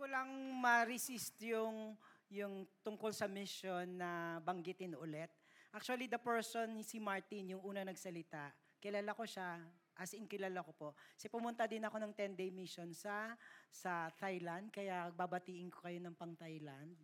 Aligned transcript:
ko 0.00 0.08
lang 0.08 0.32
ma-resist 0.56 1.36
yung, 1.44 1.92
yung 2.32 2.64
tungkol 2.80 3.12
sa 3.12 3.28
mission 3.28 3.84
na 4.00 4.40
banggitin 4.40 4.96
ulit. 4.96 5.28
Actually, 5.76 6.08
the 6.08 6.16
person, 6.16 6.80
si 6.80 6.96
Martin, 6.96 7.52
yung 7.52 7.60
una 7.60 7.84
nagsalita, 7.84 8.48
kilala 8.80 9.12
ko 9.12 9.28
siya, 9.28 9.60
as 10.00 10.16
in 10.16 10.24
kilala 10.24 10.64
ko 10.64 10.72
po. 10.72 10.88
Kasi 11.12 11.28
pumunta 11.28 11.68
din 11.68 11.84
ako 11.84 12.00
ng 12.00 12.12
10-day 12.16 12.48
mission 12.48 12.88
sa, 12.96 13.36
sa 13.68 14.08
Thailand, 14.16 14.72
kaya 14.72 15.12
babatiin 15.12 15.68
ko 15.68 15.84
kayo 15.84 16.00
ng 16.00 16.16
pang 16.16 16.32
Thailand. 16.32 16.96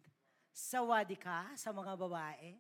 Sawadika 0.57 1.53
sa 1.53 1.77
mga 1.77 2.01
babae. 2.01 2.57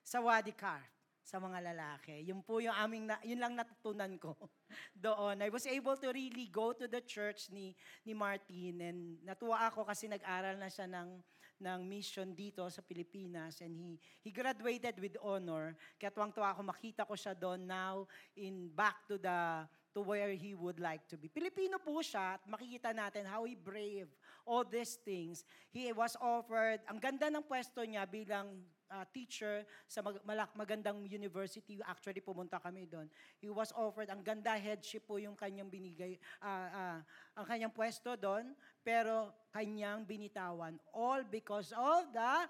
Sawadika 0.00 0.80
sa 1.24 1.40
mga 1.40 1.72
lalaki. 1.72 2.20
Yun 2.28 2.44
po 2.44 2.60
yung 2.60 2.76
aming, 2.76 3.08
na, 3.08 3.16
yun 3.24 3.40
lang 3.40 3.56
natutunan 3.56 4.12
ko 4.20 4.36
doon. 5.08 5.40
I 5.40 5.48
was 5.48 5.64
able 5.64 5.96
to 5.96 6.12
really 6.12 6.52
go 6.52 6.76
to 6.76 6.84
the 6.84 7.00
church 7.00 7.48
ni, 7.48 7.72
ni 8.04 8.12
Martin 8.12 8.76
and 8.84 9.00
natuwa 9.24 9.64
ako 9.72 9.88
kasi 9.88 10.04
nag-aral 10.04 10.60
na 10.60 10.68
siya 10.68 10.84
ng, 10.84 11.16
ng 11.64 11.80
mission 11.88 12.36
dito 12.36 12.60
sa 12.68 12.84
Pilipinas 12.84 13.64
and 13.64 13.72
he, 13.72 13.96
he 14.20 14.28
graduated 14.28 15.00
with 15.00 15.16
honor. 15.24 15.72
Kaya 15.96 16.12
tuwang-tuwa 16.12 16.52
ako 16.52 16.60
makita 16.60 17.08
ko 17.08 17.16
siya 17.16 17.32
doon 17.32 17.64
now 17.64 18.04
in 18.36 18.68
back 18.68 19.08
to 19.08 19.16
the 19.16 19.64
to 19.94 20.02
where 20.02 20.34
he 20.34 20.58
would 20.58 20.82
like 20.82 21.06
to 21.06 21.14
be. 21.14 21.30
Pilipino 21.30 21.78
po 21.78 22.02
siya 22.02 22.36
at 22.36 22.42
makikita 22.50 22.90
natin 22.90 23.30
how 23.30 23.46
he 23.46 23.54
brave 23.54 24.10
all 24.44 24.64
these 24.64 25.00
things. 25.02 25.44
He 25.72 25.90
was 25.92 26.16
offered, 26.20 26.80
ang 26.88 27.00
ganda 27.00 27.28
ng 27.32 27.44
pwesto 27.44 27.82
niya 27.82 28.04
bilang 28.08 28.64
uh, 28.92 29.04
teacher 29.10 29.64
sa 29.88 30.04
mag- 30.04 30.22
malak- 30.22 30.54
magandang 30.54 31.02
university. 31.08 31.80
Actually, 31.82 32.20
pumunta 32.20 32.60
kami 32.60 32.86
doon. 32.86 33.08
He 33.40 33.50
was 33.50 33.72
offered, 33.74 34.12
ang 34.12 34.22
ganda 34.22 34.54
headship 34.54 35.08
po 35.08 35.18
yung 35.18 35.34
kanyang 35.34 35.68
binigay, 35.72 36.20
uh, 36.44 36.68
uh, 36.70 36.98
ang 37.34 37.46
kanyang 37.48 37.72
pwesto 37.74 38.14
doon, 38.14 38.54
pero 38.84 39.32
kanyang 39.50 40.06
binitawan. 40.06 40.78
All 40.94 41.24
because 41.26 41.74
of 41.74 42.12
the 42.14 42.46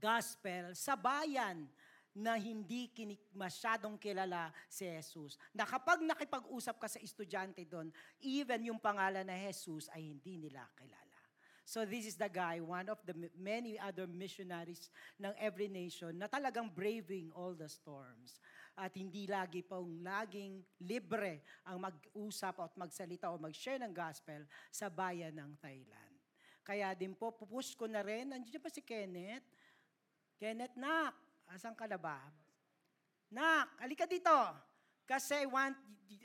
gospel 0.00 0.72
sa 0.72 0.96
bayan 0.96 1.68
na 2.12 2.36
hindi 2.36 2.92
kinik 2.92 3.32
masyadong 3.32 3.96
kilala 3.96 4.52
si 4.68 4.84
Jesus. 4.84 5.40
Na 5.56 5.64
kapag 5.64 6.04
nakipag-usap 6.04 6.76
ka 6.76 6.88
sa 6.88 7.00
estudyante 7.00 7.64
doon, 7.64 7.88
even 8.20 8.68
yung 8.68 8.80
pangalan 8.80 9.24
na 9.24 9.36
Jesus 9.48 9.88
ay 9.92 10.12
hindi 10.12 10.36
nila 10.36 10.68
kilala. 10.76 11.12
So 11.62 11.86
this 11.86 12.04
is 12.04 12.18
the 12.18 12.28
guy, 12.28 12.60
one 12.60 12.90
of 12.90 12.98
the 13.06 13.14
many 13.38 13.78
other 13.78 14.04
missionaries 14.04 14.90
ng 15.16 15.32
every 15.38 15.70
nation 15.70 16.12
na 16.18 16.28
talagang 16.28 16.68
braving 16.68 17.32
all 17.32 17.54
the 17.54 17.70
storms. 17.70 18.42
At 18.76 18.92
hindi 18.96 19.24
lagi 19.24 19.64
pong 19.64 20.02
laging 20.04 20.60
libre 20.84 21.40
ang 21.64 21.80
mag-usap 21.80 22.60
at 22.60 22.72
magsalita 22.76 23.30
o 23.30 23.40
mag-share 23.40 23.80
ng 23.80 23.94
gospel 23.94 24.44
sa 24.68 24.92
bayan 24.92 25.32
ng 25.32 25.52
Thailand. 25.60 26.12
Kaya 26.60 26.92
din 26.92 27.16
po, 27.16 27.32
pupush 27.34 27.72
ko 27.72 27.88
na 27.88 28.04
rin, 28.04 28.30
nandiyan 28.32 28.62
pa 28.62 28.70
si 28.70 28.82
Kenneth. 28.82 29.44
Kenneth, 30.38 30.74
nak, 30.78 31.14
asan 31.52 31.76
ka 31.76 31.84
na 31.84 32.00
ba? 32.00 32.18
Nak, 33.32 33.80
alika 33.80 34.04
dito. 34.04 34.34
Kasi 35.08 35.48
want, 35.48 35.76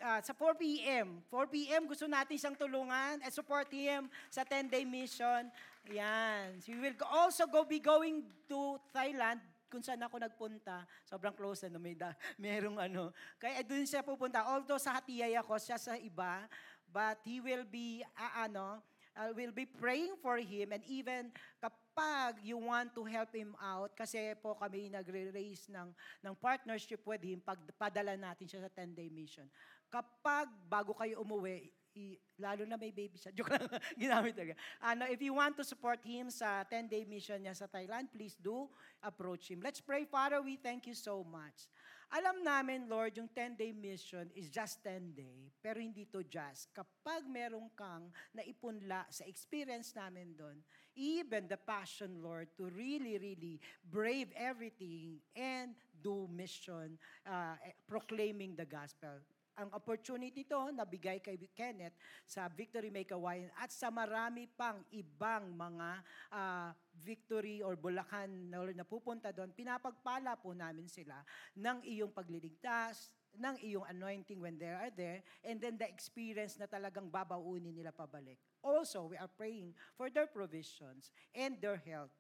uh, 0.04 0.20
sa 0.20 0.34
4 0.36 0.60
p.m., 0.60 1.24
4 1.32 1.48
p.m. 1.48 1.88
gusto 1.88 2.06
natin 2.08 2.36
siyang 2.36 2.58
tulungan 2.60 3.20
and 3.24 3.34
support 3.34 3.68
him 3.72 4.12
sa 4.28 4.44
10-day 4.44 4.84
mission. 4.84 5.48
Yan. 5.92 6.60
So 6.60 6.76
we 6.76 6.80
will 6.92 6.98
also 7.08 7.48
go 7.48 7.64
be 7.64 7.80
going 7.80 8.28
to 8.52 8.80
Thailand 8.92 9.40
kung 9.68 9.84
saan 9.84 10.00
ako 10.04 10.20
nagpunta. 10.20 10.88
Sobrang 11.04 11.36
close 11.36 11.68
na 11.68 11.80
may 11.80 11.96
da, 11.96 12.16
merong 12.42 12.80
ano. 12.80 13.12
Kaya 13.40 13.64
doon 13.64 13.88
siya 13.88 14.04
pupunta. 14.04 14.44
Although 14.48 14.80
sa 14.80 15.00
Hatiyay 15.00 15.36
ako, 15.40 15.60
siya 15.60 15.80
sa 15.80 15.96
iba. 16.00 16.48
But 16.88 17.20
he 17.28 17.44
will 17.44 17.68
be, 17.68 18.04
uh, 18.16 18.48
ano, 18.48 18.80
uh, 19.18 19.34
will 19.34 19.52
be 19.52 19.66
praying 19.66 20.14
for 20.22 20.38
him 20.38 20.72
and 20.72 20.86
even 20.86 21.34
kapag 21.58 22.38
you 22.46 22.62
want 22.62 22.94
to 22.94 23.04
help 23.04 23.34
him 23.34 23.58
out, 23.58 23.92
kasi 23.98 24.38
po 24.38 24.54
kami 24.54 24.94
nagre-raise 24.94 25.68
ng, 25.74 25.90
ng 26.22 26.34
partnership 26.38 27.02
with 27.04 27.26
him, 27.26 27.42
pagpadala 27.42 28.14
natin 28.14 28.46
siya 28.46 28.70
sa 28.70 28.72
10-day 28.72 29.10
mission. 29.10 29.50
Kapag 29.90 30.48
bago 30.70 30.94
kayo 30.94 31.26
umuwi, 31.26 31.74
i, 31.98 32.14
lalo 32.38 32.64
na 32.70 32.78
may 32.78 32.94
baby 32.94 33.18
siya. 33.18 33.34
Joke 33.38 33.58
lang, 33.58 33.66
ginamit 33.98 34.38
talaga. 34.38 34.54
Ano, 34.86 35.10
if 35.10 35.18
you 35.18 35.34
want 35.34 35.58
to 35.58 35.66
support 35.66 36.00
him 36.06 36.30
sa 36.30 36.62
10-day 36.70 37.10
mission 37.10 37.42
niya 37.42 37.58
sa 37.58 37.66
Thailand, 37.66 38.14
please 38.14 38.38
do 38.38 38.70
approach 39.02 39.50
him. 39.50 39.66
Let's 39.66 39.82
pray, 39.82 40.06
Father, 40.06 40.40
we 40.46 40.62
thank 40.62 40.86
you 40.86 40.94
so 40.94 41.26
much. 41.26 41.66
Alam 42.08 42.40
namin, 42.40 42.88
Lord, 42.88 43.20
yung 43.20 43.28
10-day 43.28 43.76
mission 43.76 44.32
is 44.32 44.48
just 44.48 44.80
10 44.80 45.12
day, 45.12 45.52
pero 45.60 45.84
hindi 45.84 46.08
to 46.08 46.24
just. 46.24 46.72
Kapag 46.72 47.28
meron 47.28 47.68
kang 47.76 48.08
naipunla 48.32 49.04
sa 49.12 49.28
experience 49.28 49.92
namin 49.92 50.32
doon, 50.32 50.56
even 50.96 51.52
the 51.52 51.60
passion, 51.60 52.24
Lord, 52.24 52.48
to 52.56 52.72
really, 52.72 53.20
really 53.20 53.60
brave 53.84 54.32
everything 54.40 55.20
and 55.36 55.76
do 56.00 56.32
mission, 56.32 56.96
uh, 57.28 57.60
proclaiming 57.84 58.56
the 58.56 58.64
gospel 58.64 59.20
ang 59.58 59.74
opportunity 59.74 60.46
to 60.46 60.70
nabigay 60.70 61.18
kay 61.18 61.34
Kenneth 61.58 61.98
sa 62.30 62.46
Victory 62.46 62.94
Make 62.94 63.10
Hawaiian 63.10 63.50
at 63.58 63.74
sa 63.74 63.90
marami 63.90 64.46
pang 64.54 64.86
ibang 64.94 65.50
mga 65.50 65.90
uh, 66.30 66.70
victory 67.04 67.62
or 67.62 67.78
Bulacan 67.78 68.50
na 68.50 68.66
napupunta 68.74 69.30
doon, 69.34 69.54
pinapagpala 69.54 70.38
po 70.38 70.54
namin 70.54 70.90
sila 70.90 71.22
ng 71.56 71.86
iyong 71.86 72.12
pagliligtas, 72.14 73.10
ng 73.38 73.56
iyong 73.62 73.86
anointing 73.86 74.42
when 74.42 74.58
they 74.58 74.74
are 74.74 74.90
there, 74.94 75.22
and 75.46 75.62
then 75.62 75.78
the 75.78 75.86
experience 75.86 76.58
na 76.58 76.66
talagang 76.66 77.10
babaunin 77.10 77.74
nila 77.74 77.94
pabalik. 77.94 78.42
Also, 78.66 79.06
we 79.14 79.18
are 79.18 79.30
praying 79.30 79.72
for 79.94 80.10
their 80.10 80.26
provisions 80.26 81.14
and 81.38 81.62
their 81.62 81.78
health. 81.78 82.14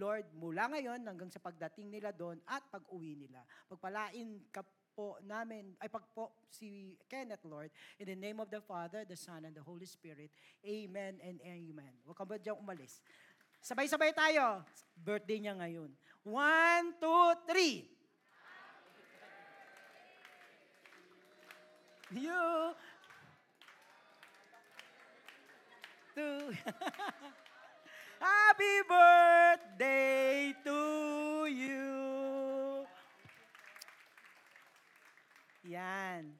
Lord, 0.00 0.24
mula 0.32 0.72
ngayon 0.72 1.04
hanggang 1.04 1.28
sa 1.28 1.42
pagdating 1.42 1.92
nila 1.92 2.16
doon 2.16 2.40
at 2.48 2.64
pag-uwi 2.72 3.18
nila. 3.18 3.44
Pagpalain 3.68 4.40
ka 4.48 4.64
po 5.00 5.20
namin, 5.22 5.76
ay 5.78 5.88
pag 5.88 6.04
po 6.12 6.44
si 6.50 6.98
Kenneth, 7.06 7.44
Lord, 7.46 7.70
in 7.96 8.10
the 8.10 8.18
name 8.18 8.42
of 8.42 8.50
the 8.50 8.60
Father, 8.60 9.06
the 9.06 9.16
Son, 9.16 9.46
and 9.46 9.54
the 9.54 9.62
Holy 9.62 9.86
Spirit. 9.86 10.32
Amen 10.66 11.16
and 11.22 11.38
amen. 11.40 11.94
Huwag 12.04 12.16
ka 12.18 12.24
ba 12.26 12.36
umalis? 12.56 13.00
Sabay-sabay 13.60 14.16
tayo. 14.16 14.64
Birthday 14.96 15.38
niya 15.40 15.54
ngayon. 15.56 15.92
One, 16.24 16.96
two, 16.96 17.28
three. 17.44 17.84
You. 22.10 22.74
Two. 26.16 26.56
Happy 28.20 28.74
birthday 28.84 30.52
to 30.64 30.80
you. 31.48 31.88
Yan. 35.68 36.34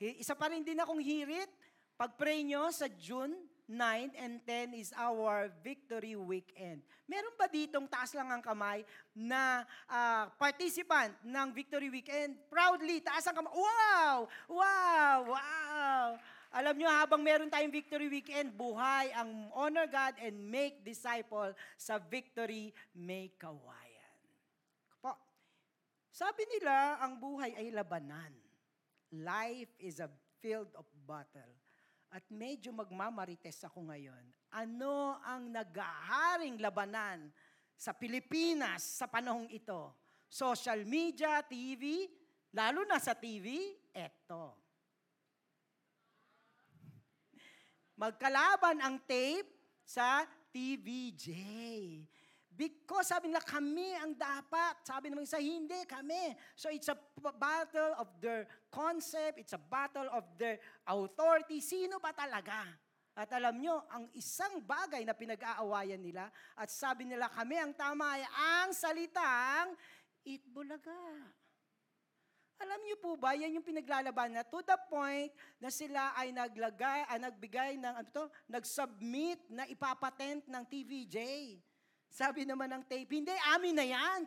Isa 0.00 0.34
pa 0.34 0.50
rin 0.50 0.66
din 0.66 0.80
akong 0.80 1.00
hirit. 1.00 1.48
Pag-pray 1.94 2.42
nyo 2.42 2.68
sa 2.74 2.90
June 2.90 3.32
9 3.64 4.12
and 4.20 4.44
10 4.44 4.76
is 4.76 4.92
our 4.92 5.48
victory 5.64 6.12
weekend. 6.12 6.84
Meron 7.08 7.32
ba 7.40 7.48
ditong 7.48 7.88
taas 7.88 8.12
lang 8.12 8.28
ang 8.28 8.44
kamay 8.44 8.84
na 9.16 9.64
uh, 9.88 10.28
participant 10.36 11.16
ng 11.24 11.48
victory 11.56 11.88
weekend? 11.88 12.36
Proudly, 12.52 13.00
taas 13.00 13.24
ang 13.24 13.36
kamay. 13.40 13.52
Wow! 13.56 14.28
Wow! 14.52 15.16
Wow! 15.32 16.06
Alam 16.54 16.76
nyo, 16.78 16.88
habang 16.92 17.24
meron 17.24 17.50
tayong 17.50 17.72
victory 17.72 18.06
weekend, 18.06 18.54
buhay 18.54 19.10
ang 19.16 19.50
honor 19.56 19.90
God 19.90 20.14
and 20.22 20.38
make 20.38 20.86
disciple 20.86 21.50
sa 21.74 21.98
victory 21.98 22.70
make 22.94 23.40
kawayan. 23.40 24.16
Po, 25.02 25.18
sabi 26.14 26.46
nila, 26.54 27.02
ang 27.02 27.18
buhay 27.18 27.58
ay 27.58 27.74
labanan. 27.74 28.30
Life 29.10 29.72
is 29.80 29.98
a 29.98 30.06
field 30.38 30.70
of 30.78 30.86
battle. 31.08 31.63
At 32.10 32.24
medyo 32.30 32.70
magmamarites 32.70 33.64
ako 33.66 33.90
ngayon. 33.90 34.24
Ano 34.52 35.18
ang 35.24 35.50
naghaharing 35.50 36.60
labanan 36.62 37.30
sa 37.74 37.90
Pilipinas 37.94 38.82
sa 38.82 39.10
panahong 39.10 39.50
ito? 39.50 39.92
Social 40.30 40.82
media, 40.86 41.42
TV, 41.42 42.10
lalo 42.54 42.82
na 42.86 42.98
sa 42.98 43.14
TV, 43.14 43.74
eto. 43.94 44.58
Magkalaban 47.94 48.82
ang 48.82 48.98
tape 49.06 49.46
sa 49.86 50.26
TVJ. 50.50 51.30
Because 52.54 53.10
sabi 53.10 53.34
nila, 53.34 53.42
kami 53.42 53.98
ang 53.98 54.14
dapat. 54.14 54.86
Sabi 54.86 55.10
naman 55.10 55.26
isa, 55.26 55.42
hindi, 55.42 55.82
kami. 55.90 56.38
So 56.54 56.70
it's 56.70 56.86
a 56.86 56.96
battle 57.18 57.98
of 57.98 58.06
their 58.22 58.46
concept, 58.70 59.42
it's 59.42 59.58
a 59.58 59.62
battle 59.62 60.06
of 60.14 60.22
their 60.38 60.62
authority. 60.86 61.58
Sino 61.58 61.98
ba 61.98 62.14
talaga? 62.14 62.62
At 63.14 63.30
alam 63.30 63.58
nyo, 63.62 63.82
ang 63.90 64.10
isang 64.14 64.62
bagay 64.62 65.06
na 65.06 65.14
pinag-aawayan 65.14 66.02
nila, 66.02 66.26
at 66.58 66.66
sabi 66.66 67.06
nila, 67.06 67.30
kami 67.30 67.58
ang 67.58 67.70
tama 67.74 68.18
ay 68.18 68.26
ang 68.26 68.70
salitang 68.74 69.78
Itbulaga. 70.26 70.98
Alam 72.58 72.80
niyo 72.86 72.96
po 72.96 73.18
ba, 73.18 73.36
yan 73.36 73.54
yung 73.54 73.66
pinaglalaban 73.66 74.34
na 74.34 74.46
to 74.46 74.62
the 74.64 74.78
point 74.88 75.30
na 75.58 75.68
sila 75.68 76.14
ay 76.16 76.30
naglagay, 76.30 77.06
ay 77.06 77.18
nagbigay 77.18 77.70
ng, 77.76 77.94
ano 78.02 78.08
to, 78.14 78.24
nag-submit 78.46 79.42
na 79.52 79.66
ipapatent 79.68 80.46
ng 80.48 80.64
TVJ. 80.64 81.18
Sabi 82.14 82.46
naman 82.46 82.70
ng 82.70 82.86
tape, 82.86 83.10
hindi, 83.10 83.34
amin 83.50 83.74
na 83.74 83.82
yan. 83.82 84.22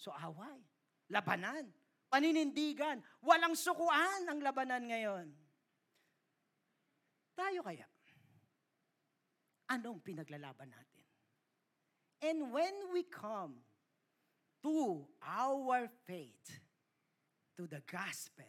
So 0.00 0.08
away, 0.16 0.64
labanan, 1.12 1.68
paninindigan, 2.08 3.04
walang 3.20 3.52
sukuan 3.52 4.24
ang 4.24 4.40
labanan 4.40 4.88
ngayon. 4.88 5.28
Tayo 7.36 7.60
kaya, 7.60 7.84
anong 9.68 10.00
pinaglalaban 10.00 10.72
natin? 10.72 11.04
And 12.24 12.38
when 12.56 12.88
we 12.88 13.04
come 13.04 13.60
to 14.64 15.04
our 15.20 15.92
faith, 16.08 16.48
to 17.60 17.68
the 17.68 17.84
gospel, 17.84 18.48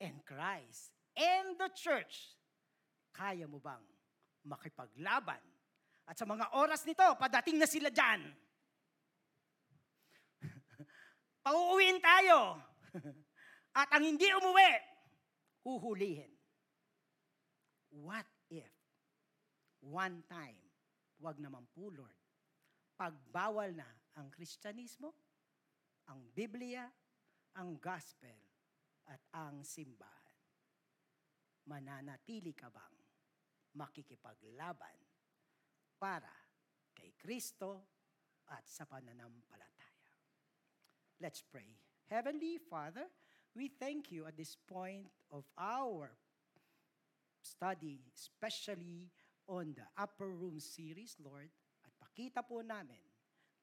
and 0.00 0.24
Christ, 0.24 0.88
and 1.12 1.60
the 1.60 1.68
church, 1.76 2.32
kaya 3.12 3.44
mo 3.44 3.60
bang 3.60 3.84
makipaglaban? 4.48 5.51
At 6.06 6.18
sa 6.18 6.26
mga 6.26 6.58
oras 6.58 6.82
nito, 6.82 7.04
padating 7.16 7.58
na 7.62 7.68
sila 7.68 7.88
dyan. 7.88 8.20
Pauuwiin 11.46 12.02
tayo. 12.02 12.58
At 13.80 13.88
ang 13.96 14.04
hindi 14.04 14.28
umuwi, 14.28 14.72
huhulihin. 15.64 16.32
What 17.92 18.28
if 18.52 18.72
one 19.80 20.24
time, 20.28 20.60
wag 21.20 21.40
naman 21.40 21.64
po 21.72 21.88
Lord, 21.88 22.18
pagbawal 22.96 23.72
na 23.72 23.88
ang 24.16 24.28
Kristyanismo, 24.28 25.12
ang 26.08 26.20
Biblia, 26.36 26.84
ang 27.56 27.80
Gospel, 27.80 28.36
at 29.08 29.20
ang 29.34 29.64
simbahan. 29.66 30.40
Mananatili 31.66 32.54
ka 32.54 32.70
bang 32.70 32.96
makikipaglaban 33.72 35.11
para 36.02 36.34
kay 36.90 37.14
Kristo 37.14 37.86
at 38.50 38.66
sa 38.66 38.82
pananampalataya? 38.90 40.10
Let's 41.22 41.46
pray. 41.46 41.78
Heavenly 42.10 42.58
Father, 42.58 43.06
we 43.54 43.70
thank 43.70 44.10
you 44.10 44.26
at 44.26 44.34
this 44.34 44.58
point 44.58 45.06
of 45.30 45.46
our 45.54 46.10
study, 47.38 48.02
especially 48.10 49.06
on 49.46 49.78
the 49.78 49.86
Upper 49.94 50.26
Room 50.26 50.58
series, 50.58 51.14
Lord, 51.22 51.46
at 51.86 51.94
pakita 52.02 52.42
po 52.42 52.66
namin, 52.66 52.98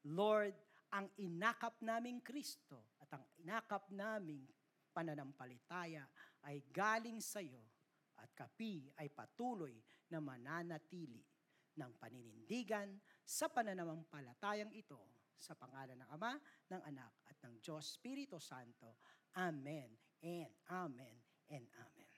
Lord, 0.07 0.56
ang 0.95 1.12
inakap 1.19 1.83
naming 1.83 2.24
Kristo 2.24 2.95
at 3.03 3.12
ang 3.19 3.27
inakap 3.44 3.91
naming 3.91 4.47
pananampalataya 4.95 6.07
ay 6.47 6.63
galing 6.71 7.19
sa 7.19 7.44
iyo 7.44 7.62
at 8.18 8.31
kapi 8.31 8.89
ay 8.97 9.12
patuloy 9.12 9.75
na 10.09 10.18
mananatili 10.24 11.28
ng 11.79 11.95
paninindigan 11.95 12.99
sa 13.23 13.47
pananampalatayang 13.47 14.75
ito 14.75 14.99
sa 15.39 15.55
pangalan 15.55 15.95
ng 15.95 16.09
Ama, 16.11 16.35
ng 16.67 16.81
Anak 16.83 17.23
at 17.31 17.39
ng 17.47 17.63
Diyos 17.63 17.95
Espiritu 17.95 18.35
Santo. 18.43 18.99
Amen 19.39 19.95
and 20.19 20.51
Amen 20.67 21.17
and 21.47 21.63
Amen. 21.79 22.15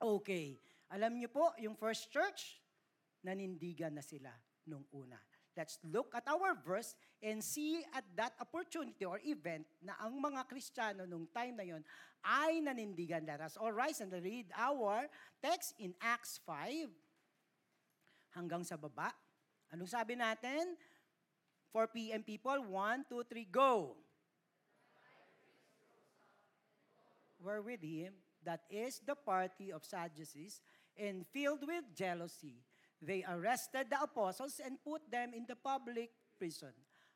Okay, 0.00 0.56
alam 0.88 1.20
niyo 1.20 1.28
po, 1.28 1.52
yung 1.60 1.76
first 1.76 2.08
church, 2.08 2.64
nanindigan 3.20 3.92
na 3.92 4.04
sila 4.04 4.32
nung 4.64 4.88
una. 4.96 5.20
Let's 5.56 5.80
look 5.88 6.12
at 6.12 6.28
our 6.28 6.52
verse 6.52 6.92
and 7.24 7.40
see 7.40 7.80
at 7.96 8.04
that 8.12 8.36
opportunity 8.36 9.08
or 9.08 9.16
event 9.24 9.64
na 9.80 9.96
ang 9.96 10.20
mga 10.20 10.44
Kristiyano 10.44 11.08
nung 11.08 11.32
time 11.32 11.56
na 11.56 11.64
yon 11.64 11.80
ay 12.20 12.60
nanindigan. 12.60 13.24
Let 13.24 13.40
us 13.40 13.56
all 13.56 13.72
rise 13.72 14.04
and 14.04 14.12
read 14.12 14.52
our 14.52 15.08
text 15.40 15.72
in 15.80 15.96
Acts 16.04 16.44
5 16.44 16.92
hanggang 18.36 18.60
sa 18.62 18.76
baba. 18.76 19.10
Anong 19.72 19.88
sabi 19.88 20.14
natin? 20.14 20.76
4 21.72 21.88
p.m. 21.90 22.22
people, 22.22 22.60
1, 22.68 23.08
2, 23.08 23.24
3, 23.24 23.48
go! 23.48 23.96
Were 27.40 27.64
with 27.64 27.80
him, 27.80 28.12
that 28.44 28.68
is 28.68 29.00
the 29.00 29.16
party 29.16 29.72
of 29.72 29.84
Sadducees, 29.84 30.60
and 30.96 31.24
filled 31.32 31.64
with 31.64 31.84
jealousy 31.92 32.64
They 33.02 33.24
arrested 33.28 33.90
the 33.90 34.00
apostles 34.00 34.60
and 34.64 34.80
put 34.80 35.04
them 35.10 35.34
in 35.34 35.44
the 35.44 35.56
public 35.56 36.10
prison. 36.38 36.72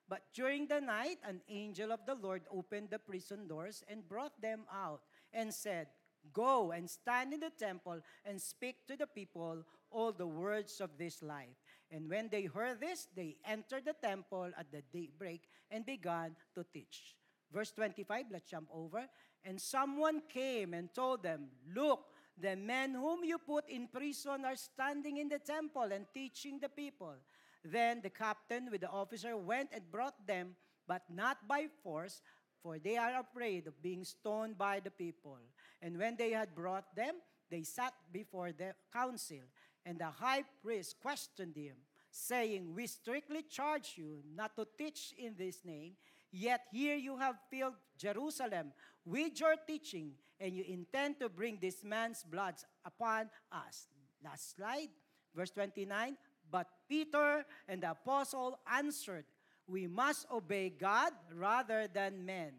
But 0.09 0.27
during 0.35 0.67
the 0.67 0.81
night, 0.81 1.19
an 1.25 1.41
angel 1.49 1.93
of 1.93 2.05
the 2.05 2.15
Lord 2.15 2.43
opened 2.51 2.91
the 2.91 2.99
prison 2.99 3.47
doors 3.47 3.83
and 3.89 4.07
brought 4.07 4.35
them 4.43 4.67
out 4.73 5.03
and 5.33 5.55
said, 5.55 5.87
Go 6.33 6.73
and 6.73 6.89
stand 6.89 7.33
in 7.33 7.41
the 7.41 7.51
temple 7.51 8.01
and 8.25 8.41
speak 8.41 8.87
to 8.89 8.97
the 8.97 9.07
people 9.07 9.65
all 9.91 10.13
the 10.13 10.27
words 10.27 10.81
of 10.81 10.91
this 10.99 11.23
life. 11.23 11.57
And 11.91 12.09
when 12.09 12.29
they 12.29 12.45
heard 12.45 12.81
this, 12.81 13.09
they 13.17 13.37
entered 13.45 13.85
the 13.85 13.95
temple 13.95 14.51
at 14.57 14.71
the 14.71 14.83
daybreak 14.93 15.49
and 15.71 15.85
began 15.85 16.37
to 16.55 16.65
teach. 16.73 17.17
Verse 17.53 17.73
25, 17.73 18.27
let's 18.31 18.49
jump 18.49 18.69
over. 18.73 19.07
And 19.45 19.61
someone 19.61 20.23
came 20.29 20.75
and 20.75 20.95
told 20.95 21.23
them, 21.23 21.49
Look, 21.75 22.05
The 22.41 22.57
men 22.57 22.95
whom 22.95 23.23
you 23.23 23.37
put 23.37 23.69
in 23.69 23.87
prison 23.89 24.45
are 24.47 24.57
standing 24.57 25.19
in 25.19 25.29
the 25.29 25.39
temple 25.39 25.93
and 25.93 26.07
teaching 26.15 26.59
the 26.59 26.71
people. 26.71 27.15
Then 27.63 28.01
the 28.01 28.09
captain 28.09 28.71
with 28.71 28.81
the 28.81 28.89
officer 28.89 29.37
went 29.37 29.71
and 29.75 29.85
brought 29.93 30.27
them, 30.27 30.57
but 30.89 31.03
not 31.13 31.47
by 31.47 31.67
force, 31.83 32.23
for 32.63 32.79
they 32.79 32.97
are 32.97 33.21
afraid 33.21 33.67
of 33.67 33.83
being 33.83 34.05
stoned 34.05 34.59
by 34.59 34.81
the 34.81 34.91
people. 34.91 35.39
And 35.83 35.99
when 35.99 36.17
they 36.17 36.31
had 36.31 36.55
brought 36.55 36.95
them, 36.95 37.15
they 37.51 37.63
sat 37.63 37.95
before 38.13 38.53
the 38.53 38.75
council. 38.93 39.45
And 39.85 39.99
the 39.99 40.07
high 40.07 40.45
priest 40.63 40.97
questioned 41.01 41.57
him, 41.57 41.77
saying, 42.11 42.75
We 42.75 42.87
strictly 42.87 43.43
charge 43.43 43.95
you 43.97 44.23
not 44.35 44.57
to 44.57 44.67
teach 44.77 45.15
in 45.19 45.35
this 45.37 45.65
name, 45.65 45.95
yet 46.31 46.67
here 46.71 46.97
you 46.97 47.17
have 47.17 47.37
filled 47.51 47.75
Jerusalem 47.99 48.73
with 49.05 49.41
your 49.41 49.57
teaching 49.67 50.13
and 50.39 50.55
you 50.55 50.65
intend 50.67 51.21
to 51.21 51.29
bring 51.29 51.59
this 51.61 51.85
man's 51.85 52.25
blood 52.25 52.55
upon 52.85 53.29
us. 53.53 53.89
Last 54.25 54.57
slide, 54.57 54.89
verse 55.35 55.51
29. 55.51 56.17
But 56.51 56.67
Peter 56.89 57.45
and 57.69 57.83
the 57.83 57.93
apostle 57.93 58.59
answered, 58.71 59.25
We 59.71 59.87
must 59.87 60.27
obey 60.33 60.71
God 60.71 61.13
rather 61.35 61.87
than 61.87 62.25
men. 62.25 62.53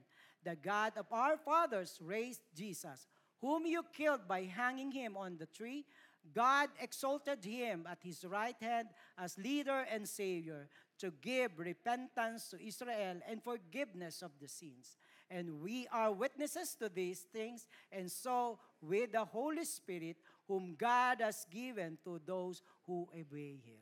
The 0.43 0.55
God 0.55 0.93
of 0.97 1.05
our 1.11 1.37
fathers 1.37 1.99
raised 2.01 2.41
Jesus, 2.55 3.07
whom 3.41 3.65
you 3.65 3.83
killed 3.93 4.27
by 4.27 4.43
hanging 4.43 4.91
him 4.91 5.17
on 5.17 5.37
the 5.37 5.45
tree. 5.45 5.85
God 6.33 6.69
exalted 6.79 7.43
him 7.43 7.85
at 7.89 7.99
his 8.01 8.23
right 8.23 8.55
hand 8.61 8.89
as 9.17 9.37
leader 9.37 9.85
and 9.91 10.07
savior 10.07 10.69
to 10.99 11.11
give 11.21 11.57
repentance 11.57 12.49
to 12.49 12.63
Israel 12.63 13.17
and 13.27 13.43
forgiveness 13.43 14.21
of 14.21 14.31
the 14.39 14.47
sins 14.47 14.97
and 15.31 15.61
we 15.61 15.87
are 15.91 16.11
witnesses 16.11 16.75
to 16.75 16.89
these 16.89 17.21
things, 17.31 17.65
and 17.91 18.11
so 18.11 18.59
with 18.81 19.13
the 19.13 19.23
Holy 19.23 19.63
Spirit, 19.63 20.17
whom 20.45 20.75
God 20.77 21.21
has 21.21 21.45
given 21.49 21.97
to 22.03 22.19
those 22.25 22.61
who 22.85 23.07
obey 23.17 23.55
Him. 23.63 23.79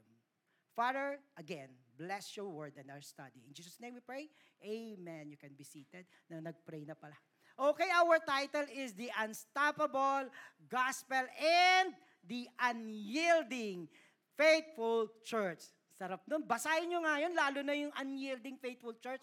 Father, 0.76 1.18
again, 1.36 1.70
bless 2.00 2.40
your 2.40 2.48
word 2.48 2.80
and 2.80 2.88
our 2.88 3.04
study. 3.04 3.44
In 3.44 3.52
Jesus' 3.52 3.76
name 3.84 4.00
we 4.00 4.00
pray. 4.00 4.32
Amen. 4.64 5.28
You 5.28 5.36
can 5.36 5.52
be 5.52 5.68
seated. 5.68 6.08
Na 6.32 6.40
nagpray 6.40 6.88
na 6.88 6.96
pala. 6.96 7.20
Okay, 7.60 7.92
our 7.92 8.24
title 8.24 8.72
is 8.72 8.96
The 8.96 9.12
Unstoppable 9.20 10.32
Gospel 10.72 11.28
and 11.36 11.92
the 12.24 12.48
Unyielding 12.56 13.92
Faithful 14.40 15.12
Church. 15.28 15.68
Sarap 16.00 16.24
nun. 16.32 16.48
Basahin 16.48 16.88
nyo 16.88 17.04
nga 17.04 17.20
yun, 17.20 17.36
lalo 17.36 17.60
na 17.60 17.76
yung 17.76 17.92
Unyielding 18.00 18.56
Faithful 18.64 18.96
Church. 19.04 19.20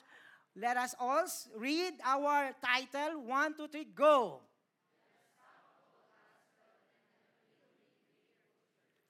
Let 0.52 0.76
us 0.76 0.92
all 1.00 1.24
read 1.56 1.96
our 2.04 2.52
title. 2.60 3.24
One, 3.24 3.56
two, 3.56 3.72
three, 3.72 3.88
go. 3.88 4.44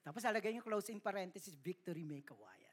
Tapos 0.07 0.23
alagay 0.23 0.55
yung 0.55 0.63
closing 0.63 1.03
parenthesis, 1.03 1.59
victory 1.59 2.07
may 2.07 2.23
kawayan. 2.23 2.66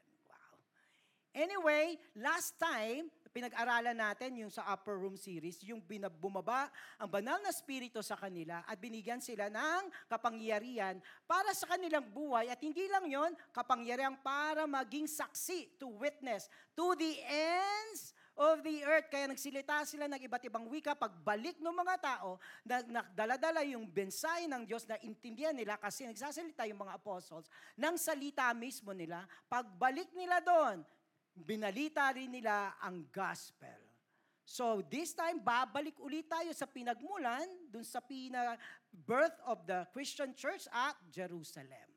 Anyway, 1.35 1.99
last 2.15 2.55
time, 2.55 3.11
pinag-aralan 3.35 3.99
natin 3.99 4.39
yung 4.39 4.47
sa 4.47 4.63
Upper 4.71 4.95
Room 4.95 5.19
series, 5.19 5.59
yung 5.67 5.83
bumaba 6.15 6.71
ang 6.95 7.11
banal 7.11 7.35
na 7.43 7.51
spirito 7.51 7.99
sa 7.99 8.15
kanila 8.15 8.63
at 8.63 8.79
binigyan 8.79 9.19
sila 9.19 9.51
ng 9.51 9.91
kapangyarihan 10.07 10.95
para 11.27 11.51
sa 11.51 11.67
kanilang 11.75 12.07
buhay. 12.07 12.47
At 12.47 12.63
hindi 12.63 12.87
lang 12.87 13.11
yon 13.11 13.35
kapangyarihan 13.51 14.15
para 14.23 14.63
maging 14.63 15.11
saksi 15.11 15.75
to 15.75 15.91
witness 15.99 16.47
to 16.71 16.95
the 16.95 17.19
ends 17.27 18.15
of 18.39 18.63
the 18.63 18.83
earth. 18.87 19.11
Kaya 19.11 19.27
nagsilita 19.27 19.83
sila 19.83 20.07
ng 20.07 20.23
iba't 20.23 20.43
ibang 20.47 20.67
wika. 20.71 20.95
Pagbalik 20.95 21.59
ng 21.59 21.75
mga 21.75 21.95
tao, 21.99 22.39
na, 22.63 23.03
dala 23.35 23.59
yung 23.67 23.83
bensahe 23.87 24.47
ng 24.47 24.63
Diyos 24.63 24.87
na 24.87 24.95
intindihan 25.03 25.55
nila 25.55 25.75
kasi 25.75 26.07
nagsasalita 26.07 26.67
yung 26.71 26.83
mga 26.83 26.95
apostles 26.95 27.51
ng 27.75 27.95
salita 27.99 28.47
mismo 28.55 28.95
nila. 28.95 29.27
Pagbalik 29.51 30.11
nila 30.15 30.39
doon, 30.39 30.83
binalita 31.35 32.07
rin 32.15 32.31
nila 32.31 32.79
ang 32.79 33.03
gospel. 33.11 33.75
So 34.45 34.85
this 34.85 35.17
time, 35.17 35.41
babalik 35.41 35.97
ulit 35.99 36.29
tayo 36.29 36.53
sa 36.53 36.69
pinagmulan, 36.69 37.49
dun 37.67 37.83
sa 37.83 37.99
pina 37.99 38.55
birth 38.93 39.35
of 39.49 39.65
the 39.65 39.83
Christian 39.91 40.37
church 40.37 40.69
at 40.69 40.95
Jerusalem. 41.09 41.89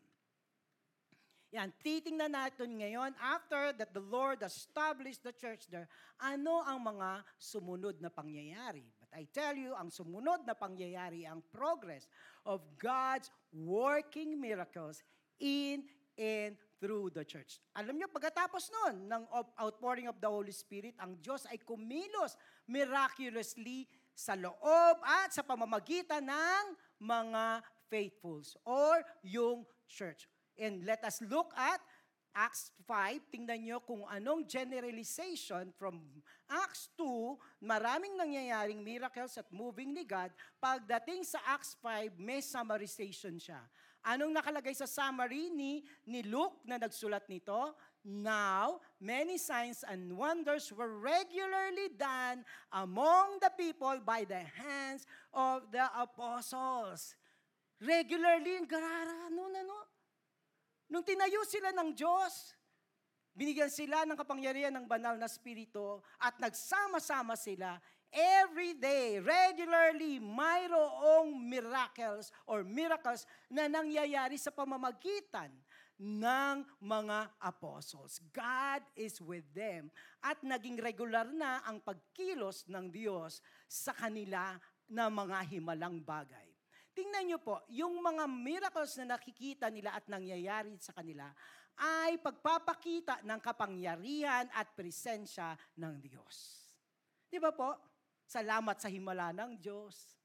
Yan, 1.48 1.72
titingnan 1.80 2.36
natin 2.36 2.76
ngayon, 2.76 3.16
after 3.24 3.72
that 3.72 3.96
the 3.96 4.04
Lord 4.04 4.44
established 4.44 5.24
the 5.24 5.32
church 5.32 5.64
there, 5.72 5.88
ano 6.20 6.60
ang 6.60 6.84
mga 6.84 7.24
sumunod 7.40 7.96
na 8.04 8.12
pangyayari. 8.12 8.84
But 9.00 9.08
I 9.16 9.24
tell 9.32 9.56
you, 9.56 9.72
ang 9.72 9.88
sumunod 9.88 10.44
na 10.44 10.52
pangyayari, 10.52 11.24
ang 11.24 11.40
progress 11.48 12.04
of 12.44 12.60
God's 12.76 13.32
working 13.48 14.36
miracles 14.36 15.00
in 15.40 15.88
and 16.20 16.52
through 16.78 17.10
the 17.14 17.26
church. 17.26 17.58
Alam 17.74 17.98
niyo, 17.98 18.08
pagkatapos 18.10 18.70
noon 18.70 19.10
ng 19.10 19.22
outpouring 19.58 20.06
of 20.06 20.18
the 20.22 20.30
Holy 20.30 20.54
Spirit, 20.54 20.94
ang 20.98 21.18
Diyos 21.18 21.46
ay 21.50 21.58
kumilos 21.62 22.38
miraculously 22.66 23.86
sa 24.14 24.34
loob 24.34 24.96
at 25.02 25.30
sa 25.30 25.46
pamamagitan 25.46 26.26
ng 26.26 26.64
mga 26.98 27.62
faithfuls 27.86 28.58
or 28.66 29.02
yung 29.22 29.62
church. 29.86 30.26
And 30.58 30.82
let 30.82 31.02
us 31.06 31.22
look 31.22 31.54
at 31.54 31.78
Acts 32.38 32.70
5, 32.86 33.34
tingnan 33.34 33.66
nyo 33.66 33.78
kung 33.82 34.06
anong 34.06 34.46
generalization 34.46 35.74
from 35.74 35.98
Acts 36.46 36.86
2, 36.94 37.66
maraming 37.66 38.14
nangyayaring 38.14 38.78
miracles 38.78 39.34
at 39.34 39.48
moving 39.50 39.90
ni 39.90 40.06
God. 40.06 40.30
Pagdating 40.62 41.26
sa 41.26 41.42
Acts 41.50 41.74
5, 41.82 42.14
may 42.14 42.38
summarization 42.38 43.42
siya. 43.42 43.58
Anong 44.06 44.30
nakalagay 44.30 44.72
sa 44.72 44.86
summary 44.86 45.50
ni, 45.50 45.82
ni 46.06 46.22
Luke 46.22 46.62
na 46.64 46.78
nagsulat 46.78 47.26
nito? 47.26 47.74
Now, 48.06 48.80
many 49.02 49.36
signs 49.36 49.82
and 49.84 50.14
wonders 50.14 50.70
were 50.70 50.96
regularly 51.02 51.92
done 51.92 52.46
among 52.72 53.42
the 53.42 53.50
people 53.58 53.98
by 54.00 54.22
the 54.24 54.40
hands 54.40 55.04
of 55.34 55.68
the 55.74 55.84
apostles. 55.98 57.18
Regularly, 57.82 58.64
garara, 58.64 59.28
ano, 59.28 59.50
ano, 59.50 59.78
Nung 60.88 61.04
tinayo 61.04 61.44
sila 61.44 61.68
ng 61.76 61.92
Diyos, 61.92 62.56
binigyan 63.36 63.68
sila 63.68 64.08
ng 64.08 64.16
kapangyarihan 64.16 64.72
ng 64.72 64.88
banal 64.88 65.20
na 65.20 65.28
spirito 65.28 66.00
at 66.16 66.40
nagsama-sama 66.40 67.36
sila 67.36 67.76
every 68.12 68.72
day, 68.72 69.20
regularly, 69.20 70.16
mayroong 70.16 70.87
miracles 71.58 72.30
or 72.46 72.62
miracles 72.62 73.26
na 73.50 73.66
nangyayari 73.66 74.38
sa 74.38 74.54
pamamagitan 74.54 75.50
ng 75.98 76.62
mga 76.78 77.18
apostles. 77.42 78.22
God 78.30 78.86
is 78.94 79.18
with 79.18 79.44
them. 79.50 79.90
At 80.22 80.38
naging 80.46 80.78
regular 80.78 81.26
na 81.26 81.58
ang 81.66 81.82
pagkilos 81.82 82.70
ng 82.70 82.86
Diyos 82.86 83.42
sa 83.66 83.90
kanila 83.90 84.54
na 84.86 85.10
mga 85.10 85.42
himalang 85.50 85.98
bagay. 85.98 86.46
Tingnan 86.94 87.30
niyo 87.30 87.38
po, 87.42 87.62
yung 87.70 87.98
mga 87.98 88.26
miracles 88.26 88.94
na 88.98 89.18
nakikita 89.18 89.70
nila 89.70 89.94
at 89.94 90.06
nangyayari 90.06 90.74
sa 90.78 90.94
kanila 90.94 91.30
ay 91.78 92.18
pagpapakita 92.18 93.22
ng 93.22 93.38
kapangyarihan 93.38 94.50
at 94.50 94.74
presensya 94.74 95.54
ng 95.78 95.94
Diyos. 96.02 96.66
Di 97.30 97.38
ba 97.38 97.54
po? 97.54 97.78
Salamat 98.26 98.82
sa 98.82 98.90
himala 98.90 99.30
ng 99.30 99.54
Diyos. 99.54 100.17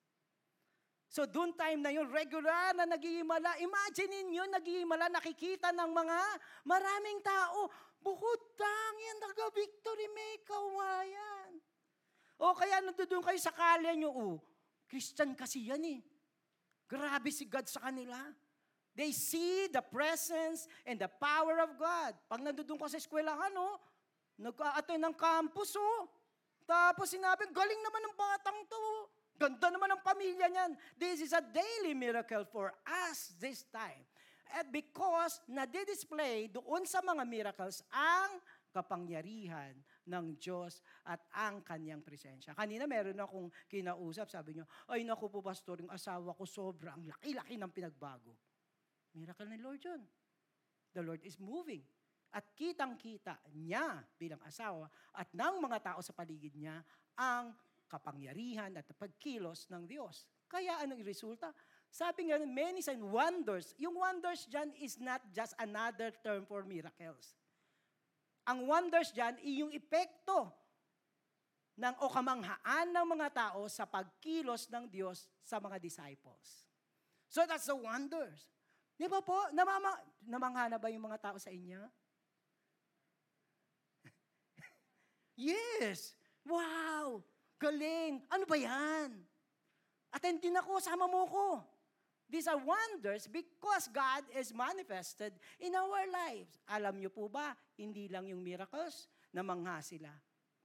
So 1.14 1.30
doon 1.30 1.54
time 1.54 1.78
na 1.78 1.94
yun, 1.94 2.10
regular 2.10 2.74
na 2.74 2.90
nagihimala. 2.90 3.62
Imagine 3.62 4.26
ninyo, 4.26 4.50
nagihimala, 4.50 5.14
nakikita 5.14 5.70
ng 5.70 5.94
mga 5.94 6.20
maraming 6.66 7.22
tao. 7.22 7.70
Bukod 8.02 8.42
tang 8.58 8.98
yan, 8.98 9.22
taga-victory 9.22 10.10
may 10.10 10.42
kawayan. 10.42 11.62
O 12.42 12.58
kaya 12.58 12.82
nandoon 12.82 13.22
kayo 13.22 13.38
sa 13.38 13.54
kalya 13.54 13.94
nyo, 13.94 14.10
oh, 14.10 14.36
Christian 14.90 15.38
kasi 15.38 15.70
yan 15.70 15.86
eh. 15.86 16.02
Grabe 16.90 17.30
si 17.30 17.46
God 17.46 17.70
sa 17.70 17.86
kanila. 17.86 18.18
They 18.98 19.14
see 19.14 19.70
the 19.70 19.86
presence 19.86 20.66
and 20.82 20.98
the 20.98 21.14
power 21.22 21.62
of 21.62 21.78
God. 21.78 22.18
Pag 22.26 22.42
nandoon 22.42 22.82
ka 22.82 22.90
sa 22.90 22.98
eskwelahan, 22.98 23.54
no, 23.54 23.78
nag-attend 24.42 25.14
ng 25.14 25.14
campus, 25.14 25.78
oh. 25.78 26.10
Tapos 26.66 27.14
sinabi, 27.14 27.46
galing 27.54 27.82
naman 27.86 28.02
ng 28.02 28.18
batang 28.18 28.60
to. 28.66 29.14
Ganda 29.38 29.68
naman 29.74 29.90
ng 29.98 30.04
pamilya 30.06 30.48
niyan. 30.50 30.72
This 30.96 31.26
is 31.26 31.34
a 31.34 31.42
daily 31.42 31.98
miracle 31.98 32.46
for 32.48 32.72
us 32.86 33.34
this 33.42 33.66
time. 33.74 34.06
At 34.54 34.70
because 34.70 35.42
na-display 35.50 36.54
doon 36.54 36.86
sa 36.86 37.02
mga 37.02 37.26
miracles 37.26 37.82
ang 37.90 38.38
kapangyarihan 38.70 39.74
ng 40.10 40.38
Diyos 40.38 40.82
at 41.06 41.22
ang 41.34 41.62
kanyang 41.62 42.02
presensya. 42.02 42.58
Kanina 42.58 42.90
meron 42.90 43.18
akong 43.18 43.50
kinausap, 43.70 44.30
sabi 44.30 44.58
niyo, 44.58 44.66
ay 44.90 45.06
naku 45.06 45.30
po 45.30 45.46
pastor, 45.46 45.82
yung 45.82 45.94
asawa 45.94 46.34
ko 46.34 46.46
sobrang 46.46 47.06
laki-laki 47.06 47.58
ng 47.58 47.72
pinagbago. 47.74 48.34
Miracle 49.14 49.50
ni 49.50 49.62
Lord 49.62 49.82
yun. 49.82 50.02
The 50.94 51.02
Lord 51.06 51.22
is 51.22 51.38
moving. 51.38 51.86
At 52.34 52.50
kitang-kita 52.58 53.38
niya 53.54 54.02
bilang 54.18 54.42
asawa 54.42 54.90
at 55.14 55.30
ng 55.30 55.56
mga 55.62 55.94
tao 55.94 56.02
sa 56.02 56.18
paligid 56.18 56.58
niya 56.58 56.82
ang 57.14 57.54
kapangyarihan 57.94 58.74
at 58.74 58.90
pagkilos 58.98 59.70
ng 59.70 59.86
Diyos. 59.86 60.26
Kaya 60.50 60.82
anong 60.82 61.06
resulta? 61.06 61.54
Sabi 61.94 62.34
nga, 62.34 62.42
many 62.42 62.82
signs, 62.82 63.06
wonders. 63.06 63.78
Yung 63.78 64.02
wonders 64.02 64.50
dyan 64.50 64.74
is 64.82 64.98
not 64.98 65.22
just 65.30 65.54
another 65.62 66.10
term 66.26 66.42
for 66.50 66.66
miracles. 66.66 67.38
Ang 68.50 68.66
wonders 68.66 69.14
dyan, 69.14 69.38
yung 69.46 69.70
epekto 69.70 70.50
ng 71.78 71.96
o 72.02 72.10
kamanghaan 72.10 72.90
ng 72.90 73.08
mga 73.18 73.28
tao 73.34 73.70
sa 73.70 73.86
pagkilos 73.86 74.70
ng 74.74 74.90
Diyos 74.90 75.30
sa 75.46 75.62
mga 75.62 75.78
disciples. 75.78 76.66
So 77.30 77.46
that's 77.46 77.70
the 77.70 77.78
wonders. 77.78 78.50
Di 78.94 79.10
ba 79.10 79.22
po? 79.26 79.50
Namama, 79.54 79.98
namangha 80.26 80.70
na 80.70 80.78
ba 80.78 80.90
yung 80.94 81.06
mga 81.10 81.22
tao 81.22 81.38
sa 81.42 81.50
inyo? 81.50 81.82
yes! 85.50 86.14
Wow! 86.46 87.26
Galing! 87.64 88.20
Ano 88.28 88.44
ba 88.44 88.60
yan? 88.60 89.16
Attend 90.12 90.44
din 90.44 90.60
ako, 90.60 90.84
sama 90.84 91.08
mo 91.08 91.24
ko. 91.32 91.48
These 92.28 92.52
are 92.52 92.60
wonders 92.60 93.32
because 93.32 93.88
God 93.88 94.28
is 94.36 94.52
manifested 94.52 95.32
in 95.64 95.72
our 95.72 96.04
lives. 96.12 96.60
Alam 96.68 97.00
niyo 97.00 97.08
po 97.08 97.32
ba, 97.32 97.56
hindi 97.80 98.12
lang 98.12 98.28
yung 98.28 98.44
miracles, 98.44 99.08
na 99.34 99.42
mangha 99.42 99.82
sila. 99.82 100.12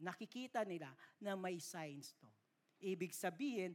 Nakikita 0.03 0.67
nila 0.67 0.91
na 1.23 1.39
may 1.39 1.57
signs 1.63 2.13
to. 2.19 2.29
Ibig 2.79 3.17
sabihin, 3.17 3.75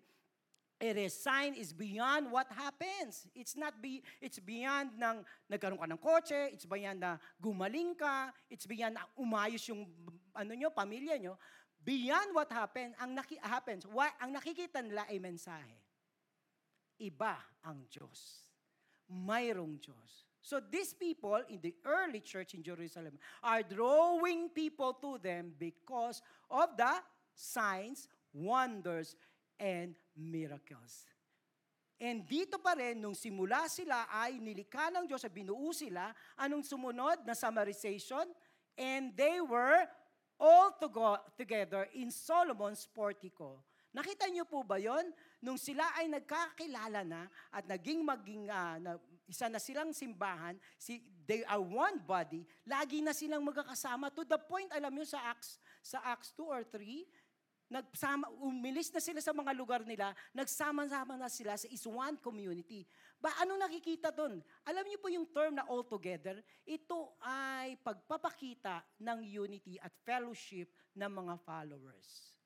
is 0.84 1.15
sign 1.15 1.56
is 1.56 1.72
beyond 1.72 2.27
what 2.27 2.48
happens. 2.51 3.24
It's 3.32 3.56
not 3.56 3.80
be 3.80 4.03
it's 4.20 4.39
beyond 4.44 5.00
ng 5.00 5.24
nagkaroon 5.48 5.80
ka 5.80 5.88
ng 5.88 6.01
kotse, 6.01 6.51
it's 6.51 6.68
beyond 6.68 7.00
na 7.00 7.15
gumaling 7.39 7.96
ka, 7.96 8.36
it's 8.51 8.68
beyond 8.68 9.00
na 9.00 9.08
umayos 9.15 9.63
yung 9.72 9.88
ano 10.36 10.51
nyo, 10.51 10.70
pamilya 10.75 11.15
nyo. 11.15 11.39
Beyond 11.84 12.32
what 12.32 12.48
happen, 12.48 12.96
ang 12.96 13.12
naki, 13.12 13.36
happens, 13.44 13.84
what, 13.86 14.16
ang 14.24 14.32
nakikita 14.32 14.80
nila 14.80 15.04
ay 15.12 15.20
mensahe 15.20 15.84
iba 17.04 17.36
ang 17.68 17.84
Diyos. 17.92 18.48
Mayroong 19.12 19.75
Diyos. 19.84 20.24
So 20.44 20.60
these 20.60 20.92
people 20.96 21.40
in 21.48 21.60
the 21.63 21.75
early 21.88 22.20
church 22.20 22.56
in 22.56 22.63
Jerusalem 22.63 23.16
are 23.44 23.63
drawing 23.63 24.52
people 24.52 24.96
to 25.00 25.20
them 25.20 25.56
because 25.56 26.20
of 26.52 26.75
the 26.75 27.00
signs, 27.36 28.08
wonders, 28.36 29.16
and 29.60 29.96
miracles. 30.16 31.08
And 32.04 32.28
dito 32.28 32.60
pa 32.60 32.75
rin, 32.75 33.00
nung 33.00 33.16
simula 33.16 33.72
sila 33.72 34.12
ay 34.12 34.36
nilikha 34.44 34.92
ng 34.92 35.08
Diyos, 35.08 35.24
binuo 35.32 35.72
sila, 35.72 36.12
anong 36.36 36.68
sumunod 36.68 37.24
na 37.24 37.32
summarization? 37.32 38.28
And 38.75 39.16
they 39.16 39.40
were 39.40 39.88
all 40.40 40.74
to 40.80 40.88
go 40.90 41.18
together 41.38 41.88
in 41.94 42.10
Solomon's 42.10 42.86
portico. 42.90 43.62
Nakita 43.94 44.25
niyo 44.25 44.50
po 44.50 44.66
ba 44.66 44.82
yon? 44.82 45.06
Nung 45.38 45.62
sila 45.62 45.86
ay 45.94 46.10
nagkakilala 46.10 47.06
na 47.06 47.30
at 47.54 47.70
naging 47.70 48.02
maging 48.02 48.50
uh, 48.50 48.82
na, 48.82 48.98
isa 49.30 49.46
na 49.54 49.62
silang 49.62 49.94
simbahan, 49.94 50.58
si, 50.82 50.98
they 51.30 51.46
are 51.46 51.62
one 51.62 52.02
body, 52.02 52.42
lagi 52.66 53.06
na 53.06 53.13
silang 53.13 53.46
magkakasama 53.46 54.10
to 54.10 54.25
the 54.25 54.40
point, 54.50 54.68
alam 54.74 54.90
niyo 54.98 55.06
sa 55.06 55.22
Acts, 55.30 55.62
sa 55.86 56.02
Acts 56.10 56.34
2 56.34 56.42
or 56.42 56.66
3, 56.66 57.06
nagsama, 57.74 58.30
umilis 58.38 58.94
na 58.94 59.01
sila 59.01 59.18
sa 59.18 59.34
mga 59.34 59.50
lugar 59.58 59.82
nila, 59.82 60.13
nagsama-sama 60.30 61.18
na 61.18 61.25
sila 61.25 61.58
sa 61.58 61.65
is 61.65 61.82
one 61.89 62.13
community. 62.22 62.86
Ba, 63.18 63.34
anong 63.42 63.65
nakikita 63.65 64.13
doon? 64.13 64.46
Alam 64.62 64.86
niyo 64.86 65.01
po 65.01 65.10
yung 65.10 65.25
term 65.34 65.58
na 65.58 65.65
all 65.65 65.82
together, 65.82 66.38
ito 66.62 67.18
ay 67.25 67.74
pagpapakita 67.82 68.86
ng 69.01 69.25
unity 69.25 69.82
at 69.82 69.89
fellowship 70.06 70.70
ng 70.94 71.10
mga 71.10 71.42
followers. 71.42 72.38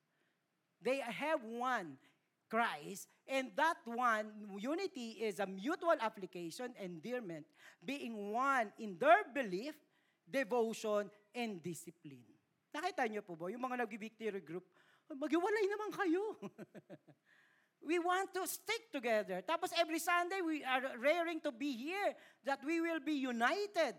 They 0.80 1.04
have 1.04 1.44
one 1.44 2.00
Christ, 2.48 3.12
and 3.28 3.52
that 3.60 3.76
one 3.84 4.32
unity 4.56 5.20
is 5.20 5.36
a 5.36 5.44
mutual 5.44 6.00
application, 6.00 6.72
endearment, 6.80 7.44
being 7.84 8.32
one 8.32 8.72
in 8.80 8.96
their 8.96 9.28
belief, 9.28 9.76
devotion, 10.24 11.12
and 11.36 11.60
discipline. 11.60 12.24
Nakita 12.72 13.04
niyo 13.04 13.20
po 13.20 13.36
ba, 13.36 13.52
yung 13.52 13.60
mga 13.60 13.84
nag-victory 13.84 14.40
group, 14.40 14.64
Maghiwalay 15.08 15.64
naman 15.72 15.90
kayo. 15.96 16.24
we 17.88 17.96
want 17.96 18.28
to 18.36 18.44
stick 18.44 18.92
together. 18.92 19.40
Tapos 19.40 19.72
every 19.72 19.98
Sunday, 20.02 20.44
we 20.44 20.60
are 20.60 20.92
raring 21.00 21.40
to 21.40 21.52
be 21.52 21.72
here 21.72 22.12
that 22.44 22.60
we 22.60 22.84
will 22.84 23.00
be 23.00 23.16
united. 23.16 23.96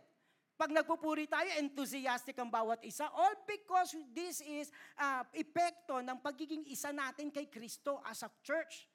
Pag 0.59 0.75
nagpupuri 0.75 1.23
tayo, 1.23 1.47
enthusiastic 1.55 2.35
ang 2.35 2.51
bawat 2.51 2.83
isa. 2.83 3.07
All 3.15 3.31
because 3.47 3.95
this 4.11 4.43
is 4.43 4.67
uh, 4.99 5.23
epekto 5.31 6.03
ng 6.03 6.19
pagiging 6.19 6.67
isa 6.67 6.91
natin 6.91 7.31
kay 7.31 7.47
Kristo 7.47 8.03
as 8.03 8.27
a 8.27 8.29
church. 8.43 8.85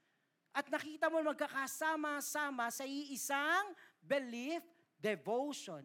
At 0.55 0.69
nakita 0.71 1.11
mo 1.11 1.25
magkakasama-sama 1.25 2.69
sa 2.71 2.85
iisang 2.85 3.75
belief, 3.99 4.63
devotion. 5.01 5.83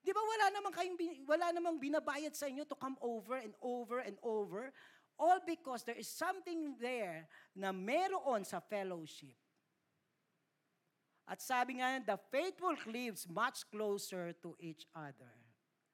Di 0.00 0.16
ba 0.16 0.24
wala 0.24 0.46
namang 0.48 0.74
kayong 0.74 0.96
wala 1.28 1.46
namang 1.52 1.76
binabayad 1.76 2.32
sa 2.32 2.48
inyo 2.48 2.64
to 2.64 2.74
come 2.80 2.96
over 3.04 3.36
and 3.36 3.52
over 3.60 4.00
and 4.00 4.16
over 4.24 4.72
all 5.18 5.42
because 5.42 5.82
there 5.82 5.98
is 5.98 6.06
something 6.06 6.78
there 6.78 7.26
na 7.52 7.74
meron 7.74 8.46
sa 8.46 8.62
fellowship. 8.62 9.34
At 11.28 11.44
sabi 11.44 11.82
nga, 11.82 12.00
the 12.00 12.16
faithful 12.32 12.72
cleaves 12.80 13.28
much 13.28 13.68
closer 13.68 14.32
to 14.40 14.56
each 14.56 14.88
other. 14.96 15.34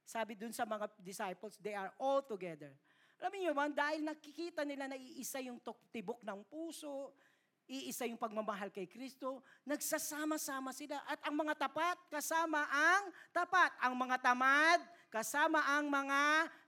Sabi 0.07 0.39
dun 0.39 0.55
sa 0.55 0.63
mga 0.63 0.87
disciples, 1.03 1.59
they 1.59 1.75
are 1.75 1.91
all 1.99 2.23
together. 2.23 2.71
Alam 3.19 3.33
niyo 3.41 3.51
man, 3.57 3.73
dahil 3.73 4.05
nakikita 4.05 4.63
nila 4.63 4.87
na 4.87 5.01
iisa 5.01 5.41
yung 5.41 5.59
tibok 5.91 6.21
ng 6.23 6.45
puso, 6.47 7.17
iisa 7.65 8.05
yung 8.05 8.21
pagmamahal 8.21 8.69
kay 8.69 8.85
Kristo, 8.85 9.41
nagsasama-sama 9.65 10.71
sila. 10.77 11.01
At 11.09 11.25
ang 11.25 11.35
mga 11.35 11.57
tapat, 11.57 11.99
kasama 12.13 12.69
ang 12.69 13.09
tapat. 13.33 13.73
Ang 13.81 13.95
mga 13.97 14.17
tamad, 14.21 14.81
kasama 15.09 15.65
ang 15.73 15.89
mga 15.89 16.21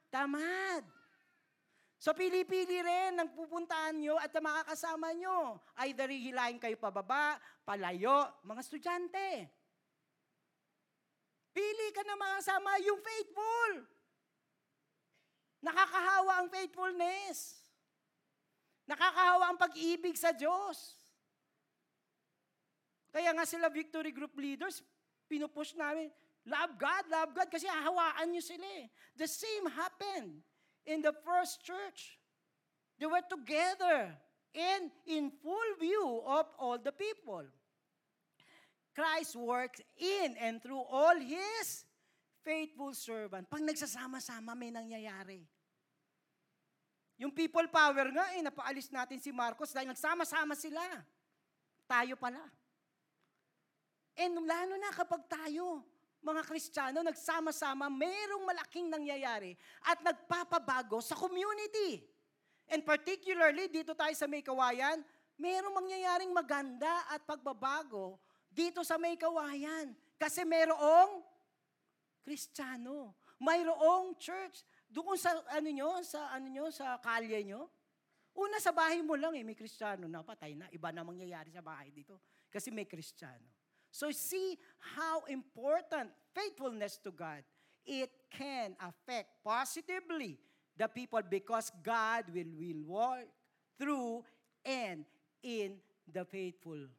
tamad. 0.09 0.96
So 1.97 2.13
pili-pili 2.13 2.85
rin 2.85 3.17
ng 3.17 3.33
pupuntahan 3.33 3.97
nyo 3.97 4.21
at 4.21 4.29
makakasama 4.37 5.17
nyo. 5.17 5.57
Either 5.81 6.13
hihilahin 6.13 6.61
kayo 6.61 6.77
pababa, 6.77 7.41
palayo, 7.65 8.29
mga 8.45 8.61
estudyante. 8.61 9.49
Pili 11.57 11.89
ka 11.97 12.05
na 12.05 12.21
makasama 12.21 12.77
yung 12.85 13.01
faithful. 13.01 13.73
Nakakahawa 15.65 16.33
ang 16.45 16.49
faithfulness. 16.53 17.65
Nakakahawa 18.85 19.45
ang 19.51 19.59
pag-ibig 19.59 20.21
sa 20.21 20.37
Diyos. 20.37 21.01
Kaya 23.09 23.33
nga 23.33 23.49
sila 23.49 23.73
victory 23.73 24.13
group 24.13 24.37
leaders, 24.37 24.85
pinupush 25.25 25.73
namin, 25.81 26.13
love 26.45 26.77
God, 26.77 27.09
love 27.09 27.33
God, 27.33 27.49
kasi 27.49 27.65
hahawaan 27.65 28.29
nyo 28.29 28.45
sila 28.45 28.69
eh. 28.85 28.93
The 29.17 29.25
same 29.25 29.73
happened 29.73 30.45
in 30.87 31.03
the 31.03 31.13
first 31.27 31.63
church. 31.67 32.19
They 32.97 33.07
were 33.07 33.27
together 33.29 34.17
and 34.57 34.89
in 35.05 35.29
full 35.43 35.71
view 35.77 36.23
of 36.25 36.47
all 36.57 36.79
the 36.79 36.95
people. 36.95 37.45
Christ 38.97 39.37
works 39.37 39.85
in 40.01 40.41
and 40.41 40.63
through 40.63 40.81
all 40.89 41.21
His 41.21 41.85
faithful 42.41 42.97
servant. 42.97 43.51
Pag 43.53 43.61
nagsasama-sama, 43.61 44.57
may 44.57 44.73
nangyayari. 44.73 45.45
Yung 47.21 47.33
people 47.33 47.69
power 47.69 48.09
nga, 48.09 48.33
eh, 48.37 48.41
napaalis 48.41 48.89
natin 48.89 49.21
si 49.21 49.29
Marcos 49.35 49.73
dahil 49.73 49.93
nagsama-sama 49.93 50.57
sila. 50.57 50.81
Tayo 51.85 52.17
pala. 52.17 52.41
And 54.17 54.33
lalo 54.41 54.81
na 54.81 54.93
kapag 54.97 55.29
tayo, 55.29 55.85
mga 56.27 56.43
Kristiyano, 56.43 57.07
nagsama-sama, 57.07 57.87
mayroong 57.87 58.43
malaking 58.43 58.91
nangyayari 58.91 59.55
at 59.87 60.03
nagpapabago 60.03 60.99
sa 60.99 61.15
community. 61.15 62.03
And 62.67 62.83
particularly, 62.83 63.71
dito 63.71 63.95
tayo 63.95 64.11
sa 64.19 64.27
may 64.27 64.43
kawayan, 64.43 65.07
mayroong 65.39 65.71
mangyayaring 65.71 66.35
maganda 66.35 66.91
at 67.15 67.23
pagbabago 67.23 68.19
dito 68.51 68.83
sa 68.83 68.99
may 68.99 69.15
kawayan. 69.15 69.95
Kasi 70.19 70.43
mayroong 70.43 71.23
Kristiyano. 72.27 73.15
Mayroong 73.39 74.19
church. 74.19 74.67
Doon 74.91 75.15
sa 75.15 75.31
ano 75.55 75.69
nyo, 75.71 76.03
sa 76.03 76.35
ano 76.35 76.51
nyo, 76.51 76.67
sa 76.75 76.99
kalye 76.99 77.47
nyo. 77.47 77.71
Una 78.37 78.59
sa 78.59 78.75
bahay 78.75 78.99
mo 79.01 79.15
lang 79.15 79.33
eh, 79.39 79.47
may 79.47 79.55
Kristiyano 79.55 80.11
na, 80.11 80.27
patay 80.27 80.59
na. 80.59 80.67
Iba 80.75 80.91
na 80.91 81.07
mangyayari 81.07 81.55
sa 81.55 81.63
bahay 81.63 81.95
dito. 81.95 82.19
Kasi 82.51 82.75
may 82.75 82.89
Kristiyano. 82.89 83.47
So 83.97 84.13
see 84.13 84.61
how 84.93 85.25
important 85.25 86.13
faithfulness 86.37 87.01
to 87.01 87.09
God, 87.09 87.41
it 87.81 88.13
can 88.29 88.77
affect 88.77 89.41
positively 89.41 90.37
the 90.77 90.85
people 90.85 91.25
because 91.25 91.73
God 91.81 92.29
will, 92.29 92.53
will 92.61 92.85
work 92.85 93.25
through 93.81 94.21
and 94.69 95.09
in 95.41 95.81
the 96.05 96.29
faithful. 96.29 96.93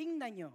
Tingnan 0.00 0.32
nyo, 0.32 0.52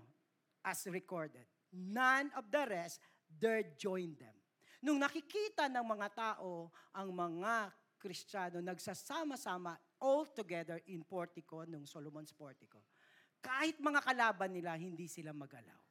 as 0.66 0.90
recorded, 0.90 1.46
none 1.70 2.34
of 2.34 2.50
the 2.50 2.66
rest 2.66 2.98
dare 3.30 3.78
join 3.78 4.18
them. 4.18 4.34
Nung 4.82 4.98
nakikita 4.98 5.70
ng 5.70 5.86
mga 5.86 6.08
tao 6.18 6.74
ang 6.98 7.14
mga 7.14 7.70
Kristiyano 8.02 8.58
nagsasama-sama 8.58 9.78
all 10.02 10.26
together 10.34 10.82
in 10.90 11.06
portico, 11.06 11.62
nung 11.70 11.86
Solomon's 11.86 12.34
portico, 12.34 12.82
kahit 13.44 13.76
mga 13.84 14.00
kalaban 14.00 14.56
nila, 14.56 14.80
hindi 14.80 15.12
sila 15.12 15.36
magalaw. 15.36 15.82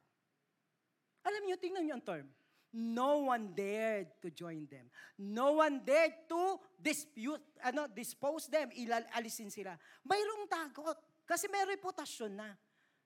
Alam 1.29 1.45
niyo, 1.45 1.55
tingnan 1.61 1.85
niyo 1.85 1.95
ang 2.01 2.05
term. 2.05 2.27
No 2.73 3.29
one 3.29 3.53
dared 3.53 4.17
to 4.17 4.33
join 4.33 4.65
them. 4.65 4.89
No 5.21 5.61
one 5.61 5.85
dared 5.85 6.25
to 6.25 6.57
dispute, 6.73 7.45
ano, 7.61 7.85
dispose 7.85 8.49
them, 8.49 8.73
ilalisin 8.73 9.53
sila. 9.53 9.77
Mayroong 10.09 10.49
takot 10.49 10.97
kasi 11.21 11.45
may 11.53 11.61
reputasyon 11.77 12.33
na. 12.33 12.49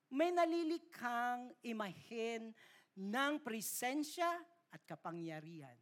May 0.08 0.32
nalilikhang 0.32 1.52
imahen 1.68 2.56
ng 2.96 3.34
presensya 3.44 4.32
at 4.72 4.80
kapangyarihan. 4.88 5.76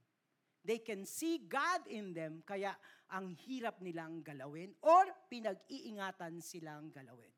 They 0.66 0.82
can 0.82 1.06
see 1.06 1.46
God 1.46 1.86
in 1.86 2.10
them, 2.10 2.42
kaya 2.42 2.74
ang 3.14 3.38
hirap 3.38 3.86
nilang 3.86 4.26
galawin 4.26 4.74
or 4.82 5.06
pinag-iingatan 5.30 6.42
silang 6.42 6.90
galawin 6.90 7.35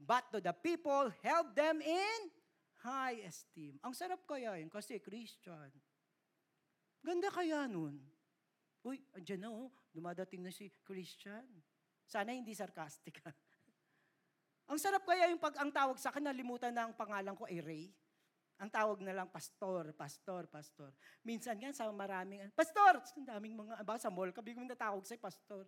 but 0.00 0.24
to 0.32 0.40
the 0.40 0.52
people 0.56 1.12
held 1.20 1.52
them 1.52 1.84
in 1.84 2.20
high 2.80 3.20
esteem. 3.28 3.76
Ang 3.84 3.92
sarap 3.92 4.24
kaya 4.24 4.56
yun 4.56 4.72
kasi 4.72 4.96
Christian. 4.98 5.68
Ganda 7.04 7.28
kaya 7.28 7.68
nun. 7.68 8.00
Uy, 8.80 8.96
andyan 9.12 9.44
na 9.44 9.52
oh, 9.52 9.68
dumadating 9.92 10.40
na 10.40 10.52
si 10.52 10.72
Christian. 10.84 11.44
Sana 12.08 12.32
hindi 12.32 12.56
sarcastic 12.56 13.20
ha. 13.28 13.32
ang 14.70 14.78
sarap 14.80 15.04
kaya 15.04 15.28
yung 15.28 15.42
pag 15.42 15.60
ang 15.60 15.68
tawag 15.68 16.00
sa 16.00 16.08
akin, 16.08 16.24
nalimutan 16.24 16.72
na 16.72 16.88
ang 16.88 16.94
pangalan 16.96 17.36
ko 17.36 17.44
ay 17.44 17.60
Ray. 17.60 17.86
Ang 18.60 18.68
tawag 18.68 19.00
na 19.00 19.16
lang 19.16 19.28
pastor, 19.32 19.96
pastor, 19.96 20.44
pastor. 20.52 20.92
Minsan 21.24 21.56
nga 21.56 21.72
sa 21.72 21.88
maraming, 21.88 22.52
pastor, 22.52 23.00
ang 23.00 23.24
daming 23.24 23.56
mga, 23.56 23.80
ba 23.88 23.96
sa 23.96 24.12
mall, 24.12 24.28
kabigong 24.36 24.68
natawag 24.68 25.00
sa'yo, 25.00 25.16
pastor. 25.16 25.64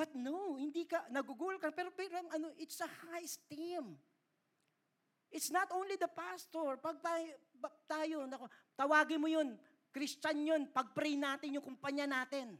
But 0.00 0.16
no, 0.16 0.56
hindi 0.56 0.88
ka, 0.88 1.12
nagugul 1.12 1.60
ka, 1.60 1.68
pero, 1.76 1.92
pero 1.92 2.24
ano, 2.32 2.56
it's 2.56 2.80
a 2.80 2.88
high 2.88 3.20
esteem. 3.20 4.00
It's 5.28 5.52
not 5.52 5.68
only 5.76 6.00
the 6.00 6.08
pastor. 6.08 6.80
Pag 6.80 7.04
tayo, 7.04 7.28
tayo 7.84 8.16
nako, 8.24 8.48
tawagin 8.80 9.20
mo 9.20 9.28
yun, 9.28 9.60
Christian 9.92 10.40
yun, 10.40 10.62
pag-pray 10.72 11.20
natin 11.20 11.52
yung 11.52 11.66
kumpanya 11.68 12.08
natin. 12.08 12.56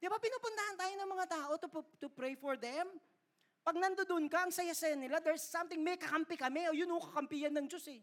Di 0.00 0.08
ba 0.08 0.16
pinupuntahan 0.16 0.80
tayo 0.80 0.94
ng 0.96 1.10
mga 1.12 1.26
tao 1.28 1.52
to, 1.60 1.68
to 2.00 2.08
pray 2.08 2.32
for 2.32 2.56
them? 2.56 2.88
Pag 3.60 3.76
nandoon 3.76 4.24
ka, 4.32 4.48
ang 4.48 4.52
saya-saya 4.56 4.96
nila, 4.96 5.20
there's 5.20 5.44
something, 5.44 5.84
may 5.84 6.00
kakampi 6.00 6.40
kami, 6.40 6.64
o 6.64 6.72
yun 6.72 6.88
o 6.96 6.96
kakampiyan 6.96 7.52
ng 7.60 7.68
Diyos 7.68 7.84
eh. 7.92 8.00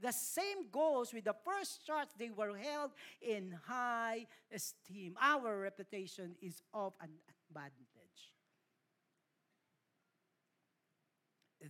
The 0.00 0.12
same 0.12 0.68
goes 0.70 1.12
with 1.12 1.24
the 1.24 1.34
first 1.44 1.86
church. 1.86 2.08
They 2.18 2.30
were 2.30 2.56
held 2.56 2.92
in 3.20 3.56
high 3.64 4.26
esteem. 4.52 5.16
Our 5.20 5.60
reputation 5.60 6.36
is 6.42 6.60
of 6.74 6.92
an 7.00 7.16
advantage. 7.32 8.20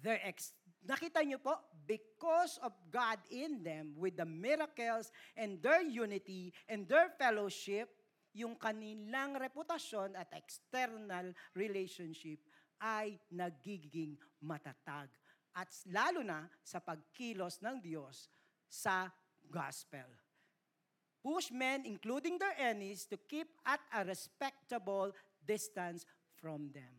Their 0.03 0.21
ex- 0.27 0.53
Nakita 0.87 1.27
niyo 1.27 1.43
po, 1.43 1.59
because 1.83 2.63
of 2.63 2.71
God 2.95 3.19
in 3.27 3.67
them, 3.67 3.99
with 3.99 4.15
the 4.15 4.27
miracles 4.27 5.11
and 5.35 5.59
their 5.59 5.83
unity 5.83 6.55
and 6.71 6.87
their 6.87 7.11
fellowship, 7.19 7.91
yung 8.31 8.55
kanilang 8.55 9.35
reputasyon 9.35 10.15
at 10.15 10.31
external 10.31 11.35
relationship 11.59 12.39
ay 12.79 13.19
nagiging 13.33 14.15
matatag 14.39 15.09
at 15.57 15.73
lalo 15.89 16.21
na 16.21 16.45
sa 16.61 16.79
pagkilos 16.85 17.65
ng 17.65 17.81
Diyos 17.81 18.29
sa 18.69 19.09
gospel. 19.49 20.05
Push 21.25 21.51
men, 21.51 21.83
including 21.89 22.37
their 22.37 22.55
enemies, 22.61 23.09
to 23.09 23.17
keep 23.17 23.51
at 23.65 23.81
a 23.91 24.05
respectable 24.05 25.11
distance 25.43 26.07
from 26.39 26.71
them. 26.71 26.95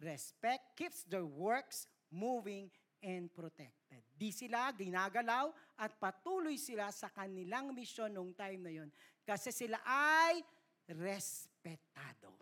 Respect 0.00 0.78
keeps 0.78 1.04
their 1.04 1.28
works 1.28 1.84
moving 2.08 2.72
and 3.04 3.28
protected. 3.28 4.00
Di 4.16 4.32
sila 4.32 4.72
ginagalaw 4.72 5.52
at 5.76 5.92
patuloy 6.00 6.56
sila 6.56 6.88
sa 6.88 7.12
kanilang 7.12 7.76
misyon 7.76 8.16
nung 8.16 8.32
time 8.32 8.64
na 8.64 8.72
yon 8.72 8.88
kasi 9.28 9.52
sila 9.52 9.76
ay 9.84 10.40
respetado. 10.88 12.40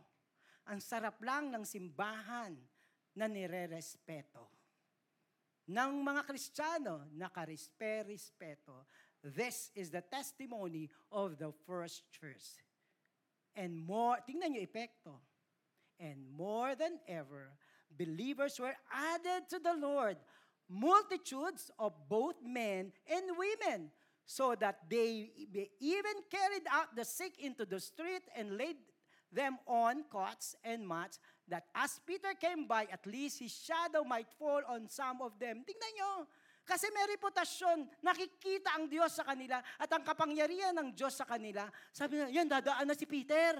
ang 0.69 0.81
sarap 0.85 1.17
lang 1.25 1.49
ng 1.49 1.65
simbahan 1.65 2.53
na 3.17 3.25
nire-respeto. 3.25 4.58
Ng 5.69 6.01
mga 6.01 6.25
Kristiyano, 6.25 7.05
nakarespe-respeto. 7.13 8.89
This 9.21 9.69
is 9.77 9.93
the 9.93 10.01
testimony 10.01 10.89
of 11.13 11.37
the 11.37 11.53
first 11.69 12.09
church. 12.09 12.65
And 13.53 13.77
more, 13.77 14.17
tingnan 14.25 14.57
niyo 14.57 14.65
epekto. 14.65 15.21
And 16.01 16.25
more 16.33 16.73
than 16.73 16.97
ever, 17.05 17.53
believers 17.93 18.57
were 18.57 18.73
added 18.89 19.45
to 19.53 19.61
the 19.61 19.77
Lord, 19.77 20.17
multitudes 20.71 21.69
of 21.77 21.93
both 22.09 22.41
men 22.41 22.95
and 23.05 23.25
women, 23.37 23.93
so 24.25 24.55
that 24.57 24.89
they 24.89 25.29
even 25.81 26.17
carried 26.33 26.65
out 26.71 26.97
the 26.97 27.05
sick 27.05 27.37
into 27.41 27.69
the 27.69 27.81
street 27.81 28.25
and 28.33 28.57
laid 28.57 28.77
them 29.29 29.59
on 29.67 30.05
cots 30.09 30.57
and 30.65 30.87
mats, 30.87 31.19
that 31.49 31.69
as 31.73 31.97
Peter 32.05 32.37
came 32.37 32.69
by, 32.69 32.87
at 32.93 33.05
least 33.09 33.41
his 33.41 33.53
shadow 33.53 34.05
might 34.05 34.29
fall 34.37 34.61
on 34.69 34.87
some 34.89 35.25
of 35.25 35.37
them. 35.41 35.65
Tingnan 35.65 35.93
nyo, 35.97 36.13
kasi 36.69 36.93
may 36.93 37.09
reputasyon, 37.17 37.89
nakikita 38.05 38.77
ang 38.77 38.93
Diyos 38.93 39.17
sa 39.17 39.25
kanila 39.25 39.65
at 39.81 39.89
ang 39.89 40.05
kapangyarihan 40.05 40.77
ng 40.77 40.93
Diyos 40.93 41.17
sa 41.17 41.25
kanila. 41.25 41.65
Sabi 41.97 42.21
na, 42.21 42.29
yan, 42.29 42.45
dadaan 42.45 42.85
na 42.85 42.93
si 42.93 43.09
Peter. 43.09 43.57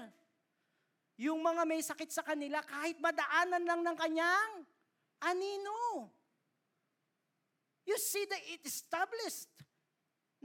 Yung 1.17 1.41
mga 1.41 1.65
may 1.65 1.81
sakit 1.81 2.13
sa 2.13 2.21
kanila, 2.21 2.61
kahit 2.61 3.01
madaanan 3.01 3.65
lang 3.65 3.81
ng 3.81 3.97
kanyang 3.97 4.51
anino. 5.25 6.13
You 7.83 7.97
see 7.97 8.29
that 8.29 8.43
it 8.45 8.61
established. 8.61 9.49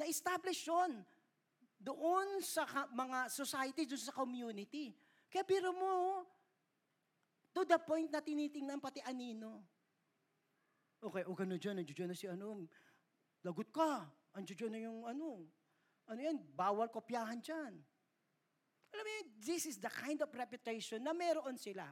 Na-establish 0.01 0.65
yun 0.65 1.05
doon 1.85 2.41
sa 2.41 2.65
mga 2.97 3.29
society, 3.29 3.85
doon 3.85 4.01
sa 4.01 4.17
community. 4.17 4.97
Kaya 5.29 5.45
biro 5.45 5.77
mo, 5.77 6.25
to 7.55 7.63
the 7.63 7.79
point 7.79 8.11
na 8.11 8.19
tinitingnan 8.19 8.83
pati 8.83 8.99
anino. 9.07 9.63
Okay, 10.99 11.23
o 11.29 11.37
gano'n 11.37 11.61
dyan, 11.61 11.79
nandiyo 11.79 12.05
na 12.09 12.17
si 12.17 12.27
ano, 12.27 12.67
lagot 13.45 13.71
ka, 13.71 14.09
andiyo 14.35 14.67
na 14.67 14.81
yung 14.83 15.07
ano, 15.07 15.47
ano 16.11 16.21
yan, 16.21 16.41
bawal 16.57 16.91
kopyahan 16.91 17.39
dyan. 17.39 17.79
Alam 18.95 19.05
mo 19.05 19.13
this 19.43 19.67
is 19.67 19.77
the 19.79 19.91
kind 19.91 20.19
of 20.23 20.31
reputation 20.33 21.03
na 21.03 21.13
meron 21.13 21.59
sila. 21.59 21.87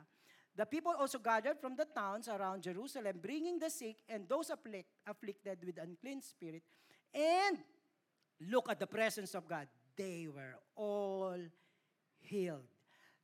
The 0.52 0.68
people 0.68 0.92
also 0.92 1.16
gathered 1.16 1.56
from 1.60 1.76
the 1.76 1.88
towns 1.88 2.28
around 2.28 2.60
Jerusalem, 2.62 3.20
bringing 3.20 3.56
the 3.56 3.72
sick 3.72 4.04
and 4.08 4.28
those 4.28 4.52
afflict, 4.52 4.88
afflicted 5.08 5.64
with 5.64 5.80
unclean 5.80 6.20
spirit, 6.20 6.62
and 7.08 7.56
look 8.52 8.68
at 8.68 8.78
the 8.78 8.86
presence 8.86 9.32
of 9.34 9.48
God. 9.48 9.66
They 9.96 10.28
were 10.28 10.56
all 10.76 11.40
healed. 12.20 12.68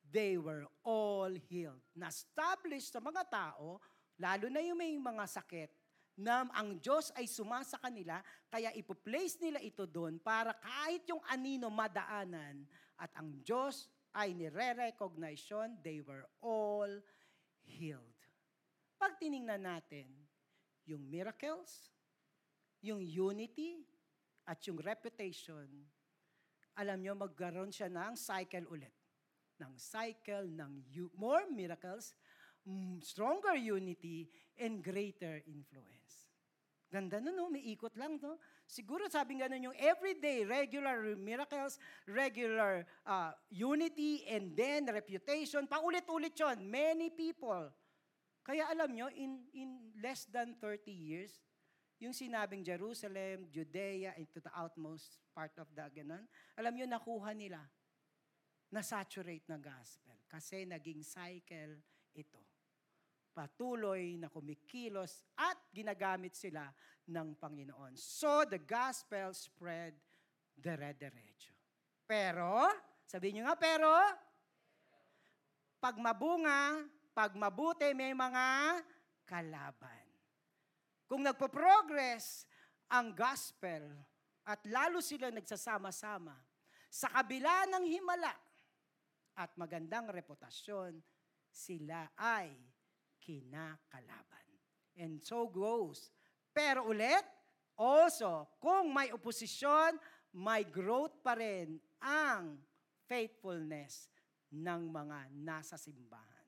They 0.08 0.40
were 0.40 0.64
all 0.82 1.32
healed. 1.48 1.84
Na-establish 1.92 2.88
sa 2.88 3.00
mga 3.00 3.28
tao, 3.28 3.76
lalo 4.16 4.46
na 4.48 4.64
yung 4.64 4.80
may 4.80 4.96
mga 4.96 5.24
sakit, 5.28 5.70
na 6.18 6.50
ang 6.50 6.82
Diyos 6.82 7.14
ay 7.14 7.30
sumasa 7.30 7.78
kanila, 7.78 8.18
kaya 8.50 8.74
ipo-place 8.74 9.38
nila 9.38 9.62
ito 9.62 9.86
doon 9.86 10.18
para 10.18 10.50
kahit 10.58 11.06
yung 11.06 11.22
anino 11.30 11.70
madaanan 11.70 12.66
at 12.98 13.14
ang 13.14 13.38
Diyos 13.46 13.86
ay 14.10 14.34
nire-recognize 14.34 15.46
yun, 15.46 15.78
they 15.78 16.02
were 16.02 16.26
all 16.42 16.90
healed. 17.62 18.18
Pag 18.98 19.14
tiningnan 19.22 19.62
natin, 19.62 20.10
yung 20.90 21.06
miracles, 21.06 21.94
yung 22.82 22.98
unity, 22.98 23.86
at 24.48 24.58
yung 24.64 24.80
reputation, 24.80 25.68
alam 26.74 26.98
nyo, 27.04 27.12
magkaroon 27.14 27.68
siya 27.68 27.92
ng 27.92 28.16
cycle 28.16 28.64
ulit. 28.72 28.97
Ng 29.58 29.74
cycle 29.74 30.46
ng 30.46 30.86
more 31.18 31.46
miracles, 31.50 32.14
stronger 33.02 33.58
unity, 33.58 34.30
and 34.58 34.82
greater 34.82 35.42
influence. 35.46 36.28
Ganda 36.88 37.20
nun, 37.20 37.36
no? 37.36 37.52
may 37.52 37.60
ikot 37.76 37.92
lang. 38.00 38.16
No? 38.16 38.40
Siguro 38.64 39.04
sabi 39.12 39.36
nga 39.36 39.48
nun 39.48 39.68
yung 39.68 39.76
everyday, 39.76 40.48
regular 40.48 41.16
miracles, 41.20 41.76
regular 42.08 42.88
uh, 43.04 43.36
unity, 43.52 44.24
and 44.24 44.56
then 44.56 44.88
reputation. 44.88 45.68
Paulit-ulit 45.68 46.32
yon 46.32 46.56
Many 46.64 47.12
people. 47.12 47.68
Kaya 48.40 48.64
alam 48.72 48.96
nyo, 48.96 49.12
in, 49.12 49.44
in 49.52 49.92
less 50.00 50.24
than 50.32 50.56
30 50.56 50.88
years, 50.88 51.36
yung 52.00 52.16
sinabing 52.16 52.64
Jerusalem, 52.64 53.52
Judea, 53.52 54.16
into 54.16 54.40
the 54.40 54.48
outmost 54.56 55.20
part 55.36 55.52
of 55.60 55.68
the 55.76 55.84
ganon, 55.92 56.24
alam 56.56 56.72
nyo, 56.72 56.88
nakuha 56.88 57.36
nila. 57.36 57.60
Na-saturate 58.74 59.48
na 59.48 59.56
gospel. 59.56 60.18
Kasi 60.28 60.68
naging 60.68 61.00
cycle 61.00 61.80
ito 62.12 62.48
patuloy 63.38 64.18
na 64.18 64.26
kumikilos 64.26 65.22
at 65.38 65.54
ginagamit 65.70 66.34
sila 66.34 66.74
ng 67.06 67.38
Panginoon. 67.38 67.94
So 67.94 68.42
the 68.42 68.58
gospel 68.58 69.30
spread 69.30 69.94
dire-diretso. 70.58 71.54
Pero, 72.02 72.66
sabihin 73.06 73.38
nyo 73.38 73.44
nga, 73.46 73.54
pero, 73.54 73.94
pag 75.78 75.94
mabunga, 76.02 76.82
pag 77.14 77.30
mabuti, 77.38 77.94
may 77.94 78.10
mga 78.10 78.46
kalaban. 79.22 80.06
Kung 81.06 81.22
nagpo-progress 81.22 82.42
ang 82.90 83.14
gospel 83.14 83.86
at 84.42 84.58
lalo 84.66 84.98
sila 84.98 85.30
nagsasama-sama 85.30 86.34
sa 86.90 87.06
kabila 87.12 87.70
ng 87.70 87.84
himala 87.86 88.47
at 89.38 89.54
magandang 89.54 90.10
reputasyon, 90.10 90.98
sila 91.46 92.10
ay 92.18 92.50
kinakalaban. 93.22 94.46
And 94.98 95.22
so 95.22 95.46
goes. 95.46 96.10
Pero 96.50 96.90
ulit, 96.90 97.22
also, 97.78 98.50
kung 98.58 98.90
may 98.90 99.14
oposisyon, 99.14 99.94
may 100.34 100.66
growth 100.66 101.14
pa 101.22 101.38
rin 101.38 101.78
ang 102.02 102.58
faithfulness 103.06 104.10
ng 104.50 104.90
mga 104.90 105.30
nasa 105.38 105.78
simbahan. 105.78 106.46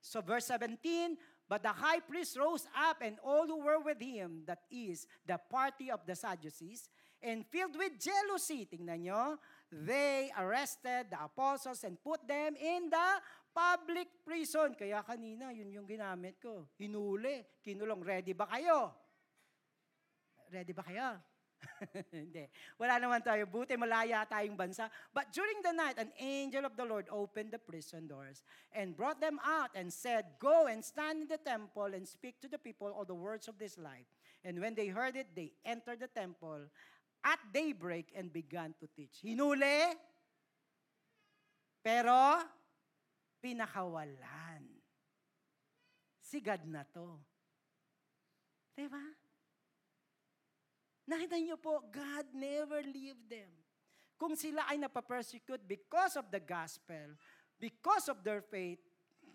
So 0.00 0.24
verse 0.24 0.48
17, 0.48 1.20
But 1.44 1.66
the 1.66 1.74
high 1.74 2.00
priest 2.00 2.38
rose 2.38 2.64
up 2.72 3.02
and 3.02 3.18
all 3.20 3.44
who 3.44 3.60
were 3.60 3.82
with 3.82 4.00
him, 4.00 4.46
that 4.46 4.64
is, 4.70 5.04
the 5.26 5.36
party 5.36 5.90
of 5.90 6.00
the 6.06 6.14
Sadducees, 6.14 6.88
and 7.20 7.44
filled 7.52 7.76
with 7.76 8.00
jealousy, 8.00 8.64
tingnan 8.64 9.04
nyo, 9.04 9.36
they 9.70 10.34
arrested 10.34 11.14
the 11.14 11.18
apostles 11.22 11.86
and 11.86 11.94
put 12.02 12.26
them 12.26 12.58
in 12.58 12.90
the 12.90 13.08
public 13.54 14.10
prison. 14.26 14.74
Kaya 14.74 15.02
kanina, 15.06 15.54
yun 15.54 15.70
yung 15.70 15.86
ginamit 15.86 16.42
ko. 16.42 16.66
Hinuli, 16.74 17.46
kinulong. 17.62 18.02
Ready 18.02 18.34
ba 18.34 18.50
kayo? 18.50 18.90
Ready 20.50 20.74
ba 20.74 20.82
kayo? 20.82 21.08
Hindi. 22.14 22.48
Wala 22.80 22.98
naman 22.98 23.20
tayo. 23.22 23.44
Buti 23.46 23.76
malaya 23.76 24.24
tayong 24.26 24.56
bansa. 24.56 24.88
But 25.12 25.30
during 25.30 25.60
the 25.62 25.72
night, 25.72 25.96
an 26.00 26.10
angel 26.18 26.64
of 26.64 26.74
the 26.74 26.84
Lord 26.84 27.06
opened 27.12 27.52
the 27.52 27.60
prison 27.60 28.08
doors 28.08 28.42
and 28.72 28.96
brought 28.96 29.20
them 29.20 29.38
out 29.44 29.70
and 29.76 29.92
said, 29.92 30.36
Go 30.40 30.66
and 30.66 30.82
stand 30.82 31.26
in 31.26 31.28
the 31.28 31.40
temple 31.40 31.92
and 31.92 32.02
speak 32.06 32.40
to 32.42 32.48
the 32.48 32.58
people 32.58 32.90
all 32.90 33.04
the 33.04 33.16
words 33.16 33.48
of 33.48 33.60
this 33.60 33.76
life. 33.78 34.08
And 34.44 34.60
when 34.60 34.74
they 34.74 34.88
heard 34.88 35.16
it, 35.16 35.36
they 35.36 35.52
entered 35.64 36.00
the 36.00 36.08
temple 36.08 36.72
at 37.24 37.40
daybreak 37.52 38.12
and 38.16 38.32
began 38.32 38.72
to 38.80 38.88
teach. 38.92 39.20
Hinuli, 39.20 39.92
pero 41.84 42.40
pinakawalan. 43.40 44.64
Si 46.20 46.38
God 46.38 46.62
na 46.68 46.84
to. 46.86 47.18
Diba? 48.76 49.02
Nakita 51.10 51.36
niyo 51.42 51.58
po, 51.58 51.82
God 51.90 52.30
never 52.32 52.86
leave 52.86 53.18
them. 53.26 53.50
Kung 54.14 54.38
sila 54.38 54.68
ay 54.68 54.78
napapersecute 54.78 55.64
because 55.64 56.14
of 56.14 56.28
the 56.30 56.38
gospel, 56.38 57.16
because 57.58 58.06
of 58.06 58.22
their 58.22 58.44
faith, 58.44 58.78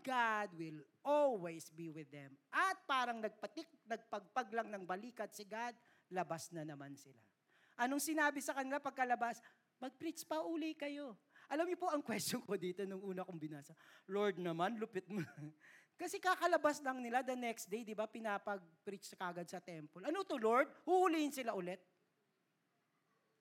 God 0.06 0.54
will 0.54 0.86
always 1.02 1.68
be 1.74 1.90
with 1.90 2.08
them. 2.14 2.38
At 2.54 2.78
parang 2.86 3.20
nagpatik, 3.20 3.66
nagpagpag 3.90 4.54
lang 4.54 4.70
ng 4.70 4.86
balikat 4.86 5.34
si 5.34 5.44
God, 5.44 5.74
labas 6.14 6.54
na 6.54 6.62
naman 6.62 6.94
sila. 6.94 7.35
Anong 7.76 8.00
sinabi 8.00 8.40
sa 8.40 8.56
kanila 8.56 8.80
pagkalabas? 8.80 9.44
Mag-preach 9.84 10.24
pa 10.24 10.40
uli 10.44 10.76
kayo. 10.76 11.20
Alam 11.52 11.70
niyo 11.70 11.78
po 11.78 11.92
ang 11.92 12.02
question 12.02 12.42
ko 12.42 12.58
dito 12.58 12.82
nung 12.88 13.04
una 13.04 13.22
kong 13.22 13.38
binasa. 13.38 13.76
Lord 14.10 14.42
naman, 14.42 14.80
lupit 14.82 15.06
mo. 15.12 15.22
Kasi 16.02 16.20
kakalabas 16.20 16.84
lang 16.84 17.00
nila 17.00 17.24
the 17.24 17.38
next 17.38 17.72
day, 17.72 17.88
di 17.88 17.96
ba, 17.96 18.10
pinapag-preach 18.10 19.16
kagad 19.16 19.48
sa 19.48 19.64
temple. 19.64 20.04
Ano 20.04 20.28
to, 20.28 20.36
Lord? 20.36 20.68
Huhulihin 20.84 21.32
sila 21.32 21.56
ulit. 21.56 21.80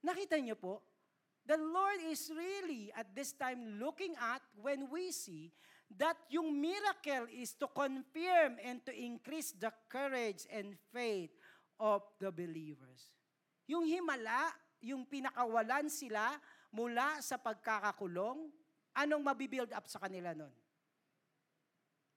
Nakita 0.05 0.37
niyo 0.39 0.55
po, 0.55 0.85
the 1.49 1.57
Lord 1.57 1.99
is 2.07 2.29
really 2.31 2.93
at 2.93 3.11
this 3.17 3.33
time 3.33 3.81
looking 3.81 4.13
at 4.21 4.45
when 4.61 4.87
we 4.93 5.11
see 5.11 5.51
that 5.97 6.15
yung 6.29 6.61
miracle 6.61 7.27
is 7.33 7.57
to 7.57 7.67
confirm 7.73 8.61
and 8.61 8.85
to 8.85 8.93
increase 8.93 9.57
the 9.57 9.73
courage 9.89 10.45
and 10.53 10.77
faith 10.93 11.33
of 11.81 12.05
the 12.21 12.29
believers. 12.29 13.15
Yung 13.69 13.85
himala, 13.89 14.53
yung 14.85 15.09
pinakawalan 15.09 15.89
sila 15.89 16.37
mula 16.75 17.21
sa 17.25 17.41
pagkakakulong, 17.41 18.51
anong 18.93 19.23
mabibuild 19.25 19.73
up 19.73 19.89
sa 19.89 20.03
kanila 20.03 20.37
nun? 20.37 20.53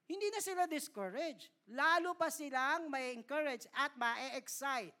hindi 0.08 0.32
na 0.32 0.40
sila 0.40 0.64
discouraged. 0.64 1.52
Lalo 1.68 2.16
pa 2.16 2.32
silang 2.32 2.88
may 2.88 3.12
encourage 3.12 3.68
at 3.76 3.92
ma-excite 4.00 4.96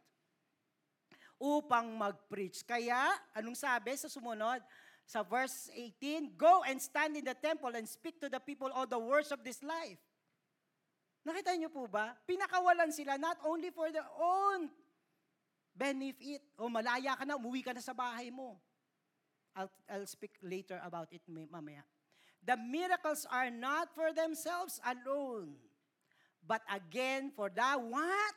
upang 1.40 1.96
mag-preach. 1.96 2.60
Kaya, 2.68 3.16
anong 3.32 3.56
sabi 3.56 3.96
sa 3.96 4.12
sumunod? 4.12 4.60
Sa 5.08 5.24
verse 5.24 5.72
18, 5.72 6.36
Go 6.36 6.60
and 6.68 6.76
stand 6.76 7.16
in 7.16 7.24
the 7.24 7.32
temple 7.32 7.72
and 7.72 7.88
speak 7.88 8.20
to 8.20 8.28
the 8.28 8.36
people 8.36 8.68
all 8.68 8.84
the 8.84 9.00
words 9.00 9.32
of 9.32 9.40
this 9.40 9.64
life. 9.64 9.96
Nakita 11.24 11.56
niyo 11.56 11.72
po 11.72 11.88
ba? 11.88 12.12
Pinakawalan 12.28 12.92
sila 12.92 13.16
not 13.16 13.40
only 13.48 13.72
for 13.72 13.88
their 13.88 14.06
own 14.20 14.68
benefit. 15.78 16.42
O 16.58 16.66
malaya 16.66 17.14
ka 17.14 17.22
na, 17.22 17.38
umuwi 17.38 17.62
ka 17.62 17.70
na 17.70 17.78
sa 17.78 17.94
bahay 17.94 18.34
mo. 18.34 18.58
I'll, 19.54 19.70
I'll 19.86 20.10
speak 20.10 20.34
later 20.42 20.82
about 20.82 21.14
it 21.14 21.22
mamaya. 21.30 21.86
The 22.42 22.58
miracles 22.58 23.26
are 23.30 23.50
not 23.50 23.94
for 23.94 24.14
themselves 24.14 24.78
alone, 24.82 25.58
but 26.42 26.62
again 26.70 27.30
for 27.34 27.50
the 27.50 27.78
what? 27.78 28.34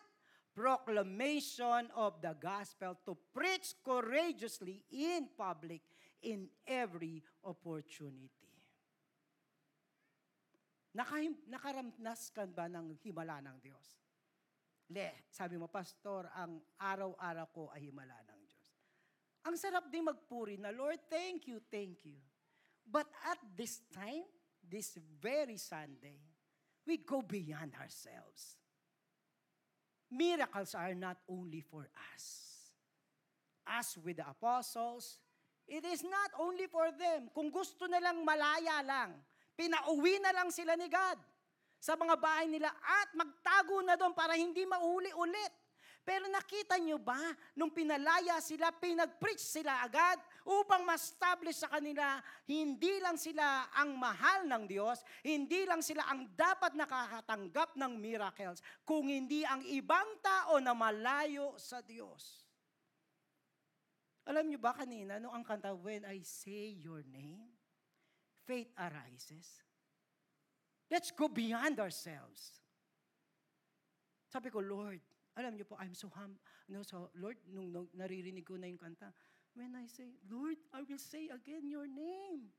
Proclamation 0.52 1.88
of 1.96 2.20
the 2.20 2.36
gospel 2.36 2.98
to 3.08 3.16
preach 3.32 3.72
courageously 3.86 4.84
in 4.92 5.32
public 5.38 5.80
in 6.22 6.52
every 6.68 7.24
opportunity. 7.46 8.52
Nakahim, 10.92 11.40
nakaramnas 11.48 12.36
ka 12.36 12.44
ba 12.44 12.68
ng 12.68 13.00
himala 13.00 13.40
ng 13.40 13.58
Diyos? 13.64 14.01
Le, 14.92 15.24
sabi 15.32 15.56
mo, 15.56 15.72
Pastor, 15.72 16.28
ang 16.36 16.60
araw-araw 16.76 17.48
ko 17.56 17.64
ay 17.72 17.88
himala 17.88 18.12
ng 18.28 18.42
Diyos. 18.44 18.72
Ang 19.48 19.56
sarap 19.56 19.88
din 19.88 20.04
magpuri 20.04 20.60
na, 20.60 20.76
Lord, 20.76 21.00
thank 21.08 21.48
you, 21.48 21.64
thank 21.72 22.04
you. 22.04 22.20
But 22.84 23.08
at 23.24 23.40
this 23.56 23.80
time, 23.96 24.28
this 24.60 25.00
very 25.24 25.56
Sunday, 25.56 26.20
we 26.84 27.00
go 27.00 27.24
beyond 27.24 27.72
ourselves. 27.80 28.60
Miracles 30.12 30.76
are 30.76 30.92
not 30.92 31.24
only 31.32 31.64
for 31.64 31.88
us. 32.12 32.26
As 33.64 33.96
with 33.96 34.20
the 34.20 34.28
apostles, 34.28 35.24
it 35.72 35.88
is 35.88 36.04
not 36.04 36.36
only 36.36 36.68
for 36.68 36.92
them. 36.92 37.32
Kung 37.32 37.48
gusto 37.48 37.88
na 37.88 38.04
lang 38.04 38.28
malaya 38.28 38.84
lang, 38.84 39.16
pinauwi 39.56 40.20
na 40.20 40.36
lang 40.36 40.52
sila 40.52 40.76
ni 40.76 40.92
God 40.92 41.31
sa 41.82 41.98
mga 41.98 42.14
bahay 42.22 42.46
nila 42.46 42.70
at 42.70 43.10
magtago 43.18 43.82
na 43.82 43.98
doon 43.98 44.14
para 44.14 44.38
hindi 44.38 44.62
mauli 44.70 45.10
ulit. 45.18 45.50
Pero 46.02 46.26
nakita 46.30 46.82
nyo 46.82 46.98
ba, 46.98 47.18
nung 47.54 47.70
pinalaya 47.70 48.42
sila, 48.42 48.74
pinag-preach 48.74 49.42
sila 49.42 49.86
agad 49.86 50.18
upang 50.42 50.82
ma-establish 50.82 51.62
sa 51.62 51.70
kanila, 51.70 52.18
hindi 52.50 52.98
lang 52.98 53.22
sila 53.22 53.70
ang 53.78 53.94
mahal 54.02 54.50
ng 54.50 54.66
Diyos, 54.66 55.06
hindi 55.22 55.62
lang 55.62 55.86
sila 55.86 56.10
ang 56.10 56.26
dapat 56.34 56.74
nakakatanggap 56.74 57.78
ng 57.78 57.94
miracles, 58.02 58.66
kung 58.82 59.14
hindi 59.14 59.46
ang 59.46 59.62
ibang 59.70 60.18
tao 60.26 60.58
na 60.58 60.74
malayo 60.74 61.54
sa 61.62 61.86
Diyos. 61.86 62.50
Alam 64.26 64.50
nyo 64.50 64.58
ba 64.58 64.74
kanina, 64.74 65.22
nung 65.22 65.38
ang 65.38 65.46
kanta, 65.46 65.70
When 65.74 66.02
I 66.10 66.26
Say 66.26 66.82
Your 66.82 67.06
Name, 67.06 67.46
faith 68.50 68.74
arises. 68.74 69.71
Let's 70.92 71.16
go 71.16 71.32
beyond 71.32 71.80
ourselves. 71.80 72.60
Sabi 74.28 74.52
ko, 74.52 74.60
Lord, 74.60 75.00
alam 75.40 75.56
niyo 75.56 75.64
po, 75.64 75.80
I'm 75.80 75.96
so 75.96 76.12
hum, 76.12 76.36
no, 76.68 76.84
so 76.84 77.08
Lord, 77.16 77.40
nung, 77.48 77.72
nung 77.72 77.88
naririnig 77.96 78.44
ko 78.44 78.60
na 78.60 78.68
yung 78.68 78.80
kanta, 78.80 79.16
when 79.56 79.72
I 79.72 79.88
say, 79.88 80.12
Lord, 80.28 80.60
I 80.76 80.84
will 80.84 81.00
say 81.00 81.32
again 81.32 81.72
your 81.72 81.88
name. 81.88 82.52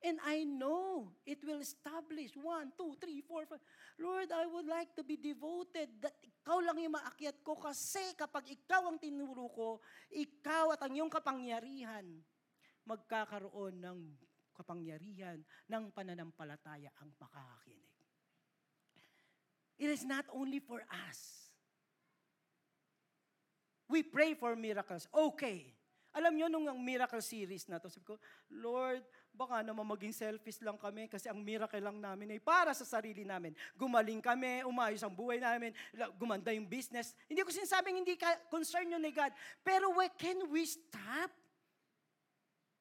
And 0.00 0.16
I 0.24 0.48
know 0.48 1.12
it 1.28 1.44
will 1.44 1.60
establish 1.60 2.32
one, 2.32 2.72
two, 2.72 2.96
three, 2.96 3.20
four, 3.20 3.44
five. 3.44 3.60
Lord, 4.00 4.32
I 4.32 4.48
would 4.48 4.64
like 4.64 4.96
to 4.96 5.04
be 5.04 5.20
devoted 5.20 5.92
that 6.00 6.16
ikaw 6.24 6.56
lang 6.64 6.80
yung 6.80 6.96
maakyat 6.96 7.44
ko 7.44 7.60
kasi 7.60 8.16
kapag 8.16 8.48
ikaw 8.48 8.88
ang 8.88 8.96
tinuro 8.96 9.52
ko, 9.52 9.68
ikaw 10.08 10.72
at 10.72 10.80
ang 10.80 10.96
iyong 10.96 11.12
kapangyarihan, 11.12 12.04
magkakaroon 12.88 13.76
ng 13.76 13.98
kapangyarihan 14.60 15.40
ng 15.64 15.84
pananampalataya 15.96 16.92
ang 17.00 17.08
makakakinig. 17.16 17.96
It 19.80 19.88
is 19.88 20.04
not 20.04 20.28
only 20.36 20.60
for 20.60 20.84
us. 21.08 21.48
We 23.88 24.04
pray 24.04 24.36
for 24.36 24.52
miracles. 24.52 25.08
Okay. 25.08 25.72
Alam 26.12 26.36
nyo, 26.36 26.46
nung 26.52 26.66
ang 26.68 26.76
miracle 26.76 27.22
series 27.24 27.64
na 27.64 27.80
to, 27.80 27.88
sabi 27.88 28.04
ko, 28.04 28.20
Lord, 28.52 29.00
baka 29.30 29.62
naman 29.62 29.86
maging 29.86 30.12
selfish 30.12 30.58
lang 30.60 30.76
kami 30.76 31.06
kasi 31.08 31.30
ang 31.30 31.38
miracle 31.38 31.78
lang 31.78 32.02
namin 32.02 32.34
ay 32.34 32.40
para 32.42 32.74
sa 32.74 32.84
sarili 32.84 33.22
namin. 33.24 33.56
Gumaling 33.78 34.20
kami, 34.20 34.66
umayos 34.66 35.00
ang 35.06 35.14
buhay 35.14 35.40
namin, 35.40 35.72
gumanda 36.18 36.52
yung 36.52 36.66
business. 36.66 37.14
Hindi 37.24 37.40
ko 37.46 37.50
sinasabing 37.54 38.04
hindi 38.04 38.18
ka 38.18 38.26
concern 38.52 38.90
yun 38.90 39.00
ni 39.00 39.14
God. 39.14 39.32
Pero 39.64 39.96
where 39.96 40.12
can 40.12 40.50
we 40.50 40.66
stop? 40.66 41.30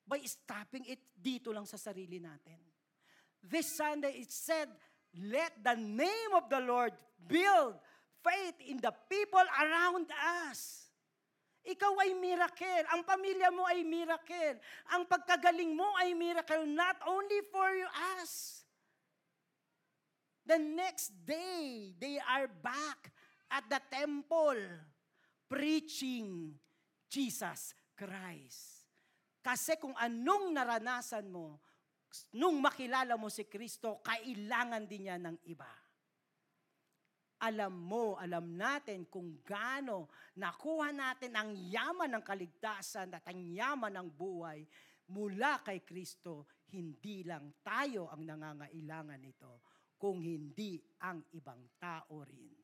By 0.09 0.25
stopping 0.25 0.89
it 0.89 0.97
dito 1.13 1.53
lang 1.53 1.69
sa 1.69 1.77
sarili 1.77 2.17
natin. 2.17 2.57
This 3.45 3.77
Sunday, 3.77 4.25
it 4.25 4.33
said, 4.33 4.67
let 5.21 5.53
the 5.61 5.77
name 5.77 6.31
of 6.33 6.49
the 6.49 6.57
Lord 6.65 6.97
build 7.29 7.77
faith 8.25 8.57
in 8.65 8.81
the 8.81 8.89
people 9.05 9.45
around 9.61 10.09
us. 10.49 10.89
Ikaw 11.61 11.93
ay 12.01 12.17
miracle. 12.17 12.83
Ang 12.89 13.05
pamilya 13.05 13.53
mo 13.53 13.69
ay 13.69 13.85
miracle. 13.85 14.57
Ang 14.95 15.05
pagkagaling 15.05 15.77
mo 15.77 15.85
ay 16.01 16.17
miracle 16.17 16.65
not 16.65 16.97
only 17.05 17.45
for 17.53 17.69
us. 18.17 18.65
The 20.49 20.57
next 20.57 21.13
day, 21.29 21.93
they 22.01 22.17
are 22.17 22.49
back 22.49 23.13
at 23.53 23.69
the 23.69 23.77
temple 23.93 24.57
preaching 25.45 26.57
Jesus 27.05 27.77
Christ. 27.93 28.78
Kasi 29.49 29.81
kung 29.81 29.97
anong 29.97 30.53
naranasan 30.53 31.25
mo, 31.25 31.57
nung 32.37 32.61
makilala 32.61 33.17
mo 33.17 33.33
si 33.33 33.49
Kristo, 33.49 33.97
kailangan 34.05 34.85
din 34.85 35.09
niya 35.09 35.17
ng 35.17 35.41
iba. 35.49 35.73
Alam 37.41 37.73
mo, 37.73 38.13
alam 38.21 38.45
natin 38.53 39.09
kung 39.09 39.41
gaano 39.41 40.13
nakuha 40.37 40.93
natin 40.93 41.33
ang 41.33 41.49
yaman 41.57 42.13
ng 42.13 42.21
kaligtasan 42.21 43.09
at 43.09 43.25
ang 43.25 43.41
yaman 43.41 43.89
ng 43.89 44.09
buhay 44.13 44.69
mula 45.09 45.65
kay 45.65 45.81
Kristo, 45.81 46.45
hindi 46.69 47.25
lang 47.25 47.49
tayo 47.65 48.05
ang 48.13 48.29
nangangailangan 48.29 49.17
nito, 49.17 49.65
kung 49.97 50.21
hindi 50.21 50.77
ang 51.01 51.25
ibang 51.33 51.73
tao 51.81 52.21
rin. 52.21 52.58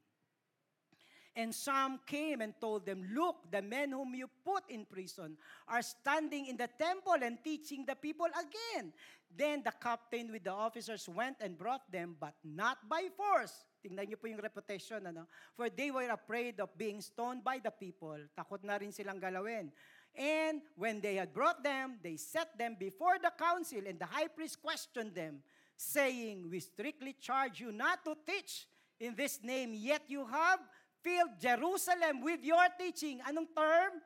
And 1.36 1.54
some 1.54 2.00
came 2.08 2.40
and 2.40 2.56
told 2.60 2.86
them, 2.86 3.04
Look, 3.12 3.52
the 3.52 3.62
men 3.62 3.92
whom 3.92 4.16
you 4.16 4.32
put 4.46 4.64
in 4.72 4.88
prison 4.88 5.36
are 5.68 5.84
standing 5.84 6.48
in 6.48 6.56
the 6.56 6.70
temple 6.80 7.20
and 7.22 7.38
teaching 7.44 7.84
the 7.84 7.96
people 7.96 8.32
again. 8.32 8.94
Then 9.36 9.62
the 9.64 9.74
captain 9.76 10.32
with 10.32 10.46
the 10.48 10.56
officers 10.56 11.10
went 11.12 11.38
and 11.42 11.58
brought 11.58 11.92
them, 11.92 12.16
but 12.20 12.36
not 12.44 12.78
by 12.88 13.12
force. 13.12 13.68
Tingnan 13.84 14.08
niyo 14.08 14.16
po 14.16 14.32
yung 14.32 14.40
reputation, 14.40 15.04
ano? 15.04 15.28
For 15.60 15.68
they 15.68 15.92
were 15.92 16.08
afraid 16.08 16.64
of 16.64 16.72
being 16.80 17.04
stoned 17.04 17.44
by 17.44 17.60
the 17.60 17.70
people. 17.70 18.16
Takot 18.32 18.64
na 18.64 18.80
rin 18.80 18.96
silang 18.96 19.20
galawin. 19.20 19.76
And 20.16 20.64
when 20.80 21.04
they 21.04 21.20
had 21.20 21.36
brought 21.36 21.60
them, 21.60 22.00
they 22.00 22.16
set 22.16 22.56
them 22.56 22.80
before 22.80 23.20
the 23.20 23.36
council, 23.36 23.84
and 23.84 24.00
the 24.00 24.08
high 24.08 24.32
priest 24.32 24.64
questioned 24.64 25.12
them, 25.12 25.44
saying, 25.76 26.48
We 26.48 26.64
strictly 26.64 27.12
charge 27.20 27.60
you 27.60 27.76
not 27.76 28.08
to 28.08 28.16
teach 28.24 28.72
in 29.00 29.14
this 29.20 29.44
name, 29.44 29.76
yet 29.76 30.08
you 30.08 30.24
have 30.24 30.64
filled 31.06 31.38
Jerusalem 31.38 32.26
with 32.26 32.42
your 32.42 32.66
teaching. 32.82 33.22
Anong 33.22 33.54
term? 33.54 34.02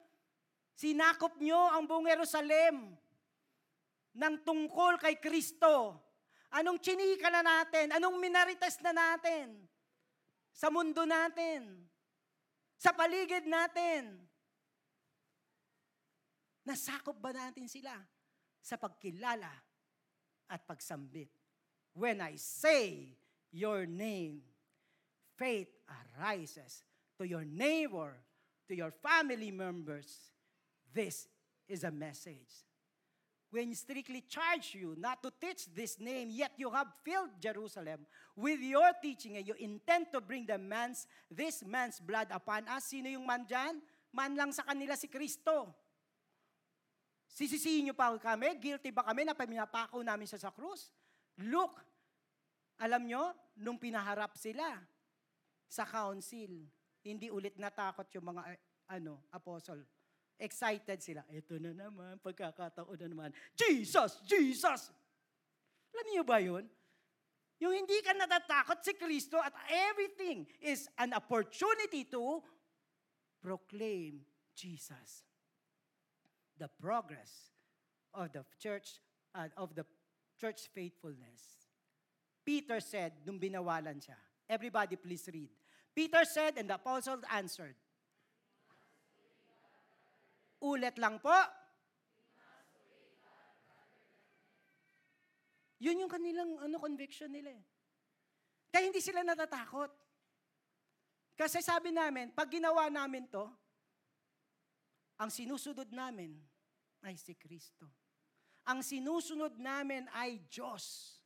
Sinakop 0.75 1.39
nyo 1.39 1.71
ang 1.71 1.87
buong 1.87 2.11
Jerusalem 2.11 2.91
ng 4.19 4.35
tungkol 4.43 4.99
kay 4.99 5.15
Kristo. 5.15 5.95
Anong 6.51 6.83
chinika 6.83 7.31
na 7.31 7.39
natin? 7.39 7.95
Anong 7.95 8.19
minarites 8.19 8.83
na 8.83 8.91
natin? 8.91 9.55
Sa 10.51 10.67
mundo 10.67 11.07
natin. 11.07 11.87
Sa 12.75 12.91
paligid 12.91 13.47
natin. 13.47 14.19
Nasakop 16.67 17.15
ba 17.15 17.31
natin 17.31 17.71
sila 17.71 17.95
sa 18.59 18.75
pagkilala 18.75 19.51
at 20.51 20.67
pagsambit? 20.67 21.31
When 21.95 22.19
I 22.19 22.35
say 22.35 23.15
your 23.51 23.87
name, 23.87 24.43
faith 25.35 25.71
arises 25.87 26.88
to 27.19 27.27
your 27.27 27.43
neighbor, 27.43 28.15
to 28.67 28.73
your 28.73 28.91
family 29.03 29.51
members, 29.51 30.07
this 30.95 31.27
is 31.67 31.83
a 31.83 31.91
message. 31.91 32.65
When 33.51 33.73
strictly 33.73 34.23
charge 34.29 34.77
you 34.77 34.93
not 34.97 35.21
to 35.25 35.33
teach 35.41 35.67
this 35.73 35.99
name, 35.99 36.29
yet 36.29 36.53
you 36.55 36.69
have 36.69 36.87
filled 37.03 37.33
Jerusalem 37.41 38.05
with 38.37 38.61
your 38.61 38.93
teaching 39.01 39.37
and 39.37 39.45
you 39.45 39.57
intend 39.57 40.13
to 40.13 40.21
bring 40.21 40.45
the 40.45 40.57
man's, 40.61 41.09
this 41.29 41.65
man's 41.65 41.99
blood 41.99 42.29
upon 42.29 42.69
us. 42.69 42.85
Sino 42.93 43.09
yung 43.09 43.25
man 43.25 43.49
dyan? 43.49 43.81
Man 44.13 44.37
lang 44.37 44.53
sa 44.53 44.61
kanila 44.61 44.93
si 44.93 45.09
Kristo. 45.09 45.73
Sisisihin 47.25 47.89
niyo 47.89 47.95
pa 47.97 48.13
kami? 48.21 48.53
Guilty 48.61 48.93
ba 48.93 49.01
kami 49.01 49.25
na 49.25 49.33
pinapakaw 49.33 50.01
namin 50.05 50.29
siya 50.29 50.45
sa 50.45 50.53
krus? 50.53 50.93
Look, 51.41 51.73
Alam 52.79 53.11
nyo, 53.11 53.35
nung 53.59 53.75
pinaharap 53.75 54.39
sila 54.39 54.79
sa 55.67 55.83
council, 55.83 56.63
hindi 57.03 57.31
ulit 57.31 57.55
natakot 57.55 58.07
yung 58.15 58.35
mga 58.35 58.41
eh, 58.55 58.59
ano, 58.91 59.23
apostle. 59.31 59.85
Excited 60.39 60.99
sila. 61.03 61.21
Ito 61.27 61.59
na 61.59 61.75
naman, 61.75 62.19
pagkakataon 62.23 62.99
na 63.03 63.07
naman. 63.07 63.29
Jesus! 63.55 64.23
Jesus! 64.23 64.91
Alam 65.91 66.05
niyo 66.11 66.23
ba 66.23 66.39
yun? 66.39 66.63
Yung 67.59 67.75
hindi 67.75 67.99
ka 67.99 68.15
natatakot 68.15 68.79
si 68.79 68.95
Kristo 68.95 69.35
at 69.35 69.51
everything 69.67 70.47
is 70.63 70.87
an 70.95 71.11
opportunity 71.11 72.07
to 72.07 72.39
proclaim 73.43 74.23
Jesus. 74.55 75.27
The 76.55 76.71
progress 76.79 77.51
of 78.15 78.31
the 78.31 78.47
church, 78.59 79.03
uh, 79.35 79.51
of 79.59 79.75
the 79.75 79.83
church 80.39 80.71
faithfulness. 80.71 81.67
Peter 82.47 82.79
said, 82.79 83.11
nung 83.27 83.39
binawalan 83.39 83.99
siya, 83.99 84.15
everybody 84.47 84.95
please 84.95 85.27
read. 85.27 85.51
Peter 85.99 86.23
said, 86.23 86.55
and 86.55 86.71
the 86.71 86.79
apostles 86.79 87.27
answered, 87.27 87.75
Ulit 90.63 90.95
lang 90.95 91.19
po. 91.19 91.35
Yun 95.83 96.07
yung 96.07 96.11
kanilang 96.11 96.55
ano, 96.55 96.79
conviction 96.79 97.27
nila 97.27 97.51
eh. 97.51 97.63
Kaya 98.71 98.87
hindi 98.87 99.03
sila 99.03 99.27
natatakot. 99.27 99.91
Kasi 101.35 101.59
sabi 101.59 101.91
namin, 101.91 102.31
pag 102.31 102.47
ginawa 102.47 102.87
namin 102.87 103.27
to, 103.27 103.43
ang 105.19 105.27
sinusunod 105.27 105.91
namin 105.91 106.31
ay 107.03 107.19
si 107.19 107.35
Kristo. 107.35 107.91
Ang 108.71 108.87
sinusunod 108.87 109.59
namin 109.59 110.07
ay 110.15 110.47
Diyos. 110.47 111.19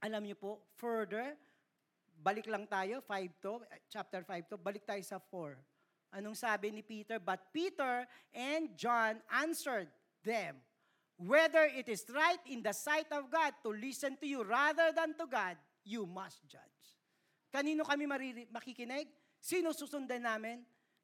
Alam 0.00 0.24
niyo 0.24 0.36
po, 0.40 0.52
further, 0.80 1.36
balik 2.22 2.46
lang 2.46 2.70
tayo, 2.70 3.02
5 3.02 3.42
to, 3.42 3.58
chapter 3.90 4.22
5 4.22 4.54
to, 4.54 4.56
balik 4.56 4.86
tayo 4.86 5.02
sa 5.02 5.18
4. 5.18 5.58
Anong 6.14 6.38
sabi 6.38 6.70
ni 6.70 6.86
Peter? 6.86 7.18
But 7.18 7.50
Peter 7.50 8.06
and 8.30 8.70
John 8.78 9.18
answered 9.32 9.90
them, 10.22 10.62
Whether 11.18 11.66
it 11.70 11.90
is 11.90 12.06
right 12.10 12.40
in 12.46 12.62
the 12.62 12.74
sight 12.74 13.10
of 13.10 13.30
God 13.30 13.54
to 13.66 13.70
listen 13.74 14.18
to 14.22 14.26
you 14.26 14.46
rather 14.46 14.94
than 14.94 15.18
to 15.18 15.26
God, 15.26 15.58
you 15.82 16.06
must 16.06 16.42
judge. 16.46 16.82
Kanino 17.52 17.84
kami 17.84 18.06
mariri- 18.08 18.48
makikinig? 18.48 19.10
Sino 19.42 19.74
susundan 19.74 20.22
namin? 20.22 20.62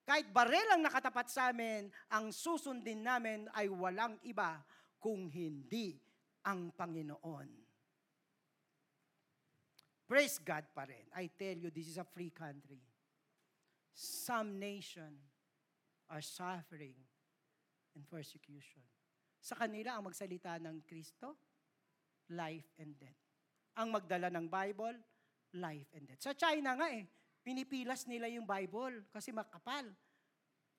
Kahit 0.08 0.32
barel 0.32 0.72
ang 0.72 0.80
nakatapat 0.80 1.28
sa 1.28 1.52
amin, 1.52 1.92
ang 2.08 2.32
susundin 2.32 3.04
namin 3.04 3.44
ay 3.52 3.68
walang 3.68 4.16
iba 4.24 4.56
kung 4.96 5.28
hindi 5.28 6.00
ang 6.48 6.72
Panginoon. 6.72 7.67
Praise 10.08 10.40
God 10.40 10.64
pa 10.72 10.88
rin. 10.88 11.04
I 11.12 11.28
tell 11.28 11.52
you, 11.52 11.68
this 11.68 11.92
is 11.92 12.00
a 12.00 12.08
free 12.08 12.32
country. 12.32 12.80
Some 13.92 14.56
nation 14.56 15.12
are 16.08 16.24
suffering 16.24 16.96
in 17.92 18.08
persecution. 18.08 18.80
Sa 19.44 19.52
kanila, 19.52 20.00
ang 20.00 20.08
magsalita 20.08 20.56
ng 20.64 20.80
Kristo, 20.88 21.36
life 22.32 22.72
and 22.80 22.96
death. 22.96 23.20
Ang 23.76 23.92
magdala 23.92 24.32
ng 24.32 24.48
Bible, 24.48 24.96
life 25.60 25.92
and 25.92 26.08
death. 26.08 26.24
Sa 26.24 26.32
China 26.32 26.72
nga 26.72 26.88
eh, 26.88 27.04
pinipilas 27.44 28.08
nila 28.08 28.32
yung 28.32 28.48
Bible 28.48 29.04
kasi 29.12 29.28
makapal. 29.28 29.84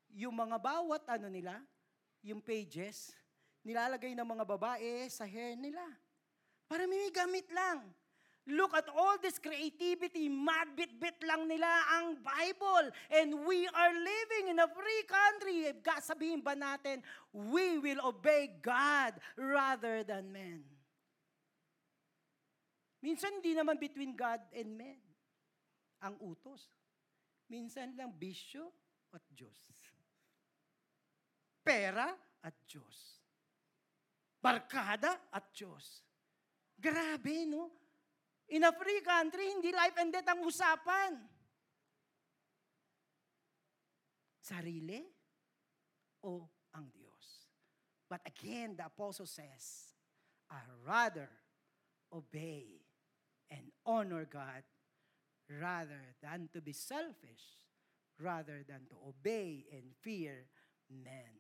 Yung 0.10 0.34
mga 0.34 0.58
bawat 0.58 1.06
ano 1.06 1.30
nila, 1.30 1.62
yung 2.26 2.42
pages, 2.42 3.14
nilalagay 3.62 4.18
ng 4.18 4.26
mga 4.26 4.46
babae 4.58 5.06
sa 5.06 5.30
hair 5.30 5.54
nila. 5.54 5.86
Para 6.66 6.90
may 6.90 7.14
gamit 7.14 7.46
lang. 7.54 7.86
Look 8.50 8.74
at 8.74 8.90
all 8.90 9.22
this 9.22 9.38
creativity, 9.38 10.26
mad 10.26 10.74
bit-bit 10.74 11.22
lang 11.22 11.46
nila 11.46 11.70
ang 11.94 12.18
Bible. 12.18 12.90
And 13.14 13.46
we 13.46 13.70
are 13.70 13.94
living 13.94 14.50
in 14.50 14.58
a 14.58 14.66
free 14.66 15.04
country. 15.06 15.70
Sabihin 16.02 16.42
ba 16.42 16.58
natin, 16.58 17.06
we 17.30 17.78
will 17.78 18.02
obey 18.02 18.50
God 18.58 19.14
rather 19.38 20.02
than 20.02 20.34
men. 20.34 20.66
Minsan 23.06 23.40
hindi 23.40 23.54
naman 23.54 23.78
between 23.78 24.18
God 24.18 24.42
and 24.52 24.76
men 24.76 25.00
ang 26.04 26.18
utos. 26.20 26.68
Minsan 27.48 27.96
lang 27.96 28.12
bisyo 28.18 28.74
at 29.14 29.24
Diyos. 29.30 29.58
Pera 31.62 32.12
at 32.42 32.56
Diyos. 32.66 33.22
Barkada 34.42 35.30
at 35.30 35.54
Diyos. 35.54 36.02
Grabe, 36.80 37.46
no? 37.46 37.79
In 38.50 38.64
a 38.64 38.74
free 38.74 39.02
country, 39.02 39.46
hindi 39.54 39.72
life 39.72 39.94
and 40.02 40.10
death 40.10 40.26
ang 40.26 40.42
usapan. 40.42 41.12
Sarili 44.42 45.06
o 46.26 46.50
ang 46.74 46.90
Diyos. 46.90 47.46
But 48.10 48.26
again, 48.26 48.74
the 48.74 48.90
apostle 48.90 49.30
says, 49.30 49.94
I 50.50 50.66
rather 50.82 51.30
obey 52.10 52.82
and 53.54 53.70
honor 53.86 54.26
God 54.26 54.66
rather 55.46 56.18
than 56.22 56.50
to 56.54 56.62
be 56.62 56.74
selfish, 56.74 57.62
rather 58.18 58.66
than 58.66 58.90
to 58.90 58.98
obey 59.08 59.66
and 59.72 59.94
fear 60.02 60.50
men. 60.90 61.38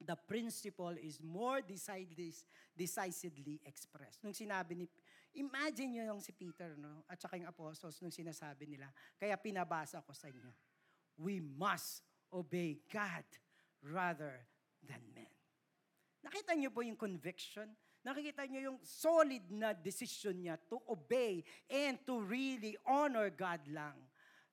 The 0.00 0.16
principle 0.16 0.96
is 1.00 1.20
more 1.20 1.60
decidedly, 1.60 2.32
decisively 2.76 3.60
expressed. 3.64 4.20
Nung 4.20 4.36
sinabi 4.36 4.76
ni, 4.76 4.86
imagine 5.36 5.92
nyo 5.92 6.04
yung 6.16 6.22
si 6.24 6.32
Peter, 6.32 6.74
no? 6.80 7.04
at 7.06 7.20
saka 7.20 7.36
yung 7.36 7.48
apostles, 7.48 8.00
nung 8.00 8.12
sinasabi 8.12 8.66
nila, 8.66 8.88
kaya 9.20 9.36
pinabasa 9.36 10.00
ko 10.00 10.12
sa 10.16 10.28
inyo, 10.32 10.50
we 11.20 11.40
must 11.40 12.04
obey 12.32 12.80
God 12.88 13.24
rather 13.84 14.44
than 14.82 15.00
men. 15.12 15.30
Nakita 16.24 16.58
niyo 16.58 16.74
po 16.74 16.82
yung 16.82 16.98
conviction? 16.98 17.70
Nakikita 18.02 18.46
niyo 18.46 18.72
yung 18.72 18.78
solid 18.82 19.42
na 19.50 19.74
decision 19.74 20.38
niya 20.38 20.58
to 20.70 20.78
obey 20.86 21.42
and 21.66 21.98
to 22.06 22.22
really 22.22 22.78
honor 22.86 23.30
God 23.30 23.62
lang. 23.70 23.98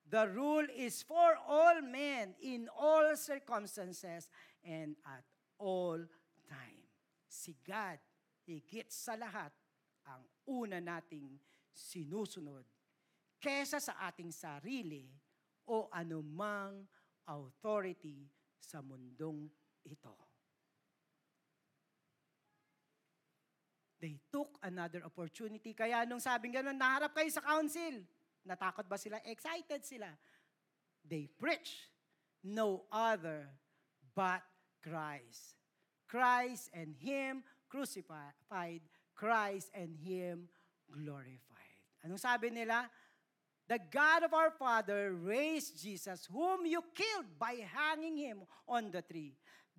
The 0.04 0.28
rule 0.28 0.66
is 0.74 1.00
for 1.02 1.38
all 1.48 1.80
men 1.80 2.36
in 2.42 2.68
all 2.76 3.16
circumstances 3.16 4.28
and 4.62 4.98
at 5.06 5.24
all 5.58 5.98
time. 6.46 6.82
Si 7.26 7.56
God, 7.64 7.98
higit 8.44 8.92
sa 8.92 9.16
lahat, 9.16 9.50
ang 10.08 10.22
una 10.48 10.78
nating 10.80 11.36
sinusunod 11.74 12.64
kesa 13.40 13.82
sa 13.82 13.98
ating 14.08 14.32
sarili 14.32 15.08
o 15.68 15.88
anumang 15.92 16.84
authority 17.28 18.28
sa 18.56 18.80
mundong 18.80 19.48
ito. 19.84 20.16
They 24.00 24.20
took 24.28 24.60
another 24.60 25.00
opportunity. 25.08 25.72
Kaya 25.72 26.04
nung 26.04 26.20
sabing 26.20 26.52
gano'n, 26.52 26.76
naharap 26.76 27.16
kayo 27.16 27.28
sa 27.32 27.40
council. 27.40 28.04
Natakot 28.44 28.84
ba 28.84 29.00
sila? 29.00 29.16
Excited 29.24 29.80
sila. 29.80 30.12
They 31.00 31.28
preach 31.28 31.88
no 32.44 32.84
other 32.92 33.48
but 34.12 34.44
Christ. 34.84 35.56
Christ 36.04 36.68
and 36.76 36.92
Him 37.00 37.40
crucified, 37.72 38.84
Christ 39.14 39.70
and 39.74 39.96
Him 39.96 40.48
glorified. 40.90 41.78
Anong 42.04 42.20
sabi 42.20 42.50
nila? 42.50 42.90
The 43.64 43.80
God 43.90 44.24
of 44.24 44.34
our 44.34 44.52
Father 44.52 45.16
raised 45.16 45.80
Jesus, 45.80 46.28
whom 46.28 46.66
you 46.66 46.84
killed 46.92 47.32
by 47.38 47.64
hanging 47.64 48.16
Him 48.16 48.44
on 48.68 48.92
the 48.92 49.00
tree. 49.00 49.32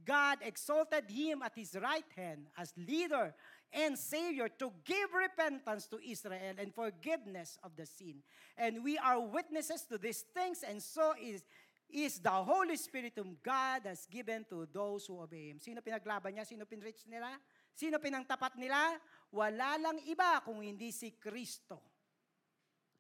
God 0.04 0.40
exalted 0.42 1.06
Him 1.08 1.46
at 1.46 1.54
His 1.54 1.78
right 1.78 2.10
hand 2.18 2.48
as 2.58 2.74
leader 2.76 3.34
and 3.72 3.98
Savior 3.98 4.50
to 4.58 4.72
give 4.84 5.14
repentance 5.14 5.86
to 5.88 6.00
Israel 6.02 6.58
and 6.58 6.74
forgiveness 6.74 7.58
of 7.64 7.76
the 7.78 7.86
sin. 7.86 8.26
And 8.58 8.84
we 8.84 8.98
are 8.98 9.20
witnesses 9.22 9.86
to 9.92 9.98
these 9.98 10.26
things, 10.34 10.64
and 10.66 10.82
so 10.82 11.14
is 11.22 11.44
is 11.86 12.18
the 12.20 12.34
Holy 12.34 12.76
Spirit 12.76 13.14
whom 13.16 13.38
God 13.46 13.86
has 13.86 14.10
given 14.10 14.44
to 14.50 14.68
those 14.74 15.06
who 15.06 15.22
obey 15.22 15.54
Him. 15.54 15.62
Sino 15.62 15.82
pinaglaban 15.86 16.34
niya? 16.34 16.46
Sino 16.46 16.66
pinrich 16.66 17.06
nila? 17.06 17.38
Sino 17.78 18.02
pinangtapat 18.02 18.58
nila? 18.58 18.98
Wala 19.34 19.78
lang 19.80 19.98
iba 20.06 20.42
kung 20.46 20.62
hindi 20.62 20.94
si 20.94 21.16
Kristo. 21.18 21.82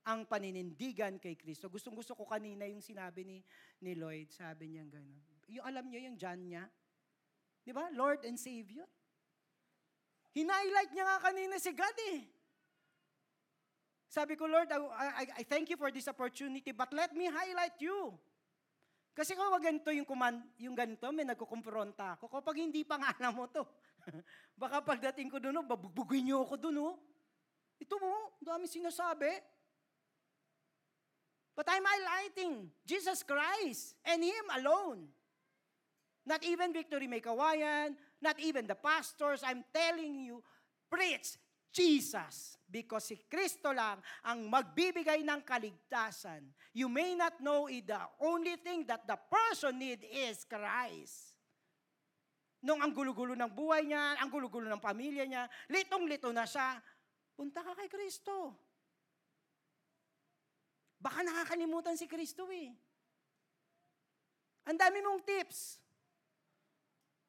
Ang 0.05 0.29
paninindigan 0.29 1.17
kay 1.17 1.33
Kristo. 1.33 1.69
Gustong 1.69 1.97
gusto 1.97 2.13
ko 2.13 2.29
kanina 2.29 2.69
yung 2.69 2.81
sinabi 2.81 3.25
ni, 3.25 3.37
ni 3.81 3.97
Lloyd. 3.97 4.29
Sabi 4.29 4.69
niya 4.69 4.85
gano'n. 4.85 5.21
Yung 5.49 5.65
alam 5.65 5.85
niyo 5.89 5.99
yung 6.05 6.17
John 6.17 6.41
niya? 6.45 6.65
Di 7.65 7.73
ba? 7.73 7.89
Lord 7.93 8.25
and 8.29 8.37
Savior. 8.37 8.85
Hinighlight 10.35 10.91
niya 10.93 11.05
nga 11.09 11.19
kanina 11.31 11.57
si 11.57 11.73
God 11.73 11.97
eh. 12.13 12.21
Sabi 14.05 14.37
ko, 14.37 14.47
Lord, 14.47 14.69
I, 14.71 14.79
I, 14.79 15.25
I 15.41 15.43
thank 15.43 15.67
you 15.67 15.75
for 15.75 15.91
this 15.91 16.07
opportunity, 16.07 16.71
but 16.71 16.87
let 16.95 17.11
me 17.11 17.27
highlight 17.27 17.75
you. 17.83 18.15
Kasi 19.15 19.31
kung 19.31 19.47
ganito 19.63 19.91
yung, 19.95 20.03
command, 20.03 20.43
yung 20.59 20.75
ganito, 20.75 21.07
may 21.15 21.23
nagkukumpronta 21.23 22.19
ako. 22.19 22.27
Kapag 22.27 22.59
hindi 22.59 22.83
pa 22.83 22.99
nga 22.99 23.15
alam 23.15 23.31
mo 23.31 23.47
to, 23.47 23.63
baka 24.61 24.81
pagdating 24.81 25.29
ko 25.29 25.37
doon, 25.41 25.65
babugbugin 25.65 26.29
niyo 26.29 26.45
ako 26.45 26.55
doon. 26.57 26.93
Oh. 26.93 26.95
Ito 27.81 27.95
mo, 27.99 28.37
dami 28.39 28.69
sinasabi. 28.69 29.29
But 31.55 31.71
I'm 31.71 31.87
highlighting 31.87 32.67
Jesus 32.83 33.23
Christ 33.23 33.95
and 34.03 34.19
Him 34.19 34.45
alone. 34.59 35.07
Not 36.27 36.43
even 36.43 36.73
Victory 36.73 37.07
May 37.07 37.21
Kawayan, 37.21 37.95
not 38.19 38.35
even 38.41 38.67
the 38.67 38.75
pastors. 38.75 39.45
I'm 39.45 39.63
telling 39.71 40.19
you, 40.25 40.43
preach 40.89 41.37
Jesus. 41.71 42.57
Because 42.65 43.07
si 43.07 43.21
Kristo 43.29 43.71
lang 43.71 44.01
ang 44.25 44.49
magbibigay 44.49 45.21
ng 45.23 45.45
kaligtasan. 45.45 46.43
You 46.75 46.91
may 46.91 47.15
not 47.15 47.39
know 47.39 47.71
it, 47.71 47.87
the 47.87 48.03
only 48.19 48.57
thing 48.59 48.83
that 48.89 49.07
the 49.07 49.15
person 49.15 49.79
need 49.79 50.03
is 50.03 50.43
Christ. 50.43 51.34
Nung 52.65 52.81
ang 52.81 52.89
gulo-gulo 52.89 53.37
ng 53.37 53.51
buhay 53.53 53.85
niya, 53.85 54.17
ang 54.17 54.33
gulo-gulo 54.33 54.65
ng 54.65 54.81
pamilya 54.81 55.21
niya, 55.29 55.45
litong-lito 55.69 56.33
na 56.33 56.49
siya, 56.49 56.81
punta 57.37 57.61
ka 57.61 57.77
kay 57.77 57.85
Kristo. 57.85 58.57
Baka 60.97 61.21
nakakalimutan 61.21 61.93
si 61.93 62.09
Kristo 62.09 62.49
eh. 62.49 62.73
Ang 64.65 64.81
dami 64.81 64.97
mong 65.05 65.21
tips. 65.21 65.77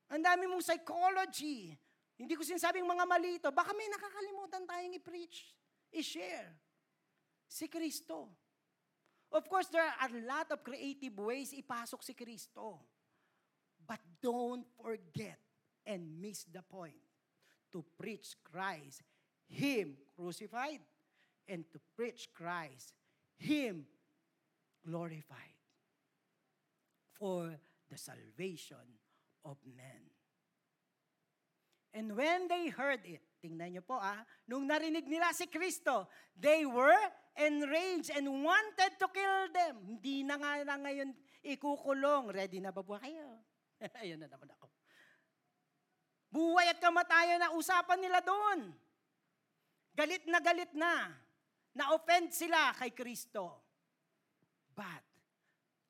Ang 0.09 0.25
dami 0.25 0.49
mong 0.49 0.65
psychology. 0.65 1.77
Hindi 2.17 2.33
ko 2.33 2.41
sinasabing 2.41 2.89
mga 2.89 3.05
mali 3.05 3.37
ito. 3.37 3.53
Baka 3.53 3.77
may 3.77 3.93
nakakalimutan 3.93 4.65
tayong 4.65 4.97
i-preach, 4.97 5.53
i-share. 5.93 6.49
Si 7.45 7.69
Kristo. 7.69 8.33
Of 9.29 9.45
course, 9.53 9.69
there 9.69 9.85
are 9.85 10.09
a 10.09 10.23
lot 10.25 10.49
of 10.49 10.65
creative 10.65 11.13
ways 11.21 11.53
ipasok 11.53 12.01
si 12.01 12.17
Kristo. 12.17 12.81
But 13.87 14.01
don't 14.23 14.67
forget 14.83 15.39
and 15.87 16.21
miss 16.21 16.45
the 16.45 16.63
point 16.63 16.99
to 17.73 17.85
preach 17.99 18.35
Christ, 18.43 19.03
Him 19.49 19.97
crucified, 20.19 20.83
and 21.49 21.65
to 21.73 21.79
preach 21.95 22.29
Christ, 22.35 22.93
Him 23.39 23.87
glorified 24.85 25.57
for 27.15 27.55
the 27.91 27.99
salvation 27.99 28.83
of 29.45 29.57
men. 29.65 30.11
And 31.95 32.13
when 32.13 32.49
they 32.49 32.69
heard 32.69 33.01
it, 33.09 33.25
tingnan 33.41 33.73
niyo 33.73 33.83
po 33.87 33.97
ah, 33.97 34.21
nung 34.45 34.69
narinig 34.69 35.09
nila 35.09 35.33
si 35.33 35.49
Kristo, 35.49 36.05
they 36.37 36.69
were 36.69 36.93
enraged 37.41 38.13
and 38.13 38.29
wanted 38.45 38.93
to 39.01 39.07
kill 39.09 39.49
them. 39.49 39.81
Hindi 39.97 40.21
na 40.27 40.37
nga 40.37 40.61
na 40.61 40.77
ngayon 40.77 41.17
ikukulong. 41.41 42.37
Ready 42.37 42.61
na 42.61 42.69
ba 42.69 42.85
po 42.85 43.01
kayo? 43.01 43.41
Ayun 44.03 44.21
na 44.21 44.29
naman 44.31 44.49
ako. 44.57 44.67
Buhay 46.33 46.69
at 46.69 46.81
kamatayan 46.83 47.41
na 47.41 47.55
usapan 47.55 48.01
nila 48.01 48.21
doon. 48.21 48.73
Galit 49.97 50.25
na 50.29 50.39
galit 50.43 50.73
na. 50.77 51.13
Na-offend 51.77 52.33
sila 52.33 52.73
kay 52.77 52.93
Kristo. 52.93 53.65
But 54.77 55.05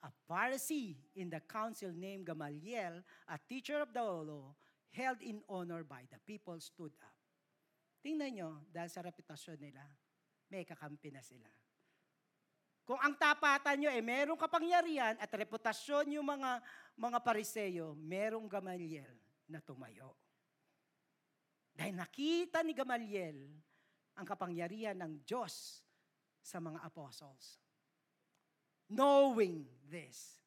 a 0.07 0.11
Pharisee 0.31 0.95
in 1.19 1.31
the 1.31 1.43
council 1.43 1.91
named 1.91 2.27
Gamaliel, 2.27 3.03
a 3.27 3.39
teacher 3.51 3.83
of 3.83 3.91
the 3.91 4.03
law, 4.03 4.55
held 4.95 5.19
in 5.23 5.43
honor 5.51 5.83
by 5.83 6.07
the 6.07 6.19
people 6.23 6.59
stood 6.63 6.95
up. 7.03 7.17
Tingnan 8.07 8.39
nyo, 8.39 8.51
dahil 8.71 8.87
sa 8.87 9.03
reputasyon 9.03 9.59
nila, 9.59 9.83
may 10.47 10.63
kakampi 10.63 11.11
na 11.11 11.27
sila. 11.27 11.51
Kung 12.87 13.03
ang 13.03 13.19
tapatan 13.19 13.83
nyo, 13.83 13.91
eh, 13.91 13.99
merong 13.99 14.39
kapangyarihan 14.39 15.19
at 15.19 15.27
reputasyon 15.27 16.07
yung 16.15 16.23
mga, 16.23 16.63
mga 16.95 17.19
pariseyo, 17.19 17.99
merong 17.99 18.47
Gamaliel 18.47 19.11
na 19.51 19.59
tumayo. 19.59 20.15
Dahil 21.75 21.99
nakita 21.99 22.63
ni 22.63 22.73
Gamaliel 22.79 23.43
ang 24.15 24.23
kapangyarihan 24.23 24.95
ng 25.03 25.19
Diyos 25.27 25.83
sa 26.39 26.63
mga 26.63 26.79
apostles. 26.87 27.59
Knowing 28.87 29.67
this, 29.91 30.39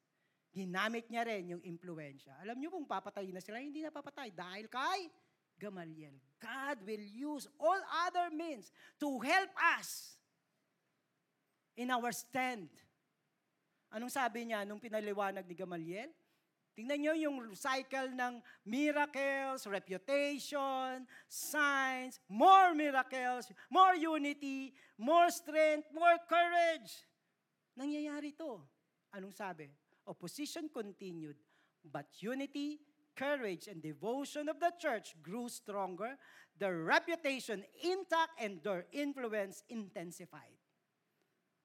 ginamit 0.56 1.12
niya 1.12 1.28
rin 1.28 1.60
yung 1.60 1.64
impluensya. 1.68 2.40
Alam 2.40 2.56
niyo 2.56 2.72
kung 2.72 2.88
papatayin 2.88 3.36
na 3.36 3.44
sila, 3.44 3.60
hindi 3.60 3.84
na 3.84 3.92
papatay 3.92 4.32
dahil 4.32 4.72
kay 4.72 5.12
Gamaliel. 5.60 6.16
God 6.40 6.88
will 6.88 7.04
use 7.04 7.52
all 7.60 7.84
other 8.08 8.32
means 8.32 8.72
to 8.96 9.20
help 9.20 9.52
us 9.76 10.19
in 11.80 11.88
our 11.96 12.12
stand. 12.12 12.68
Anong 13.96 14.12
sabi 14.12 14.52
niya 14.52 14.68
nung 14.68 14.84
pinaliwanag 14.84 15.48
ni 15.48 15.56
Gamaliel? 15.56 16.12
Tingnan 16.76 17.00
niyo 17.00 17.14
yung 17.16 17.56
cycle 17.56 18.12
ng 18.16 18.40
miracles, 18.68 19.64
reputation, 19.68 21.08
signs, 21.28 22.20
more 22.28 22.76
miracles, 22.76 23.52
more 23.72 23.96
unity, 23.96 24.76
more 25.00 25.32
strength, 25.32 25.88
more 25.96 26.20
courage. 26.28 27.04
Nangyayari 27.76 28.36
to. 28.36 28.60
Anong 29.16 29.36
sabi? 29.36 29.72
Opposition 30.08 30.72
continued, 30.72 31.40
but 31.84 32.08
unity, 32.20 32.80
courage, 33.16 33.68
and 33.68 33.84
devotion 33.84 34.48
of 34.48 34.60
the 34.60 34.72
church 34.80 35.16
grew 35.20 35.50
stronger, 35.52 36.16
their 36.56 36.80
reputation 36.84 37.64
intact, 37.84 38.40
and 38.40 38.64
their 38.64 38.88
influence 38.96 39.64
intensified. 39.68 40.60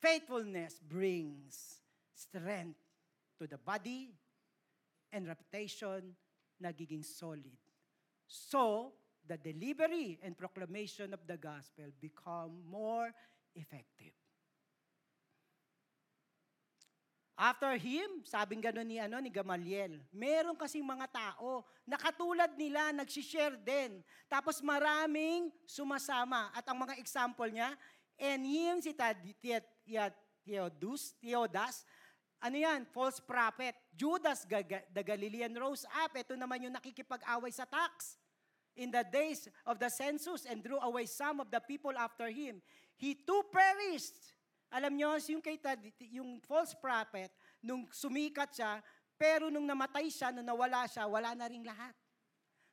Faithfulness 0.01 0.81
brings 0.81 1.81
strength 2.15 2.79
to 3.39 3.47
the 3.47 3.59
body 3.59 4.15
and 5.13 5.27
reputation 5.27 6.15
nagiging 6.63 7.05
solid. 7.05 7.57
So, 8.27 8.93
the 9.27 9.37
delivery 9.37 10.19
and 10.23 10.37
proclamation 10.37 11.15
of 11.15 11.21
the 11.27 11.37
gospel 11.37 11.89
become 12.01 12.61
more 12.69 13.11
effective. 13.57 14.13
After 17.35 17.75
him, 17.75 18.23
sabing 18.23 18.63
gano'n 18.63 18.87
ni, 18.87 19.03
ano, 19.03 19.19
ni 19.19 19.27
Gamaliel, 19.27 19.99
meron 20.15 20.55
kasing 20.55 20.87
mga 20.87 21.11
tao 21.11 21.67
na 21.83 21.99
katulad 21.99 22.55
nila, 22.55 22.95
nagsishare 22.95 23.59
din. 23.59 24.07
Tapos 24.31 24.63
maraming 24.63 25.51
sumasama. 25.67 26.55
At 26.55 26.63
ang 26.71 26.79
mga 26.79 26.95
example 26.95 27.51
niya, 27.51 27.75
and 28.21 28.47
him 28.47 28.81
si 28.81 28.95
Theodus, 30.45 31.17
Theodas, 31.19 31.85
ano 32.45 32.57
yan, 32.61 32.85
false 32.93 33.21
prophet. 33.25 33.73
Judas, 33.97 34.45
the 34.45 35.03
Galilean 35.03 35.55
rose 35.57 35.89
up. 36.05 36.13
Ito 36.13 36.37
naman 36.37 36.69
yung 36.69 36.77
nakikipag-away 36.77 37.51
sa 37.51 37.65
tax. 37.65 38.21
In 38.77 38.91
the 38.91 39.07
days 39.07 39.49
of 39.65 39.79
the 39.79 39.89
census 39.89 40.45
and 40.45 40.61
drew 40.61 40.83
away 40.83 41.07
some 41.07 41.41
of 41.41 41.49
the 41.49 41.63
people 41.63 41.95
after 41.95 42.29
him. 42.29 42.61
He 42.99 43.15
too 43.15 43.47
perished 43.49 44.35
alam 44.75 44.99
nyo, 44.99 45.15
yung, 45.31 45.39
kay 45.39 45.55
yung 46.11 46.43
false 46.43 46.75
prophet, 46.75 47.31
nung 47.63 47.87
sumikat 47.95 48.51
siya, 48.51 48.83
pero 49.15 49.47
nung 49.47 49.63
namatay 49.63 50.11
siya, 50.11 50.35
nung 50.35 50.43
nawala 50.43 50.91
siya, 50.91 51.07
wala 51.07 51.31
na 51.39 51.47
rin 51.47 51.63
lahat. 51.63 51.95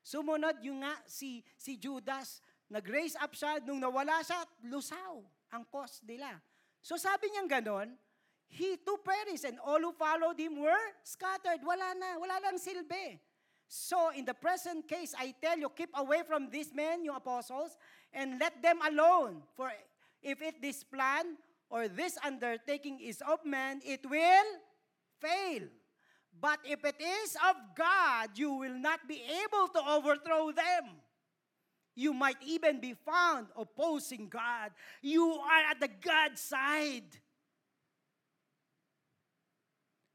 Sumunod 0.01 0.57
yung 0.65 0.81
nga 0.81 0.97
si, 1.05 1.45
si 1.53 1.77
Judas, 1.77 2.41
nag-raise 2.71 3.19
up 3.19 3.35
siya, 3.35 3.59
nung 3.67 3.83
nawala 3.83 4.23
siya, 4.23 4.47
lusaw 4.71 5.19
ang 5.51 5.67
cost 5.67 6.07
nila. 6.07 6.39
So 6.79 6.95
sabi 6.95 7.27
niyang 7.29 7.51
ganon, 7.51 7.91
he 8.47 8.79
too 8.79 8.97
perished 9.03 9.43
and 9.43 9.59
all 9.59 9.79
who 9.79 9.91
followed 9.91 10.39
him 10.39 10.63
were 10.63 10.87
scattered. 11.03 11.59
Wala 11.61 11.91
na, 11.99 12.15
wala 12.15 12.39
lang 12.39 12.55
silbi. 12.55 13.19
So 13.67 14.15
in 14.15 14.23
the 14.23 14.35
present 14.35 14.87
case, 14.87 15.11
I 15.19 15.35
tell 15.39 15.59
you, 15.59 15.67
keep 15.71 15.91
away 15.95 16.23
from 16.23 16.47
these 16.47 16.71
men, 16.71 17.03
yung 17.03 17.15
apostles, 17.15 17.75
and 18.15 18.39
let 18.39 18.59
them 18.63 18.79
alone. 18.83 19.43
For 19.55 19.71
if 20.23 20.41
it 20.41 20.63
this 20.63 20.83
plan 20.83 21.39
or 21.71 21.87
this 21.87 22.19
undertaking 22.23 22.99
is 22.99 23.23
of 23.23 23.43
man, 23.43 23.79
it 23.83 24.03
will 24.07 24.49
fail. 25.19 25.67
But 26.35 26.59
if 26.63 26.83
it 26.83 26.99
is 26.99 27.35
of 27.35 27.55
God, 27.75 28.35
you 28.35 28.51
will 28.51 28.75
not 28.75 29.07
be 29.07 29.23
able 29.23 29.67
to 29.75 29.81
overthrow 29.87 30.51
them. 30.51 30.99
You 32.01 32.17
might 32.17 32.41
even 32.41 32.81
be 32.81 32.97
found 32.97 33.53
opposing 33.53 34.25
God. 34.25 34.73
You 35.05 35.37
are 35.37 35.69
at 35.69 35.77
the 35.77 35.93
God 36.01 36.33
side. 36.33 37.05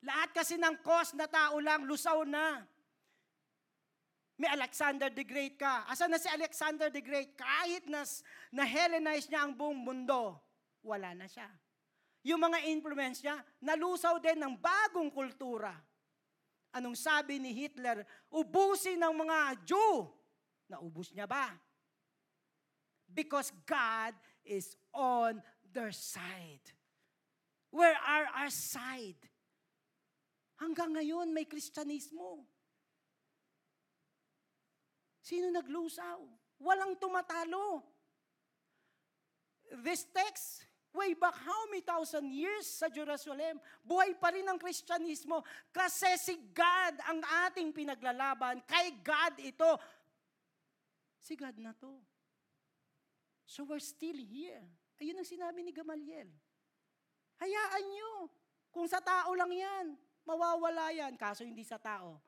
Lahat 0.03 0.35
kasi 0.35 0.59
ng 0.59 0.83
cause 0.83 1.15
na 1.15 1.31
tao 1.31 1.63
lang, 1.63 1.87
lusaw 1.87 2.27
na. 2.27 2.67
May 4.35 4.51
Alexander 4.51 5.15
the 5.15 5.23
Great 5.23 5.55
ka. 5.55 5.87
Asa 5.87 6.11
na 6.11 6.19
si 6.19 6.27
Alexander 6.27 6.91
the 6.91 6.99
Great? 6.99 7.39
Kahit 7.39 7.87
na, 7.87 8.03
na 8.51 8.67
Hellenize 8.67 9.31
niya 9.31 9.47
ang 9.47 9.55
buong 9.55 9.79
mundo, 9.79 10.43
wala 10.83 11.15
na 11.15 11.31
siya. 11.31 11.47
Yung 12.27 12.43
mga 12.43 12.67
influence 12.67 13.23
niya, 13.23 13.39
nalusaw 13.63 14.19
din 14.19 14.43
ng 14.43 14.59
bagong 14.59 15.15
kultura. 15.15 15.71
Anong 16.75 16.99
sabi 16.99 17.39
ni 17.39 17.55
Hitler? 17.55 18.03
Ubusin 18.27 18.99
ng 18.99 19.15
mga 19.15 19.39
Jew. 19.63 20.11
Naubos 20.67 21.15
niya 21.15 21.31
ba? 21.31 21.55
Because 23.13 23.53
God 23.65 24.15
is 24.45 24.77
on 24.93 25.43
their 25.73 25.93
side. 25.93 26.65
Where 27.71 27.97
are 27.97 28.27
our 28.41 28.53
side? 28.53 29.21
Hanggang 30.57 30.97
ngayon 30.97 31.29
may 31.33 31.45
Kristyanismo. 31.45 32.45
Sino 35.21 35.53
naglusaw? 35.53 36.23
Walang 36.63 36.97
tumatalo. 36.97 37.85
this 39.83 40.07
text, 40.15 40.63
way 40.95 41.15
back 41.15 41.35
how 41.35 41.67
many 41.69 41.83
thousand 41.83 42.31
years 42.31 42.65
sa 42.65 42.89
Jerusalem, 42.89 43.59
buhay 43.83 44.15
pa 44.17 44.31
rin 44.33 44.47
ang 44.47 44.57
Kristyanismo 44.57 45.43
kasi 45.75 46.09
si 46.17 46.35
God 46.55 46.95
ang 47.05 47.21
ating 47.51 47.75
pinaglalaban. 47.75 48.63
Kay 48.65 49.03
God 49.03 49.35
ito. 49.43 49.71
Si 51.21 51.35
God 51.35 51.59
na 51.59 51.75
to. 51.77 51.91
So 53.47 53.63
we're 53.63 53.83
still 53.83 54.19
here. 54.19 54.63
Ayun 54.99 55.23
ang 55.23 55.29
sinabi 55.29 55.63
ni 55.63 55.71
Gamaliel. 55.71 56.29
Hayaan 57.39 57.85
nyo. 57.95 58.13
Kung 58.75 58.91
sa 58.91 59.01
tao 59.01 59.33
lang 59.33 59.55
yan, 59.55 59.95
mawawala 60.27 60.93
yan. 60.93 61.15
Kaso 61.15 61.47
hindi 61.47 61.63
sa 61.63 61.79
tao. 61.79 62.19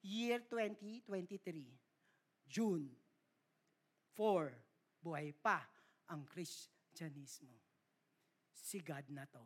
Year 0.00 0.40
2023, 0.46 2.46
June 2.46 2.86
4, 4.14 5.02
buhay 5.02 5.34
pa 5.34 5.66
ang 6.06 6.22
Kristyanismo. 6.24 7.52
Si 8.54 8.78
God 8.78 9.04
na 9.10 9.26
to. 9.26 9.42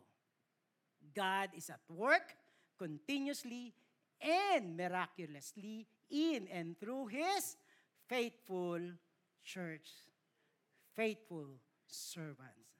God 1.11 1.51
is 1.57 1.67
at 1.67 1.83
work 1.89 2.37
continuously 2.77 3.73
and 4.23 4.77
miraculously 4.77 5.83
in 6.07 6.47
and 6.47 6.79
through 6.79 7.11
His 7.11 7.59
faithful 8.07 8.79
church, 9.43 9.91
faithful 10.95 11.59
servants. 11.87 12.73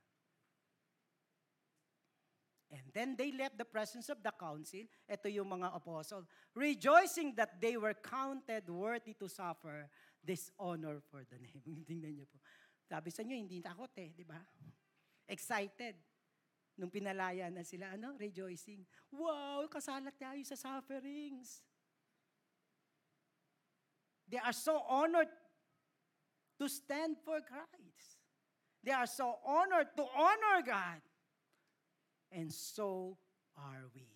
And 2.73 2.89
then 2.89 3.13
they 3.13 3.29
left 3.29 3.57
the 3.57 3.69
presence 3.69 4.09
of 4.09 4.17
the 4.25 4.33
council, 4.33 4.89
ito 5.05 5.27
yung 5.29 5.45
mga 5.45 5.77
apostle, 5.77 6.25
rejoicing 6.57 7.37
that 7.37 7.61
they 7.61 7.77
were 7.77 7.93
counted 7.93 8.65
worthy 8.65 9.13
to 9.21 9.29
suffer 9.29 9.85
dishonor 10.25 10.97
for 11.05 11.21
the 11.21 11.37
name. 11.37 11.61
Tingnan 11.89 12.17
niyo 12.17 12.25
po. 12.25 12.41
Sabi 12.89 13.13
sa 13.13 13.21
inyo, 13.21 13.37
hindi 13.37 13.61
takot 13.61 13.93
eh, 14.01 14.09
di 14.17 14.25
ba? 14.25 14.41
Excited. 15.29 16.01
Nung 16.81 16.89
pinalaya 16.89 17.53
na 17.53 17.61
sila, 17.61 17.93
ano? 17.93 18.17
Rejoicing. 18.17 18.81
Wow, 19.13 19.69
kasalat 19.69 20.17
tayo 20.17 20.41
sa 20.41 20.57
sufferings. 20.57 21.61
They 24.25 24.41
are 24.41 24.55
so 24.55 24.81
honored 24.89 25.29
to 26.63 26.69
stand 26.71 27.17
for 27.25 27.43
Christ. 27.43 28.23
They 28.83 28.91
are 28.91 29.07
so 29.07 29.35
honored 29.45 29.87
to 29.97 30.03
honor 30.15 30.63
God. 30.65 31.03
And 32.31 32.51
so 32.51 33.17
are 33.57 33.91
we. 33.93 34.07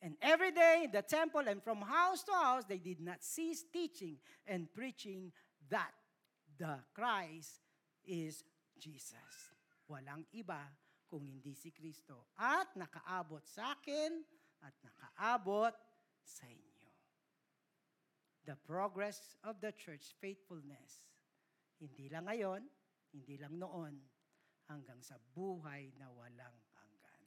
And 0.00 0.16
every 0.20 0.50
day 0.50 0.82
in 0.84 0.92
the 0.92 1.02
temple 1.02 1.44
and 1.48 1.62
from 1.62 1.80
house 1.80 2.24
to 2.24 2.32
house, 2.32 2.64
they 2.68 2.78
did 2.78 3.00
not 3.00 3.22
cease 3.22 3.64
teaching 3.72 4.16
and 4.46 4.72
preaching 4.72 5.32
that 5.70 5.92
the 6.58 6.76
Christ 6.92 7.60
is 8.04 8.44
Jesus. 8.78 9.52
Walang 9.88 10.24
iba 10.36 10.60
kung 11.08 11.24
hindi 11.24 11.56
si 11.56 11.72
Kristo. 11.72 12.28
At 12.36 12.72
nakaabot 12.76 13.44
sa 13.48 13.76
akin 13.76 14.24
at 14.64 14.74
nakaabot 14.84 15.72
sa 16.24 16.44
inyo. 16.48 16.73
The 18.44 18.56
progress 18.68 19.36
of 19.44 19.60
the 19.64 19.72
church 19.72 20.12
faithfulness. 20.20 21.00
Hindi 21.80 22.12
lang 22.12 22.28
ngayon, 22.28 22.62
hindi 23.12 23.34
lang 23.40 23.56
noon, 23.56 23.96
hanggang 24.68 25.00
sa 25.04 25.16
buhay 25.36 25.92
na 26.00 26.08
walang 26.12 26.56
hanggan. 26.76 27.22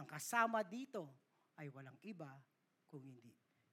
Ang 0.00 0.06
kasama 0.08 0.64
dito 0.64 1.08
ay 1.60 1.68
walang 1.72 1.96
iba 2.04 2.32
kung 2.88 3.04
hindi 3.04 3.32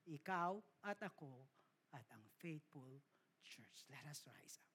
ikaw 0.09 0.57
at 0.83 0.99
ako 1.05 1.45
at 1.93 2.05
ang 2.11 2.23
faithful 2.41 2.89
church. 3.43 3.85
Let 3.93 4.03
us 4.09 4.25
rise 4.25 4.57
up. 4.57 4.73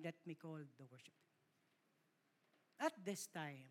Let 0.00 0.16
me 0.24 0.36
call 0.36 0.60
the 0.60 0.86
worship. 0.88 1.16
At 2.80 2.92
this 3.00 3.28
time, 3.32 3.64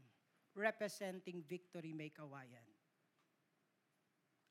representing 0.58 1.46
Victory 1.46 1.94
May 1.94 2.10
Kawayan, 2.10 2.70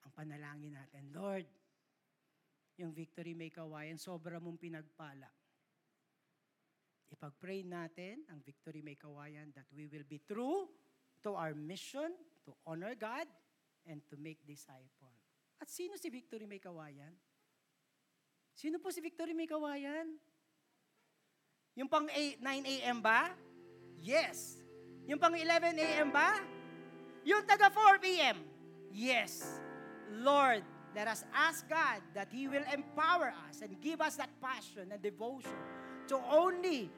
ang 0.05 0.13
panalangin 0.15 0.79
natin, 0.79 1.11
Lord, 1.11 1.47
yung 2.79 2.91
Victory 2.91 3.35
May 3.37 3.51
Kawayan, 3.51 3.99
sobra 4.01 4.43
mong 4.43 4.59
pinagpala 4.59 5.31
Ipag-pray 7.15 7.63
natin 7.63 8.27
ang 8.27 8.43
Victory 8.43 8.83
May 8.83 8.99
Kawayan 8.99 9.55
that 9.55 9.71
we 9.71 9.87
will 9.87 10.03
be 10.03 10.19
true 10.27 10.67
to 11.23 11.39
our 11.39 11.55
mission 11.55 12.11
to 12.43 12.51
honor 12.67 12.99
God 12.99 13.31
and 13.87 14.03
to 14.11 14.19
make 14.19 14.43
disciple. 14.43 15.15
At 15.63 15.71
sino 15.71 15.95
si 15.95 16.11
Victory 16.11 16.51
May 16.51 16.59
Kawayan? 16.59 17.15
Sino 18.51 18.83
po 18.83 18.91
si 18.91 18.99
Victory 18.99 19.31
May 19.31 19.47
Kawayan? 19.47 20.11
Yung 21.79 21.87
pang 21.87 22.11
8, 22.11 22.43
9 22.43 22.75
a.m. 22.83 22.99
ba? 22.99 23.31
Yes. 24.03 24.59
Yung 25.07 25.23
pang 25.23 25.39
11 25.39 25.71
a.m. 25.79 26.11
ba? 26.11 26.35
Yung 27.23 27.47
taga 27.47 27.71
4 27.71 28.03
p.m. 28.03 28.43
Yes. 28.91 29.63
Lord, 30.19 30.67
let 30.95 31.09
us 31.09 31.25
ask 31.35 31.69
God 31.69 32.01
that 32.15 32.29
He 32.31 32.49
will 32.49 32.65
empower 32.73 33.35
us 33.49 33.61
and 33.63 33.81
give 33.81 34.01
us 34.01 34.17
that 34.17 34.31
passion 34.41 34.89
and 34.93 35.03
devotion 35.03 35.59
to 36.09 36.21
only 36.31 36.91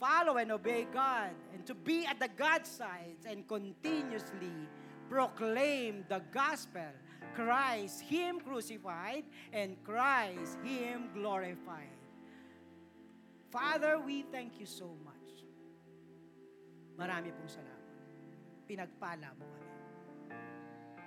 follow 0.00 0.36
and 0.36 0.50
obey 0.52 0.86
God 0.92 1.30
and 1.52 1.64
to 1.66 1.74
be 1.74 2.06
at 2.06 2.18
the 2.18 2.28
God 2.36 2.66
side 2.66 3.16
and 3.26 3.46
continuously 3.46 4.52
proclaim 5.08 6.04
the 6.08 6.22
gospel. 6.32 6.92
Christ, 7.34 8.02
Him 8.02 8.38
crucified, 8.38 9.24
and 9.52 9.76
Christ, 9.82 10.56
Him 10.62 11.10
glorified. 11.12 11.98
Father, 13.50 13.98
we 13.98 14.22
thank 14.22 14.60
you 14.60 14.66
so 14.66 14.94
much. 15.02 15.14
Marami 16.94 17.34
pong 17.34 17.50
salamat. 17.50 17.90
Pinagpala 18.70 19.34
mo 19.34 19.46
kami. 19.50 19.63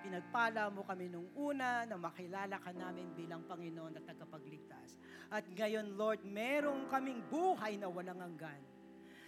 Pinagpala 0.07 0.71
mo 0.71 0.87
kami 0.87 1.11
nung 1.11 1.27
una 1.35 1.83
na 1.83 1.99
makilala 1.99 2.63
ka 2.63 2.71
namin 2.71 3.11
bilang 3.11 3.43
Panginoon 3.43 3.99
at 3.99 4.07
tagapagligtas. 4.07 4.95
At 5.27 5.43
ngayon, 5.51 5.99
Lord, 5.99 6.23
merong 6.23 6.87
kaming 6.87 7.27
buhay 7.27 7.75
na 7.75 7.91
walang 7.91 8.23
hanggan 8.23 8.77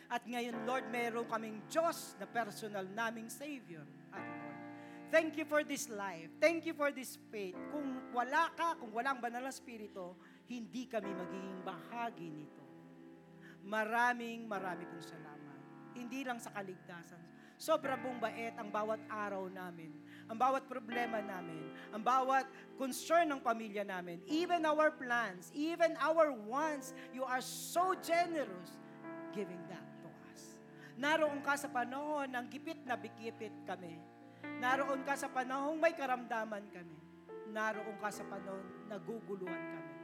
at 0.10 0.26
ngayon, 0.26 0.66
Lord, 0.66 0.90
meron 0.90 1.30
kaming 1.30 1.62
Diyos 1.70 2.18
na 2.18 2.26
personal 2.26 2.90
naming 2.98 3.30
Savior. 3.30 3.86
At 4.10 4.26
Lord, 4.26 4.60
thank 5.14 5.38
you 5.38 5.46
for 5.46 5.62
this 5.62 5.86
life. 5.86 6.34
Thank 6.42 6.66
you 6.66 6.74
for 6.74 6.90
this 6.90 7.22
faith. 7.30 7.54
Kung 7.70 8.10
wala 8.10 8.50
ka, 8.58 8.74
kung 8.82 8.90
walang 8.90 9.22
banal 9.22 9.46
na 9.46 9.54
spirito, 9.54 10.18
hindi 10.50 10.90
kami 10.90 11.14
magiging 11.14 11.62
bahagi 11.62 12.26
nito. 12.26 12.66
Maraming, 13.70 14.50
marami 14.50 14.90
pong 14.90 15.06
salamat. 15.06 15.60
Hindi 15.94 16.26
lang 16.26 16.42
sa 16.42 16.58
kaligtasan. 16.58 17.22
Sobra 17.62 17.94
pong 18.02 18.18
bait 18.18 18.58
ang 18.58 18.74
bawat 18.74 19.04
araw 19.14 19.46
namin, 19.46 19.94
ang 20.30 20.38
bawat 20.38 20.70
problema 20.70 21.20
namin, 21.20 21.74
ang 21.90 22.06
bawat 22.06 22.46
concern 22.78 23.34
ng 23.34 23.42
pamilya 23.42 23.82
namin, 23.84 24.22
even 24.30 24.62
our 24.64 24.94
plans, 24.94 25.50
even 25.58 25.98
our 25.98 26.32
wants, 26.46 26.94
you 27.12 27.26
are 27.26 27.42
so 27.42 27.98
generous 28.00 28.78
giving 29.34 29.60
that. 29.68 29.90
Naroon 31.00 31.40
ka 31.40 31.56
sa 31.56 31.72
panahon 31.72 32.28
ng 32.28 32.46
gipit 32.52 32.84
na 32.84 33.00
bikipit 33.00 33.56
kami. 33.64 33.96
Naroon 34.60 35.00
ka 35.08 35.16
sa 35.16 35.32
panahon 35.32 35.80
may 35.80 35.96
karamdaman 35.96 36.68
kami. 36.76 37.00
Naroon 37.56 37.96
ka 38.04 38.12
sa 38.12 38.28
panahon 38.28 38.68
naguguluhan 38.92 39.64
kami. 39.72 39.96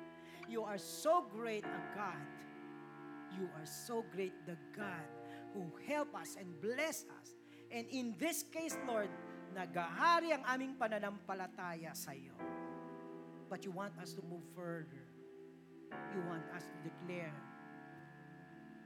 You 0.48 0.64
are 0.64 0.80
so 0.80 1.28
great 1.28 1.68
a 1.68 1.82
God. 1.92 2.24
You 3.36 3.52
are 3.60 3.68
so 3.68 4.08
great 4.16 4.32
the 4.48 4.56
God 4.72 5.04
who 5.52 5.68
help 5.84 6.16
us 6.16 6.40
and 6.40 6.48
bless 6.64 7.04
us. 7.20 7.36
And 7.76 7.84
in 7.92 8.16
this 8.16 8.48
case, 8.48 8.80
Lord, 8.88 9.12
nagahari 9.56 10.36
ang 10.36 10.44
aming 10.52 10.76
pananampalataya 10.76 11.96
sa 11.96 12.12
iyo. 12.12 12.36
But 13.48 13.64
you 13.64 13.72
want 13.72 13.96
us 14.04 14.12
to 14.20 14.22
move 14.28 14.44
further. 14.52 15.08
You 16.12 16.22
want 16.28 16.44
us 16.52 16.68
to 16.68 16.78
declare 16.84 17.32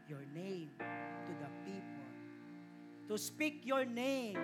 your 0.05 0.21
name 0.29 0.69
to 0.77 1.33
the 1.41 1.49
people 1.65 1.99
to 3.09 3.17
speak 3.17 3.65
your 3.65 3.83
name. 3.83 4.37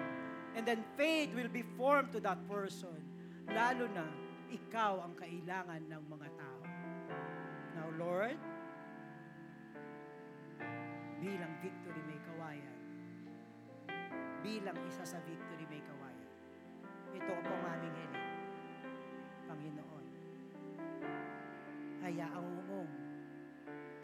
And 0.58 0.66
then 0.66 0.84
faith 0.98 1.30
will 1.38 1.48
be 1.48 1.64
formed 1.78 2.12
to 2.18 2.20
that 2.26 2.42
person. 2.50 2.98
Lalo 3.46 3.86
na, 3.94 4.10
ikaw 4.50 5.06
ang 5.06 5.14
kailangan 5.14 5.86
ng 5.86 6.04
mga 6.10 6.28
tao. 6.34 6.64
Now, 7.78 7.88
Lord, 8.02 8.42
bilang 11.22 11.54
victory 11.62 12.02
may 12.10 12.20
kawayan, 12.34 12.78
bilang 14.42 14.78
isa 14.90 15.06
sa 15.06 15.22
victory 15.22 15.55
ito 17.16 17.32
ang 17.32 17.46
pamaming 17.48 17.96
hiling, 17.96 18.30
Panginoon. 19.48 20.06
Hayaan 22.04 22.48
mo 22.68 22.84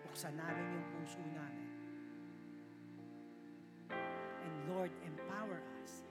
buksan 0.07 0.34
namin 0.39 0.66
yung 0.80 0.88
puso 0.95 1.20
namin 1.36 1.62
Lord, 4.72 4.91
empower 5.05 5.59
us. 5.84 6.03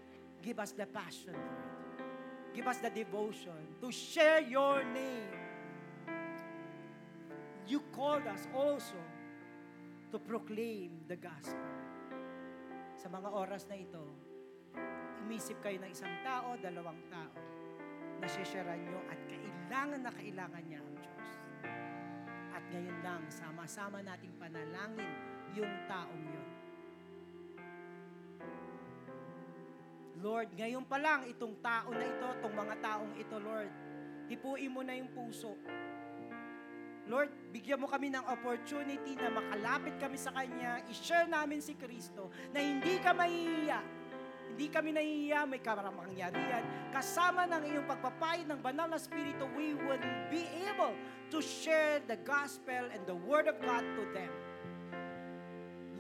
Give 0.43 0.59
us 0.59 0.73
the 0.73 0.87
passion, 0.87 1.33
Lord. 1.33 2.07
Give 2.55 2.67
us 2.67 2.79
the 2.79 2.91
devotion 2.91 3.79
to 3.81 3.93
share 3.93 4.41
your 4.41 4.85
name. 4.85 5.39
You 7.67 7.81
called 7.93 8.27
us 8.27 8.49
also 8.55 8.99
to 10.11 10.19
proclaim 10.19 11.07
the 11.07 11.17
gospel. 11.17 11.71
Sa 12.99 13.07
mga 13.07 13.31
oras 13.31 13.65
na 13.71 13.79
ito, 13.79 14.03
imisip 15.27 15.61
kayo 15.61 15.79
ng 15.81 15.91
isang 15.93 16.13
tao, 16.25 16.57
dalawang 16.59 17.01
tao, 17.13 17.37
na 18.21 18.27
sisyaran 18.29 18.81
nyo 18.85 19.01
at 19.09 19.21
kailangan 19.29 20.01
na 20.05 20.13
kailangan 20.13 20.63
niya 20.69 20.81
ang 20.81 20.93
Diyos. 20.97 21.29
At 22.51 22.65
ngayon 22.69 22.99
lang, 23.01 23.23
sama-sama 23.31 24.05
nating 24.05 24.35
panalangin 24.37 25.13
yung 25.57 25.73
taong 25.89 26.25
yun. 26.29 26.51
Lord, 30.21 30.53
ngayon 30.53 30.85
pa 30.85 31.01
lang 31.01 31.25
itong 31.33 31.57
tao 31.65 31.89
na 31.97 32.05
ito, 32.05 32.29
itong 32.41 32.57
mga 32.57 32.75
taong 32.85 33.13
ito, 33.17 33.37
Lord, 33.41 33.73
hipuin 34.29 34.69
mo 34.69 34.85
na 34.85 34.93
yung 35.01 35.09
puso. 35.17 35.57
Lord, 37.09 37.33
bigyan 37.51 37.81
mo 37.81 37.89
kami 37.89 38.13
ng 38.13 38.23
opportunity 38.29 39.17
na 39.17 39.33
makalapit 39.33 39.97
kami 39.97 40.21
sa 40.21 40.31
Kanya, 40.31 40.85
i-share 40.93 41.27
namin 41.27 41.59
si 41.65 41.75
Kristo, 41.75 42.29
na 42.53 42.61
hindi 42.61 43.01
ka 43.01 43.17
mahihiya, 43.17 43.81
hindi 44.51 44.67
kami 44.67 44.91
nahihiya, 44.93 45.47
may 45.47 45.63
kamarangyarihan. 45.63 46.91
Kasama 46.91 47.47
ng 47.47 47.63
iyong 47.71 47.87
pagpapayad 47.87 48.51
ng 48.51 48.61
banal 48.61 48.91
na 48.91 48.99
Espiritu, 48.99 49.47
we 49.55 49.79
will 49.79 50.01
be 50.29 50.45
able 50.67 50.93
to 51.31 51.39
share 51.39 52.03
the 52.11 52.19
gospel 52.27 52.91
and 52.91 53.01
the 53.07 53.15
word 53.15 53.47
of 53.47 53.57
God 53.63 53.87
to 53.97 54.03
them. 54.11 54.33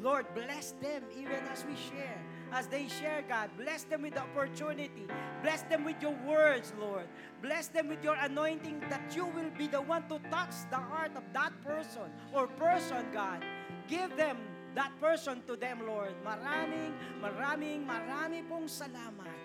Lord, 0.03 0.26
bless 0.34 0.72
them 0.80 1.05
even 1.12 1.40
as 1.53 1.64
we 1.68 1.76
share. 1.76 2.18
As 2.53 2.66
they 2.66 2.88
share, 2.88 3.22
God, 3.28 3.51
bless 3.57 3.84
them 3.84 4.03
with 4.03 4.14
the 4.14 4.24
opportunity. 4.26 5.07
Bless 5.42 5.62
them 5.70 5.84
with 5.84 6.03
your 6.03 6.16
words, 6.26 6.72
Lord. 6.80 7.07
Bless 7.42 7.68
them 7.68 7.86
with 7.86 8.03
your 8.03 8.16
anointing 8.16 8.80
that 8.90 9.14
you 9.14 9.26
will 9.26 9.53
be 9.57 9.68
the 9.68 9.80
one 9.80 10.09
to 10.09 10.18
touch 10.32 10.66
the 10.70 10.80
heart 10.80 11.12
of 11.14 11.22
that 11.32 11.53
person 11.62 12.11
or 12.34 12.48
person, 12.59 13.07
God. 13.12 13.44
Give 13.86 14.11
them 14.16 14.36
that 14.75 14.93
person 15.03 15.43
to 15.47 15.57
them, 15.59 15.83
Lord. 15.87 16.14
Maraming, 16.23 16.95
maraming, 17.18 17.83
marami 17.83 18.47
pong 18.47 18.71
salamat. 18.71 19.39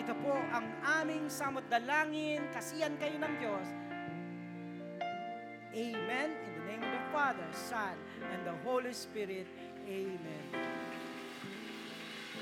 Ito 0.00 0.12
po 0.20 0.36
ang 0.52 0.66
aming 1.00 1.28
samot 1.28 1.64
dalangin, 1.68 2.44
kasiyan 2.52 2.96
kayo 3.00 3.16
ng 3.20 3.34
Diyos. 3.40 3.68
Amen. 5.74 6.28
In 6.30 6.52
the 6.54 6.64
name 6.70 6.82
of 6.86 6.92
the 6.92 7.04
Father, 7.10 7.48
Son, 7.50 7.96
and 8.30 8.40
the 8.46 8.54
Holy 8.62 8.94
Spirit. 8.94 9.48
Amen. 9.84 10.46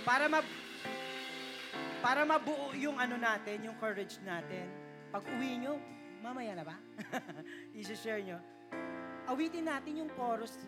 Para 0.02 0.26
ma 0.26 0.42
para 2.02 2.26
mabuo 2.26 2.74
yung 2.74 2.98
ano 2.98 3.14
natin, 3.14 3.62
yung 3.62 3.78
courage 3.78 4.18
natin, 4.26 4.66
pag 5.14 5.22
uwi 5.38 5.62
nyo, 5.62 5.78
mamaya 6.18 6.58
na 6.58 6.64
ba? 6.66 6.76
I-share 7.78 8.20
nyo. 8.26 8.42
Awitin 9.30 9.70
natin 9.70 10.02
yung 10.02 10.10
chorus 10.18 10.58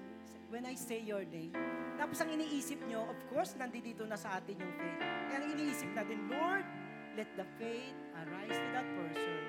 when 0.50 0.66
I 0.66 0.74
say 0.74 1.00
your 1.00 1.24
name. 1.24 1.52
Tapos 1.96 2.20
ang 2.20 2.30
iniisip 2.32 2.82
nyo, 2.90 3.06
of 3.06 3.18
course, 3.30 3.54
nandito 3.54 4.02
na 4.04 4.18
sa 4.18 4.42
atin 4.42 4.58
yung 4.58 4.74
faith. 4.76 5.00
Kaya 5.00 5.36
ang 5.40 5.46
iniisip 5.54 5.90
natin, 5.94 6.18
Lord, 6.28 6.66
let 7.14 7.30
the 7.38 7.46
faith 7.56 7.94
arise 8.18 8.56
to 8.58 8.68
that 8.74 8.88
person. 8.98 9.40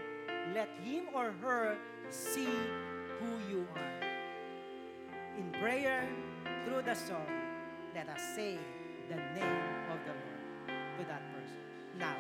Let 0.54 0.70
him 0.86 1.10
or 1.12 1.34
her 1.42 1.76
see 2.14 2.54
who 3.20 3.32
you 3.50 3.66
are. 3.74 3.98
In 5.36 5.52
prayer, 5.58 6.06
through 6.64 6.86
the 6.86 6.96
song, 6.96 7.28
let 7.98 8.08
us 8.08 8.22
say 8.38 8.56
the 9.10 9.20
name 9.34 9.64
of 9.90 10.00
the 10.06 10.14
Lord 10.14 10.44
to 10.98 11.02
that 11.10 11.24
person. 11.34 11.62
Now, 11.98 12.18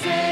say 0.00 0.27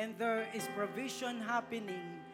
and 0.00 0.16
there 0.16 0.48
is 0.56 0.64
provision 0.72 1.44
happening. 1.44 2.24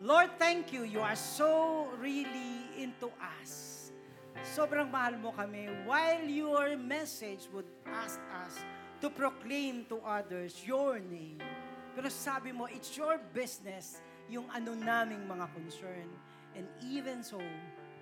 Lord, 0.00 0.32
thank 0.40 0.72
you. 0.72 0.88
You 0.88 1.04
are 1.04 1.16
so 1.16 1.92
really 2.00 2.64
into 2.72 3.12
us. 3.20 3.92
Sobrang 4.40 4.88
mahal 4.88 5.20
mo 5.20 5.36
kami. 5.36 5.68
While 5.84 6.24
your 6.24 6.80
message 6.80 7.52
would 7.52 7.68
ask 7.84 8.16
us 8.40 8.64
to 9.04 9.12
proclaim 9.12 9.84
to 9.92 10.00
others 10.00 10.64
your 10.64 10.96
name. 10.96 11.44
Pero 11.92 12.08
sabi 12.08 12.56
mo, 12.56 12.64
it's 12.64 12.96
your 12.96 13.20
business 13.36 14.00
yung 14.32 14.48
ano 14.52 14.72
naming 14.72 15.28
mga 15.28 15.52
concern. 15.52 16.08
And 16.56 16.64
even 16.80 17.20
so, 17.20 17.40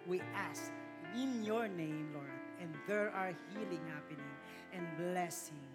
we 0.07 0.23
ask 0.39 0.71
in 1.19 1.43
your 1.43 1.67
name, 1.67 2.15
Lord. 2.15 2.39
And 2.63 2.71
there 2.87 3.11
are 3.11 3.35
healing 3.51 3.83
happening 3.91 4.35
and 4.71 4.87
blessing. 4.99 5.74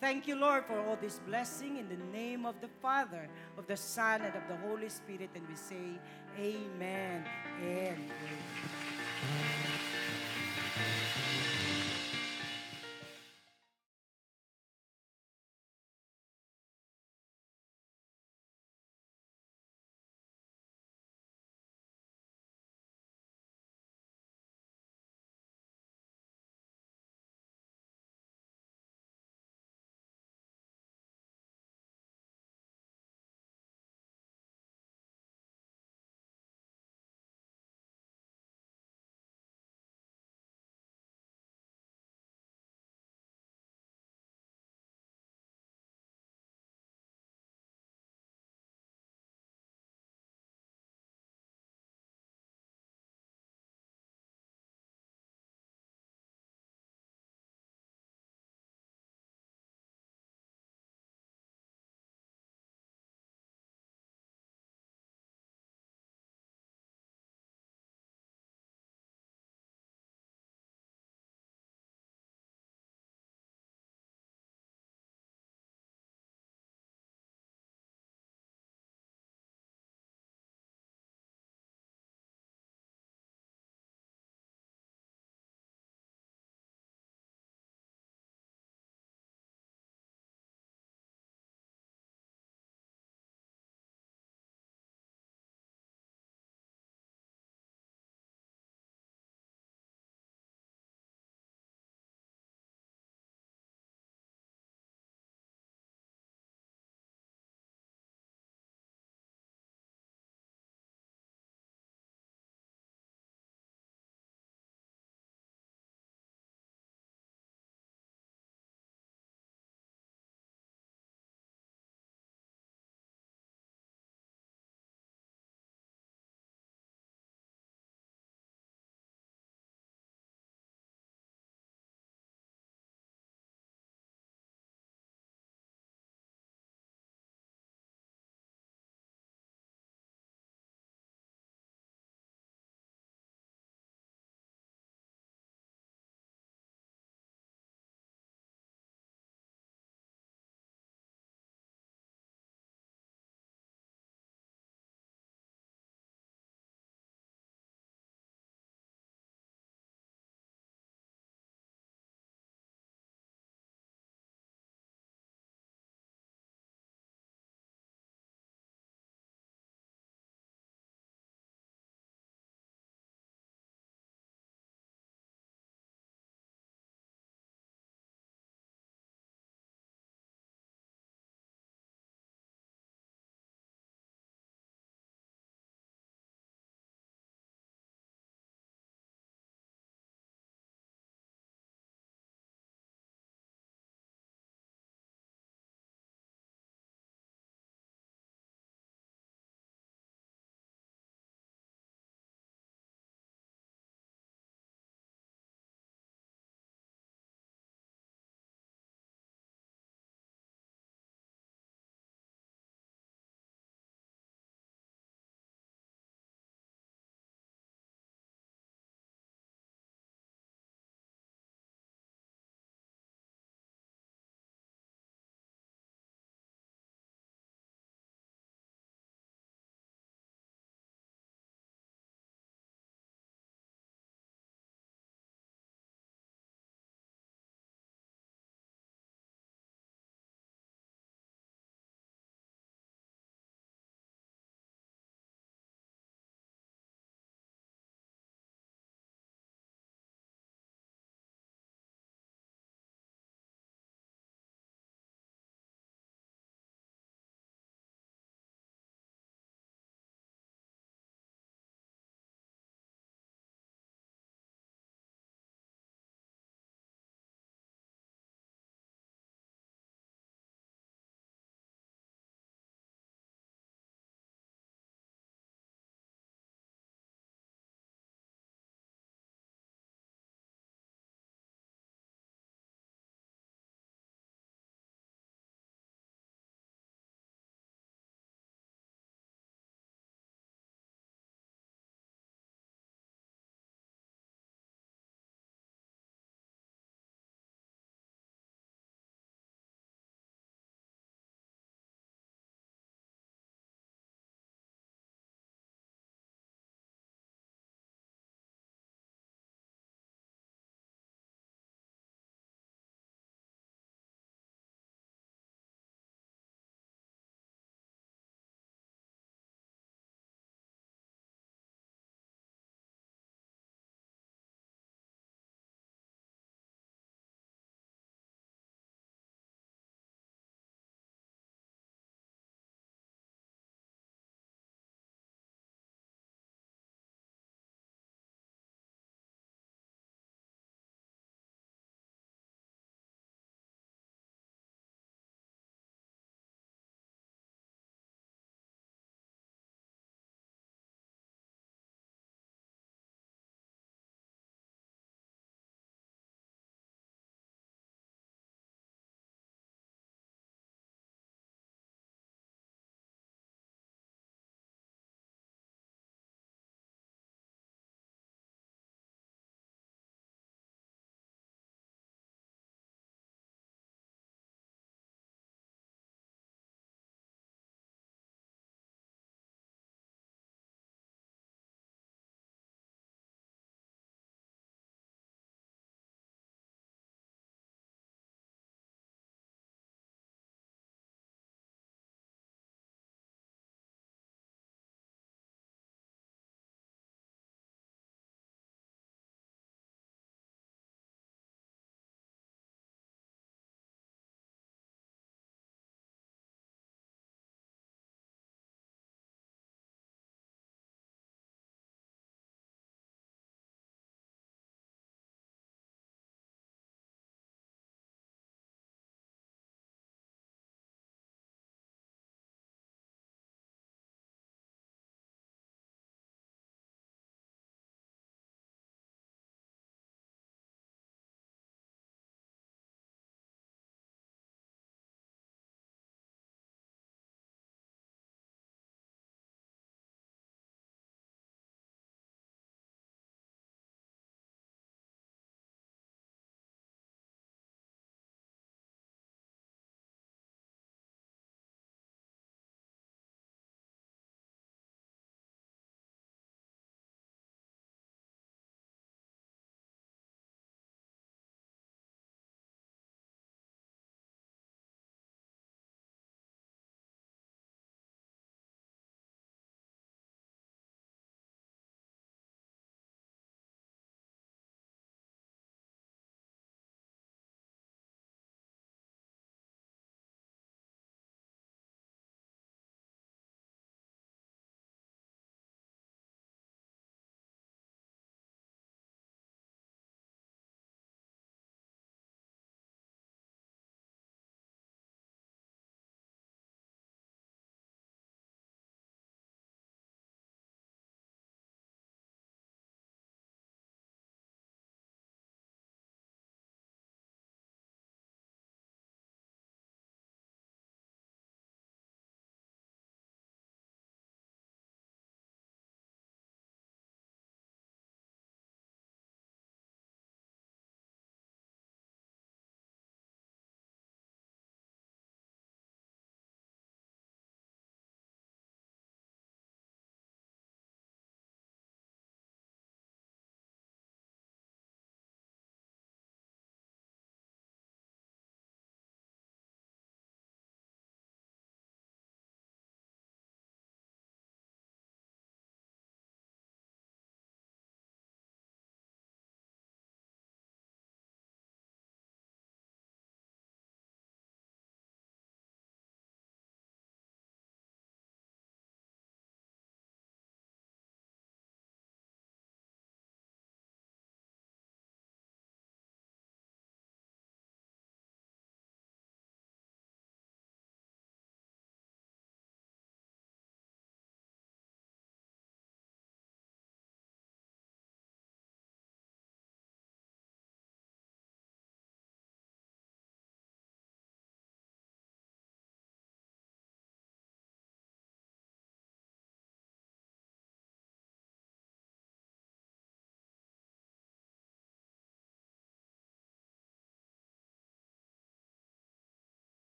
Thank 0.00 0.28
you, 0.28 0.36
Lord, 0.36 0.66
for 0.66 0.78
all 0.78 0.96
this 1.00 1.20
blessing 1.26 1.78
in 1.78 1.88
the 1.88 1.96
name 2.12 2.44
of 2.44 2.60
the 2.60 2.68
Father, 2.82 3.28
of 3.56 3.66
the 3.66 3.76
Son, 3.76 4.20
and 4.20 4.34
of 4.34 4.42
the 4.48 4.56
Holy 4.68 4.90
Spirit. 4.90 5.30
And 5.34 5.48
we 5.48 5.54
say, 5.54 5.98
Amen 6.38 7.24
and 7.62 8.10
Amen. 9.22 11.05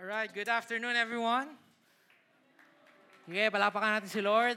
Alright, 0.00 0.32
good 0.32 0.48
afternoon 0.48 0.96
everyone. 0.96 1.60
Sige, 3.28 3.52
palapakan 3.52 4.00
natin 4.00 4.08
si 4.08 4.24
Lord. 4.24 4.56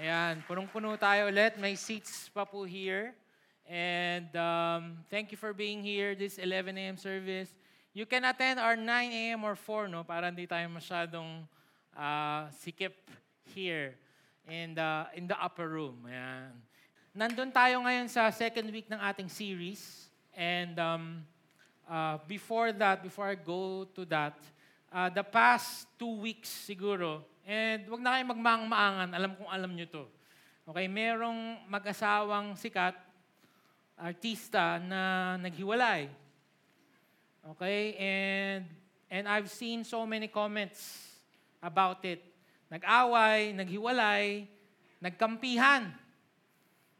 Ayan, 0.00 0.40
punong-puno 0.48 0.96
tayo 0.96 1.28
ulit. 1.28 1.60
May 1.60 1.76
seats 1.76 2.32
pa 2.32 2.48
po 2.48 2.64
here. 2.64 3.12
And 3.68 4.32
um, 4.40 5.04
thank 5.12 5.28
you 5.28 5.36
for 5.36 5.52
being 5.52 5.84
here 5.84 6.16
this 6.16 6.40
11 6.40 6.80
a.m. 6.80 6.96
service. 6.96 7.52
You 7.92 8.08
can 8.08 8.24
attend 8.24 8.56
our 8.56 8.72
9 8.72 8.88
a.m. 8.88 9.44
or 9.44 9.52
4, 9.52 9.84
no? 9.84 10.00
Para 10.00 10.32
hindi 10.32 10.48
tayo 10.48 10.72
masyadong 10.72 11.44
uh, 11.92 12.48
sikip 12.56 13.04
here 13.52 14.00
in 14.48 14.72
the, 14.72 15.12
in 15.12 15.28
the 15.28 15.36
upper 15.36 15.68
room. 15.68 16.08
Ayan. 16.08 16.56
Nandun 17.12 17.52
tayo 17.52 17.84
ngayon 17.84 18.08
sa 18.08 18.32
second 18.32 18.72
week 18.72 18.88
ng 18.88 18.96
ating 18.96 19.28
series. 19.28 20.08
And 20.32 20.72
um, 20.80 21.28
uh, 21.92 22.16
before 22.24 22.72
that, 22.72 23.04
before 23.04 23.28
I 23.28 23.36
go 23.36 23.84
to 23.92 24.02
that, 24.08 24.40
uh, 24.88 25.12
the 25.12 25.20
past 25.20 25.84
two 26.00 26.16
weeks 26.24 26.48
siguro, 26.48 27.20
and 27.44 27.84
wag 27.92 28.00
na 28.00 28.16
kayo 28.16 28.24
magmaang-maangan, 28.32 29.08
alam 29.12 29.30
kong 29.36 29.50
alam 29.52 29.70
nyo 29.76 29.86
to. 29.92 30.04
Okay, 30.72 30.88
merong 30.88 31.60
mag-asawang 31.68 32.56
sikat, 32.56 32.96
artista 34.00 34.80
na 34.80 35.34
naghiwalay. 35.36 36.08
Okay, 37.58 37.98
and 37.98 38.64
and 39.12 39.26
I've 39.28 39.50
seen 39.52 39.84
so 39.84 40.06
many 40.08 40.30
comments 40.30 41.12
about 41.60 42.00
it. 42.08 42.24
Nag-away, 42.72 43.52
naghiwalay, 43.52 44.48
nagkampihan. 45.02 45.92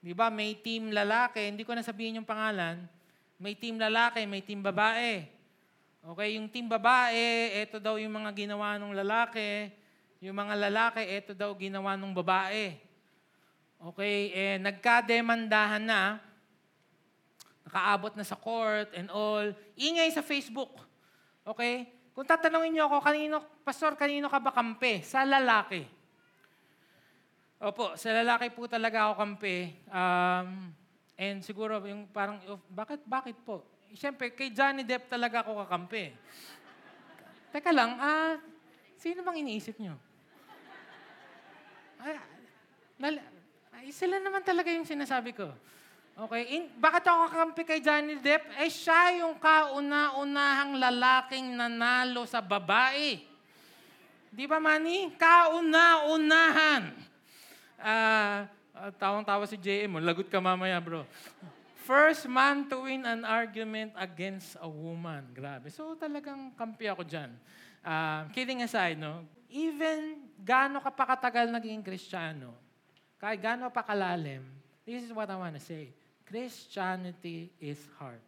Di 0.03 0.13
ba, 0.13 0.29
may 0.29 0.59
team 0.59 0.91
lalaki, 0.91 1.47
hindi 1.49 1.63
ko 1.63 1.73
na 1.73 1.87
sabihin 1.87 2.19
yung 2.21 2.27
pangalan, 2.27 2.83
may 3.43 3.59
team 3.59 3.75
lalaki, 3.75 4.23
may 4.23 4.39
team 4.39 4.63
babae. 4.63 5.27
Okay, 6.03 6.39
yung 6.39 6.47
team 6.47 6.71
babae, 6.71 7.59
ito 7.67 7.83
daw 7.83 7.99
yung 7.99 8.15
mga 8.15 8.31
ginawa 8.31 8.79
ng 8.79 8.95
lalaki. 8.95 9.67
Yung 10.23 10.39
mga 10.39 10.55
lalaki, 10.71 11.03
ito 11.03 11.35
daw 11.35 11.51
ginawa 11.59 11.99
ng 11.99 12.15
babae. 12.15 12.79
Okay, 13.83 14.31
eh, 14.31 14.57
nagkademandahan 14.63 15.83
na, 15.83 16.23
nakaabot 17.67 18.15
na 18.15 18.23
sa 18.23 18.39
court 18.39 18.95
and 18.95 19.11
all. 19.11 19.51
Ingay 19.75 20.07
sa 20.15 20.23
Facebook. 20.23 20.79
Okay? 21.43 21.91
Kung 22.15 22.23
tatanungin 22.23 22.79
niyo 22.79 22.87
ako, 22.87 23.03
kanino, 23.03 23.43
Pastor, 23.67 23.99
kanino 23.99 24.31
ka 24.31 24.39
ba 24.39 24.55
kampe? 24.55 25.03
Sa 25.03 25.27
lalaki. 25.27 25.83
Opo, 27.59 27.99
sa 27.99 28.15
lalaki 28.23 28.55
po 28.55 28.71
talaga 28.71 29.11
ako 29.11 29.15
kampe. 29.19 29.83
Um, 29.91 30.82
and 31.17 31.45
siguro 31.45 31.79
yung 31.85 32.09
parang, 32.09 32.41
oh, 32.49 32.61
bakit, 32.73 33.01
bakit 33.05 33.37
po? 33.43 33.63
Siyempre, 33.93 34.33
kay 34.33 34.49
Johnny 34.49 34.83
Depp 34.83 35.09
talaga 35.13 35.45
ako 35.45 35.63
kakampi. 35.65 36.17
Teka 37.53 37.71
lang, 37.71 38.01
ah, 38.01 38.41
sino 38.97 39.21
bang 39.21 39.45
iniisip 39.45 39.77
nyo? 39.77 39.95
Ay, 42.01 42.17
lala- 42.97 43.29
ay, 43.77 43.93
sila 43.93 44.17
naman 44.17 44.41
talaga 44.41 44.73
yung 44.73 44.89
sinasabi 44.89 45.37
ko. 45.37 45.53
Okay, 46.13 46.61
in, 46.61 46.69
bakit 46.77 47.09
ako 47.09 47.29
kakampi 47.29 47.63
kay 47.65 47.81
Johnny 47.81 48.21
Depp? 48.21 48.45
Eh, 48.61 48.69
siya 48.69 49.25
yung 49.25 49.41
kauna-unahang 49.41 50.77
lalaking 50.77 51.57
nanalo 51.57 52.29
sa 52.29 52.45
babae. 52.45 53.17
Di 54.33 54.45
ba, 54.49 54.61
Manny? 54.61 55.13
Kauna-unahan. 55.17 56.93
Ah, 57.81 58.49
ah, 58.83 58.91
tawang-tawa 58.91 59.47
si 59.47 59.55
JM. 59.55 59.95
oh. 59.95 60.03
Lagot 60.03 60.27
ka 60.27 60.43
mamaya, 60.43 60.83
bro. 60.83 61.07
First 61.87 62.27
man 62.27 62.67
to 62.71 62.87
win 62.87 63.07
an 63.07 63.23
argument 63.23 63.95
against 63.95 64.59
a 64.59 64.67
woman. 64.67 65.27
Grabe. 65.31 65.71
So 65.71 65.95
talagang 65.95 66.55
kampi 66.59 66.91
ako 66.91 67.07
dyan. 67.07 67.31
Ah, 67.83 68.27
kidding 68.35 68.63
aside, 68.63 68.99
no? 68.99 69.23
Even 69.51 70.27
gaano 70.39 70.83
ka 70.83 70.91
pa 70.91 71.15
katagal 71.15 71.51
naging 71.51 71.83
Kristiyano, 71.83 72.55
kahit 73.19 73.39
gaano 73.43 73.71
pa 73.71 73.83
kalalim, 73.83 74.43
this 74.87 75.03
is 75.03 75.11
what 75.15 75.31
I 75.31 75.39
want 75.39 75.55
to 75.59 75.63
say. 75.63 75.91
Christianity 76.27 77.51
is 77.59 77.79
hard. 77.99 78.23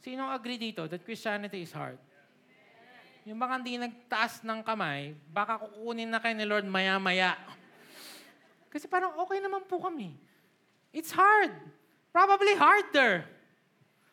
Sino 0.00 0.28
agree 0.32 0.56
dito 0.56 0.88
that 0.88 1.04
Christianity 1.04 1.64
is 1.64 1.72
hard? 1.72 2.00
Yung 3.28 3.36
mga 3.36 3.54
hindi 3.60 3.76
nagtaas 3.76 4.40
ng 4.40 4.64
kamay, 4.64 5.12
baka 5.28 5.60
kukunin 5.60 6.08
na 6.08 6.16
kayo 6.16 6.32
ni 6.32 6.46
Lord 6.48 6.64
maya-maya. 6.64 7.36
Kasi 8.70 8.86
parang 8.86 9.18
okay 9.26 9.42
naman 9.42 9.66
po 9.66 9.82
kami. 9.82 10.14
It's 10.94 11.10
hard. 11.10 11.50
Probably 12.14 12.54
harder. 12.54 13.26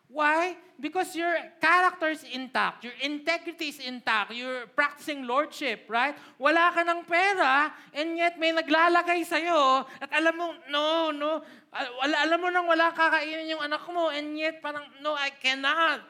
Why? 0.07 0.55
Because 0.79 1.11
your 1.17 1.35
character 1.59 2.07
is 2.07 2.23
intact. 2.23 2.85
Your 2.85 2.95
integrity 3.03 3.69
is 3.75 3.79
intact. 3.81 4.31
You're 4.31 4.69
practicing 4.71 5.27
lordship, 5.27 5.83
right? 5.89 6.15
Wala 6.39 6.71
ka 6.71 6.85
ng 6.85 7.03
pera, 7.03 7.73
and 7.91 8.15
yet 8.15 8.39
may 8.39 8.55
naglalagay 8.55 9.25
sa'yo, 9.27 9.83
at 9.99 10.09
alam 10.15 10.37
mo, 10.37 10.45
no, 10.71 11.11
no, 11.11 11.41
al- 11.75 12.19
alam 12.23 12.39
mo 12.39 12.47
nang 12.47 12.69
wala 12.69 12.93
kakainin 12.95 13.51
yung 13.51 13.59
anak 13.59 13.83
mo, 13.89 14.07
and 14.13 14.37
yet 14.37 14.61
parang, 14.63 14.85
no, 15.03 15.11
I 15.11 15.33
cannot. 15.33 16.05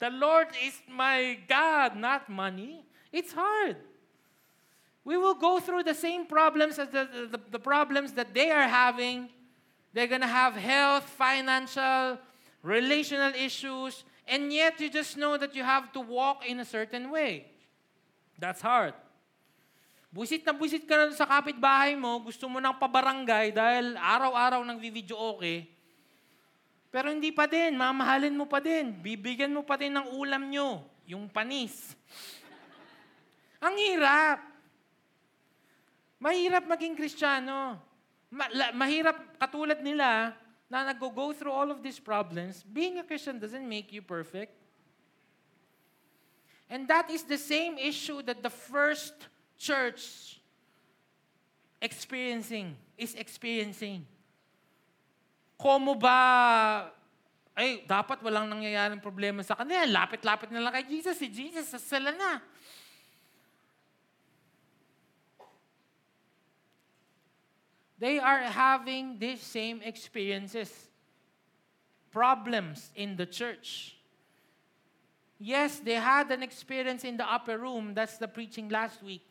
The 0.00 0.08
Lord 0.08 0.48
is 0.64 0.80
my 0.88 1.36
God, 1.44 2.00
not 2.00 2.30
money. 2.32 2.88
It's 3.12 3.36
hard. 3.36 3.76
We 5.04 5.16
will 5.16 5.34
go 5.34 5.60
through 5.60 5.84
the 5.84 5.94
same 5.94 6.26
problems 6.26 6.78
as 6.78 6.88
the, 6.88 7.08
the, 7.32 7.40
the 7.50 7.58
problems 7.58 8.12
that 8.12 8.34
they 8.34 8.50
are 8.50 8.68
having. 8.68 9.28
They're 9.92 10.06
going 10.06 10.20
to 10.20 10.30
have 10.30 10.54
health, 10.54 11.04
financial, 11.04 12.18
relational 12.62 13.32
issues, 13.34 14.04
and 14.28 14.52
yet 14.52 14.78
you 14.78 14.90
just 14.90 15.16
know 15.16 15.36
that 15.36 15.56
you 15.56 15.64
have 15.64 15.90
to 15.96 16.00
walk 16.00 16.46
in 16.46 16.60
a 16.60 16.64
certain 16.64 17.10
way. 17.10 17.48
That's 18.38 18.60
hard. 18.60 18.94
Busit 20.10 20.42
na 20.42 20.50
busit 20.50 20.84
ka 20.90 20.94
na 20.98 21.14
sa 21.14 21.22
kapitbahay 21.22 21.94
mo, 21.94 22.18
gusto 22.18 22.50
mo 22.50 22.58
ng 22.58 22.74
pabarangay 22.82 23.54
dahil 23.54 23.94
araw-araw 23.94 24.58
nang 24.66 24.82
video 24.82 25.14
okay. 25.14 25.70
Pero 26.90 27.14
hindi 27.14 27.30
pa 27.30 27.46
din, 27.46 27.78
mamahalin 27.78 28.34
mo 28.34 28.50
pa 28.50 28.58
din. 28.58 28.90
Bibigyan 28.90 29.54
mo 29.54 29.62
pa 29.62 29.78
din 29.78 29.94
ng 29.94 30.10
ulam 30.18 30.50
nyo, 30.50 30.82
yung 31.06 31.30
panis. 31.30 31.94
Ang 33.62 33.78
hirap. 33.78 34.49
Mahirap 36.20 36.68
maging 36.68 36.94
Kristiyano. 36.94 37.80
Ma- 38.30 38.52
la- 38.52 38.76
mahirap 38.76 39.40
katulad 39.40 39.80
nila 39.80 40.36
na 40.70 40.86
nag-go 40.86 41.32
through 41.34 41.50
all 41.50 41.72
of 41.72 41.82
these 41.82 41.98
problems. 41.98 42.62
Being 42.62 43.00
a 43.00 43.04
Christian 43.04 43.40
doesn't 43.40 43.66
make 43.66 43.90
you 43.90 44.04
perfect. 44.04 44.54
And 46.70 46.86
that 46.86 47.10
is 47.10 47.26
the 47.26 47.40
same 47.40 47.74
issue 47.80 48.22
that 48.22 48.46
the 48.46 48.52
first 48.52 49.16
church 49.58 50.38
experiencing 51.82 52.78
is 52.94 53.18
experiencing. 53.18 54.06
Komo 55.58 55.98
ba 55.98 56.94
ay, 57.58 57.82
dapat 57.84 58.22
walang 58.22 58.46
nangyayaring 58.46 59.02
problema 59.02 59.42
sa 59.42 59.58
kanila. 59.58 59.82
Lapit-lapit 59.84 60.48
na 60.54 60.62
lang 60.62 60.72
kay 60.72 60.86
Jesus. 60.86 61.18
Si 61.18 61.26
Jesus, 61.26 61.66
sila 61.82 62.14
na. 62.14 62.38
They 68.00 68.18
are 68.18 68.40
having 68.48 69.20
these 69.20 69.44
same 69.44 69.84
experiences, 69.84 70.72
problems 72.10 72.90
in 72.96 73.14
the 73.14 73.26
church. 73.26 73.94
Yes, 75.38 75.80
they 75.80 76.00
had 76.00 76.32
an 76.32 76.42
experience 76.42 77.04
in 77.04 77.16
the 77.16 77.28
upper 77.28 77.56
room. 77.56 77.92
That's 77.94 78.16
the 78.16 78.28
preaching 78.28 78.68
last 78.68 79.02
week. 79.04 79.24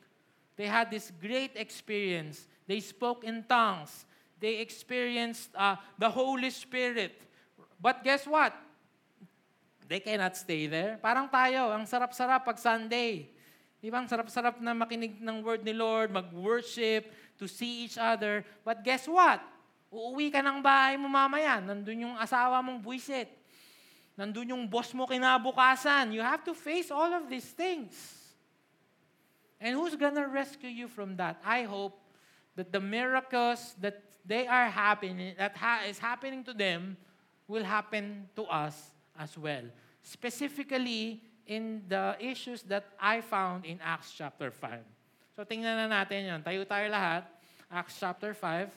They 0.56 0.66
had 0.66 0.90
this 0.90 1.12
great 1.22 1.58
experience. 1.58 2.46
They 2.66 2.80
spoke 2.80 3.24
in 3.24 3.46
tongues. 3.50 4.06
They 4.40 4.58
experienced 4.62 5.50
uh, 5.54 5.76
the 5.98 6.10
Holy 6.10 6.50
Spirit. 6.50 7.14
But 7.82 8.04
guess 8.04 8.26
what? 8.26 8.54
They 9.90 10.00
cannot 10.00 10.38
stay 10.38 10.70
there. 10.70 11.02
Parang 11.02 11.26
tayo, 11.26 11.74
ang 11.74 11.90
sarap-sarap 11.90 12.46
pag 12.46 12.62
Sunday. 12.62 13.34
Di 13.82 13.90
ba? 13.90 14.04
Ang 14.04 14.10
sarap-sarap 14.12 14.62
na 14.62 14.78
makinig 14.78 15.18
ng 15.18 15.38
word 15.41 15.66
ni 15.66 15.74
Lord, 15.74 16.14
mag-worship, 16.14 17.10
to 17.40 17.48
see 17.48 17.88
each 17.88 17.98
other. 17.98 18.44
But 18.68 18.84
guess 18.84 19.07
what? 19.07 19.40
Uuwi 19.90 20.30
ka 20.30 20.44
ng 20.44 20.61
bahay 20.61 20.99
mo 20.99 21.10
mamaya. 21.10 21.57
Nandun 21.64 22.06
yung 22.06 22.16
asawa 22.20 22.61
mong 22.61 22.84
buisit. 22.84 23.32
Nandun 24.20 24.53
yung 24.53 24.64
boss 24.68 24.91
mo 24.94 25.07
kinabukasan. 25.07 26.11
You 26.11 26.22
have 26.22 26.44
to 26.44 26.53
face 26.53 26.91
all 26.91 27.10
of 27.10 27.32
these 27.32 27.48
things. 27.56 27.95
And 29.57 29.74
who's 29.76 29.95
gonna 29.95 30.28
rescue 30.28 30.70
you 30.70 30.88
from 30.88 31.16
that? 31.18 31.40
I 31.41 31.64
hope 31.64 31.98
that 32.56 32.72
the 32.72 32.80
miracles 32.84 33.76
that 33.80 34.03
they 34.28 34.45
are 34.45 34.70
happening, 34.70 35.34
that 35.40 35.56
ha- 35.56 35.88
is 35.88 35.98
happening 35.98 36.44
to 36.44 36.53
them, 36.53 36.99
will 37.48 37.64
happen 37.64 38.30
to 38.36 38.44
us 38.45 38.76
as 39.18 39.36
well. 39.40 39.64
Specifically, 40.03 41.24
in 41.49 41.82
the 41.90 42.16
issues 42.20 42.61
that 42.70 42.86
I 43.02 43.22
found 43.22 43.66
in 43.66 43.80
Acts 43.82 44.14
chapter 44.14 44.52
5. 44.52 44.99
So 45.40 45.48
tingnan 45.48 45.72
na 45.72 46.03
natin 46.03 46.28
yan. 46.28 46.44
Tayo 46.44 46.68
tayo 46.68 46.84
lahat. 46.91 47.24
Acts 47.72 47.95
chapter 47.95 48.36
5. 48.36 48.68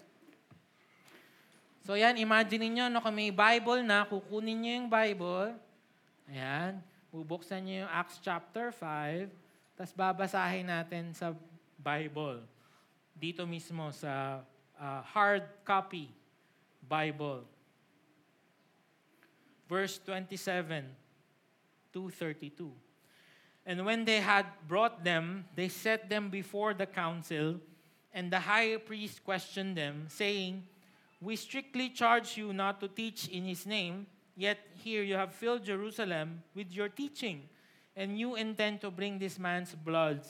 So 1.83 1.99
yan, 1.99 2.15
imagine 2.15 2.71
niyo 2.71 2.87
no, 2.87 3.03
kung 3.03 3.19
may 3.19 3.35
Bible 3.35 3.83
na, 3.83 4.07
kukunin 4.07 4.63
niyo 4.63 4.73
yung 4.79 4.87
Bible. 4.87 5.59
Ayan. 6.31 6.79
bubuksan 7.11 7.67
niyo 7.67 7.83
yung 7.83 7.91
Acts 7.91 8.23
chapter 8.23 8.71
5, 8.71 9.27
tapos 9.75 9.91
babasahin 9.91 10.71
natin 10.71 11.11
sa 11.11 11.35
Bible. 11.83 12.47
Dito 13.19 13.43
mismo 13.43 13.91
sa 13.91 14.47
uh, 14.79 15.03
hard 15.11 15.43
copy 15.67 16.15
Bible. 16.87 17.43
Verse 19.67 19.99
27 20.07 20.87
to 21.91 22.07
32. 22.07 22.82
And 23.65 23.87
when 23.87 24.05
they 24.05 24.21
had 24.21 24.47
brought 24.67 25.05
them, 25.05 25.45
they 25.55 25.69
set 25.69 26.11
them 26.11 26.31
before 26.31 26.75
the 26.75 26.87
council, 26.87 27.61
and 28.13 28.31
the 28.31 28.41
high 28.41 28.77
priest 28.77 29.25
questioned 29.25 29.77
them, 29.77 30.07
saying, 30.09 30.65
We 31.21 31.37
strictly 31.37 31.91
charge 31.91 32.37
you 32.37 32.53
not 32.53 32.81
to 32.81 32.89
teach 32.89 33.29
in 33.29 33.45
his 33.45 33.65
name, 33.65 34.07
yet 34.37 34.59
here 34.75 35.03
you 35.03 35.15
have 35.15 35.33
filled 35.33 35.65
Jerusalem 35.65 36.43
with 36.55 36.73
your 36.73 36.89
teaching, 36.89 37.49
and 37.95 38.19
you 38.19 38.35
intend 38.35 38.81
to 38.81 38.91
bring 38.91 39.19
this 39.19 39.39
man's 39.39 39.75
blood 39.75 40.27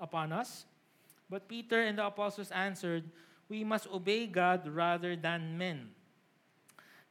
upon 0.00 0.32
us? 0.32 0.64
But 1.28 1.48
Peter 1.48 1.82
and 1.82 1.98
the 1.98 2.06
apostles 2.06 2.50
answered, 2.50 3.04
We 3.48 3.62
must 3.62 3.86
obey 3.88 4.26
God 4.26 4.66
rather 4.66 5.14
than 5.14 5.58
men. 5.58 5.90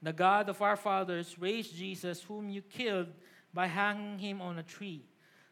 The 0.01 0.13
God 0.13 0.49
of 0.49 0.61
our 0.61 0.75
fathers 0.75 1.37
raised 1.39 1.75
Jesus, 1.75 2.23
whom 2.23 2.49
you 2.49 2.61
killed 2.61 3.07
by 3.53 3.67
hanging 3.67 4.19
him 4.19 4.41
on 4.41 4.57
a 4.57 4.63
tree. 4.63 5.03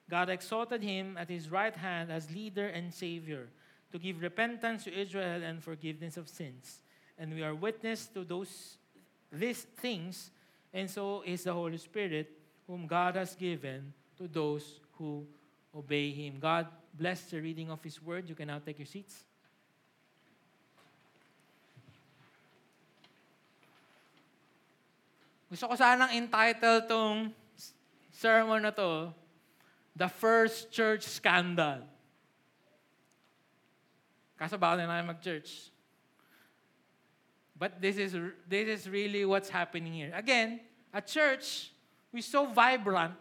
God 0.10 0.30
exalted 0.30 0.82
him 0.82 1.18
at 1.18 1.30
his 1.30 1.52
right 1.52 1.76
hand 1.76 2.12
as 2.12 2.32
leader 2.32 2.68
and 2.68 2.94
savior 2.94 3.50
to 3.92 4.00
give 4.00 4.22
repentance 4.22 4.86
to 4.86 4.94
Israel 4.94 5.44
and 5.44 5.64
forgiveness 5.64 6.18
of 6.18 6.30
sins. 6.30 6.80
And 7.18 7.34
we 7.34 7.44
are 7.44 7.56
witness 7.56 8.08
to 8.14 8.24
those 8.24 8.78
these 9.32 9.68
things, 9.76 10.32
and 10.74 10.90
so 10.90 11.22
is 11.26 11.44
the 11.44 11.54
Holy 11.54 11.78
Spirit, 11.78 12.32
whom 12.66 12.88
God 12.88 13.16
has 13.16 13.36
given 13.36 13.92
to 14.18 14.28
those 14.28 14.80
who 14.98 15.26
obey 15.76 16.12
him. 16.12 16.40
God 16.40 16.68
bless 16.94 17.22
the 17.28 17.42
reading 17.42 17.70
of 17.70 17.84
his 17.84 18.02
word. 18.02 18.30
You 18.30 18.36
can 18.36 18.48
now 18.48 18.60
take 18.64 18.80
your 18.80 18.86
seats. 18.86 19.24
Gusto 25.48 25.68
ko 25.68 25.76
sanang 25.80 26.12
entitle 26.12 26.84
tong 26.88 27.32
sermon 28.12 28.64
na 28.64 28.72
to, 28.72 29.16
The 29.98 30.08
First 30.08 30.70
Church 30.70 31.02
Scandal. 31.02 31.82
Kaso 34.38 34.62
bawal 34.62 34.78
na 34.78 34.86
namin 34.86 35.18
mag-church. 35.18 35.74
But 37.58 37.82
this 37.82 37.98
is, 37.98 38.14
this 38.46 38.68
is 38.70 38.86
really 38.86 39.26
what's 39.26 39.50
happening 39.50 39.94
here. 39.94 40.14
Again, 40.14 40.62
a 40.94 41.02
church 41.02 41.74
is 42.14 42.30
so 42.30 42.46
vibrant 42.46 43.18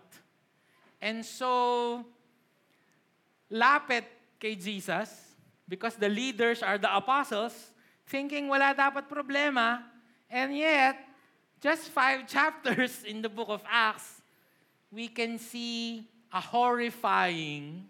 and 1.00 1.24
so 1.24 2.04
lapit 3.50 4.04
kay 4.36 4.54
Jesus 4.54 5.08
because 5.66 5.96
the 5.96 6.12
leaders 6.12 6.62
are 6.62 6.76
the 6.76 6.92
apostles, 6.92 7.72
thinking 8.04 8.52
wala 8.52 8.76
dapat 8.76 9.08
problema, 9.08 9.80
and 10.28 10.52
yet, 10.52 11.00
just 11.64 11.88
five 11.88 12.28
chapters 12.34 13.02
in 13.08 13.22
the 13.22 13.32
book 13.32 13.48
of 13.48 13.64
Acts, 13.64 14.20
we 14.92 15.08
can 15.08 15.38
see 15.38 16.04
a 16.36 16.40
horrifying, 16.40 17.88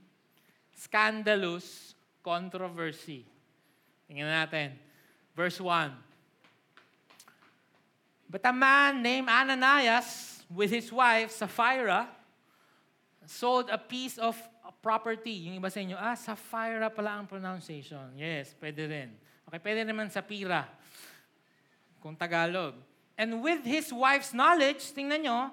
scandalous 0.70 1.98
controversy. 2.22 3.26
Tingnan 4.06 4.30
natin. 4.30 4.78
Verse 5.34 5.58
1. 5.58 5.90
But 8.30 8.46
a 8.46 8.54
man 8.54 9.02
named 9.02 9.26
Ananias, 9.26 10.42
with 10.46 10.70
his 10.70 10.94
wife 10.94 11.34
Sapphira, 11.34 12.06
sold 13.26 13.66
a 13.66 13.78
piece 13.78 14.14
of 14.14 14.38
property. 14.78 15.50
Yung 15.50 15.58
iba 15.58 15.66
sa 15.66 15.82
inyo, 15.82 15.98
ah, 15.98 16.14
Sapphira 16.14 16.86
pala 16.86 17.18
ang 17.18 17.26
pronunciation. 17.26 18.14
Yes, 18.14 18.54
pwede 18.62 18.86
rin. 18.86 19.10
Okay, 19.50 19.58
pwede 19.58 19.82
naman 19.82 20.06
Sapphira. 20.06 20.70
Kung 21.98 22.14
Tagalog. 22.14 22.78
And 23.18 23.42
with 23.42 23.66
his 23.66 23.90
wife's 23.90 24.30
knowledge, 24.30 24.94
tingnan 24.94 25.26
nyo, 25.26 25.50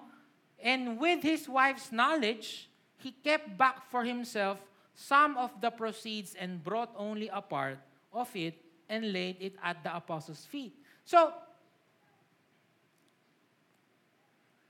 and 0.62 1.02
with 1.02 1.26
his 1.26 1.50
wife's 1.50 1.90
knowledge, 1.90 2.70
he 3.04 3.12
kept 3.12 3.60
back 3.60 3.84
for 3.92 4.08
himself 4.08 4.64
some 4.96 5.36
of 5.36 5.52
the 5.60 5.68
proceeds 5.70 6.40
and 6.40 6.64
brought 6.64 6.96
only 6.96 7.28
a 7.28 7.42
part 7.44 7.78
of 8.16 8.32
it 8.32 8.56
and 8.88 9.12
laid 9.12 9.36
it 9.44 9.60
at 9.60 9.84
the 9.84 9.92
apostles' 9.92 10.48
feet. 10.48 10.72
So, 11.04 11.34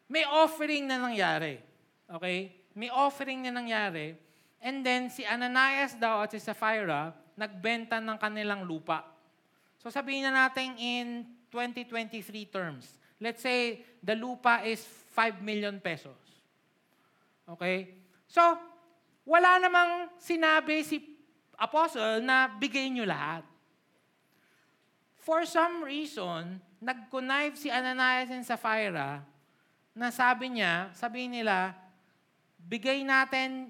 may 0.10 0.26
offering 0.26 0.90
na 0.90 0.98
nangyari. 0.98 1.62
Okay? 2.10 2.56
May 2.74 2.90
offering 2.90 3.46
na 3.46 3.54
nangyari. 3.54 4.18
And 4.64 4.82
then, 4.82 5.12
si 5.12 5.28
Ananias 5.28 5.94
daw 6.00 6.24
at 6.24 6.32
si 6.32 6.40
Sapphira, 6.40 7.14
nagbenta 7.38 8.00
ng 8.00 8.18
kanilang 8.18 8.66
lupa. 8.66 9.04
So 9.82 9.92
sabihin 9.92 10.24
na 10.24 10.48
natin 10.48 10.80
in 10.80 11.28
2023 11.52 12.48
terms. 12.48 12.88
Let's 13.20 13.44
say 13.44 13.84
the 14.00 14.16
lupa 14.16 14.64
is 14.64 14.80
5 15.12 15.44
million 15.44 15.84
pesos. 15.84 16.16
Okay? 17.44 18.03
So, 18.34 18.42
wala 19.30 19.62
namang 19.62 20.10
sinabi 20.18 20.82
si 20.82 20.98
apostle 21.54 22.18
na 22.26 22.50
bigay 22.50 22.90
nyo 22.90 23.06
lahat. 23.06 23.46
For 25.22 25.46
some 25.46 25.86
reason, 25.86 26.58
nag-connive 26.82 27.54
si 27.54 27.70
Ananias 27.70 28.34
and 28.34 28.42
Sapphira 28.42 29.22
na 29.94 30.10
sabi 30.10 30.58
niya, 30.58 30.90
sabihin 30.98 31.38
nila, 31.38 31.78
bigay 32.58 33.06
natin 33.06 33.70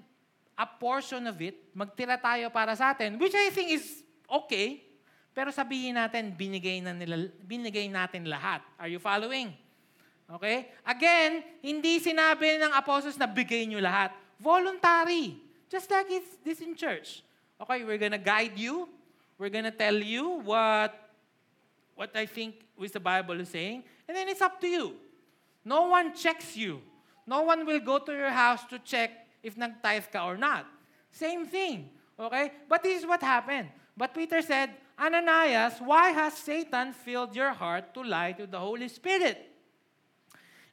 a 0.56 0.64
portion 0.64 1.28
of 1.28 1.36
it, 1.44 1.60
magtira 1.76 2.16
tayo 2.16 2.48
para 2.48 2.72
sa 2.72 2.96
atin, 2.96 3.20
which 3.20 3.36
I 3.36 3.52
think 3.52 3.76
is 3.76 4.00
okay. 4.32 4.80
Pero 5.36 5.52
sabihin 5.52 6.00
natin, 6.00 6.32
binigay, 6.32 6.80
na 6.80 6.96
nila, 6.96 7.28
binigay 7.44 7.92
natin 7.92 8.32
lahat. 8.32 8.64
Are 8.80 8.88
you 8.88 9.04
following? 9.04 9.52
Okay? 10.40 10.72
Again, 10.88 11.44
hindi 11.60 12.00
sinabi 12.00 12.64
ng 12.64 12.72
apostles 12.72 13.20
na 13.20 13.28
bigay 13.28 13.68
nyo 13.68 13.84
lahat. 13.84 14.23
Voluntary. 14.40 15.38
Just 15.70 15.90
like 15.90 16.08
it's 16.10 16.38
this 16.44 16.62
in 16.62 16.76
church. 16.76 17.24
Okay, 17.62 17.84
we're 17.84 17.98
gonna 17.98 18.18
guide 18.18 18.58
you. 18.58 18.90
We're 19.38 19.50
gonna 19.50 19.72
tell 19.72 19.96
you 19.96 20.42
what, 20.42 21.10
what 21.96 22.16
I 22.16 22.26
think 22.26 22.56
with 22.78 22.94
the 22.94 23.00
Bible 23.00 23.40
is 23.40 23.50
saying. 23.50 23.84
And 24.08 24.16
then 24.16 24.30
it's 24.30 24.42
up 24.42 24.60
to 24.62 24.68
you. 24.68 24.96
No 25.66 25.88
one 25.88 26.14
checks 26.14 26.58
you. 26.58 26.82
No 27.26 27.44
one 27.44 27.66
will 27.66 27.80
go 27.80 28.00
to 28.00 28.12
your 28.12 28.30
house 28.30 28.66
to 28.66 28.80
check 28.80 29.12
if 29.42 29.58
nag-tithe 29.58 30.12
ka 30.12 30.28
or 30.28 30.38
not. 30.38 30.66
Same 31.12 31.46
thing. 31.46 31.90
Okay? 32.20 32.52
But 32.68 32.84
this 32.84 33.02
is 33.02 33.08
what 33.08 33.22
happened. 33.22 33.70
But 33.96 34.14
Peter 34.14 34.42
said, 34.42 34.72
Ananias, 35.00 35.80
why 35.80 36.12
has 36.12 36.34
Satan 36.34 36.94
filled 36.94 37.36
your 37.36 37.52
heart 37.52 37.94
to 37.94 38.04
lie 38.04 38.34
to 38.34 38.46
the 38.46 38.60
Holy 38.60 38.88
Spirit? 38.88 39.50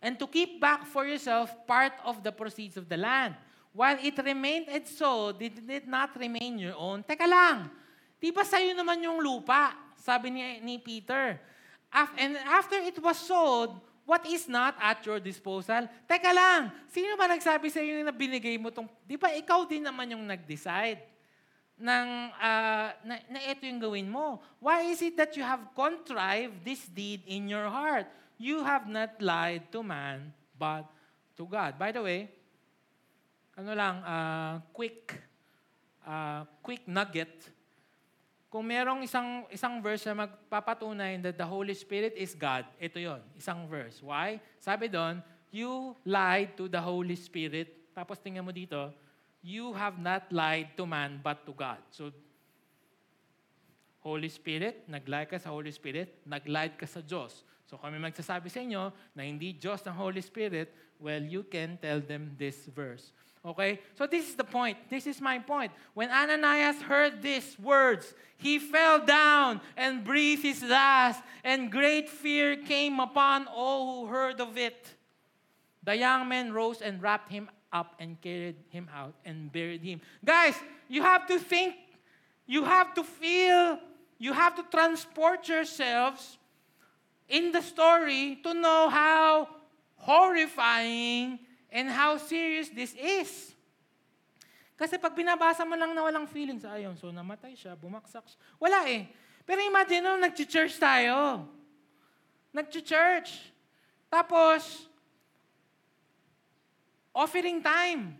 And 0.03 0.19
to 0.19 0.27
keep 0.27 0.61
back 0.61 0.87
for 0.87 1.07
yourself 1.07 1.55
part 1.66 1.93
of 2.05 2.23
the 2.23 2.32
proceeds 2.32 2.77
of 2.77 2.89
the 2.89 2.97
land. 2.97 3.37
While 3.71 4.03
it 4.03 4.19
remained 4.19 4.67
and 4.67 4.83
so, 4.87 5.31
did 5.31 5.63
it 5.63 5.87
not 5.87 6.11
remain 6.19 6.59
your 6.59 6.75
own? 6.75 7.07
Teka 7.07 7.23
lang, 7.23 7.71
di 8.19 8.35
ba 8.35 8.43
sa'yo 8.43 8.75
naman 8.75 8.99
yung 8.99 9.23
lupa? 9.23 9.79
Sabi 9.95 10.35
ni, 10.35 10.43
ni 10.59 10.75
Peter. 10.83 11.39
Af- 11.91 12.17
and 12.19 12.35
after 12.51 12.83
it 12.83 12.99
was 12.99 13.15
sold, 13.23 13.79
what 14.03 14.27
is 14.27 14.51
not 14.51 14.75
at 14.83 14.99
your 15.07 15.23
disposal? 15.23 15.87
Teka 16.11 16.35
lang, 16.35 16.75
sino 16.91 17.15
ba 17.15 17.31
nagsabi 17.31 17.71
sa 17.71 17.79
iyo 17.79 18.03
na 18.03 18.11
binigay 18.11 18.59
mo 18.59 18.75
tong... 18.75 18.91
Di 19.07 19.15
ba 19.15 19.31
ikaw 19.31 19.63
din 19.71 19.87
naman 19.87 20.19
yung 20.19 20.27
nag-decide 20.27 21.07
ng, 21.79 22.07
ah, 22.43 22.91
na, 23.07 23.23
na 23.31 23.39
ito 23.47 23.63
yung 23.71 23.79
gawin 23.79 24.11
mo? 24.11 24.43
Why 24.59 24.91
is 24.91 24.99
it 24.99 25.15
that 25.15 25.39
you 25.39 25.47
have 25.47 25.63
contrived 25.79 26.67
this 26.67 26.91
deed 26.91 27.23
in 27.31 27.47
your 27.47 27.71
heart? 27.71 28.11
You 28.35 28.67
have 28.67 28.91
not 28.91 29.15
lied 29.23 29.71
to 29.71 29.87
man, 29.87 30.35
but 30.59 30.91
to 31.39 31.47
God. 31.47 31.79
By 31.79 31.95
the 31.95 32.03
way, 32.03 32.35
ano 33.57 33.71
lang, 33.75 34.03
ah, 34.05 34.63
quick, 34.75 35.15
ah, 36.05 36.47
quick 36.63 36.87
nugget. 36.87 37.31
Kung 38.51 38.67
merong 38.67 39.07
isang 39.07 39.47
isang 39.55 39.79
verse 39.79 40.03
na 40.11 40.27
magpapatunay 40.27 41.23
that 41.23 41.39
the 41.39 41.47
Holy 41.47 41.75
Spirit 41.75 42.19
is 42.19 42.35
God, 42.35 42.67
ito 42.83 42.99
yon, 42.99 43.23
isang 43.39 43.71
verse. 43.71 44.03
Why? 44.03 44.43
Sabi 44.59 44.91
doon, 44.91 45.23
you 45.55 45.95
lied 46.03 46.59
to 46.59 46.67
the 46.67 46.83
Holy 46.83 47.15
Spirit. 47.15 47.95
Tapos 47.95 48.19
tingnan 48.19 48.43
mo 48.43 48.51
dito, 48.51 48.91
you 49.39 49.71
have 49.73 50.03
not 50.03 50.27
lied 50.35 50.75
to 50.75 50.83
man 50.83 51.23
but 51.23 51.47
to 51.47 51.55
God. 51.55 51.79
So, 51.95 52.11
Holy 54.01 54.33
Spirit, 54.33 54.89
nag-lie 54.89 55.29
ka 55.29 55.37
sa 55.37 55.53
Holy 55.53 55.71
Spirit, 55.71 56.25
nag-lied 56.25 56.75
ka 56.81 56.89
sa 56.89 57.05
Diyos. 57.05 57.45
So 57.69 57.79
kami 57.79 58.03
magsasabi 58.03 58.51
sa 58.51 58.65
inyo 58.65 58.91
na 59.15 59.23
hindi 59.23 59.55
Diyos 59.55 59.85
ng 59.87 59.95
Holy 59.95 60.25
Spirit, 60.25 60.75
well, 60.99 61.23
you 61.23 61.47
can 61.47 61.79
tell 61.79 62.03
them 62.03 62.35
this 62.35 62.67
verse. 62.73 63.13
Okay? 63.45 63.81
So 63.97 64.07
this 64.07 64.29
is 64.29 64.35
the 64.35 64.45
point. 64.45 64.77
This 64.91 65.07
is 65.07 65.21
my 65.21 65.39
point. 65.39 65.73
When 65.95 66.11
Ananias 66.11 66.83
heard 66.83 67.23
these 67.23 67.59
words, 67.59 68.15
he 68.37 68.59
fell 68.59 69.05
down 69.05 69.61
and 69.77 70.05
breathed 70.05 70.43
his 70.43 70.62
last, 70.62 71.23
and 71.43 71.71
great 71.71 72.09
fear 72.09 72.57
came 72.57 73.01
upon 73.01 73.47
all 73.47 74.07
who 74.07 74.12
heard 74.12 74.41
of 74.41 74.59
it. 74.59 74.95
The 75.83 75.97
young 75.97 76.29
men 76.29 76.53
rose 76.53 76.83
and 76.83 77.03
wrapped 77.03 77.31
him 77.31 77.49
up 77.73 77.95
and 77.99 78.21
carried 78.21 78.57
him 78.69 78.89
out 78.95 79.15
and 79.25 79.51
buried 79.51 79.83
him. 79.83 80.01
Guys, 80.25 80.55
you 80.89 81.03
have 81.03 81.27
to 81.29 81.39
think, 81.39 81.75
you 82.47 82.65
have 82.65 82.95
to 82.95 83.05
feel, 83.05 83.79
you 84.19 84.33
have 84.33 84.55
to 84.57 84.65
transport 84.71 85.49
yourselves 85.49 86.37
in 87.29 87.53
the 87.53 87.62
story 87.62 88.39
to 88.43 88.53
know 88.53 88.89
how 88.89 89.49
horrifying 89.97 91.39
and 91.71 91.89
how 91.89 92.19
serious 92.19 92.69
this 92.69 92.93
is. 92.99 93.55
Kasi 94.75 94.99
pag 94.99 95.15
binabasa 95.15 95.63
mo 95.63 95.79
lang 95.79 95.95
na 95.95 96.03
walang 96.03 96.27
feelings, 96.27 96.67
ayun, 96.67 96.97
so 96.99 97.15
namatay 97.15 97.55
siya, 97.55 97.79
bumaksak 97.79 98.27
siya. 98.27 98.39
Wala 98.59 98.89
eh. 98.91 99.07
Pero 99.45 99.61
imagine 99.63 100.03
nung 100.03 100.21
nag-church 100.21 100.81
tayo. 100.81 101.47
Nag-church. 102.51 103.53
Tapos, 104.09 104.89
offering 107.13 107.61
time. 107.61 108.17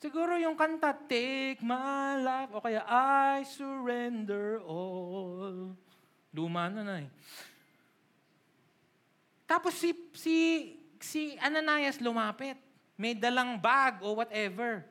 Siguro 0.00 0.36
yung 0.40 0.56
kanta, 0.56 0.96
Take 0.96 1.60
my 1.60 2.20
life, 2.20 2.50
o 2.56 2.60
kaya 2.60 2.84
I 2.88 3.44
surrender 3.44 4.60
all. 4.64 5.76
Luma 6.32 6.72
na 6.72 6.80
na 6.80 6.96
eh. 7.04 7.08
Tapos 9.50 9.74
si, 9.74 9.90
si, 10.14 10.36
si 11.00 11.36
Ananias 11.40 11.98
lumapit. 11.98 12.56
May 13.00 13.16
dalang 13.16 13.56
bag 13.56 14.04
o 14.04 14.12
whatever. 14.12 14.84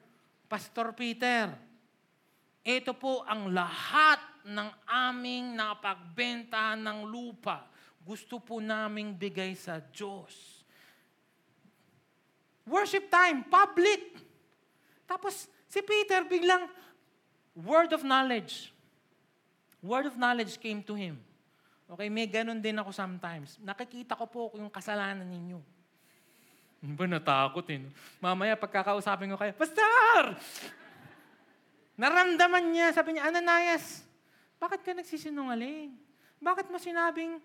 Pastor 0.49 0.97
Peter, 0.97 1.53
ito 2.65 2.91
po 2.97 3.21
ang 3.23 3.53
lahat 3.53 4.17
ng 4.49 4.69
aming 4.89 5.53
napagbenta 5.53 6.73
ng 6.73 7.05
lupa. 7.05 7.69
Gusto 8.01 8.41
po 8.41 8.57
naming 8.57 9.13
bigay 9.13 9.53
sa 9.53 9.77
Diyos. 9.77 10.65
Worship 12.65 13.09
time, 13.13 13.45
public. 13.45 14.17
Tapos 15.05 15.45
si 15.69 15.79
Peter 15.85 16.25
biglang, 16.25 16.65
word 17.53 17.93
of 17.93 18.01
knowledge. 18.01 18.73
Word 19.85 20.09
of 20.09 20.17
knowledge 20.17 20.57
came 20.57 20.81
to 20.81 20.97
him. 20.97 21.21
Okay, 21.89 22.09
may 22.09 22.29
ganun 22.29 22.61
din 22.61 22.77
ako 22.77 22.93
sometimes. 22.93 23.57
Nakikita 23.61 24.13
ko 24.13 24.25
po 24.29 24.41
yung 24.53 24.69
kasalanan 24.69 25.25
ninyo. 25.25 25.78
Ba 26.97 27.05
natakot 27.05 27.65
eh. 27.67 27.83
Mamaya 28.23 28.55
pagkakausapin 28.55 29.31
ko 29.31 29.37
kayo, 29.39 29.51
Pastor! 29.55 30.39
Naramdaman 31.99 32.71
niya, 32.71 32.95
sabi 32.95 33.15
niya, 33.15 33.27
Ananias, 33.27 34.07
bakit 34.55 34.79
ka 34.87 34.95
nagsisinungaling? 34.95 35.91
Bakit 36.39 36.71
mo 36.71 36.79
sinabing 36.79 37.43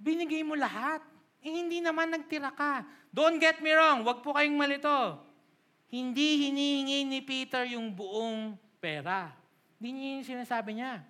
binigay 0.00 0.40
mo 0.40 0.56
lahat? 0.56 1.04
Eh, 1.44 1.52
hindi 1.52 1.84
naman 1.84 2.08
nagtira 2.08 2.48
ka. 2.52 2.84
Don't 3.12 3.36
get 3.36 3.60
me 3.60 3.72
wrong, 3.76 4.04
wag 4.04 4.24
po 4.24 4.32
kayong 4.32 4.56
malito. 4.56 5.20
Hindi 5.92 6.48
hinihingi 6.48 7.04
ni 7.04 7.20
Peter 7.20 7.68
yung 7.68 7.92
buong 7.92 8.56
pera. 8.80 9.36
Hindi 9.76 9.88
niya 9.92 10.08
yung 10.16 10.26
sinasabi 10.36 10.70
niya. 10.80 11.04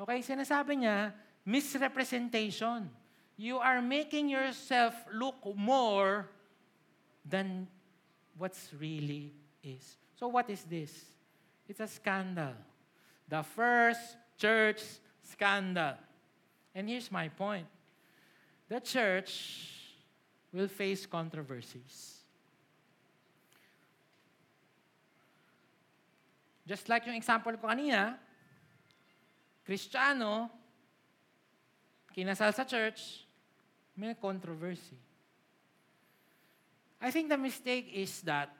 Okay, 0.00 0.18
sinasabi 0.24 0.72
niya, 0.80 1.12
misrepresentation. 1.44 2.88
You 3.36 3.58
are 3.58 3.82
making 3.82 4.28
yourself 4.28 4.94
look 5.12 5.36
more 5.56 6.28
than 7.24 7.66
what's 8.36 8.68
really 8.78 9.32
is. 9.62 9.96
So 10.18 10.28
what 10.28 10.48
is 10.50 10.64
this? 10.64 11.04
It's 11.68 11.80
a 11.80 11.88
scandal. 11.88 12.54
The 13.28 13.42
first 13.42 14.16
church 14.38 14.82
scandal. 15.22 15.94
And 16.74 16.88
here's 16.88 17.10
my 17.10 17.28
point. 17.28 17.66
The 18.68 18.80
church 18.80 19.82
will 20.52 20.68
face 20.68 21.06
controversies. 21.06 22.18
Just 26.66 26.88
like 26.88 27.06
yung 27.06 27.16
example 27.16 27.52
ko 27.58 27.66
kanina, 27.66 28.14
Kristiyano, 29.66 30.48
kinasal 32.12 32.52
sa 32.52 32.64
church, 32.64 33.24
may 33.96 34.14
controversy. 34.16 34.96
I 37.02 37.10
think 37.10 37.28
the 37.28 37.40
mistake 37.40 37.90
is 37.90 38.22
that, 38.22 38.54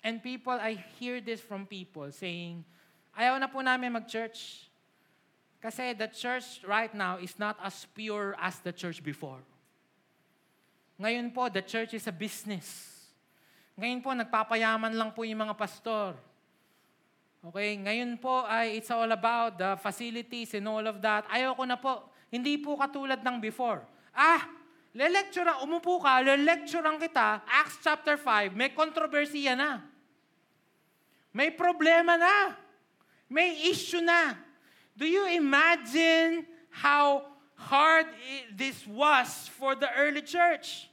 and 0.00 0.22
people, 0.22 0.56
I 0.56 0.80
hear 0.96 1.20
this 1.20 1.44
from 1.44 1.68
people 1.68 2.08
saying, 2.08 2.64
ayaw 3.12 3.36
na 3.36 3.50
po 3.50 3.60
namin 3.60 3.92
mag-church 3.92 4.64
kasi 5.58 5.92
the 5.92 6.06
church 6.08 6.62
right 6.64 6.94
now 6.94 7.18
is 7.18 7.34
not 7.36 7.58
as 7.60 7.84
pure 7.92 8.38
as 8.38 8.62
the 8.62 8.72
church 8.72 9.02
before. 9.02 9.42
Ngayon 10.98 11.34
po, 11.34 11.50
the 11.50 11.62
church 11.62 11.94
is 11.94 12.06
a 12.06 12.14
business. 12.14 12.96
Ngayon 13.78 14.02
po, 14.02 14.10
nagpapayaman 14.14 14.94
lang 14.94 15.14
po 15.14 15.22
yung 15.22 15.46
mga 15.46 15.54
pastor. 15.54 16.14
Okay, 17.38 17.78
ngayon 17.78 18.18
po 18.18 18.42
ay 18.50 18.82
it's 18.82 18.90
all 18.90 19.06
about 19.06 19.54
the 19.54 19.78
facilities 19.78 20.58
and 20.58 20.66
all 20.66 20.82
of 20.82 20.98
that. 20.98 21.22
Ayaw 21.30 21.54
ko 21.54 21.62
na 21.62 21.78
po. 21.78 22.02
Hindi 22.28 22.60
po 22.60 22.76
katulad 22.76 23.24
ng 23.24 23.36
before. 23.40 23.80
Ah, 24.12 24.44
le-lecture, 24.92 25.48
umupo 25.64 26.00
ka, 26.00 26.20
le-lecturean 26.20 27.00
kita, 27.00 27.40
Acts 27.48 27.80
chapter 27.80 28.20
5, 28.20 28.52
may 28.52 28.72
kontrobersiya 28.72 29.56
na. 29.56 29.80
May 31.32 31.52
problema 31.52 32.16
na. 32.16 32.56
May 33.28 33.68
issue 33.68 34.00
na. 34.00 34.36
Do 34.96 35.04
you 35.04 35.28
imagine 35.28 36.48
how 36.72 37.28
hard 37.54 38.08
this 38.56 38.82
was 38.88 39.46
for 39.56 39.76
the 39.76 39.86
early 39.94 40.24
church? 40.24 40.88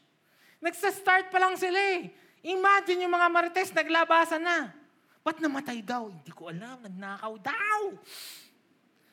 Nagsa-start 0.62 1.32
pa 1.34 1.40
lang 1.42 1.56
sila 1.58 1.80
eh. 1.98 2.12
Imagine 2.46 3.10
yung 3.10 3.14
mga 3.16 3.28
marites, 3.32 3.74
naglabasan 3.74 4.44
na. 4.44 4.70
Ba't 5.26 5.42
namatay 5.42 5.82
daw? 5.82 6.14
Hindi 6.14 6.30
ko 6.30 6.54
alam, 6.54 6.78
nagnakaw 6.86 7.34
daw. 7.42 7.80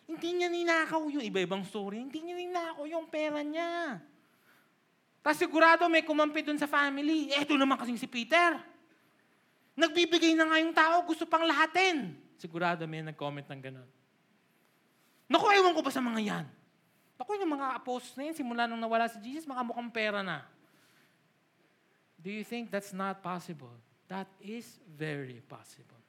Hindi 0.07 0.29
niya 0.39 0.49
ninakaw 0.51 1.03
yung 1.09 1.25
iba-ibang 1.25 1.63
story. 1.63 2.03
Hindi 2.03 2.21
niya 2.21 2.37
ninakaw 2.37 2.85
yung 2.87 3.07
pera 3.07 3.41
niya. 3.41 4.03
Tapos 5.23 5.39
sigurado 5.39 5.87
may 5.87 6.03
kumampi 6.03 6.43
dun 6.43 6.59
sa 6.59 6.67
family. 6.67 7.31
Eto 7.31 7.55
naman 7.55 7.79
kasing 7.79 8.01
si 8.01 8.11
Peter. 8.11 8.59
Nagbibigay 9.79 10.35
na 10.35 10.51
nga 10.51 10.59
yung 10.59 10.75
tao, 10.75 11.01
gusto 11.07 11.25
pang 11.25 11.47
lahatin. 11.47 12.19
Sigurado 12.37 12.85
may 12.85 13.01
nag-comment 13.01 13.47
ng 13.47 13.63
gano'n. 13.63 13.89
Naku, 15.31 15.47
ewan 15.55 15.73
ko 15.73 15.81
ba 15.81 15.95
sa 15.95 16.03
mga 16.03 16.21
yan? 16.21 16.47
Naku, 17.17 17.39
yung 17.39 17.55
mga 17.55 17.79
apostles 17.79 18.19
na 18.19 18.29
yan, 18.29 18.37
simula 18.37 18.67
nung 18.67 18.83
nawala 18.83 19.07
si 19.09 19.17
Jesus, 19.23 19.47
makamukhang 19.47 19.89
pera 19.95 20.21
na. 20.21 20.45
Do 22.19 22.29
you 22.29 22.43
think 22.43 22.69
that's 22.69 22.93
not 22.93 23.23
possible? 23.23 23.73
That 24.11 24.27
is 24.43 24.83
very 24.85 25.41
possible. 25.47 26.02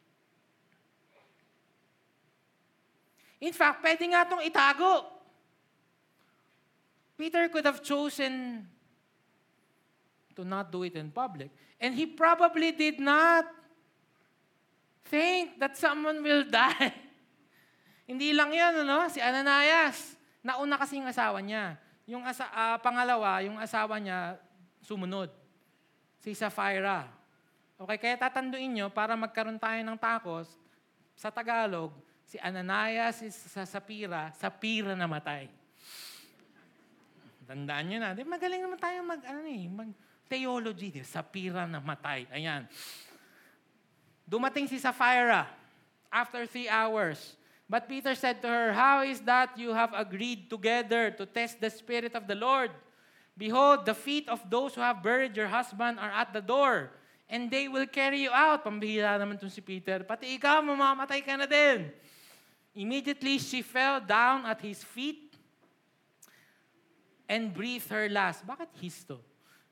In 3.44 3.52
fact, 3.52 3.84
pwede 3.84 4.08
nga 4.08 4.24
itong 4.24 4.40
itago. 4.48 5.04
Peter 7.20 7.52
could 7.52 7.68
have 7.68 7.84
chosen 7.84 8.64
to 10.32 10.48
not 10.48 10.72
do 10.72 10.88
it 10.88 10.96
in 10.96 11.12
public. 11.12 11.52
And 11.76 11.92
he 11.92 12.08
probably 12.08 12.72
did 12.72 13.04
not 13.04 13.44
think 15.12 15.60
that 15.60 15.76
someone 15.76 16.24
will 16.24 16.48
die. 16.56 16.96
Hindi 18.08 18.32
lang 18.32 18.56
yan, 18.56 18.88
ano? 18.88 19.12
Si 19.12 19.20
Ananias. 19.20 20.16
Nauna 20.40 20.80
kasi 20.80 21.00
yung 21.00 21.08
asawa 21.12 21.44
niya. 21.44 21.76
Yung 22.08 22.24
asa, 22.24 22.48
ah, 22.52 22.80
pangalawa, 22.80 23.44
yung 23.44 23.60
asawa 23.60 24.00
niya, 24.00 24.40
sumunod. 24.84 25.32
Si 26.24 26.32
Sapphira. 26.32 27.08
Okay, 27.76 28.00
kaya 28.00 28.16
tatanduin 28.16 28.72
nyo, 28.72 28.88
para 28.88 29.16
magkaroon 29.20 29.60
tayo 29.60 29.80
ng 29.84 30.00
takos, 30.00 30.48
sa 31.16 31.28
Tagalog, 31.28 31.92
si 32.28 32.38
Ananias 32.40 33.22
is 33.22 33.36
sa 33.36 33.68
Sapira, 33.68 34.34
Sapira 34.38 34.96
namatay. 34.98 35.48
Tandaan 37.44 37.86
nyo 37.92 37.98
na. 38.00 38.16
Di, 38.16 38.24
magaling 38.24 38.64
naman 38.64 38.80
tayo 38.80 39.04
mag, 39.04 39.22
ano 39.28 39.40
eh, 39.46 39.68
mag 39.68 39.92
theology. 40.32 40.90
Di, 40.90 41.04
Sapira 41.04 41.68
namatay. 41.68 42.26
Ayan. 42.32 42.66
Dumating 44.24 44.72
si 44.72 44.80
Sapphira 44.80 45.46
after 46.08 46.48
three 46.48 46.72
hours. 46.72 47.36
But 47.68 47.88
Peter 47.88 48.16
said 48.16 48.42
to 48.44 48.48
her, 48.48 48.70
How 48.72 49.04
is 49.04 49.20
that 49.26 49.58
you 49.58 49.74
have 49.74 49.92
agreed 49.96 50.50
together 50.50 51.12
to 51.18 51.26
test 51.26 51.60
the 51.60 51.70
Spirit 51.70 52.16
of 52.16 52.28
the 52.28 52.36
Lord? 52.36 52.72
Behold, 53.34 53.86
the 53.86 53.98
feet 53.98 54.30
of 54.30 54.46
those 54.46 54.76
who 54.76 54.82
have 54.82 55.02
buried 55.02 55.36
your 55.36 55.50
husband 55.50 55.98
are 55.98 56.14
at 56.14 56.32
the 56.34 56.42
door, 56.42 56.94
and 57.26 57.50
they 57.50 57.66
will 57.66 57.90
carry 57.90 58.22
you 58.22 58.30
out. 58.30 58.62
Pambihira 58.62 59.18
naman 59.18 59.42
itong 59.42 59.50
si 59.50 59.58
Peter. 59.58 60.06
Pati 60.06 60.38
ikaw, 60.38 60.62
mamamatay 60.62 61.26
ka 61.26 61.34
na 61.34 61.50
din. 61.50 61.90
Immediately 62.76 63.38
she 63.38 63.62
fell 63.62 64.02
down 64.02 64.46
at 64.46 64.62
his 64.62 64.84
feet 64.84 65.38
and 67.30 67.54
breathed 67.54 67.90
her 67.90 68.10
last. 68.10 68.46
Bakit 68.46 68.74
histo? 68.82 69.20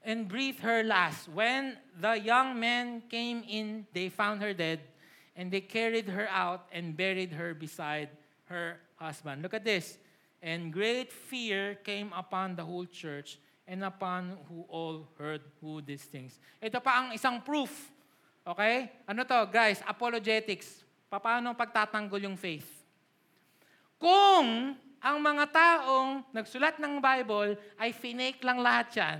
And 0.02 0.28
breathed 0.28 0.62
her 0.62 0.82
last. 0.82 1.30
When 1.30 1.78
the 2.00 2.18
young 2.18 2.60
men 2.60 3.04
came 3.10 3.44
in, 3.46 3.86
they 3.94 4.10
found 4.10 4.42
her 4.42 4.54
dead, 4.54 4.82
and 5.36 5.52
they 5.52 5.62
carried 5.62 6.10
her 6.10 6.28
out 6.30 6.66
and 6.74 6.98
buried 6.98 7.34
her 7.34 7.54
beside 7.54 8.10
her 8.46 8.82
husband. 8.98 9.42
Look 9.42 9.54
at 9.54 9.66
this. 9.66 9.98
And 10.42 10.74
great 10.74 11.14
fear 11.14 11.78
came 11.86 12.10
upon 12.18 12.56
the 12.56 12.66
whole 12.66 12.86
church, 12.86 13.38
and 13.68 13.86
upon 13.86 14.38
who 14.50 14.66
all 14.70 15.06
heard 15.18 15.42
who 15.62 15.82
these 15.86 16.02
things. 16.02 16.42
Ito 16.58 16.82
pa 16.82 17.06
ang 17.06 17.14
isang 17.14 17.46
proof. 17.46 17.94
Okay? 18.42 18.90
Ano 19.06 19.22
to, 19.22 19.46
guys? 19.54 19.86
Apologetics. 19.86 20.82
Paano 21.14 21.54
pagtatanggol 21.54 22.26
yung 22.26 22.38
faith? 22.38 22.81
Kung 24.02 24.74
ang 24.98 25.18
mga 25.22 25.46
taong 25.54 26.26
nagsulat 26.34 26.82
ng 26.82 26.98
Bible 26.98 27.54
ay 27.78 27.94
finake 27.94 28.42
lang 28.42 28.58
lahat 28.58 28.90
yan, 28.98 29.20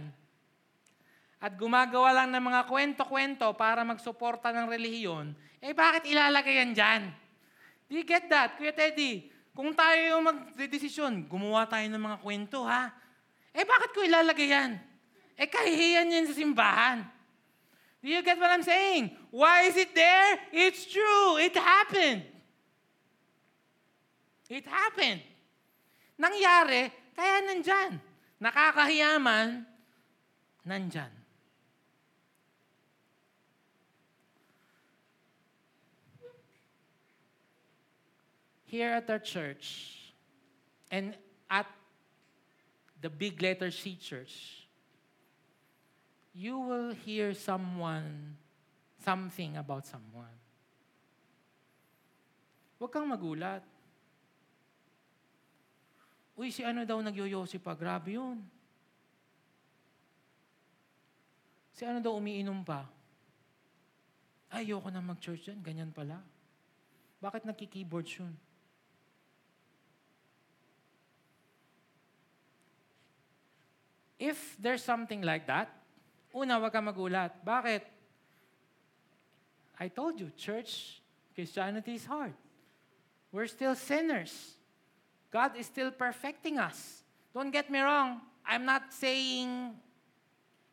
at 1.42 1.54
gumagawa 1.58 2.14
lang 2.14 2.34
ng 2.34 2.42
mga 2.42 2.62
kwento-kwento 2.66 3.46
para 3.54 3.86
magsuporta 3.86 4.50
ng 4.50 4.66
relihiyon, 4.66 5.38
eh 5.62 5.74
bakit 5.74 6.10
ilalagay 6.10 6.66
yan 6.66 6.74
dyan? 6.74 7.02
Do 7.86 7.94
you 7.98 8.06
get 8.06 8.26
that, 8.30 8.58
Kuya 8.58 8.74
Teddy? 8.74 9.30
Kung 9.54 9.74
tayo 9.78 10.18
yung 10.18 10.26
magdedesisyon, 10.26 11.30
gumawa 11.30 11.70
tayo 11.70 11.86
ng 11.86 12.02
mga 12.02 12.18
kwento, 12.22 12.66
ha? 12.66 12.90
Eh 13.54 13.62
bakit 13.62 13.94
ko 13.94 14.02
ilalagay 14.02 14.50
yan? 14.50 14.82
Eh 15.38 15.46
kahihiyan 15.46 16.14
yan 16.14 16.26
sa 16.26 16.34
simbahan. 16.34 17.06
Do 18.02 18.10
you 18.10 18.26
get 18.26 18.42
what 18.42 18.50
I'm 18.50 18.66
saying? 18.66 19.14
Why 19.30 19.70
is 19.70 19.78
it 19.78 19.94
there? 19.94 20.42
It's 20.50 20.90
true. 20.90 21.38
It 21.38 21.54
happened. 21.54 22.26
It 24.52 24.68
happened. 24.68 25.24
Nangyari, 26.20 26.92
kaya 27.16 27.40
nandyan. 27.48 28.04
Nakakahiyaman, 28.44 29.64
nandyan. 30.68 31.08
Here 38.68 39.00
at 39.00 39.08
our 39.08 39.24
church, 39.24 39.96
and 40.92 41.16
at 41.48 41.68
the 43.00 43.08
big 43.08 43.40
letter 43.40 43.72
C 43.72 43.96
church, 43.96 44.68
you 46.36 46.60
will 46.60 46.92
hear 46.92 47.32
someone, 47.32 48.36
something 49.00 49.56
about 49.56 49.88
someone. 49.88 50.36
Huwag 52.80 52.92
kang 52.92 53.08
magulat. 53.08 53.64
Uy, 56.40 56.50
si 56.50 56.64
ano 56.64 56.88
daw 56.88 57.00
nagyoyosi 57.04 57.60
pa? 57.60 57.76
Grabe 57.76 58.16
yun. 58.16 58.40
Si 61.76 61.84
ano 61.84 62.00
daw 62.00 62.16
umiinom 62.16 62.64
pa? 62.64 62.86
Ay, 64.52 64.68
ayoko 64.68 64.92
na 64.92 65.00
mag-church 65.00 65.48
yan. 65.48 65.60
Ganyan 65.64 65.92
pala. 65.96 66.20
Bakit 67.24 67.48
nagki-keyboards 67.48 68.20
yun? 68.20 68.34
If 74.22 74.54
there's 74.62 74.86
something 74.86 75.26
like 75.26 75.50
that, 75.50 75.74
una, 76.30 76.62
wag 76.62 76.70
kang 76.70 76.86
magulat. 76.86 77.34
Bakit? 77.42 77.82
I 79.82 79.88
told 79.90 80.22
you, 80.22 80.30
church, 80.38 81.02
Christianity 81.34 81.98
is 81.98 82.06
hard. 82.06 82.38
We're 83.34 83.50
still 83.50 83.74
sinners. 83.74 84.61
God 85.32 85.56
is 85.58 85.66
still 85.66 85.92
perfecting 85.92 86.60
us. 86.60 87.04
Don't 87.34 87.52
get 87.52 87.72
me 87.72 87.80
wrong. 87.80 88.20
I'm 88.46 88.66
not 88.66 88.94
saying 88.94 89.72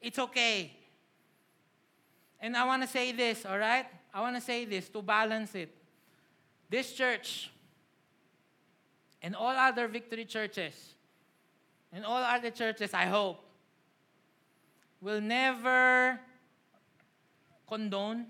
it's 0.01 0.19
okay. 0.19 0.73
And 2.41 2.57
I 2.57 2.65
want 2.67 2.83
to 2.83 2.89
say 2.89 3.13
this, 3.13 3.47
all 3.47 3.59
right? 3.59 3.87
I 4.13 4.21
want 4.21 4.37
to 4.37 4.43
say 4.43 4.65
this 4.65 4.89
to 4.91 5.03
balance 5.03 5.55
it. 5.55 5.75
This 6.69 6.93
church 6.93 7.51
and 9.23 9.35
all 9.35 9.55
other 9.55 9.89
victory 9.89 10.25
churches 10.25 10.95
and 11.93 12.05
all 12.05 12.23
other 12.23 12.51
churches, 12.51 12.93
I 12.93 13.07
hope, 13.07 13.41
will 15.01 15.21
never 15.21 16.19
condone, 17.69 18.27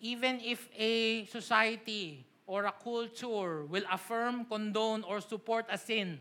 even 0.00 0.40
if 0.40 0.68
a 0.76 1.26
society 1.26 2.24
or 2.52 2.68
a 2.68 2.74
culture 2.84 3.64
will 3.64 3.88
affirm, 3.88 4.44
condone, 4.44 5.00
or 5.08 5.24
support 5.24 5.64
a 5.72 5.80
sin 5.80 6.20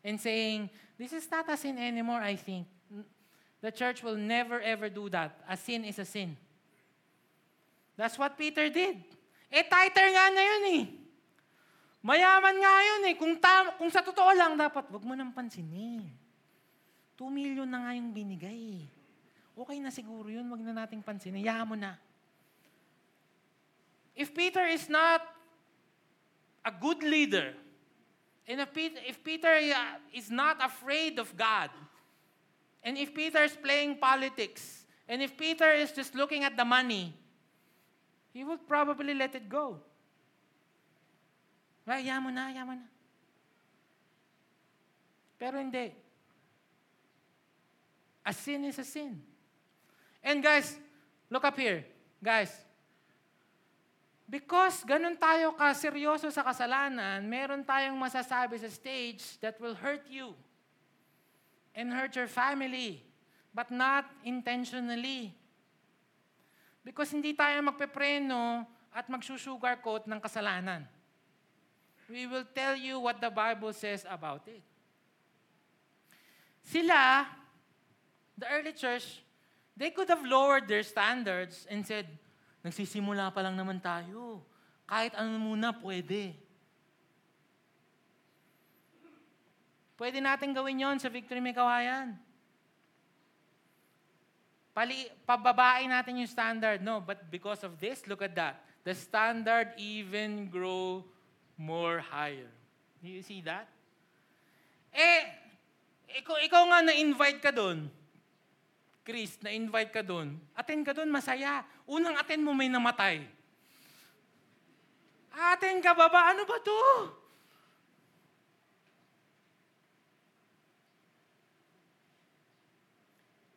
and 0.00 0.16
saying, 0.16 0.72
this 0.96 1.12
is 1.12 1.28
not 1.28 1.44
a 1.44 1.60
sin 1.60 1.76
anymore, 1.76 2.24
I 2.24 2.40
think. 2.40 2.64
The 3.60 3.68
church 3.68 4.00
will 4.00 4.16
never 4.16 4.64
ever 4.64 4.88
do 4.88 5.12
that. 5.12 5.44
A 5.44 5.52
sin 5.60 5.84
is 5.84 6.00
a 6.00 6.08
sin. 6.08 6.40
That's 8.00 8.16
what 8.16 8.32
Peter 8.40 8.72
did. 8.72 8.96
Eh, 9.52 9.60
tither 9.68 10.08
nga 10.08 10.32
na 10.32 10.40
yun 10.40 10.64
eh. 10.80 10.84
Mayaman 12.00 12.56
nga 12.56 12.74
yun 12.88 13.02
eh. 13.12 13.14
Kung, 13.20 13.36
tam, 13.36 13.76
kung 13.76 13.92
sa 13.92 14.00
totoo 14.00 14.32
lang, 14.32 14.56
dapat, 14.56 14.88
wag 14.88 15.04
mo 15.04 15.12
nang 15.12 15.36
pansinin. 15.36 16.08
Two 17.12 17.28
million 17.28 17.68
na 17.68 17.84
nga 17.84 17.92
yung 17.92 18.08
binigay. 18.08 18.88
Okay 19.52 19.78
na 19.84 19.92
siguro 19.92 20.32
yun, 20.32 20.48
wag 20.48 20.64
na 20.64 20.82
nating 20.82 21.04
pansinin. 21.04 21.44
Hayaan 21.44 21.68
mo 21.68 21.76
na. 21.76 22.00
If 24.16 24.32
Peter 24.32 24.64
is 24.64 24.88
not 24.88 25.31
a 26.64 26.70
good 26.70 27.02
leader, 27.02 27.54
and 28.46 28.60
if 28.60 28.72
Peter, 28.72 29.00
if 29.06 29.22
Peter 29.22 29.48
uh, 29.48 29.98
is 30.12 30.30
not 30.30 30.64
afraid 30.64 31.18
of 31.18 31.36
God, 31.36 31.70
and 32.82 32.98
if 32.98 33.14
Peter 33.14 33.42
is 33.42 33.56
playing 33.56 33.98
politics, 33.98 34.84
and 35.08 35.22
if 35.22 35.36
Peter 35.36 35.70
is 35.72 35.92
just 35.92 36.14
looking 36.14 36.44
at 36.44 36.56
the 36.56 36.64
money, 36.64 37.14
he 38.32 38.44
would 38.44 38.66
probably 38.66 39.14
let 39.14 39.34
it 39.34 39.48
go. 39.48 39.78
Right, 41.86 42.06
mo 42.06 42.30
na, 42.30 42.52
na. 42.52 42.76
Pero 45.38 45.58
hindi. 45.58 45.92
A 48.24 48.32
sin 48.32 48.64
is 48.64 48.78
a 48.78 48.84
sin. 48.84 49.20
And 50.22 50.42
guys, 50.42 50.78
look 51.28 51.44
up 51.44 51.58
here. 51.58 51.84
Guys, 52.22 52.54
because 54.32 54.80
ganun 54.88 55.20
tayo 55.20 55.52
kaseryoso 55.52 56.32
sa 56.32 56.40
kasalanan, 56.40 57.20
meron 57.28 57.60
tayong 57.60 58.00
masasabi 58.00 58.56
sa 58.56 58.72
stage 58.72 59.36
that 59.44 59.60
will 59.60 59.76
hurt 59.76 60.08
you 60.08 60.32
and 61.76 61.92
hurt 61.92 62.16
your 62.16 62.32
family, 62.32 63.04
but 63.52 63.68
not 63.68 64.08
intentionally. 64.24 65.36
Because 66.80 67.12
hindi 67.12 67.36
tayo 67.36 67.60
magpepreno 67.60 68.64
at 68.88 69.04
magsusugarcoat 69.12 70.08
ng 70.08 70.16
kasalanan. 70.16 70.88
We 72.08 72.24
will 72.24 72.48
tell 72.56 72.72
you 72.72 73.04
what 73.04 73.20
the 73.20 73.28
Bible 73.28 73.76
says 73.76 74.08
about 74.08 74.48
it. 74.48 74.64
Sila, 76.64 77.28
the 78.40 78.48
early 78.48 78.72
church, 78.72 79.20
they 79.76 79.92
could 79.92 80.08
have 80.08 80.24
lowered 80.24 80.64
their 80.72 80.82
standards 80.82 81.68
and 81.68 81.84
said, 81.84 82.08
nagsisimula 82.62 83.30
pa 83.34 83.42
lang 83.42 83.58
naman 83.58 83.82
tayo. 83.82 84.42
Kahit 84.86 85.14
ano 85.18 85.38
muna, 85.38 85.74
pwede. 85.82 86.34
Pwede 89.98 90.18
natin 90.18 90.50
gawin 90.50 90.82
yon 90.82 90.98
sa 90.98 91.06
Victory 91.06 91.38
May 91.38 91.54
Kawayan. 91.54 92.18
Pali, 94.72 95.04
pababain 95.28 95.86
natin 95.86 96.24
yung 96.24 96.30
standard. 96.30 96.80
No, 96.80 96.98
but 96.98 97.28
because 97.28 97.60
of 97.60 97.76
this, 97.76 98.08
look 98.08 98.24
at 98.24 98.32
that. 98.34 98.64
The 98.82 98.96
standard 98.96 99.76
even 99.76 100.48
grow 100.48 101.04
more 101.60 102.00
higher. 102.00 102.50
Do 103.04 103.06
you 103.06 103.20
see 103.20 103.44
that? 103.44 103.68
Eh, 104.90 105.22
ikaw, 106.18 106.40
ikaw 106.40 106.62
nga 106.72 106.80
na-invite 106.88 107.40
ka 107.44 107.52
doon. 107.52 107.86
Chris, 109.02 109.34
na-invite 109.42 109.90
ka 109.90 110.02
doon. 110.02 110.38
Attend 110.54 110.86
ka 110.86 110.94
doon, 110.94 111.10
masaya. 111.10 111.66
Unang 111.90 112.14
attend 112.14 112.38
mo 112.38 112.54
may 112.54 112.70
namatay. 112.70 113.26
Attend 115.34 115.82
ka 115.82 115.90
ba 115.90 116.06
ba? 116.06 116.30
Ano 116.30 116.46
ba 116.46 116.58
to? 116.62 116.80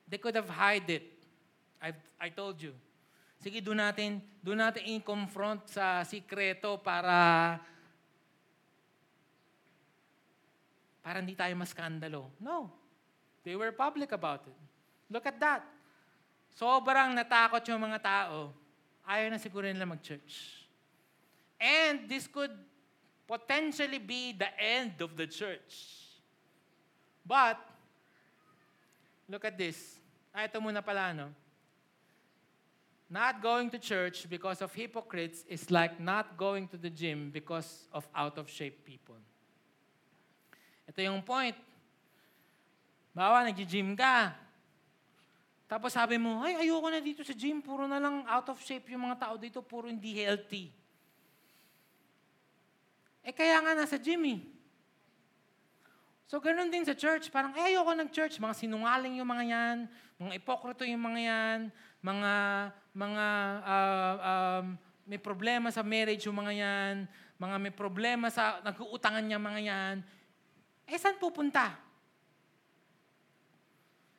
They 0.09 0.17
could 0.17 0.33
have 0.33 0.49
hide 0.49 0.89
it. 0.89 1.05
I, 1.77 1.93
I 2.17 2.29
told 2.33 2.57
you. 2.57 2.73
Sige, 3.37 3.61
doon 3.61 3.77
natin, 3.77 4.25
doon 4.41 4.57
natin 4.57 4.81
i-confront 4.97 5.69
sa 5.69 6.01
sikreto 6.01 6.81
para 6.81 7.61
para 11.05 11.21
hindi 11.21 11.37
tayo 11.37 11.53
maskandalo. 11.53 12.33
No. 12.41 12.73
They 13.45 13.53
were 13.53 13.69
public 13.69 14.09
about 14.09 14.41
it. 14.49 14.64
Look 15.09 15.25
at 15.25 15.37
that. 15.39 15.61
Sobrang 16.55 17.11
natakot 17.13 17.61
yung 17.67 17.83
mga 17.83 17.99
tao. 17.99 18.55
Ayaw 19.05 19.29
na 19.29 19.37
siguro 19.37 19.67
nila 19.67 19.85
mag-church. 19.85 20.65
And 21.59 22.09
this 22.09 22.25
could 22.25 22.53
potentially 23.27 23.99
be 23.99 24.33
the 24.33 24.49
end 24.57 24.97
of 25.01 25.13
the 25.13 25.27
church. 25.27 26.01
But, 27.25 27.57
look 29.29 29.45
at 29.45 29.57
this. 29.57 29.97
Ah, 30.33 30.45
ito 30.45 30.57
muna 30.61 30.81
pala, 30.85 31.13
no? 31.13 31.29
Not 33.09 33.41
going 33.41 33.69
to 33.69 33.77
church 33.77 34.25
because 34.29 34.61
of 34.61 34.73
hypocrites 34.73 35.45
is 35.45 35.69
like 35.69 36.01
not 36.01 36.37
going 36.37 36.67
to 36.73 36.77
the 36.77 36.89
gym 36.89 37.29
because 37.29 37.85
of 37.93 38.05
out-of-shape 38.15 38.81
people. 38.85 39.17
Ito 40.89 41.01
yung 41.01 41.21
point. 41.21 41.57
Bawa, 43.13 43.45
nag-gym 43.45 43.93
ka. 43.93 44.44
Tapos 45.65 45.97
sabi 45.97 46.21
mo, 46.21 46.45
ay, 46.45 46.61
ayoko 46.61 46.87
na 46.93 47.01
dito 47.01 47.25
sa 47.25 47.33
gym. 47.33 47.57
Puro 47.57 47.89
na 47.89 47.97
lang 47.97 48.21
out 48.29 48.47
of 48.53 48.61
shape 48.61 48.93
yung 48.93 49.09
mga 49.09 49.17
tao 49.17 49.35
dito. 49.37 49.65
Puro 49.65 49.89
hindi 49.89 50.13
healthy. 50.13 50.69
Eh, 53.25 53.33
kaya 53.33 53.57
nga 53.65 53.73
nasa 53.73 53.97
gym 53.97 54.21
eh. 54.29 54.39
So, 56.29 56.37
ganun 56.37 56.69
din 56.69 56.85
sa 56.85 56.93
church. 56.93 57.33
Parang, 57.33 57.53
eh, 57.57 57.73
ayoko 57.73 57.97
ng-church. 57.97 58.37
Mga 58.37 58.55
sinungaling 58.61 59.17
yung 59.17 59.29
mga 59.29 59.45
yan. 59.45 59.77
Mga 60.21 60.33
ipokrito 60.37 60.85
yung 60.85 61.01
mga 61.01 61.21
yan. 61.21 61.59
Mga, 62.05 62.31
mga, 62.93 63.25
ah, 63.65 64.15
um, 64.61 64.65
may 65.05 65.21
problema 65.21 65.69
sa 65.73 65.81
marriage 65.81 66.29
yung 66.29 66.37
mga 66.37 66.53
yan. 66.53 66.95
Mga 67.41 67.55
may 67.61 67.73
problema 67.73 68.29
sa, 68.29 68.61
nag-uutangan 68.61 69.25
niya 69.25 69.41
mga 69.41 69.61
yan. 69.65 69.95
Eh, 70.85 70.97
saan 70.97 71.17
pupunta? 71.17 71.84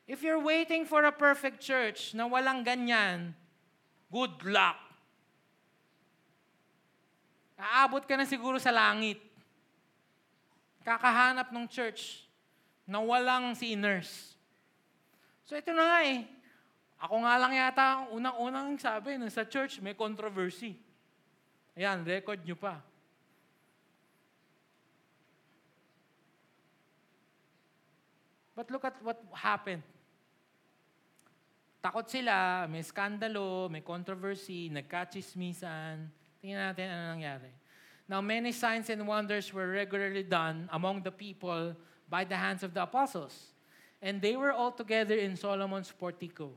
If 0.06 0.22
you're 0.22 0.38
waiting 0.38 0.86
for 0.86 1.02
a 1.02 1.10
perfect 1.10 1.58
church 1.58 2.14
na 2.14 2.30
walang 2.30 2.62
ganyan, 2.62 3.34
good 4.06 4.38
luck. 4.46 4.78
Aabot 7.58 8.06
ka 8.06 8.14
na 8.14 8.22
siguro 8.22 8.62
sa 8.62 8.70
langit. 8.70 9.18
Kakahanap 10.86 11.50
ng 11.50 11.66
church 11.66 12.22
na 12.86 13.02
walang 13.02 13.58
sinners. 13.58 14.38
So 15.42 15.58
ito 15.58 15.74
na 15.74 15.82
nga 15.82 15.98
eh. 16.06 16.22
Ako 17.02 17.26
nga 17.26 17.34
lang 17.42 17.52
yata 17.58 17.84
ang 17.98 18.04
unang-unang 18.14 18.78
sabi 18.78 19.18
na 19.18 19.26
sa 19.26 19.42
church 19.42 19.82
may 19.82 19.98
controversy. 19.98 20.78
Ayan, 21.74 22.06
record 22.06 22.40
nyo 22.46 22.54
pa. 22.54 22.78
But 28.54 28.70
look 28.70 28.86
at 28.86 28.96
what 29.02 29.20
happened. 29.34 29.84
Takot 31.86 32.10
sila, 32.10 32.66
may 32.66 32.82
skandalo, 32.82 33.70
may 33.70 33.78
controversy, 33.78 34.66
nagkachismisan. 34.74 36.10
Tingnan 36.42 36.74
natin 36.74 36.90
ano 36.90 37.14
nangyari. 37.14 37.54
Now, 38.10 38.18
many 38.18 38.50
signs 38.50 38.90
and 38.90 39.06
wonders 39.06 39.54
were 39.54 39.70
regularly 39.70 40.26
done 40.26 40.66
among 40.74 41.06
the 41.06 41.14
people 41.14 41.78
by 42.10 42.26
the 42.26 42.34
hands 42.34 42.66
of 42.66 42.74
the 42.74 42.82
apostles. 42.82 43.54
And 44.02 44.18
they 44.18 44.34
were 44.34 44.50
all 44.50 44.74
together 44.74 45.14
in 45.14 45.38
Solomon's 45.38 45.94
portico. 45.94 46.50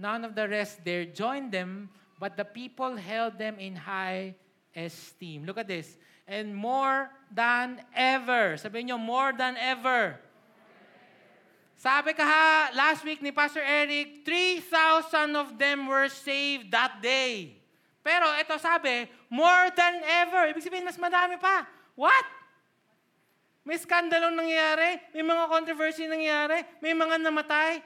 None 0.00 0.24
of 0.24 0.32
the 0.32 0.48
rest 0.48 0.80
there 0.80 1.04
joined 1.04 1.52
them, 1.52 1.92
but 2.16 2.40
the 2.40 2.48
people 2.48 2.96
held 2.96 3.36
them 3.36 3.60
in 3.60 3.76
high 3.76 4.32
esteem. 4.72 5.44
Look 5.44 5.60
at 5.60 5.68
this. 5.68 6.00
And 6.24 6.56
more 6.56 7.12
than 7.28 7.84
ever. 7.92 8.56
Sabihin 8.56 8.88
nyo, 8.88 8.96
more 8.96 9.36
than 9.36 9.60
ever. 9.60 10.16
Sabi 11.80 12.12
ka 12.12 12.20
ha, 12.20 12.68
last 12.76 13.00
week 13.08 13.24
ni 13.24 13.32
Pastor 13.32 13.64
Eric, 13.64 14.20
3,000 14.28 15.32
of 15.32 15.56
them 15.56 15.88
were 15.88 16.12
saved 16.12 16.68
that 16.68 17.00
day. 17.00 17.56
Pero 18.04 18.28
ito 18.36 18.52
sabi, 18.60 19.08
more 19.32 19.72
than 19.72 20.04
ever. 20.04 20.52
Ibig 20.52 20.60
sabihin, 20.60 20.84
mas 20.84 21.00
madami 21.00 21.40
pa. 21.40 21.64
What? 21.96 22.28
May 23.64 23.80
skandalong 23.80 24.36
nangyayari, 24.36 25.00
may 25.16 25.24
mga 25.24 25.44
controversy 25.48 26.04
nangyayari, 26.04 26.68
may 26.84 26.92
mga 26.92 27.16
namatay. 27.16 27.80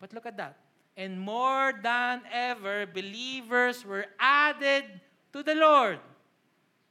But 0.00 0.16
look 0.16 0.24
at 0.24 0.40
that. 0.40 0.56
And 0.96 1.20
more 1.20 1.76
than 1.76 2.24
ever, 2.32 2.88
believers 2.88 3.84
were 3.84 4.08
added 4.16 4.88
to 5.36 5.44
the 5.44 5.52
Lord. 5.52 6.00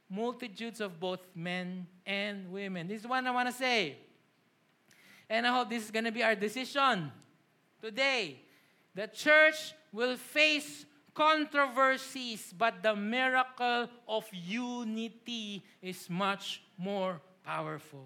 Multitudes 0.05 0.85
of 0.85 1.01
both 1.01 1.25
men 1.33 1.89
and 2.05 2.53
women. 2.53 2.85
This 2.85 3.01
is 3.01 3.09
what 3.09 3.25
I 3.25 3.33
want 3.33 3.49
to 3.49 3.57
say. 3.57 4.05
And 5.29 5.45
I 5.45 5.51
hope 5.51 5.69
this 5.69 5.83
is 5.83 5.91
going 5.91 6.05
to 6.05 6.11
be 6.11 6.23
our 6.23 6.35
decision 6.35 7.11
today. 7.81 8.39
The 8.95 9.07
church 9.07 9.75
will 9.91 10.15
face 10.15 10.85
controversies, 11.13 12.53
but 12.55 12.81
the 12.81 12.95
miracle 12.95 13.89
of 14.07 14.25
unity 14.31 15.63
is 15.81 16.09
much 16.09 16.61
more 16.77 17.19
powerful. 17.43 18.05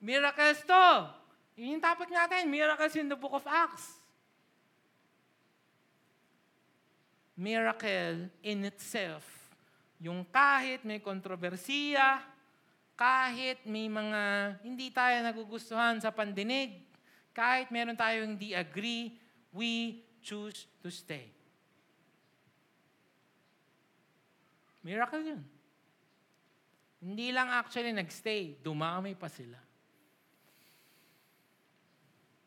Miracles 0.00 0.60
to. 0.66 1.10
Yun 1.56 1.76
yung 1.76 1.84
topic 1.84 2.12
natin, 2.12 2.52
miracles 2.52 2.96
in 2.96 3.08
the 3.08 3.16
book 3.16 3.32
of 3.32 3.44
Acts. 3.48 3.96
Miracle 7.36 8.28
in 8.44 8.64
itself. 8.64 9.24
Yung 10.00 10.24
kahit 10.28 10.84
may 10.84 11.00
kontrobersiya, 11.00 12.20
kahit 12.96 13.60
may 13.68 13.92
mga 13.92 14.56
hindi 14.64 14.88
tayo 14.88 15.20
nagugustuhan 15.20 16.00
sa 16.00 16.08
pandinig, 16.08 16.80
kahit 17.36 17.68
meron 17.68 17.94
tayo 17.94 18.24
hindi 18.24 18.56
agree, 18.56 19.12
we 19.52 20.00
choose 20.24 20.64
to 20.80 20.88
stay. 20.88 21.28
Miracle 24.80 25.20
yun. 25.20 25.44
Hindi 27.04 27.28
lang 27.36 27.52
actually 27.52 27.92
nagstay, 27.92 28.56
dumami 28.64 29.12
pa 29.12 29.28
sila. 29.28 29.60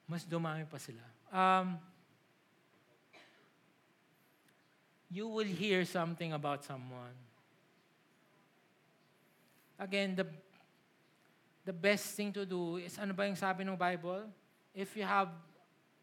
Mas 0.10 0.26
dumami 0.26 0.66
pa 0.66 0.82
sila. 0.82 1.06
Um, 1.30 1.78
you 5.14 5.30
will 5.30 5.46
hear 5.46 5.86
something 5.86 6.34
about 6.34 6.66
someone. 6.66 7.28
Again, 9.80 10.11
the 10.14 10.27
the 11.64 11.72
best 11.72 12.18
thing 12.19 12.34
to 12.35 12.43
do 12.43 12.77
is, 12.77 12.99
ano 12.99 13.15
ba 13.15 13.23
yung 13.23 13.39
sabi 13.39 13.64
ng 13.64 13.80
Bible? 13.80 14.27
If 14.76 14.97
you 14.99 15.07
have 15.07 15.31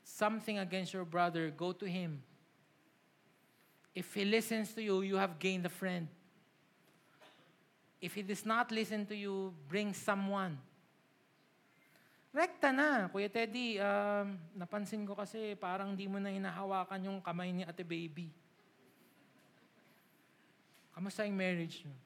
something 0.07 0.63
against 0.63 0.95
your 0.95 1.05
brother, 1.05 1.51
go 1.51 1.75
to 1.77 1.85
him. 1.85 2.23
If 3.93 4.15
he 4.15 4.25
listens 4.25 4.73
to 4.75 4.81
you, 4.81 5.03
you 5.03 5.17
have 5.17 5.37
gained 5.43 5.67
a 5.67 5.73
friend. 5.73 6.07
If 8.01 8.15
he 8.15 8.23
does 8.23 8.47
not 8.47 8.71
listen 8.71 9.05
to 9.11 9.17
you, 9.17 9.53
bring 9.67 9.91
someone. 9.93 10.57
Rekta 12.31 12.71
na. 12.71 13.09
Kuya 13.09 13.33
Teddy, 13.33 13.81
um, 13.81 14.37
napansin 14.53 15.03
ko 15.09 15.17
kasi 15.17 15.57
parang 15.57 15.97
di 15.97 16.05
mo 16.07 16.21
na 16.21 16.29
hinahawakan 16.29 17.09
yung 17.09 17.19
kamay 17.25 17.51
ni 17.51 17.65
ate 17.65 17.81
baby. 17.83 18.29
Kamusta 20.93 21.25
yung 21.25 21.37
marriage 21.37 21.83
niyo? 21.83 22.06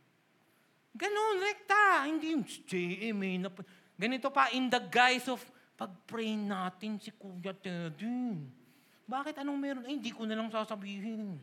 Ganun, 0.95 1.37
rekta. 1.39 2.07
Hindi 2.07 2.35
yung 2.35 2.45
JM 2.45 3.19
eh. 3.23 3.37
nap- 3.47 3.69
Ganito 4.01 4.33
pa, 4.33 4.49
in 4.51 4.73
the 4.73 4.81
guise 4.81 5.29
of 5.29 5.41
pag-pray 5.77 6.37
natin 6.37 6.97
si 7.01 7.13
Kuya 7.13 7.53
Teddy. 7.53 8.41
Bakit 9.05 9.41
anong 9.41 9.59
meron? 9.61 9.85
Eh, 9.89 9.97
hindi 9.97 10.13
ko 10.13 10.25
na 10.25 10.37
lang 10.37 10.49
sasabihin. 10.49 11.37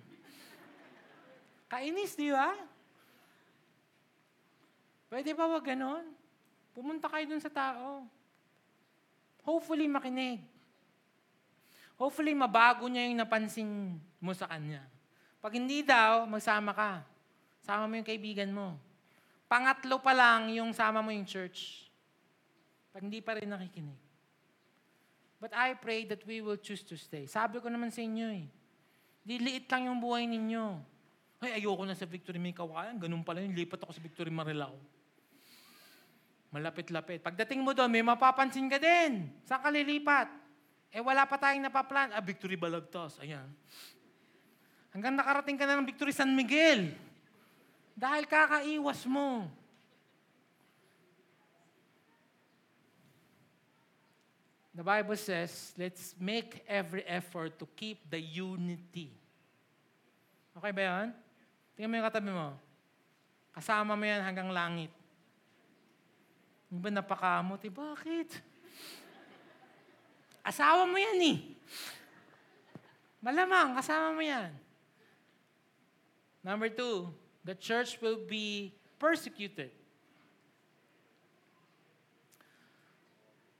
Kainis, 1.67 2.15
di 2.15 2.31
ba? 2.31 2.55
Pwede 5.07 5.31
ba 5.35 5.47
wag 5.47 5.63
ganon? 5.63 6.03
Pumunta 6.75 7.07
kayo 7.07 7.27
dun 7.27 7.43
sa 7.43 7.51
tao. 7.51 8.03
Hopefully 9.47 9.87
makinig. 9.87 10.43
Hopefully 11.97 12.35
mabago 12.37 12.85
niya 12.85 13.09
yung 13.09 13.17
napansin 13.17 13.97
mo 14.21 14.31
sa 14.35 14.45
kanya. 14.45 14.85
Pag 15.41 15.57
hindi 15.57 15.81
daw, 15.81 16.27
magsama 16.29 16.75
ka. 16.75 17.01
Sama 17.65 17.89
mo 17.89 17.97
yung 17.97 18.05
kaibigan 18.05 18.51
mo. 18.53 18.77
Pangatlo 19.47 20.03
pa 20.03 20.11
lang 20.11 20.51
yung 20.51 20.75
sama 20.75 20.99
mo 20.99 21.09
yung 21.11 21.23
church. 21.23 21.87
Pag 22.91 23.07
hindi 23.07 23.23
pa 23.23 23.39
rin 23.39 23.47
nakikinig. 23.47 23.99
But 25.39 25.55
I 25.55 25.77
pray 25.77 26.03
that 26.11 26.25
we 26.27 26.43
will 26.43 26.59
choose 26.59 26.83
to 26.91 26.99
stay. 26.99 27.29
Sabi 27.29 27.63
ko 27.63 27.71
naman 27.71 27.93
sa 27.93 28.03
inyo 28.03 28.27
eh. 28.43 28.45
Diliit 29.23 29.69
lang 29.71 29.87
yung 29.87 29.99
buhay 30.03 30.27
ninyo. 30.27 30.65
Ay, 31.37 31.61
ayoko 31.61 31.85
na 31.85 31.93
sa 31.93 32.09
Victory 32.09 32.41
May 32.41 32.55
Kawayan. 32.55 32.97
Ganun 32.97 33.21
pala 33.21 33.45
yun. 33.45 33.53
Lipat 33.53 33.85
ako 33.85 33.93
sa 33.93 34.01
Victory 34.01 34.33
Marilao. 34.33 34.73
Malapit-lapit. 36.49 37.21
Pagdating 37.21 37.61
mo 37.61 37.75
doon, 37.75 37.91
may 37.91 38.01
mapapansin 38.01 38.65
ka 38.65 38.81
din. 38.81 39.29
Saan 39.45 39.61
ka 39.61 39.69
lilipat? 39.69 40.31
Eh, 40.89 41.03
wala 41.03 41.27
pa 41.29 41.37
tayong 41.37 41.61
napaplan. 41.61 42.09
Ah, 42.15 42.23
Victory 42.23 42.57
Balagtas. 42.57 43.21
Ayan. 43.21 43.45
Hanggang 44.95 45.13
nakarating 45.13 45.59
ka 45.59 45.69
na 45.69 45.77
ng 45.77 45.85
Victory 45.85 46.15
San 46.15 46.33
Miguel. 46.33 46.95
Dahil 47.97 48.29
kakaiwas 48.29 49.09
mo. 49.09 49.49
The 54.77 54.85
Bible 54.85 55.17
says, 55.17 55.73
let's 55.73 56.13
make 56.21 56.61
every 56.69 57.01
effort 57.09 57.57
to 57.57 57.65
keep 57.73 58.05
the 58.05 58.21
unity. 58.21 59.09
Okay 60.53 60.69
ba 60.69 60.81
yan? 60.85 61.07
Tingnan 61.73 61.89
mo 61.89 61.97
yung 61.97 62.07
katabi 62.13 62.29
mo. 62.29 62.53
Kasama 63.57 63.97
mo 63.97 64.05
yan 64.05 64.21
hanggang 64.21 64.53
langit. 64.53 64.93
Yung 66.69 66.77
ba 66.77 66.93
napakamot? 66.93 67.57
Eh, 67.65 67.73
bakit? 67.73 68.37
Asawa 70.45 70.85
mo 70.85 71.01
yan 71.01 71.17
eh. 71.25 71.37
Malamang, 73.17 73.73
kasama 73.81 74.13
mo 74.13 74.21
yan. 74.21 74.53
Number 76.45 76.69
two, 76.69 77.09
the 77.47 77.55
church 77.55 77.97
will 78.01 78.19
be 78.27 78.73
persecuted. 78.99 79.71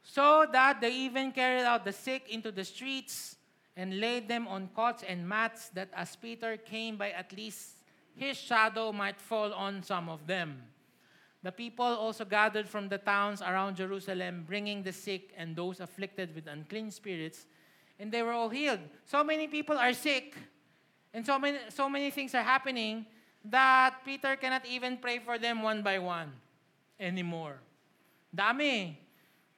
So 0.04 0.46
that 0.52 0.82
they 0.82 0.92
even 0.92 1.32
carried 1.32 1.64
out 1.64 1.86
the 1.86 1.94
sick 1.94 2.28
into 2.30 2.52
the 2.52 2.66
streets 2.66 3.38
and 3.78 4.02
laid 4.02 4.28
them 4.28 4.46
on 4.48 4.70
cots 4.76 5.04
and 5.08 5.28
mats, 5.28 5.70
that 5.70 5.90
as 5.96 6.18
Peter 6.18 6.58
came 6.58 6.98
by, 6.98 7.12
at 7.12 7.32
least 7.32 7.78
his 8.14 8.36
shadow 8.36 8.92
might 8.92 9.22
fall 9.22 9.54
on 9.54 9.82
some 9.84 10.10
of 10.10 10.28
them. 10.28 10.64
The 11.44 11.52
people 11.54 11.86
also 11.86 12.26
gathered 12.26 12.68
from 12.68 12.90
the 12.90 12.98
towns 12.98 13.42
around 13.42 13.78
Jerusalem, 13.78 14.44
bringing 14.46 14.84
the 14.84 14.92
sick 14.92 15.34
and 15.38 15.56
those 15.56 15.80
afflicted 15.80 16.36
with 16.36 16.48
unclean 16.48 16.92
spirits, 16.92 17.46
and 18.00 18.12
they 18.12 18.22
were 18.22 18.34
all 18.34 18.50
healed. 18.50 18.82
So 19.06 19.24
many 19.24 19.48
people 19.48 19.78
are 19.78 19.94
sick, 19.94 20.36
and 21.14 21.26
so 21.26 21.40
many, 21.40 21.60
so 21.70 21.88
many 21.88 22.12
things 22.12 22.36
are 22.36 22.44
happening 22.44 23.06
that 23.46 24.02
Peter 24.06 24.36
cannot 24.36 24.66
even 24.66 24.98
pray 24.98 25.20
for 25.20 25.38
them 25.38 25.62
one 25.62 25.82
by 25.82 26.00
one 26.00 26.32
anymore. 26.98 27.62
Dami. 28.34 28.98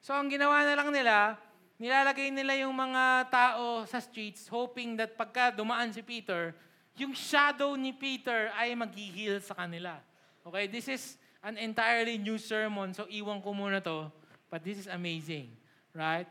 So 0.00 0.16
ang 0.16 0.28
ginawa 0.32 0.64
na 0.64 0.74
lang 0.76 0.90
nila, 0.92 1.36
nilalagay 1.80 2.32
nila 2.32 2.56
yung 2.60 2.76
mga 2.76 3.28
tao 3.32 3.84
sa 3.88 4.00
streets 4.00 4.48
hoping 4.48 4.96
that 4.96 5.16
pagka 5.16 5.52
dumaan 5.52 5.92
si 5.92 6.04
Peter, 6.04 6.52
yung 6.96 7.16
shadow 7.16 7.76
ni 7.76 7.92
Peter 7.96 8.52
ay 8.56 8.76
maghihil 8.76 9.40
sa 9.40 9.56
kanila. 9.56 9.96
Okay, 10.44 10.68
this 10.68 10.88
is 10.88 11.16
an 11.40 11.56
entirely 11.56 12.20
new 12.20 12.36
sermon, 12.36 12.92
so 12.92 13.08
iwan 13.08 13.40
ko 13.40 13.56
muna 13.56 13.80
to, 13.80 14.12
but 14.52 14.60
this 14.60 14.76
is 14.76 14.88
amazing, 14.88 15.48
right? 15.96 16.28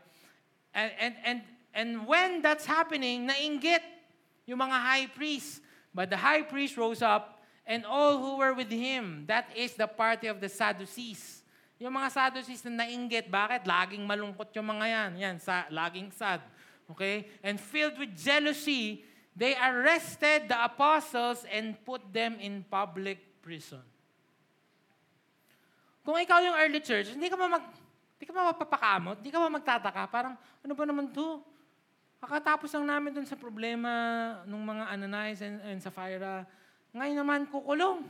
And, 0.70 0.90
and, 0.98 1.14
and, 1.26 1.38
and 1.74 1.88
when 2.06 2.42
that's 2.42 2.66
happening, 2.66 3.26
nainggit 3.26 3.82
yung 4.46 4.62
mga 4.62 4.78
high 4.78 5.06
priests. 5.10 5.58
But 5.90 6.10
the 6.10 6.18
high 6.18 6.42
priest 6.42 6.78
rose 6.78 7.02
up, 7.02 7.39
and 7.70 7.86
all 7.86 8.18
who 8.18 8.42
were 8.42 8.50
with 8.50 8.74
him, 8.74 9.22
that 9.30 9.46
is 9.54 9.78
the 9.78 9.86
party 9.86 10.26
of 10.26 10.42
the 10.42 10.50
Sadducees. 10.50 11.46
Yung 11.78 11.94
mga 11.94 12.10
Sadducees 12.10 12.66
na 12.66 12.82
nainggit, 12.82 13.30
bakit? 13.30 13.62
Laging 13.62 14.02
malungkot 14.02 14.50
yung 14.58 14.66
mga 14.66 14.86
yan. 14.90 15.10
Yan, 15.22 15.36
sa, 15.38 15.70
laging 15.70 16.10
sad. 16.10 16.42
Okay? 16.90 17.30
And 17.46 17.62
filled 17.62 17.94
with 17.94 18.10
jealousy, 18.18 19.06
they 19.38 19.54
arrested 19.54 20.50
the 20.50 20.58
apostles 20.58 21.46
and 21.46 21.78
put 21.86 22.02
them 22.10 22.42
in 22.42 22.66
public 22.66 23.22
prison. 23.38 23.86
Kung 26.02 26.18
ikaw 26.18 26.42
yung 26.42 26.58
early 26.58 26.82
church, 26.82 27.14
hindi 27.14 27.30
ka 27.30 27.38
ba 27.38 27.46
mag, 27.46 27.64
hindi 28.18 28.24
ka 28.26 28.34
ba 28.34 28.50
mapapakamot? 28.50 29.22
Hindi 29.22 29.30
ka 29.30 29.38
ba 29.38 29.46
magtataka? 29.46 30.02
Parang, 30.10 30.34
ano 30.34 30.72
ba 30.74 30.84
naman 30.84 31.06
to? 31.14 31.38
Kakatapos 32.18 32.68
lang 32.76 32.98
namin 32.98 33.14
dun 33.14 33.24
sa 33.30 33.38
problema 33.38 33.88
ng 34.42 34.58
mga 34.58 34.84
Ananias 34.90 35.40
and, 35.40 35.62
and 35.64 35.78
Sapphira. 35.78 36.44
Ngayon 36.90 37.16
naman, 37.22 37.40
kukulong. 37.46 38.02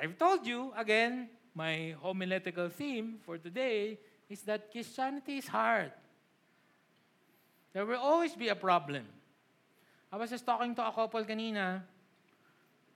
I've 0.00 0.16
told 0.16 0.48
you, 0.48 0.72
again, 0.72 1.28
my 1.52 1.92
homiletical 2.00 2.72
theme 2.72 3.20
for 3.20 3.36
today 3.36 4.00
is 4.32 4.40
that 4.48 4.72
Christianity 4.72 5.36
is 5.36 5.48
hard. 5.48 5.92
There 7.76 7.84
will 7.84 8.00
always 8.00 8.32
be 8.32 8.48
a 8.48 8.56
problem. 8.56 9.04
I 10.10 10.16
was 10.16 10.30
just 10.30 10.46
talking 10.46 10.74
to 10.74 10.82
a 10.88 10.92
couple 10.92 11.22
kanina. 11.24 11.82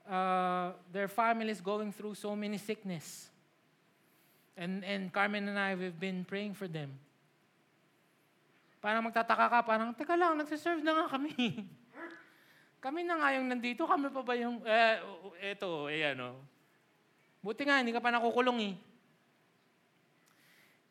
Uh, 0.09 0.73
their 0.93 1.09
family 1.09 1.51
is 1.51 1.61
going 1.61 1.93
through 1.93 2.15
so 2.15 2.35
many 2.35 2.57
sickness. 2.57 3.29
And, 4.57 4.85
and 4.85 5.13
Carmen 5.13 5.49
and 5.49 5.59
I, 5.59 5.75
we've 5.75 5.99
been 5.99 6.25
praying 6.25 6.55
for 6.55 6.67
them. 6.67 6.91
Parang 8.81 9.05
magtataka 9.05 9.51
ka, 9.51 9.63
parang, 9.63 9.93
teka 9.93 10.17
lang, 10.17 10.39
nagsiserve 10.39 10.81
na 10.81 11.05
nga 11.05 11.19
kami. 11.19 11.69
kami 12.85 13.01
na 13.01 13.17
nga 13.17 13.33
yung 13.33 13.49
nandito, 13.49 13.89
kami 13.89 14.13
pa 14.13 14.21
ba 14.21 14.37
yung, 14.37 14.61
eh, 14.61 15.01
eto, 15.57 15.89
eh, 15.89 16.13
ano. 16.13 16.37
Buti 17.41 17.65
nga, 17.65 17.81
hindi 17.81 17.97
ka 17.97 18.05
pa 18.05 18.13
nakukulong 18.13 18.61
eh. 18.61 18.75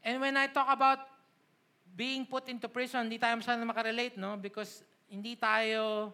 And 0.02 0.18
when 0.18 0.34
I 0.34 0.50
talk 0.50 0.74
about 0.74 1.06
being 1.94 2.26
put 2.26 2.50
into 2.50 2.66
prison, 2.66 3.06
hindi 3.06 3.22
tayo 3.22 3.38
masyadong 3.38 3.70
makarelate, 3.70 4.18
no? 4.18 4.34
Because 4.42 4.82
hindi 5.06 5.38
tayo 5.38 6.10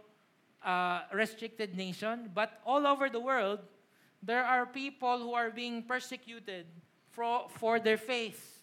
uh, 0.60 1.08
restricted 1.16 1.72
nation. 1.72 2.28
But 2.36 2.60
all 2.68 2.84
over 2.84 3.08
the 3.08 3.24
world, 3.24 3.64
there 4.20 4.44
are 4.44 4.68
people 4.68 5.24
who 5.24 5.32
are 5.32 5.48
being 5.48 5.80
persecuted 5.80 6.68
for, 7.16 7.48
for 7.56 7.80
their 7.80 7.96
faith. 7.96 8.60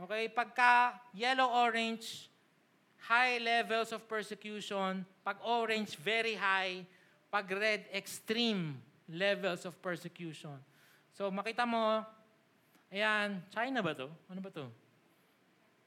Okay? 0.00 0.32
Pagka 0.32 0.96
yellow-orange, 1.12 2.32
high 3.04 3.38
levels 3.38 3.92
of 3.92 4.08
persecution. 4.08 5.04
Pag 5.24 5.36
orange, 5.44 5.96
very 5.96 6.34
high. 6.34 6.86
Pag 7.30 7.50
red, 7.52 7.84
extreme 7.92 8.80
levels 9.08 9.64
of 9.64 9.76
persecution. 9.82 10.56
So 11.14 11.30
makita 11.30 11.66
mo, 11.66 12.04
ayan, 12.92 13.40
China 13.52 13.82
ba 13.82 13.92
to? 13.94 14.08
Ano 14.30 14.40
ba 14.40 14.50
to? 14.50 14.66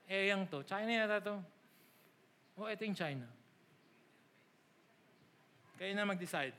Eh, 0.10 0.34
yung 0.34 0.50
to. 0.50 0.66
China 0.66 0.90
yata 0.90 1.22
to. 1.22 1.38
O, 2.58 2.66
ito 2.66 2.82
yung 2.82 2.98
China. 2.98 3.30
Kayo 5.78 5.94
na 5.94 6.04
mag-decide. 6.04 6.58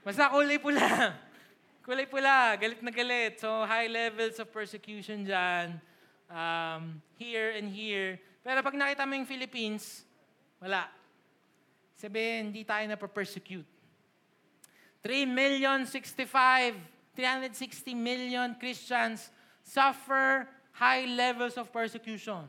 Basta 0.00 0.32
kulay 0.32 0.56
pula. 0.56 1.12
kulay 1.86 2.08
pula. 2.08 2.56
Galit 2.56 2.80
na 2.80 2.90
galit. 2.90 3.36
So, 3.36 3.68
high 3.68 3.86
levels 3.86 4.40
of 4.40 4.48
persecution 4.48 5.28
dyan. 5.28 5.76
Um, 6.32 7.04
here 7.20 7.52
and 7.54 7.70
here. 7.70 8.18
Pero 8.46 8.62
pag 8.62 8.78
nakita 8.78 9.02
mo 9.02 9.18
yung 9.18 9.26
Philippines, 9.26 10.06
wala. 10.62 10.86
Sabihin, 11.98 12.54
hindi 12.54 12.62
tayo 12.62 12.86
na 12.86 12.94
persecute 12.94 13.66
3 15.02 15.26
million 15.26 15.82
65, 15.86 16.74
360 17.14 17.94
million 17.94 18.54
Christians 18.54 19.30
suffer 19.62 20.46
high 20.74 21.06
levels 21.06 21.58
of 21.58 21.70
persecution. 21.70 22.46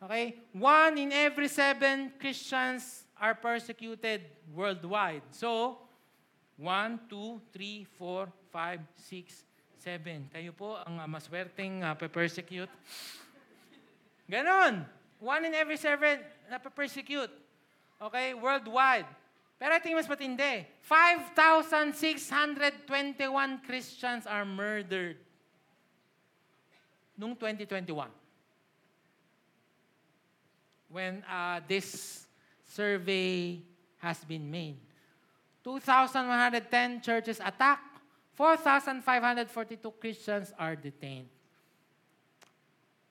Okay? 0.00 0.36
One 0.52 0.96
in 0.96 1.12
every 1.12 1.48
seven 1.48 2.12
Christians 2.20 3.04
are 3.16 3.36
persecuted 3.36 4.24
worldwide. 4.52 5.24
So, 5.32 5.80
1, 6.56 7.08
2, 7.08 7.40
3, 7.52 7.84
4, 7.96 8.28
5, 8.52 8.80
6, 8.96 9.44
7. 9.80 10.28
Kayo 10.28 10.52
po 10.52 10.76
ang 10.76 11.00
uh, 11.00 11.08
maswerteng 11.08 11.80
uh, 11.80 11.96
persecute 11.96 12.68
Ganon. 14.30 14.86
One 15.18 15.44
in 15.44 15.52
every 15.52 15.76
seven 15.76 16.24
na 16.48 16.56
persecute 16.56 17.28
Okay? 18.00 18.32
Worldwide. 18.32 19.04
Pero 19.60 19.76
ito 19.76 19.92
yung 19.92 20.00
mas 20.00 20.08
matindi. 20.08 20.64
5,621 20.88 22.80
Christians 23.60 24.24
are 24.24 24.48
murdered 24.48 25.20
noong 27.20 27.36
2021. 27.36 28.08
When 30.88 31.20
uh, 31.28 31.60
this 31.68 32.24
survey 32.64 33.60
has 34.00 34.24
been 34.24 34.48
made. 34.48 34.80
2,110 35.60 37.04
churches 37.04 37.36
attacked. 37.36 38.00
4,542 38.32 39.04
Christians 40.00 40.56
are 40.56 40.72
detained. 40.72 41.28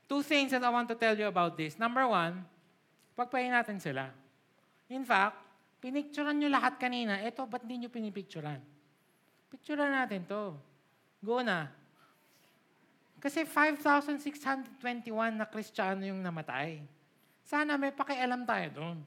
Two 0.09 0.25
things 0.25 0.49
that 0.49 0.65
I 0.65 0.73
want 0.73 0.89
to 0.89 0.97
tell 0.97 1.13
you 1.13 1.29
about 1.29 1.53
this. 1.53 1.77
Number 1.77 2.01
one, 2.09 2.41
pagpahin 3.13 3.53
natin 3.53 3.77
sila. 3.77 4.09
In 4.89 5.05
fact, 5.05 5.37
pinicturan 5.77 6.41
nyo 6.41 6.49
lahat 6.49 6.81
kanina. 6.81 7.21
Ito, 7.21 7.45
ba't 7.45 7.61
hindi 7.61 7.85
nyo 7.85 7.93
pinipicturan? 7.93 8.57
Picturean 9.53 9.93
natin 9.93 10.25
to. 10.25 10.57
Go 11.21 11.45
na. 11.45 11.69
Kasi 13.21 13.45
5,621 13.45 14.81
na 15.37 15.45
Kristiyano 15.45 16.01
yung 16.01 16.25
namatay. 16.25 16.81
Sana 17.45 17.77
may 17.77 17.93
pakialam 17.93 18.49
tayo 18.49 18.67
doon. 18.73 18.97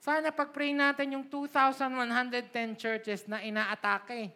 Sana 0.00 0.28
pag-pray 0.28 0.76
natin 0.76 1.16
yung 1.16 1.24
2,110 1.24 2.76
churches 2.76 3.24
na 3.24 3.40
inaatake. 3.40 4.32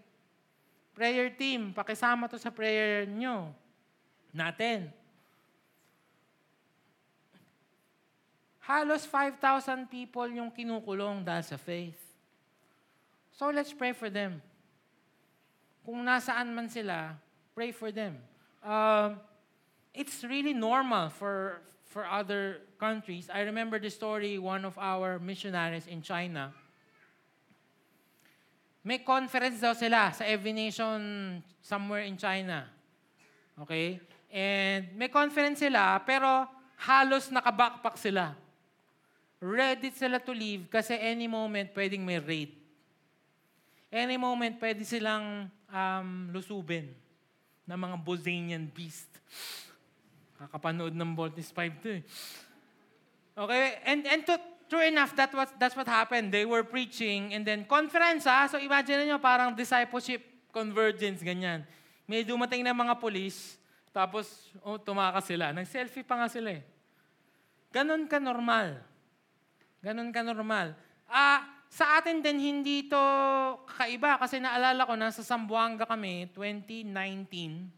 Prayer 0.96 1.28
team, 1.36 1.72
pakisama 1.76 2.32
to 2.32 2.40
sa 2.40 2.48
prayer 2.48 3.04
nyo. 3.08 3.52
Natin. 4.34 4.90
Halos 8.66 9.06
5,000 9.06 9.86
people 9.86 10.26
yung 10.34 10.50
kinukulong 10.50 11.22
dahil 11.22 11.44
sa 11.46 11.54
faith. 11.54 12.00
So 13.30 13.54
let's 13.54 13.70
pray 13.70 13.94
for 13.94 14.10
them. 14.10 14.42
Kung 15.84 16.00
nasaan 16.02 16.50
man 16.50 16.66
sila, 16.66 17.14
pray 17.54 17.70
for 17.70 17.92
them. 17.92 18.18
Um, 18.64 19.20
it's 19.92 20.24
really 20.24 20.56
normal 20.56 21.12
for 21.12 21.60
for 21.92 22.08
other 22.08 22.64
countries. 22.80 23.28
I 23.28 23.46
remember 23.46 23.78
the 23.78 23.92
story, 23.92 24.40
one 24.40 24.64
of 24.64 24.74
our 24.80 25.20
missionaries 25.20 25.86
in 25.86 26.02
China. 26.02 26.50
May 28.82 29.04
conference 29.04 29.60
daw 29.60 29.76
sila 29.76 30.10
sa 30.10 30.24
every 30.24 30.56
nation 30.56 31.40
somewhere 31.60 32.02
in 32.02 32.16
China. 32.16 32.64
Okay? 33.60 34.00
And 34.34 34.90
may 34.98 35.06
conference 35.06 35.62
sila, 35.62 36.02
pero 36.02 36.50
halos 36.82 37.30
nakabackpack 37.30 37.94
sila 37.94 38.34
ready 39.44 39.92
sila 39.92 40.16
to 40.24 40.32
leave 40.32 40.72
kasi 40.72 40.96
any 40.96 41.28
moment 41.28 41.68
pwedeng 41.76 42.00
may 42.00 42.16
raid. 42.16 42.56
Any 43.92 44.16
moment 44.16 44.56
pwede 44.56 44.82
silang 44.88 45.52
um, 45.68 46.32
lusubin. 46.32 46.88
na 47.64 47.80
mga 47.80 47.96
Bosanian 48.04 48.68
beast. 48.68 49.08
Kakapanood 50.36 50.92
ng 50.92 51.16
Voltes 51.16 51.48
5 51.48 51.80
to 51.80 51.88
eh. 51.96 52.02
Okay, 53.34 53.80
and, 53.88 54.04
and 54.06 54.20
to, 54.28 54.36
true 54.68 54.84
enough, 54.84 55.16
that 55.16 55.32
was, 55.32 55.48
that's 55.58 55.74
what 55.74 55.88
happened. 55.88 56.30
They 56.30 56.44
were 56.44 56.62
preaching 56.62 57.32
and 57.32 57.42
then 57.42 57.64
conference 57.64 58.28
ha. 58.28 58.46
So 58.46 58.60
imagine 58.60 59.08
niyo 59.08 59.18
parang 59.18 59.56
discipleship 59.56 60.22
convergence, 60.52 61.24
ganyan. 61.24 61.64
May 62.04 62.22
dumating 62.22 62.62
na 62.62 62.76
mga 62.76 63.00
polis, 63.00 63.56
tapos 63.94 64.50
oh, 64.66 64.74
tumakas 64.74 65.30
sila. 65.30 65.54
Nag-selfie 65.54 66.02
pa 66.02 66.18
nga 66.18 66.26
sila 66.26 66.50
eh. 66.58 66.66
Ganon 67.70 68.10
ka 68.10 68.18
normal. 68.18 68.82
Ganon 69.78 70.10
ka 70.10 70.26
normal. 70.26 70.74
Ah, 71.06 71.46
sa 71.70 72.02
atin 72.02 72.18
din 72.18 72.42
hindi 72.42 72.90
to 72.90 72.98
kakaiba 73.70 74.18
kasi 74.18 74.42
naalala 74.42 74.82
ko 74.82 74.98
nasa 74.98 75.22
Zamboanga 75.22 75.86
kami 75.86 76.26
2019. 76.34 77.70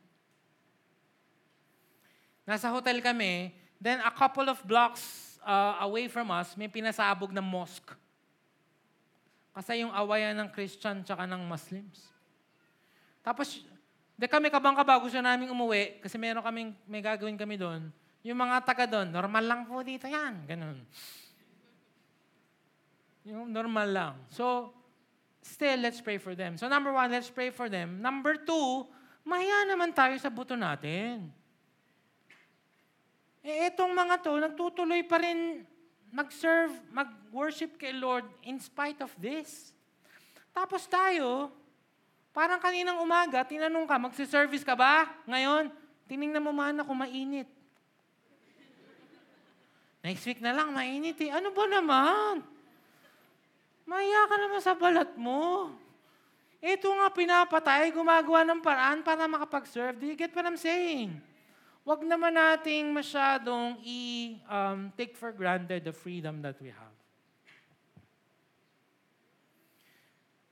Nasa 2.48 2.72
hotel 2.72 3.04
kami, 3.04 3.52
then 3.76 4.00
a 4.00 4.12
couple 4.12 4.48
of 4.48 4.56
blocks 4.64 5.36
uh, 5.44 5.84
away 5.84 6.08
from 6.08 6.32
us, 6.32 6.56
may 6.56 6.70
pinasabog 6.72 7.28
na 7.28 7.44
mosque. 7.44 7.92
Kasi 9.52 9.84
yung 9.84 9.92
awayan 9.92 10.36
ng 10.40 10.48
Christian 10.52 11.04
tsaka 11.04 11.28
ng 11.28 11.42
Muslims. 11.44 12.08
Tapos, 13.24 13.64
de 14.16 14.24
kami 14.24 14.48
kabang-kaba, 14.48 14.96
gusto 14.96 15.20
namin 15.20 15.52
umuwi 15.52 16.00
kasi 16.00 16.16
meron 16.16 16.40
kaming, 16.40 16.72
may 16.88 17.04
gagawin 17.04 17.36
kami 17.36 17.60
doon. 17.60 17.92
Yung 18.24 18.40
mga 18.40 18.64
taga 18.64 18.88
doon, 18.88 19.12
normal 19.12 19.44
lang 19.44 19.60
po 19.68 19.84
dito 19.84 20.08
yan. 20.08 20.48
Ganun. 20.48 20.82
Yung 23.28 23.52
normal 23.52 23.88
lang. 23.92 24.14
So, 24.32 24.72
still, 25.44 25.78
let's 25.78 26.02
pray 26.02 26.18
for 26.18 26.34
them. 26.34 26.58
So, 26.58 26.66
number 26.66 26.90
one, 26.90 27.12
let's 27.12 27.30
pray 27.30 27.54
for 27.54 27.70
them. 27.70 28.02
Number 28.02 28.34
two, 28.40 28.88
mahiya 29.22 29.70
naman 29.70 29.94
tayo 29.94 30.16
sa 30.18 30.32
buto 30.32 30.58
natin. 30.58 31.30
Eh, 33.46 33.70
itong 33.70 33.94
mga 33.94 34.26
to, 34.26 34.32
nagtutuloy 34.42 35.06
pa 35.06 35.22
rin 35.22 35.62
mag-serve, 36.10 36.74
mag-worship 36.90 37.78
kay 37.78 37.94
Lord 37.94 38.26
in 38.42 38.58
spite 38.58 38.98
of 39.04 39.14
this. 39.22 39.70
Tapos 40.50 40.82
tayo, 40.90 41.54
parang 42.36 42.60
kaninang 42.60 43.00
umaga, 43.00 43.40
tinanong 43.48 43.88
ka, 43.88 43.96
magsiservice 43.96 44.60
ka 44.60 44.76
ba 44.76 45.08
ngayon? 45.24 45.72
Tiningnan 46.04 46.44
mo 46.44 46.52
man 46.52 46.76
ako 46.84 46.92
mainit. 46.92 47.48
Next 50.04 50.22
week 50.28 50.44
na 50.44 50.52
lang, 50.52 50.76
mainit 50.76 51.16
eh. 51.24 51.32
Ano 51.32 51.48
ba 51.56 51.64
naman? 51.64 52.44
Maya 53.88 54.20
ka 54.28 54.36
naman 54.36 54.60
sa 54.60 54.76
balat 54.76 55.16
mo. 55.16 55.72
Ito 56.60 56.92
nga 56.92 57.08
pinapatay, 57.08 57.88
gumagawa 57.90 58.44
ng 58.44 58.60
paraan 58.60 59.00
para 59.00 59.24
makapag-serve. 59.24 59.96
Do 59.96 60.04
you 60.04 60.14
get 60.14 60.36
what 60.36 60.44
I'm 60.44 60.60
saying? 60.60 61.16
Huwag 61.82 62.04
naman 62.04 62.36
nating 62.36 62.92
masyadong 62.92 63.80
i-take 63.80 65.16
for 65.16 65.32
granted 65.32 65.88
the 65.88 65.94
freedom 65.94 66.44
that 66.44 66.60
we 66.60 66.68
have. 66.68 66.85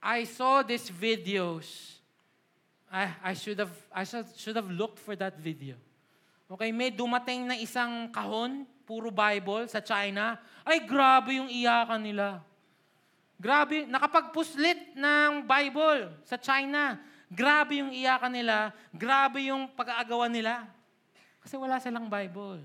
I 0.05 0.29
saw 0.29 0.61
these 0.61 0.93
videos. 0.93 1.97
I, 2.93 3.09
I 3.25 3.33
should 3.33 3.57
have 3.57 3.73
I 3.89 4.05
should, 4.05 4.29
should 4.37 4.55
have 4.61 4.69
looked 4.69 5.01
for 5.01 5.17
that 5.17 5.41
video. 5.41 5.81
Okay, 6.45 6.69
may 6.77 6.93
dumating 6.93 7.49
na 7.49 7.57
isang 7.57 8.13
kahon, 8.13 8.69
puro 8.85 9.09
Bible 9.09 9.65
sa 9.65 9.81
China. 9.81 10.37
Ay, 10.61 10.85
grabe 10.85 11.41
yung 11.41 11.49
iyakan 11.49 12.05
nila. 12.05 12.45
Grabe, 13.41 13.89
nakapagpuslit 13.89 14.93
ng 14.93 15.49
Bible 15.49 16.13
sa 16.29 16.37
China. 16.37 17.01
Grabe 17.33 17.81
yung 17.81 17.91
iyakan 17.91 18.31
nila. 18.31 18.71
Grabe 18.93 19.49
yung 19.49 19.67
pag-aagawan 19.73 20.31
nila. 20.31 20.69
Kasi 21.41 21.57
wala 21.57 21.81
silang 21.81 22.13
Bible. 22.13 22.61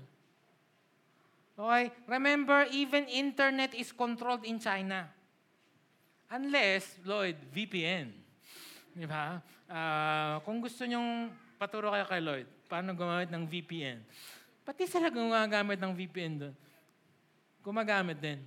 Okay? 1.56 1.90
Remember, 2.04 2.68
even 2.70 3.08
internet 3.08 3.72
is 3.74 3.90
controlled 3.90 4.44
in 4.44 4.60
China. 4.60 5.08
Unless, 6.30 7.02
Lloyd, 7.02 7.34
VPN. 7.50 8.14
Di 8.94 9.06
ba? 9.06 9.42
Ah, 9.66 10.38
kung 10.46 10.62
gusto 10.62 10.86
nyong 10.86 11.30
paturo 11.58 11.90
kayo 11.90 12.06
kay 12.06 12.22
Lloyd, 12.22 12.46
paano 12.70 12.94
gumamit 12.94 13.34
ng 13.34 13.44
VPN? 13.50 13.98
Pati 14.62 14.86
sila 14.86 15.10
gumagamit 15.10 15.82
ng 15.82 15.90
VPN 15.90 16.34
doon. 16.46 16.54
Gumagamit 17.66 18.22
din. 18.22 18.38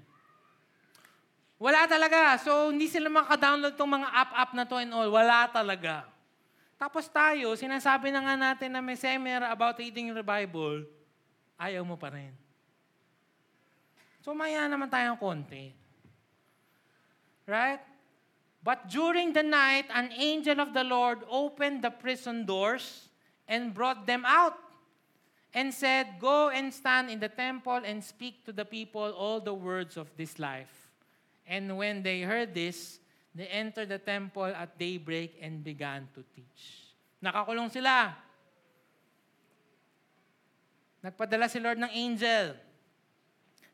Wala 1.59 1.83
talaga. 1.83 2.39
So, 2.39 2.71
hindi 2.71 2.87
sila 2.87 3.11
makadownload 3.11 3.75
tong 3.75 3.91
mga 3.91 4.09
app-app 4.15 4.51
na 4.55 4.63
to 4.63 4.79
and 4.79 4.91
all. 4.95 5.11
Wala 5.11 5.51
talaga. 5.51 6.07
Tapos 6.79 7.07
tayo, 7.11 7.55
sinasabi 7.55 8.11
na 8.11 8.23
nga 8.23 8.35
natin 8.35 8.71
na 8.71 8.83
may 8.83 8.95
seminar 8.99 9.51
about 9.51 9.79
reading 9.79 10.11
the 10.11 10.23
Bible, 10.23 10.83
ayaw 11.59 11.83
mo 11.83 11.95
pa 11.95 12.11
rin. 12.11 12.31
So, 14.23 14.31
maya 14.31 14.67
naman 14.71 14.87
tayong 14.87 15.19
konti. 15.19 15.82
Right? 17.47 17.79
But 18.63 18.87
during 18.87 19.33
the 19.33 19.43
night, 19.43 19.85
an 19.93 20.11
angel 20.15 20.61
of 20.61 20.73
the 20.73 20.83
Lord 20.83 21.19
opened 21.29 21.83
the 21.83 21.91
prison 21.91 22.45
doors 22.45 23.09
and 23.47 23.73
brought 23.73 24.07
them 24.07 24.23
out 24.25 24.55
and 25.53 25.73
said, 25.73 26.15
Go 26.19 26.49
and 26.49 26.73
stand 26.73 27.09
in 27.09 27.19
the 27.19 27.27
temple 27.27 27.81
and 27.83 28.03
speak 28.03 28.45
to 28.45 28.51
the 28.51 28.63
people 28.63 29.11
all 29.11 29.39
the 29.39 29.53
words 29.53 29.97
of 29.97 30.07
this 30.15 30.39
life. 30.39 30.71
And 31.45 31.77
when 31.77 32.03
they 32.03 32.21
heard 32.21 32.55
this, 32.55 32.99
they 33.35 33.47
entered 33.47 33.89
the 33.89 33.99
temple 33.99 34.45
at 34.45 34.79
daybreak 34.79 35.37
and 35.41 35.63
began 35.63 36.07
to 36.15 36.23
teach. 36.33 36.95
Nakakulong 37.19 37.67
sila. 37.67 38.15
Nagpadala 41.03 41.51
si 41.51 41.59
Lord 41.59 41.83
ng 41.83 41.91
angel. 41.91 42.55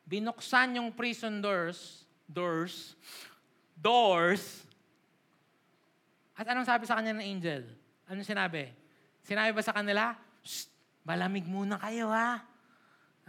Binuksan 0.10 0.82
yung 0.82 0.90
prison 0.90 1.38
doors, 1.38 2.02
doors, 2.26 2.98
doors. 3.80 4.68
At 6.36 6.48
anong 6.52 6.68
sabi 6.68 6.84
sa 6.88 7.00
kanya 7.00 7.16
ng 7.16 7.26
angel? 7.26 7.64
Anong 8.08 8.28
sinabi? 8.28 8.72
Sinabi 9.24 9.52
ba 9.56 9.64
sa 9.64 9.76
kanila, 9.76 10.16
Shh, 10.44 10.68
malamig 11.04 11.48
muna 11.48 11.80
kayo 11.80 12.12
ha. 12.12 12.44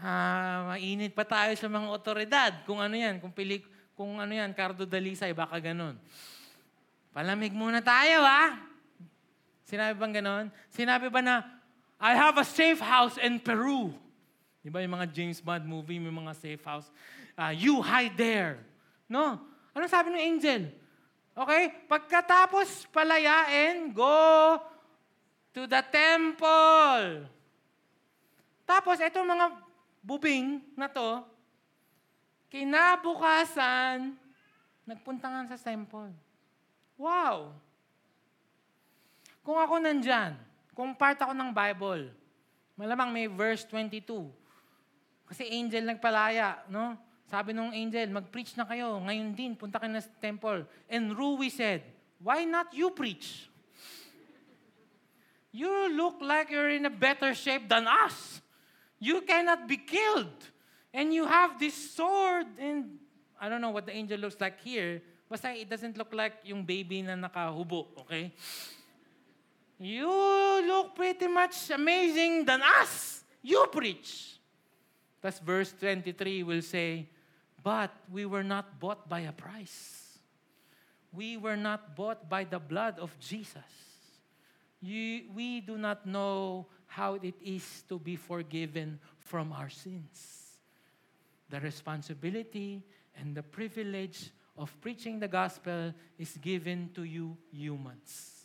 Ah, 0.01 0.73
mainit 0.73 1.13
pa 1.13 1.27
tayo 1.27 1.53
sa 1.59 1.69
mga 1.69 1.89
otoridad. 1.91 2.53
Kung 2.65 2.81
ano 2.81 2.97
yan, 2.97 3.21
kung 3.21 3.35
pili, 3.35 3.61
kung 3.93 4.17
ano 4.17 4.33
yan, 4.33 4.57
Cardo 4.57 4.89
Dalisay, 4.89 5.37
baka 5.37 5.61
ganun. 5.61 6.01
Palamig 7.13 7.53
muna 7.53 7.85
tayo 7.85 8.23
ha. 8.25 8.71
Sinabi 9.67 9.95
bang 9.99 10.15
ganon? 10.23 10.45
Sinabi 10.73 11.07
ba 11.13 11.21
na, 11.21 11.47
I 12.01 12.17
have 12.17 12.39
a 12.41 12.47
safe 12.47 12.81
house 12.81 13.21
in 13.21 13.39
Peru. 13.39 13.93
Di 14.65 14.73
ba 14.73 14.81
yung 14.81 14.97
mga 14.97 15.07
James 15.13 15.39
Bond 15.39 15.69
movie, 15.69 16.01
may 16.01 16.11
mga 16.11 16.33
safe 16.33 16.63
house. 16.65 16.89
Ah, 17.37 17.53
you 17.53 17.85
hide 17.85 18.17
there. 18.17 18.63
No? 19.05 19.37
Ano 19.81 19.89
sabi 19.89 20.13
ng 20.13 20.21
angel? 20.21 20.69
Okay? 21.33 21.73
Pagkatapos 21.89 22.85
palayain, 22.93 23.89
go 23.97 24.61
to 25.57 25.65
the 25.65 25.81
temple. 25.89 27.25
Tapos, 28.69 29.01
itong 29.01 29.25
mga 29.25 29.57
bubing 30.05 30.61
na 30.77 30.85
to, 30.85 31.25
kinabukasan, 32.53 34.21
nagpunta 34.85 35.33
nga 35.33 35.57
sa 35.57 35.73
temple. 35.73 36.13
Wow! 37.01 37.57
Kung 39.41 39.57
ako 39.57 39.81
nandyan, 39.81 40.37
kung 40.77 40.93
part 40.93 41.17
ako 41.17 41.33
ng 41.33 41.57
Bible, 41.57 42.13
malamang 42.77 43.09
may 43.09 43.25
verse 43.33 43.65
22. 43.65 44.29
Kasi 45.25 45.49
angel 45.49 45.89
nagpalaya, 45.89 46.69
no? 46.69 47.01
Sabi 47.31 47.55
nung 47.55 47.71
angel, 47.71 48.11
mag-preach 48.11 48.59
na 48.59 48.67
kayo. 48.67 48.99
Ngayon 49.07 49.31
din, 49.39 49.55
punta 49.55 49.79
kayo 49.79 49.95
na 49.95 50.03
sa 50.03 50.11
temple. 50.19 50.67
And 50.91 51.15
Rui 51.15 51.47
said, 51.47 51.87
why 52.19 52.43
not 52.43 52.75
you 52.75 52.91
preach? 52.91 53.47
You 55.55 55.95
look 55.95 56.19
like 56.19 56.51
you're 56.51 56.75
in 56.75 56.91
a 56.91 56.93
better 56.93 57.31
shape 57.35 57.71
than 57.71 57.87
us. 57.87 58.43
You 58.99 59.23
cannot 59.23 59.71
be 59.71 59.79
killed. 59.79 60.35
And 60.91 61.15
you 61.15 61.23
have 61.23 61.59
this 61.63 61.75
sword 61.95 62.51
and 62.59 62.99
I 63.39 63.49
don't 63.49 63.63
know 63.63 63.71
what 63.71 63.87
the 63.87 63.95
angel 63.95 64.19
looks 64.19 64.37
like 64.43 64.59
here. 64.61 65.01
Basta 65.31 65.55
it 65.55 65.71
doesn't 65.71 65.95
look 65.95 66.11
like 66.11 66.43
yung 66.43 66.67
baby 66.67 67.07
na 67.07 67.15
nakahubo, 67.15 67.95
okay? 68.03 68.35
You 69.79 70.11
look 70.67 70.99
pretty 70.99 71.31
much 71.31 71.71
amazing 71.71 72.45
than 72.45 72.61
us. 72.83 73.23
You 73.41 73.71
preach. 73.71 74.37
That's 75.23 75.39
verse 75.39 75.73
23 75.79 76.43
will 76.43 76.63
say, 76.63 77.07
But 77.63 77.91
we 78.11 78.27
were 78.27 78.43
not 78.43 78.81
bought 78.81 79.09
by 79.09 79.21
a 79.21 79.33
price. 79.33 80.19
We 81.13 81.37
were 81.37 81.57
not 81.57 81.97
bought 81.97 82.29
by 82.29 82.45
the 82.45 82.59
blood 82.59 82.99
of 82.99 83.19
Jesus. 83.19 83.63
You, 84.81 85.25
we 85.35 85.61
do 85.61 85.77
not 85.77 86.07
know 86.07 86.67
how 86.87 87.15
it 87.15 87.35
is 87.45 87.83
to 87.89 87.99
be 87.99 88.17
forgiven 88.17 88.99
from 89.19 89.53
our 89.53 89.69
sins. 89.69 90.57
The 91.51 91.61
responsibility 91.61 92.83
and 93.19 93.35
the 93.35 93.43
privilege 93.43 94.31
of 94.57 94.75
preaching 94.81 95.19
the 95.19 95.29
gospel 95.29 95.93
is 96.19 96.37
given 96.39 96.91
to 96.95 97.05
you 97.05 97.37
humans. 97.53 98.41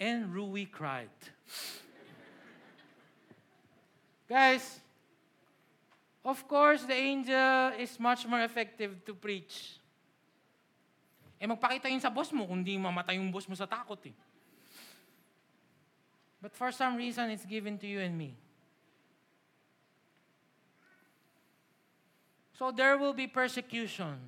and 0.00 0.32
Rui 0.32 0.64
cried. 0.64 1.10
Guys, 4.28 4.80
of 6.24 6.46
course, 6.46 6.84
the 6.84 6.94
angel 6.94 7.72
is 7.80 7.98
much 7.98 8.26
more 8.26 8.42
effective 8.42 9.04
to 9.04 9.14
preach. 9.14 9.80
Eh, 11.40 11.48
magpakita 11.48 11.88
yun 11.88 12.00
sa 12.00 12.12
boss 12.12 12.28
mo 12.36 12.44
kung 12.44 12.60
di 12.60 12.76
mamatay 12.76 13.16
yung 13.16 13.32
boss 13.32 13.48
mo 13.48 13.56
sa 13.56 13.64
takot 13.64 13.96
eh. 14.04 14.16
But 16.40 16.52
for 16.52 16.72
some 16.72 16.96
reason, 16.96 17.32
it's 17.32 17.48
given 17.48 17.80
to 17.80 17.88
you 17.88 18.00
and 18.00 18.16
me. 18.16 18.36
So 22.60 22.68
there 22.68 23.00
will 23.00 23.16
be 23.16 23.24
persecution. 23.24 24.20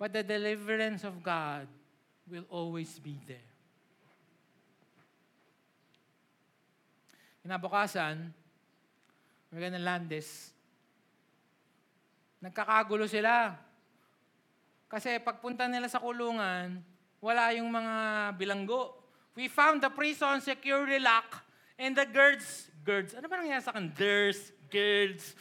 But 0.00 0.16
the 0.16 0.22
deliverance 0.22 1.04
of 1.04 1.20
God 1.20 1.68
will 2.24 2.48
always 2.48 2.96
be 3.00 3.20
there. 3.28 3.48
Kinabukasan, 7.44 8.32
we're 9.52 9.64
gonna 9.64 9.80
land 9.80 10.08
this. 10.12 10.52
Nagkakagulo 12.44 13.08
sila. 13.08 13.56
Kasi 14.88 15.20
pagpunta 15.20 15.68
nila 15.68 15.90
sa 15.90 16.00
kulungan, 16.00 16.80
wala 17.20 17.52
yung 17.52 17.68
mga 17.68 17.94
bilanggo. 18.40 18.96
We 19.36 19.50
found 19.50 19.84
the 19.84 19.92
prison 19.92 20.40
securely 20.40 20.98
locked 20.98 21.44
and 21.78 21.94
the 21.94 22.06
guards, 22.08 22.72
guards, 22.82 23.14
ano 23.14 23.28
ba 23.30 23.38
nangyayari 23.38 23.62
sa 23.62 23.70
akin? 23.70 23.92
There's 23.94 24.50
guards. 24.72 25.36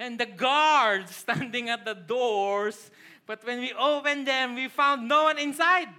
And 0.00 0.16
the 0.16 0.30
guards 0.30 1.12
standing 1.24 1.68
at 1.68 1.84
the 1.84 1.94
doors. 1.94 2.90
But 3.26 3.44
when 3.46 3.60
we 3.60 3.74
opened 3.74 4.26
them, 4.26 4.56
we 4.56 4.66
found 4.66 5.06
no 5.06 5.30
one 5.30 5.38
inside. 5.38 5.90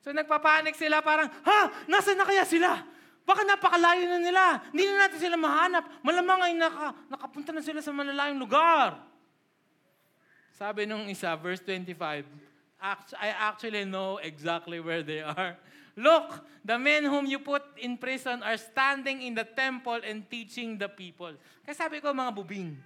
So 0.00 0.12
nagpapanik 0.12 0.76
sila 0.76 1.04
parang, 1.04 1.28
ha? 1.44 1.72
Nasaan 1.84 2.16
na 2.16 2.24
kaya 2.24 2.44
sila? 2.48 2.80
Baka 3.24 3.46
napakalayo 3.46 4.04
na 4.10 4.18
nila. 4.18 4.42
Hindi 4.72 4.84
na 4.90 5.06
natin 5.06 5.18
sila 5.20 5.36
mahanap. 5.38 5.84
Malamang 6.02 6.40
ay 6.50 6.54
naka, 6.56 6.96
nakapunta 7.06 7.50
na 7.54 7.62
sila 7.62 7.78
sa 7.78 7.94
malalayong 7.94 8.40
lugar. 8.40 8.98
Sabi 10.56 10.84
nung 10.84 11.08
isa, 11.08 11.32
verse 11.40 11.62
25, 11.64 12.26
"Act- 12.76 13.16
I 13.16 13.32
actually 13.32 13.88
know 13.88 14.20
exactly 14.20 14.80
where 14.80 15.00
they 15.00 15.24
are. 15.24 15.56
Look, 15.96 16.44
the 16.64 16.76
men 16.80 17.04
whom 17.04 17.26
you 17.26 17.40
put 17.40 17.64
in 17.76 17.96
prison 17.96 18.40
are 18.40 18.56
standing 18.56 19.20
in 19.24 19.34
the 19.36 19.44
temple 19.44 20.00
and 20.00 20.24
teaching 20.28 20.76
the 20.80 20.88
people. 20.88 21.32
Kaya 21.64 21.76
sabi 21.76 22.00
ko, 22.00 22.12
mga 22.12 22.32
bubing. 22.32 22.76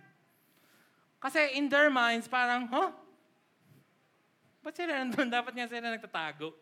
Kasi 1.19 1.57
in 1.57 1.71
their 1.73 1.89
minds, 1.89 2.29
parang, 2.29 2.69
huh? 2.69 2.91
Ba't 4.65 4.75
sila 4.77 5.03
nandun? 5.03 5.29
Dapat 5.29 5.53
nga 5.53 5.67
sila 5.69 5.93
nagtatago. 5.93 6.53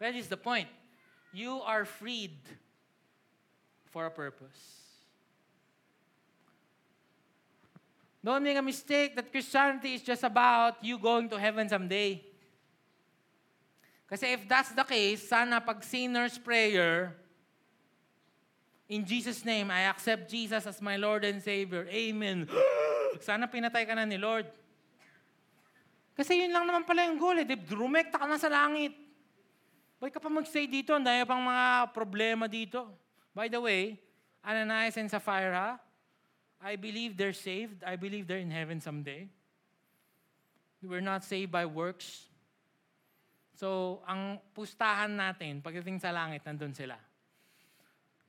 That 0.00 0.16
is 0.16 0.26
the 0.26 0.40
point. 0.40 0.79
You 1.32 1.62
are 1.62 1.84
freed 1.84 2.38
for 3.90 4.06
a 4.06 4.10
purpose. 4.10 4.80
Don't 8.22 8.42
make 8.42 8.56
a 8.56 8.62
mistake 8.62 9.16
that 9.16 9.32
Christianity 9.32 9.94
is 9.94 10.02
just 10.02 10.24
about 10.24 10.84
you 10.84 10.98
going 10.98 11.28
to 11.30 11.38
heaven 11.38 11.68
someday. 11.68 12.20
Kasi 14.10 14.34
if 14.34 14.44
that's 14.46 14.74
the 14.74 14.84
case, 14.84 15.24
sana 15.24 15.62
pag 15.62 15.80
sinner's 15.86 16.36
prayer, 16.36 17.16
in 18.90 19.06
Jesus' 19.06 19.46
name, 19.46 19.70
I 19.70 19.86
accept 19.86 20.28
Jesus 20.28 20.66
as 20.66 20.82
my 20.82 20.98
Lord 20.98 21.24
and 21.24 21.40
Savior. 21.40 21.86
Amen. 21.88 22.50
sana 23.22 23.46
pinatay 23.46 23.86
ka 23.86 23.94
na 23.94 24.04
ni 24.04 24.18
Lord. 24.18 24.50
Kasi 26.18 26.42
yun 26.42 26.52
lang 26.52 26.66
naman 26.66 26.82
pala 26.84 27.06
yung 27.06 27.16
goal 27.16 27.38
eh. 27.38 27.46
Rumekta 27.46 28.18
ka 28.18 28.26
na 28.26 28.36
sa 28.36 28.50
langit. 28.50 28.92
Bakit 30.00 30.16
ka 30.16 30.20
pa 30.24 30.32
mag-stay 30.32 30.64
dito? 30.64 30.96
Ang 30.96 31.04
dami 31.04 31.28
pang 31.28 31.44
mga 31.44 31.92
problema 31.92 32.48
dito. 32.48 32.88
By 33.36 33.52
the 33.52 33.60
way, 33.60 34.00
Ananias 34.40 34.96
and 34.96 35.12
Sapphira, 35.12 35.76
I 36.56 36.72
believe 36.80 37.20
they're 37.20 37.36
saved. 37.36 37.84
I 37.84 38.00
believe 38.00 38.24
they're 38.24 38.40
in 38.40 38.48
heaven 38.48 38.80
someday. 38.80 39.28
We're 40.80 41.04
not 41.04 41.20
saved 41.28 41.52
by 41.52 41.68
works. 41.68 42.32
So, 43.60 44.00
ang 44.08 44.40
pustahan 44.56 45.12
natin, 45.12 45.60
pagdating 45.60 46.00
sa 46.00 46.16
langit, 46.16 46.40
nandun 46.48 46.72
sila. 46.72 46.96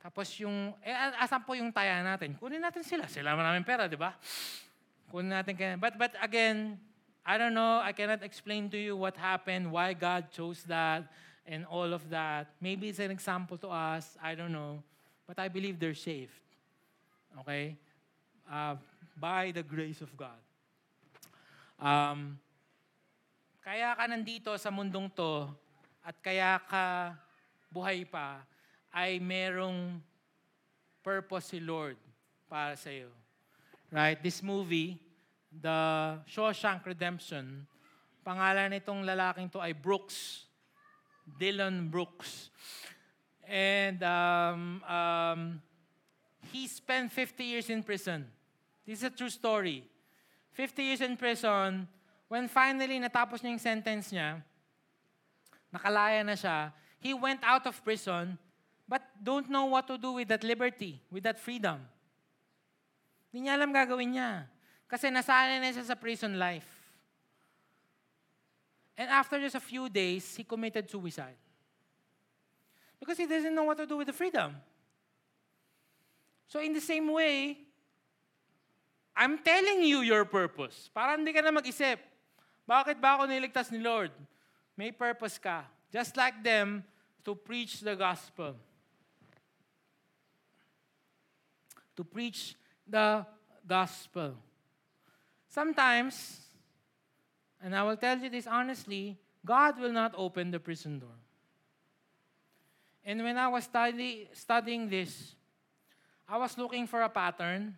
Tapos 0.04 0.28
yung, 0.44 0.76
eh, 0.84 0.92
asan 1.24 1.48
po 1.48 1.56
yung 1.56 1.72
taya 1.72 2.04
natin? 2.04 2.36
Kunin 2.36 2.60
natin 2.60 2.84
sila. 2.84 3.08
Sila 3.08 3.32
maraming 3.32 3.64
pera, 3.64 3.88
di 3.88 3.96
ba? 3.96 4.12
Kunin 5.08 5.32
natin 5.32 5.56
kaya. 5.56 5.80
But, 5.80 5.96
but 5.96 6.12
again, 6.20 6.76
I 7.24 7.40
don't 7.40 7.56
know, 7.56 7.80
I 7.80 7.96
cannot 7.96 8.28
explain 8.28 8.68
to 8.76 8.80
you 8.82 9.00
what 9.00 9.16
happened, 9.16 9.72
why 9.72 9.96
God 9.96 10.28
chose 10.36 10.68
that, 10.68 11.08
and 11.52 11.68
all 11.68 11.92
of 11.92 12.08
that. 12.08 12.56
Maybe 12.64 12.88
it's 12.88 13.04
an 13.04 13.12
example 13.12 13.60
to 13.60 13.68
us, 13.68 14.16
I 14.24 14.40
don't 14.40 14.56
know. 14.56 14.80
But 15.28 15.36
I 15.38 15.52
believe 15.52 15.76
they're 15.84 15.94
saved. 15.94 16.32
Okay? 17.44 17.76
Uh, 18.48 18.80
by 19.20 19.52
the 19.52 19.62
grace 19.62 20.00
of 20.00 20.16
God. 20.16 20.40
Um, 21.76 22.40
kaya 23.60 23.92
ka 24.00 24.08
nandito 24.08 24.56
sa 24.56 24.72
mundong 24.72 25.12
to 25.12 25.52
at 26.02 26.16
kaya 26.24 26.58
ka 26.66 27.14
buhay 27.68 28.08
pa 28.08 28.42
ay 28.96 29.20
merong 29.20 30.00
purpose 31.04 31.52
si 31.52 31.60
Lord 31.60 32.00
para 32.48 32.80
sa 32.80 32.90
iyo. 32.90 33.12
Right? 33.92 34.16
This 34.24 34.40
movie, 34.40 34.96
The 35.52 36.16
Shawshank 36.32 36.88
Redemption, 36.88 37.68
pangalan 38.24 38.72
nitong 38.72 39.04
lalaking 39.04 39.52
to 39.52 39.60
ay 39.60 39.76
Brooks. 39.76 40.48
Dylan 41.40 41.90
Brooks. 41.90 42.50
And 43.48 44.02
um, 44.04 44.84
um, 44.84 45.62
he 46.52 46.68
spent 46.68 47.12
50 47.12 47.44
years 47.44 47.70
in 47.70 47.84
prison. 47.84 48.26
This 48.86 49.00
is 49.00 49.04
a 49.04 49.10
true 49.10 49.30
story. 49.30 49.84
50 50.54 50.84
years 50.84 51.02
in 51.02 51.16
prison, 51.16 51.88
when 52.28 52.48
finally 52.48 53.00
natapos 53.00 53.40
niya 53.40 53.52
yung 53.56 53.64
sentence 53.64 54.12
niya, 54.12 54.44
nakalaya 55.72 56.26
na 56.26 56.36
siya, 56.36 56.72
he 57.00 57.14
went 57.14 57.40
out 57.44 57.68
of 57.68 57.80
prison, 57.84 58.38
but 58.88 59.02
don't 59.24 59.50
know 59.50 59.66
what 59.66 59.88
to 59.88 59.98
do 59.98 60.12
with 60.20 60.28
that 60.28 60.44
liberty, 60.44 61.00
with 61.12 61.24
that 61.24 61.40
freedom. 61.40 61.80
Hindi 63.32 63.48
niya 63.48 63.56
alam 63.56 63.72
gagawin 63.72 64.16
niya. 64.20 64.44
Kasi 64.92 65.08
nasanay 65.08 65.64
na 65.64 65.72
siya 65.72 65.88
sa 65.88 65.96
prison 65.96 66.36
life. 66.36 66.81
And 69.02 69.10
after 69.10 69.42
just 69.42 69.56
a 69.56 69.60
few 69.60 69.90
days, 69.90 70.36
he 70.38 70.44
committed 70.44 70.86
suicide. 70.86 71.34
Because 73.00 73.18
he 73.18 73.26
doesn't 73.26 73.56
know 73.56 73.64
what 73.64 73.80
to 73.80 73.88
do 73.88 73.98
with 73.98 74.06
the 74.06 74.14
freedom. 74.14 74.54
So 76.46 76.62
in 76.62 76.72
the 76.72 76.86
same 76.86 77.12
way, 77.12 77.58
I'm 79.18 79.40
telling 79.40 79.82
you 79.82 80.02
your 80.02 80.24
purpose. 80.26 80.86
Para 80.94 81.18
hindi 81.18 81.34
ka 81.34 81.42
na 81.42 81.50
mag-isip. 81.50 81.98
Bakit 82.70 83.02
ba 83.02 83.18
ako 83.18 83.26
niligtas 83.26 83.74
ni 83.74 83.82
Lord? 83.82 84.14
May 84.78 84.94
purpose 84.94 85.42
ka. 85.42 85.66
Just 85.90 86.14
like 86.14 86.38
them, 86.46 86.86
to 87.26 87.34
preach 87.34 87.82
the 87.82 87.98
gospel. 87.98 88.54
To 91.98 92.06
preach 92.06 92.54
the 92.86 93.26
gospel. 93.66 94.38
Sometimes, 95.50 96.38
and 97.64 97.76
I 97.76 97.84
will 97.84 97.98
tell 97.98 98.18
you 98.18 98.30
this 98.30 98.46
honestly, 98.46 99.18
God 99.46 99.80
will 99.80 99.94
not 99.94 100.14
open 100.18 100.52
the 100.52 100.60
prison 100.60 101.00
door. 101.00 101.18
And 103.06 103.22
when 103.24 103.38
I 103.38 103.48
was 103.48 103.66
study, 103.66 104.30
studying 104.34 104.90
this, 104.90 105.34
I 106.30 106.38
was 106.38 106.58
looking 106.58 106.86
for 106.86 107.02
a 107.02 107.10
pattern. 107.10 107.78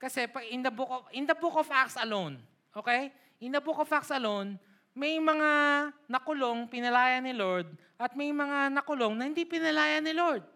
Kasi 0.00 0.24
in 0.50 0.62
the 0.62 0.70
book 0.70 0.88
of 0.88 1.02
in 1.12 1.26
the 1.26 1.34
book 1.34 1.58
of 1.58 1.68
Acts 1.68 1.98
alone, 1.98 2.38
okay? 2.72 3.12
In 3.42 3.52
the 3.52 3.60
book 3.60 3.76
of 3.82 3.90
Acts 3.92 4.14
alone, 4.14 4.56
may 4.94 5.18
mga 5.18 5.92
nakulong 6.06 6.70
pinalaya 6.70 7.18
ni 7.18 7.34
Lord 7.34 7.66
at 7.98 8.14
may 8.14 8.30
mga 8.30 8.70
nakulong 8.72 9.18
na 9.18 9.26
hindi 9.26 9.42
pinalaya 9.42 9.98
ni 9.98 10.14
Lord. 10.14 10.46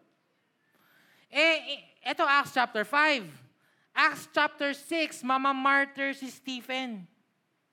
Eh, 1.27 1.59
eh, 1.75 1.81
eto 2.15 2.23
Acts 2.23 2.55
chapter 2.55 2.87
5. 2.87 3.27
Acts 3.93 4.25
chapter 4.33 4.73
6, 4.73 5.21
mama 5.27 5.53
martyr 5.53 6.17
si 6.17 6.31
Stephen. 6.33 7.05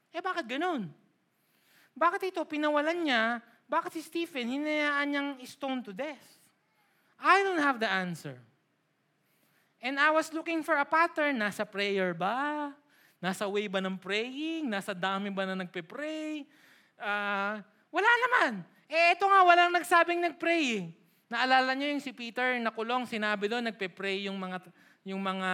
Eh, 0.10 0.22
bakit 0.22 0.50
ganun? 0.50 0.90
Bakit 1.94 2.32
ito, 2.34 2.42
pinawalan 2.48 2.98
niya, 3.06 3.44
bakit 3.70 3.94
si 3.94 4.02
Stephen, 4.02 4.50
hinayaan 4.50 5.08
niyang 5.10 5.30
stone 5.46 5.86
to 5.86 5.94
death? 5.94 6.40
I 7.20 7.44
don't 7.44 7.62
have 7.62 7.78
the 7.78 7.86
answer. 7.86 8.40
And 9.80 10.00
I 10.00 10.12
was 10.12 10.32
looking 10.34 10.66
for 10.66 10.76
a 10.76 10.88
pattern. 10.88 11.40
Nasa 11.40 11.64
prayer 11.64 12.12
ba? 12.12 12.72
Nasa 13.20 13.48
way 13.48 13.68
ba 13.68 13.84
ng 13.84 14.00
praying? 14.00 14.68
Nasa 14.68 14.96
dami 14.96 15.28
ba 15.32 15.44
na 15.44 15.56
nagpe-pray? 15.60 16.48
Ah, 17.00 17.64
wala 17.92 18.10
naman. 18.28 18.64
Eh, 18.88 19.16
ito 19.16 19.28
nga, 19.28 19.40
walang 19.44 19.72
nagsabing 19.76 20.20
nag-pray. 20.24 20.90
Naalala 21.30 21.78
niyo 21.78 21.94
yung 21.94 22.04
si 22.04 22.10
Peter 22.10 22.58
nakulong, 22.58 23.06
sinabi 23.06 23.46
doon, 23.46 23.70
nagpe-pray 23.70 24.26
yung 24.26 24.40
mga, 24.40 24.66
yung 25.06 25.22
mga 25.22 25.52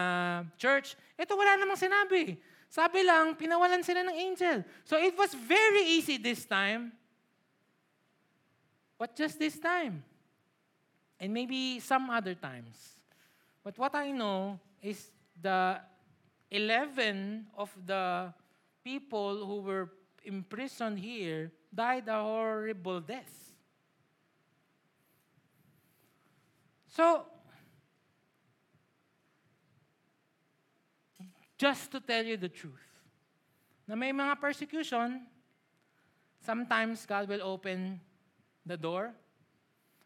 church. 0.56 0.96
Ito, 1.20 1.36
wala 1.36 1.60
namang 1.60 1.82
sinabi. 1.82 2.40
Sabi 2.76 3.08
lang, 3.08 3.40
pinawalan 3.40 3.80
sila 3.88 4.04
ng 4.04 4.20
angel. 4.20 4.60
So 4.84 5.00
it 5.00 5.16
was 5.16 5.32
very 5.32 5.96
easy 5.96 6.20
this 6.20 6.44
time. 6.44 6.92
But 9.00 9.16
just 9.16 9.40
this 9.40 9.56
time. 9.56 10.04
And 11.16 11.32
maybe 11.32 11.80
some 11.80 12.12
other 12.12 12.36
times. 12.36 13.00
But 13.64 13.80
what 13.80 13.96
I 13.96 14.12
know 14.12 14.60
is 14.84 15.08
the 15.40 15.80
11 16.52 17.48
of 17.56 17.72
the 17.80 18.36
people 18.84 19.40
who 19.48 19.64
were 19.64 19.88
imprisoned 20.28 21.00
here 21.00 21.56
died 21.72 22.12
a 22.12 22.20
horrible 22.20 23.00
death. 23.00 23.56
So, 26.92 27.24
just 31.58 31.92
to 31.92 32.00
tell 32.00 32.24
you 32.24 32.36
the 32.36 32.52
truth, 32.52 32.84
na 33.88 33.96
may 33.96 34.12
mga 34.12 34.40
persecution, 34.40 35.24
sometimes 36.42 37.06
God 37.06 37.30
will 37.30 37.44
open 37.44 38.00
the 38.66 38.78
door. 38.78 39.14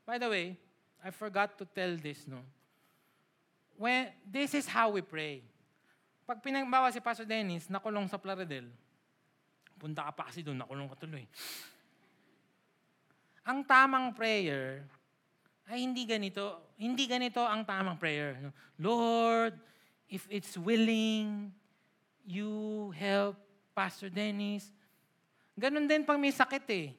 By 0.05 0.17
the 0.17 0.29
way, 0.29 0.57
I 0.99 1.09
forgot 1.11 1.57
to 1.57 1.65
tell 1.65 1.95
this, 1.95 2.27
no? 2.27 2.43
When, 3.79 4.11
this 4.27 4.51
is 4.51 4.67
how 4.67 4.91
we 4.91 4.99
pray. 4.99 5.39
Pag 6.27 6.43
pinagbawa 6.43 6.91
si 6.91 6.99
Pastor 6.99 7.23
Dennis, 7.23 7.71
nakulong 7.71 8.11
sa 8.11 8.19
Plaridel, 8.19 8.67
punta 9.79 10.03
ka 10.03 10.11
pa 10.11 10.23
kasi 10.27 10.43
doon, 10.43 10.59
nakulong 10.59 10.91
ka 10.91 10.99
tuloy. 10.99 11.23
Ang 13.47 13.63
tamang 13.63 14.11
prayer 14.11 14.83
ay 15.71 15.87
hindi 15.87 16.03
ganito. 16.03 16.75
Hindi 16.75 17.07
ganito 17.07 17.39
ang 17.41 17.63
tamang 17.63 17.95
prayer. 17.95 18.51
Lord, 18.77 19.55
if 20.09 20.25
it's 20.27 20.57
willing, 20.57 21.53
you 22.25 22.89
help 22.97 23.37
Pastor 23.77 24.09
Dennis. 24.09 24.73
Ganon 25.53 25.85
din 25.85 26.01
pag 26.03 26.17
may 26.17 26.33
sakit 26.33 26.65
eh. 26.73 26.89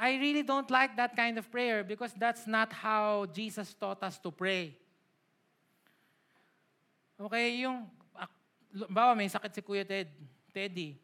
I 0.00 0.16
really 0.16 0.44
don't 0.44 0.68
like 0.72 0.96
that 0.96 1.12
kind 1.16 1.36
of 1.36 1.48
prayer 1.52 1.84
because 1.84 2.12
that's 2.16 2.48
not 2.48 2.72
how 2.72 3.28
Jesus 3.32 3.72
taught 3.76 4.00
us 4.00 4.16
to 4.20 4.32
pray. 4.32 4.76
Okay, 7.20 7.68
yung, 7.68 7.84
bawa 8.88 9.12
may 9.12 9.28
sakit 9.28 9.52
si 9.52 9.60
Kuya 9.60 9.84
Ted, 9.84 10.08
Teddy. 10.56 10.96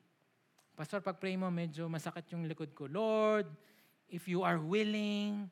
Pastor, 0.73 1.05
pag 1.05 1.21
pray 1.21 1.37
mo, 1.37 1.53
medyo 1.53 1.89
masakit 1.93 2.25
yung 2.33 2.49
likod 2.49 2.73
ko. 2.73 2.89
Lord, 2.89 3.49
if 4.09 4.25
you 4.25 4.41
are 4.41 4.57
willing, 4.57 5.45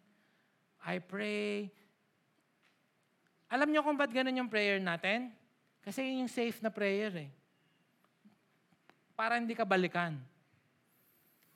I 0.80 1.04
pray. 1.04 1.68
Alam 3.52 3.72
niyo 3.72 3.84
kung 3.84 4.00
ba't 4.00 4.12
ganun 4.12 4.40
yung 4.40 4.48
prayer 4.48 4.80
natin? 4.80 5.32
Kasi 5.84 6.00
yun 6.00 6.24
yung 6.24 6.32
safe 6.32 6.58
na 6.64 6.72
prayer 6.72 7.12
eh. 7.28 7.30
Para 9.12 9.36
hindi 9.36 9.52
ka 9.52 9.68
balikan. 9.68 10.16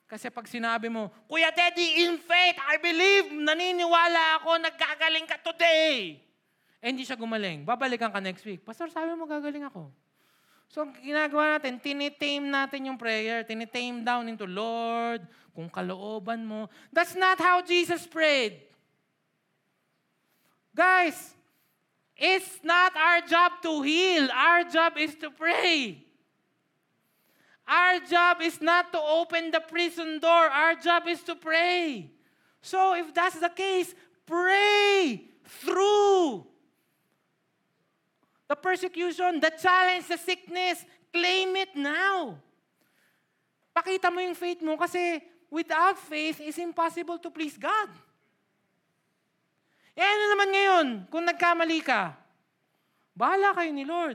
Kasi 0.09 0.29
pag 0.33 0.49
sinabi 0.49 0.89
mo, 0.89 1.13
Kuya 1.29 1.53
Teddy, 1.53 2.05
in 2.05 2.17
faith, 2.21 2.57
I 2.65 2.81
believe, 2.81 3.29
naniniwala 3.33 4.41
ako, 4.41 4.57
nagkagaling 4.61 5.29
ka 5.29 5.37
today. 5.41 6.17
Eh, 6.81 6.89
hindi 6.89 7.05
siya 7.05 7.19
gumaling. 7.19 7.67
Babalikan 7.67 8.09
ka 8.09 8.21
next 8.23 8.47
week. 8.47 8.65
Pastor, 8.65 8.89
sabi 8.89 9.13
mo 9.13 9.29
gagaling 9.29 9.69
ako. 9.69 9.93
So, 10.69 10.85
ang 10.85 10.93
ginagawa 11.01 11.57
natin, 11.57 11.81
tinitame 11.81 12.45
natin 12.45 12.93
yung 12.93 13.01
prayer, 13.01 13.45
tinitame 13.45 14.05
down 14.05 14.29
into 14.29 14.45
Lord, 14.45 15.25
kung 15.57 15.69
kalooban 15.69 16.45
mo. 16.45 16.69
That's 16.93 17.17
not 17.17 17.41
how 17.41 17.65
Jesus 17.65 18.05
prayed. 18.05 18.69
Guys, 20.77 21.35
it's 22.19 22.59
not 22.65 22.97
our 22.97 23.21
job 23.23 23.63
to 23.63 23.83
heal. 23.83 24.29
Our 24.35 24.65
job 24.65 24.99
is 24.99 25.15
to 25.23 25.31
pray. 25.31 26.05
Our 27.69 28.01
job 28.01 28.43
is 28.43 28.61
not 28.61 28.91
to 28.93 29.01
open 29.01 29.53
the 29.53 29.61
prison 29.61 30.19
door. 30.19 30.51
Our 30.51 30.75
job 30.75 31.07
is 31.07 31.23
to 31.31 31.37
pray. 31.37 32.11
So 32.61 32.95
if 32.97 33.15
that's 33.15 33.39
the 33.39 33.51
case, 33.51 33.95
pray 34.27 35.23
through 35.45 36.45
the 38.49 38.57
persecution, 38.57 39.39
the 39.39 39.53
challenge, 39.55 40.09
the 40.09 40.19
sickness. 40.19 40.85
Claim 41.13 41.55
it 41.57 41.77
now. 41.77 42.37
Pakita 43.77 44.11
mo 44.11 44.19
yung 44.19 44.35
faith 44.35 44.61
mo 44.61 44.77
kasi 44.77 45.23
without 45.53 45.97
faith, 45.97 46.41
it's 46.41 46.59
impossible 46.59 47.19
to 47.21 47.31
please 47.31 47.57
God. 47.57 47.89
Eh 49.99 50.07
ano 50.07 50.25
naman 50.31 50.49
ngayon, 50.55 50.87
kung 51.11 51.27
nagkamali 51.27 51.83
ka, 51.83 52.15
bahala 53.19 53.51
kayo 53.51 53.75
ni 53.75 53.83
Lord. 53.83 54.15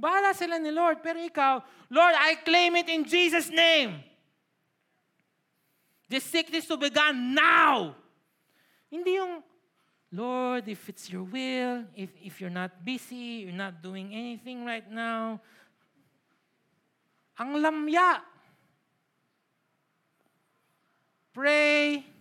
Bahala 0.00 0.32
sila 0.32 0.56
ni 0.56 0.72
Lord. 0.72 1.04
Pero 1.04 1.20
ikaw, 1.20 1.60
Lord, 1.92 2.16
I 2.16 2.40
claim 2.40 2.80
it 2.80 2.88
in 2.88 3.04
Jesus' 3.04 3.52
name. 3.52 4.00
This 6.08 6.24
sickness 6.24 6.64
to 6.72 6.80
be 6.80 6.88
gone 6.88 7.36
now. 7.36 7.92
Hindi 8.88 9.20
yung, 9.20 9.44
Lord, 10.08 10.72
if 10.72 10.88
it's 10.88 11.12
your 11.12 11.28
will, 11.28 11.84
if, 11.92 12.08
if 12.24 12.40
you're 12.40 12.48
not 12.48 12.72
busy, 12.80 13.44
you're 13.44 13.52
not 13.52 13.84
doing 13.84 14.08
anything 14.08 14.64
right 14.64 14.88
now, 14.88 15.36
ang 17.36 17.60
lamya. 17.60 18.24
Pray 21.34 22.13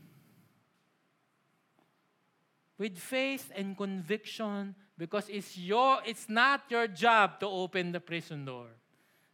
with 2.84 3.00
faith 3.00 3.48
and 3.56 3.80
conviction 3.80 4.76
because 5.00 5.32
it's 5.32 5.56
your 5.56 6.04
it's 6.04 6.28
not 6.28 6.68
your 6.68 6.84
job 6.84 7.40
to 7.40 7.48
open 7.48 7.96
the 7.96 8.04
prison 8.04 8.44
door. 8.44 8.68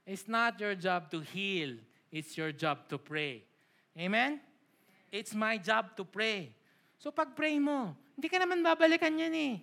It's 0.06 0.30
not 0.30 0.62
your 0.62 0.78
job 0.78 1.10
to 1.10 1.26
heal. 1.26 1.82
It's 2.14 2.38
your 2.38 2.54
job 2.54 2.86
to 2.94 3.02
pray. 3.02 3.42
Amen? 3.98 4.38
It's 5.10 5.34
my 5.34 5.58
job 5.58 5.98
to 5.98 6.06
pray. 6.06 6.54
So 7.02 7.10
pag 7.10 7.34
pray 7.34 7.58
mo, 7.58 7.98
hindi 8.14 8.30
ka 8.30 8.38
naman 8.38 8.62
babalikan 8.62 9.18
yan 9.18 9.34
eh. 9.34 9.56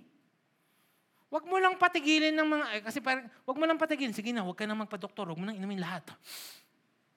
Huwag 1.30 1.46
mo 1.46 1.54
lang 1.58 1.78
patigilin 1.78 2.34
ng 2.34 2.48
mga, 2.58 2.64
eh, 2.78 2.82
kasi 2.82 2.98
parang, 2.98 3.26
huwag 3.46 3.58
mo 3.58 3.66
lang 3.66 3.78
patigilin, 3.78 4.14
sige 4.14 4.30
na, 4.30 4.46
huwag 4.46 4.54
ka 4.54 4.62
na 4.62 4.78
magpa-doktor, 4.78 5.26
huwag 5.26 5.42
mo 5.42 5.46
nang 5.46 5.58
inumin 5.58 5.82
lahat. 5.82 6.14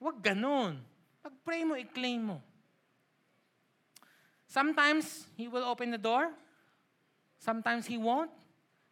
Huwag 0.02 0.18
ganun. 0.18 0.82
Pag 1.22 1.34
pray 1.46 1.62
mo, 1.62 1.78
i-claim 1.78 2.34
mo. 2.34 2.38
Sometimes, 4.50 5.30
He 5.38 5.46
will 5.46 5.62
open 5.62 5.94
the 5.94 6.02
door. 6.02 6.34
Sometimes 7.40 7.88
He 7.88 7.98
won't. 7.98 8.32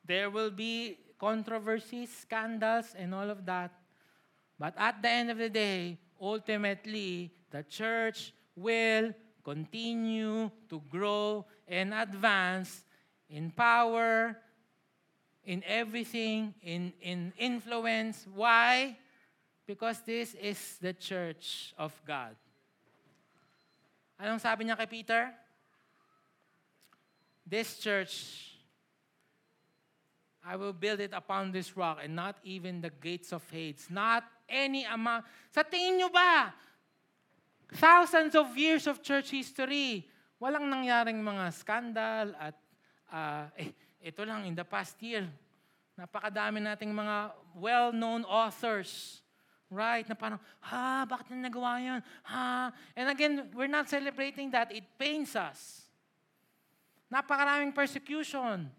There 0.07 0.31
will 0.31 0.51
be 0.51 0.97
controversies, 1.19 2.09
scandals, 2.09 2.95
and 2.97 3.13
all 3.13 3.29
of 3.29 3.45
that. 3.45 3.71
But 4.57 4.73
at 4.77 5.01
the 5.01 5.09
end 5.09 5.29
of 5.29 5.37
the 5.37 5.49
day, 5.49 5.99
ultimately, 6.19 7.31
the 7.51 7.63
church 7.63 8.33
will 8.55 9.13
continue 9.43 10.49
to 10.69 10.81
grow 10.89 11.45
and 11.67 11.93
advance 11.93 12.83
in 13.29 13.51
power, 13.51 14.35
in 15.43 15.63
everything, 15.67 16.53
in, 16.61 16.93
in 17.01 17.33
influence. 17.37 18.25
Why? 18.33 18.97
Because 19.65 19.99
this 20.01 20.33
is 20.35 20.77
the 20.81 20.93
church 20.93 21.73
of 21.77 21.93
God. 22.07 22.35
Anong 24.17 24.41
sabi 24.41 24.65
niya 24.65 24.77
kay 24.79 24.89
Peter? 24.89 25.29
This 27.47 27.79
church 27.79 28.43
I 30.47 30.55
will 30.55 30.71
build 30.71 31.03
it 31.03 31.11
upon 31.11 31.51
this 31.51 31.75
rock 31.75 31.99
and 31.99 32.15
not 32.15 32.39
even 32.43 32.79
the 32.79 32.91
gates 33.03 33.35
of 33.35 33.43
Hades. 33.51 33.91
Not 33.91 34.23
any 34.47 34.87
amount. 34.87 35.27
Sa 35.51 35.59
tingin 35.59 35.99
nyo 35.99 36.07
ba, 36.07 36.55
thousands 37.75 38.31
of 38.31 38.55
years 38.55 38.87
of 38.87 39.03
church 39.03 39.35
history, 39.35 40.07
walang 40.39 40.71
nangyaring 40.71 41.19
mga 41.19 41.51
scandal 41.51 42.31
at 42.39 42.55
ah, 43.11 43.51
eh, 43.59 43.75
ito 43.99 44.23
lang 44.23 44.47
in 44.47 44.55
the 44.55 44.63
past 44.63 44.95
year, 45.03 45.27
napakadami 45.99 46.63
nating 46.63 46.95
mga 46.95 47.35
well-known 47.51 48.23
authors. 48.23 49.19
Right? 49.67 50.07
Na 50.07 50.15
parang, 50.15 50.39
ha, 50.63 51.03
bakit 51.03 51.35
na 51.35 51.51
nagawa 51.51 51.75
yan? 51.83 51.99
Ha? 52.23 52.71
And 52.95 53.11
again, 53.11 53.51
we're 53.51 53.67
not 53.67 53.91
celebrating 53.91 54.47
that. 54.55 54.71
It 54.71 54.87
pains 54.95 55.35
us. 55.35 55.86
Napakaraming 57.13 57.73
persecution. 57.73 58.69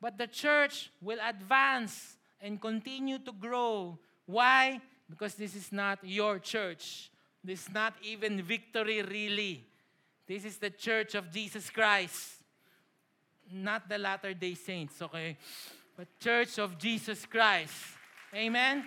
But 0.00 0.18
the 0.18 0.26
church 0.26 0.90
will 1.00 1.18
advance 1.24 2.16
and 2.40 2.60
continue 2.60 3.18
to 3.18 3.32
grow. 3.32 3.98
Why? 4.26 4.80
Because 5.08 5.34
this 5.34 5.54
is 5.54 5.72
not 5.72 5.98
your 6.02 6.38
church. 6.38 7.10
This 7.42 7.66
is 7.66 7.72
not 7.72 7.94
even 8.02 8.42
victory, 8.42 9.02
really. 9.02 9.64
This 10.26 10.44
is 10.44 10.58
the 10.58 10.70
church 10.70 11.14
of 11.14 11.30
Jesus 11.30 11.70
Christ. 11.70 12.42
Not 13.52 13.88
the 13.88 13.96
Latter 13.96 14.34
day 14.34 14.54
Saints, 14.54 15.00
okay? 15.00 15.38
But 15.96 16.08
church 16.20 16.58
of 16.58 16.76
Jesus 16.76 17.24
Christ. 17.24 17.72
Amen? 18.34 18.84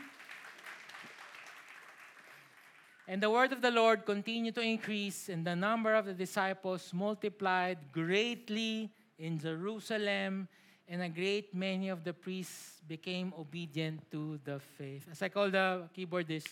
And 3.09 3.17
the 3.17 3.33
word 3.33 3.49
of 3.49 3.65
the 3.65 3.73
Lord 3.73 4.05
continued 4.05 4.53
to 4.53 4.61
increase, 4.61 5.33
and 5.33 5.41
the 5.41 5.57
number 5.57 5.97
of 5.97 6.05
the 6.05 6.13
disciples 6.13 6.93
multiplied 6.93 7.81
greatly 7.89 8.93
in 9.17 9.41
Jerusalem, 9.41 10.45
and 10.85 11.01
a 11.01 11.09
great 11.09 11.49
many 11.49 11.89
of 11.89 12.05
the 12.05 12.13
priests 12.13 12.77
became 12.85 13.33
obedient 13.33 14.05
to 14.13 14.37
the 14.45 14.61
faith. 14.77 15.09
As 15.09 15.25
I 15.25 15.33
call 15.33 15.49
the 15.49 15.89
keyboard 15.89 16.29
this, 16.29 16.45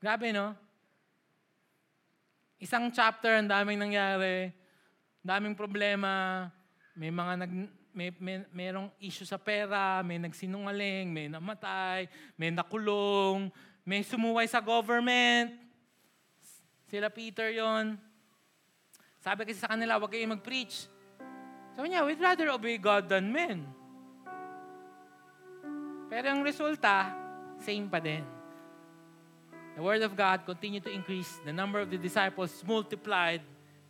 grabe 0.00 0.32
no? 0.32 0.56
Isang 2.56 2.88
chapter, 2.88 3.36
ang 3.36 3.44
daming 3.44 3.76
nangyari, 3.76 4.56
daming 5.20 5.52
problema, 5.52 6.48
may 6.96 7.12
mga 7.12 7.32
nag, 7.36 7.52
may, 7.92 8.08
may, 8.16 8.40
merong 8.48 8.88
issue 8.96 9.28
sa 9.28 9.36
pera, 9.36 10.00
may 10.00 10.16
nagsinungaling, 10.16 11.12
may 11.12 11.28
namatay, 11.28 12.08
may 12.32 12.48
nakulong, 12.48 13.52
may 13.84 14.00
sumuway 14.00 14.48
sa 14.48 14.64
government. 14.64 15.65
Sila 16.86 17.10
Peter 17.10 17.50
yon. 17.50 17.98
Sabi 19.18 19.42
kasi 19.42 19.58
sa 19.58 19.74
kanila, 19.74 19.98
huwag 19.98 20.14
kayo 20.14 20.22
mag-preach. 20.30 20.86
Sabi 21.74 21.90
niya, 21.90 22.06
we'd 22.06 22.22
rather 22.22 22.46
obey 22.54 22.78
God 22.78 23.10
than 23.10 23.28
men. 23.28 23.66
Pero 26.06 26.30
ang 26.30 26.46
resulta, 26.46 27.10
same 27.58 27.90
pa 27.90 27.98
din. 27.98 28.22
The 29.74 29.82
word 29.82 30.00
of 30.06 30.14
God 30.14 30.46
continued 30.46 30.86
to 30.86 30.92
increase. 30.94 31.28
The 31.42 31.52
number 31.52 31.82
of 31.82 31.90
the 31.90 31.98
disciples 31.98 32.54
multiplied 32.64 33.42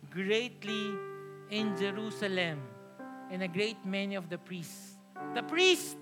greatly 0.09 0.97
in 1.53 1.77
Jerusalem. 1.77 2.59
And 3.29 3.45
a 3.45 3.47
great 3.47 3.79
many 3.85 4.17
of 4.17 4.27
the 4.27 4.41
priests. 4.41 4.97
The 5.37 5.45
priest 5.45 5.95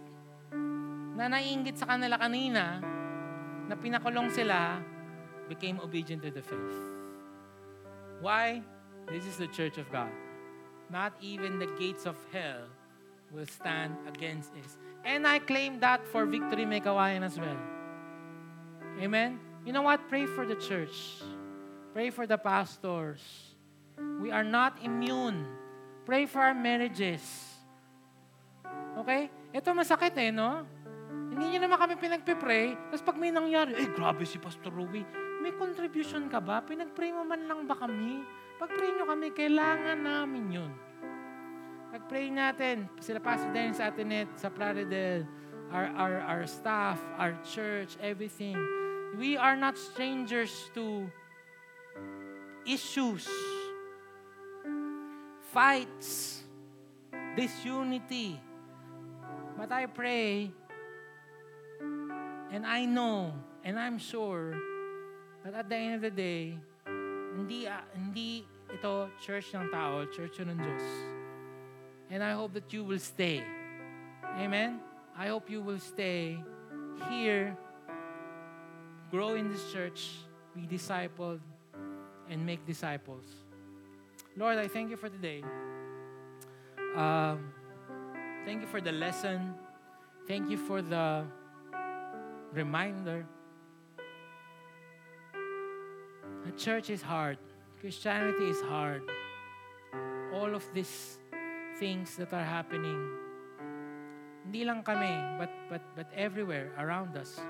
na 1.15 1.31
naiingit 1.31 1.79
sa 1.79 1.87
kanila 1.87 2.19
kanina, 2.19 2.83
na 3.65 3.75
pinakulong 3.79 4.29
sila, 4.31 4.77
became 5.47 5.79
obedient 5.79 6.23
to 6.23 6.31
the 6.31 6.41
faith. 6.41 6.77
Why? 8.21 8.61
This 9.11 9.25
is 9.25 9.37
the 9.37 9.47
church 9.47 9.77
of 9.77 9.91
God. 9.91 10.09
Not 10.89 11.13
even 11.21 11.59
the 11.59 11.69
gates 11.77 12.05
of 12.05 12.17
hell 12.31 12.65
will 13.31 13.45
stand 13.45 13.97
against 14.07 14.53
this. 14.53 14.77
And 15.03 15.27
I 15.27 15.39
claim 15.39 15.79
that 15.81 16.05
for 16.07 16.25
Victory 16.25 16.65
Mekawayan 16.65 17.21
as 17.21 17.37
well. 17.37 17.57
Amen? 19.01 19.39
You 19.65 19.73
know 19.73 19.81
what? 19.81 20.07
Pray 20.09 20.25
for 20.25 20.45
the 20.45 20.55
church. 20.55 21.21
Pray 21.93 22.09
for 22.09 22.25
the 22.25 22.37
pastors. 22.37 23.21
We 24.21 24.31
are 24.31 24.43
not 24.43 24.77
immune. 24.83 25.45
Pray 26.05 26.25
for 26.25 26.41
our 26.41 26.53
marriages. 26.53 27.21
Okay? 28.97 29.29
Ito 29.53 29.73
masakit 29.73 30.13
eh, 30.17 30.31
no? 30.31 30.63
Hindi 31.35 31.55
niyo 31.55 31.67
naman 31.67 31.79
kami 31.81 31.95
pinagpipray, 31.99 32.77
tapos 32.91 33.03
pag 33.03 33.17
may 33.19 33.27
nangyari, 33.27 33.75
eh, 33.75 33.89
grabe 33.91 34.23
si 34.23 34.39
Pastor 34.39 34.71
Rui. 34.71 35.03
May 35.45 35.53
contribution 35.53 36.25
ka 36.25 36.41
ba? 36.41 36.57
Pinagpray 36.65 37.13
mo 37.13 37.21
man 37.21 37.45
lang 37.45 37.69
ba 37.69 37.77
kami? 37.77 38.25
Pag-pray 38.57 38.97
nyo 38.97 39.05
kami, 39.05 39.29
kailangan 39.29 40.01
namin 40.01 40.57
yun. 40.57 40.73
Pag-pray 41.93 42.33
natin, 42.33 42.89
sila 42.97 43.21
Pastor 43.21 43.53
Dennis 43.53 43.77
Atinet, 43.77 44.25
sa 44.41 44.49
Plaridel, 44.49 45.21
our, 45.69 45.93
our, 45.93 46.17
our 46.25 46.43
staff, 46.49 46.97
our 47.21 47.37
church, 47.45 47.93
everything. 48.01 48.57
We 49.21 49.37
are 49.37 49.53
not 49.53 49.77
strangers 49.77 50.49
to 50.73 51.05
issues, 52.65 53.29
fights, 55.53 56.41
disunity. 57.37 58.41
But 59.53 59.69
I 59.69 59.85
pray, 59.85 60.49
and 62.49 62.65
I 62.65 62.89
know, 62.89 63.29
and 63.61 63.77
I'm 63.77 64.01
sure, 64.01 64.57
that 65.45 65.53
at 65.53 65.69
the 65.69 65.75
end 65.75 65.95
of 65.95 66.01
the 66.01 66.09
day, 66.09 66.57
hindi, 67.37 67.69
ah, 67.69 67.85
hindi 67.93 68.49
ito 68.73 69.13
church 69.21 69.53
ng 69.53 69.69
tao, 69.69 70.01
church 70.09 70.41
ng 70.41 70.57
Diyos. 70.57 70.85
And 72.09 72.25
I 72.25 72.33
hope 72.33 72.57
that 72.57 72.73
you 72.73 72.81
will 72.81 72.99
stay. 72.99 73.45
Amen? 74.41 74.81
I 75.13 75.29
hope 75.29 75.49
you 75.49 75.61
will 75.61 75.79
stay 75.79 76.41
here, 77.09 77.55
grow 79.11 79.37
in 79.37 79.53
this 79.53 79.71
church, 79.71 80.17
be 80.57 80.65
discipled, 80.65 81.39
and 82.27 82.41
make 82.41 82.65
disciples. 82.65 83.23
Lord, 84.35 84.57
I 84.57 84.67
thank 84.67 84.89
you 84.89 84.97
for 84.97 85.09
today. 85.09 85.45
Um, 86.97 87.53
thank 88.45 88.61
you 88.61 88.67
for 88.67 88.81
the 88.81 88.91
lesson. 88.91 89.53
Thank 90.27 90.49
you 90.49 90.57
for 90.57 90.81
the 90.81 91.23
reminder. 92.51 93.29
The 96.45 96.53
church 96.53 96.93
is 96.93 97.01
hard. 97.01 97.41
Christianity 97.81 98.53
is 98.53 98.61
hard. 98.69 99.01
All 100.29 100.53
of 100.53 100.61
these 100.77 101.17
things 101.81 102.13
that 102.21 102.29
are 102.33 102.45
happening, 102.45 103.01
hindi 104.45 104.61
lang 104.61 104.85
kami, 104.85 105.09
but, 105.41 105.49
but, 105.69 105.83
but 105.97 106.07
everywhere 106.13 106.69
around 106.77 107.17
us. 107.17 107.41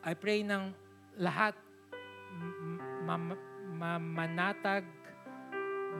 I 0.00 0.14
pray 0.16 0.40
ng 0.40 0.72
lahat 1.20 1.52
m- 2.32 2.80
ma- 3.04 3.36
ma- 3.76 4.00
manatag, 4.00 4.88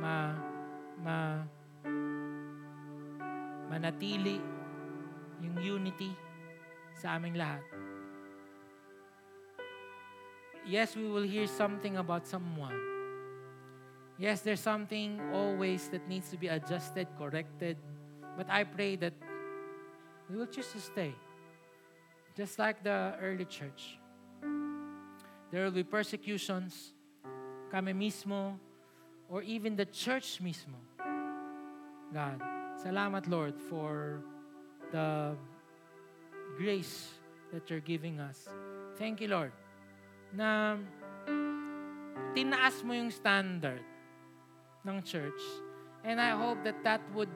ma, 0.01 0.33
ma, 1.05 1.45
manatili 3.69 4.41
yung 5.45 5.57
unity 5.61 6.17
sa 6.97 7.21
aming 7.21 7.37
lahat. 7.37 7.76
Yes, 10.67 10.97
we 10.97 11.07
will 11.07 11.23
hear 11.23 11.47
something 11.47 11.97
about 11.97 12.27
someone. 12.27 12.75
Yes, 14.19 14.41
there's 14.41 14.61
something 14.61 15.21
always 15.33 15.89
that 15.91 16.09
needs 16.09 16.29
to 16.31 16.37
be 16.37 16.49
adjusted, 16.49 17.07
corrected. 17.17 17.77
But 18.37 18.51
I 18.51 18.65
pray 18.65 18.97
that 18.97 19.13
we 20.29 20.37
will 20.37 20.47
choose 20.47 20.73
to 20.73 20.81
stay. 20.81 21.15
Just 22.37 22.59
like 22.59 22.83
the 22.83 23.15
early 23.23 23.45
church. 23.45 23.99
There 25.53 25.63
will 25.63 25.71
be 25.71 25.85
persecutions, 25.85 26.93
kami 27.71 27.93
mismo, 27.93 28.59
or 29.31 29.43
even 29.43 29.77
the 29.77 29.87
church 29.87 30.43
mismo. 30.43 30.83
God, 32.13 32.43
salamat 32.83 33.31
Lord 33.31 33.55
for 33.71 34.19
the 34.91 35.37
grace 36.59 37.15
that 37.53 37.71
you're 37.71 37.85
giving 37.85 38.19
us. 38.19 38.49
Thank 38.99 39.21
you 39.21 39.29
Lord 39.29 39.53
na 40.37 40.77
tinaas 42.37 42.85
mo 42.85 42.93
yung 42.93 43.09
standard 43.09 43.81
ng 44.85 45.01
church. 45.01 45.41
And 46.05 46.21
I 46.21 46.37
hope 46.37 46.61
that 46.69 46.85
that 46.85 47.01
would 47.17 47.33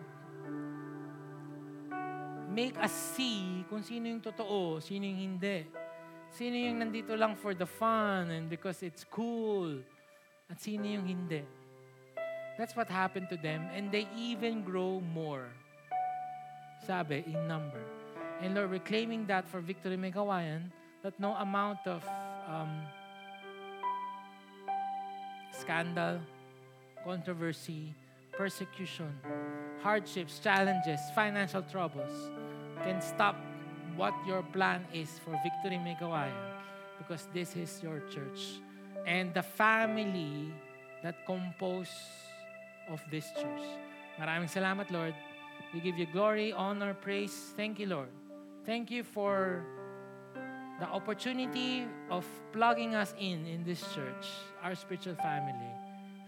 make 2.53 2.77
us 2.77 2.93
see 3.17 3.65
kung 3.73 3.81
sino 3.81 4.13
yung 4.13 4.21
totoo, 4.21 4.85
sino 4.85 5.09
yung 5.09 5.41
hindi. 5.41 5.65
Sino 6.31 6.55
yung 6.55 6.79
nandito 6.79 7.17
lang 7.17 7.35
for 7.35 7.57
the 7.57 7.67
fun 7.67 8.31
and 8.31 8.47
because 8.53 8.85
it's 8.85 9.03
cool. 9.09 9.81
At 10.53 10.61
sino 10.61 10.85
yung 10.85 11.09
hindi. 11.09 11.43
That's 12.61 12.77
what 12.77 12.93
happened 12.93 13.33
to 13.33 13.39
them. 13.41 13.67
And 13.73 13.89
they 13.89 14.07
even 14.13 14.63
grow 14.63 15.01
more. 15.01 15.49
Sabi, 16.85 17.25
in 17.25 17.49
number. 17.49 17.81
And 18.45 18.55
Lord, 18.55 18.71
we're 18.71 18.85
claiming 18.85 19.27
that 19.27 19.49
for 19.49 19.65
Victory 19.65 19.97
Megawayan, 19.97 20.69
that 21.03 21.17
no 21.19 21.35
amount 21.41 21.87
of 21.89 22.05
um, 22.51 22.83
scandal, 25.55 26.19
controversy, 27.05 27.95
persecution, 28.37 29.13
hardships, 29.83 30.39
challenges, 30.39 31.01
financial 31.15 31.63
troubles 31.63 32.31
can 32.83 33.01
stop 33.01 33.37
what 33.97 34.15
your 34.27 34.43
plan 34.43 34.85
is 34.93 35.21
for 35.25 35.39
Victory 35.45 35.79
Megawayan 35.79 36.33
because 36.99 37.29
this 37.33 37.57
is 37.57 37.81
your 37.83 38.01
church 38.13 38.61
and 39.07 39.33
the 39.35 39.43
family 39.43 40.53
that 41.03 41.25
compose 41.27 41.93
of 42.91 43.01
this 43.11 43.29
church. 43.33 43.65
Maraming 44.21 44.51
salamat, 44.51 44.91
Lord. 44.93 45.15
We 45.73 45.81
give 45.81 45.97
you 45.97 46.07
glory, 46.11 46.53
honor, 46.53 46.93
praise. 46.93 47.55
Thank 47.57 47.79
you, 47.79 47.87
Lord. 47.87 48.11
Thank 48.67 48.91
you 48.91 49.05
for 49.05 49.65
the 50.81 50.89
opportunity 50.89 51.85
of 52.09 52.25
plugging 52.57 52.97
us 52.97 53.13
in 53.21 53.45
in 53.45 53.63
this 53.63 53.85
church, 53.93 54.25
our 54.65 54.75
spiritual 54.75 55.15
family. 55.21 55.69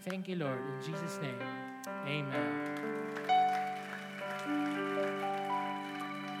Thank 0.05 0.29
you, 0.29 0.37
Lord. 0.37 0.61
In 0.61 0.77
Jesus' 0.85 1.17
name, 1.17 1.41
amen. 2.05 2.51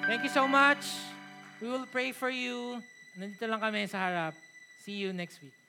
Thank 0.05 0.21
you 0.21 0.29
so 0.29 0.47
much. 0.47 0.85
We 1.57 1.67
will 1.73 1.89
pray 1.89 2.13
for 2.13 2.29
you. 2.29 2.85
Nandito 3.17 3.49
lang 3.49 3.59
kami 3.59 3.89
sa 3.89 3.97
harap. 4.05 4.37
See 4.85 4.99
you 4.99 5.09
next 5.09 5.41
week. 5.41 5.62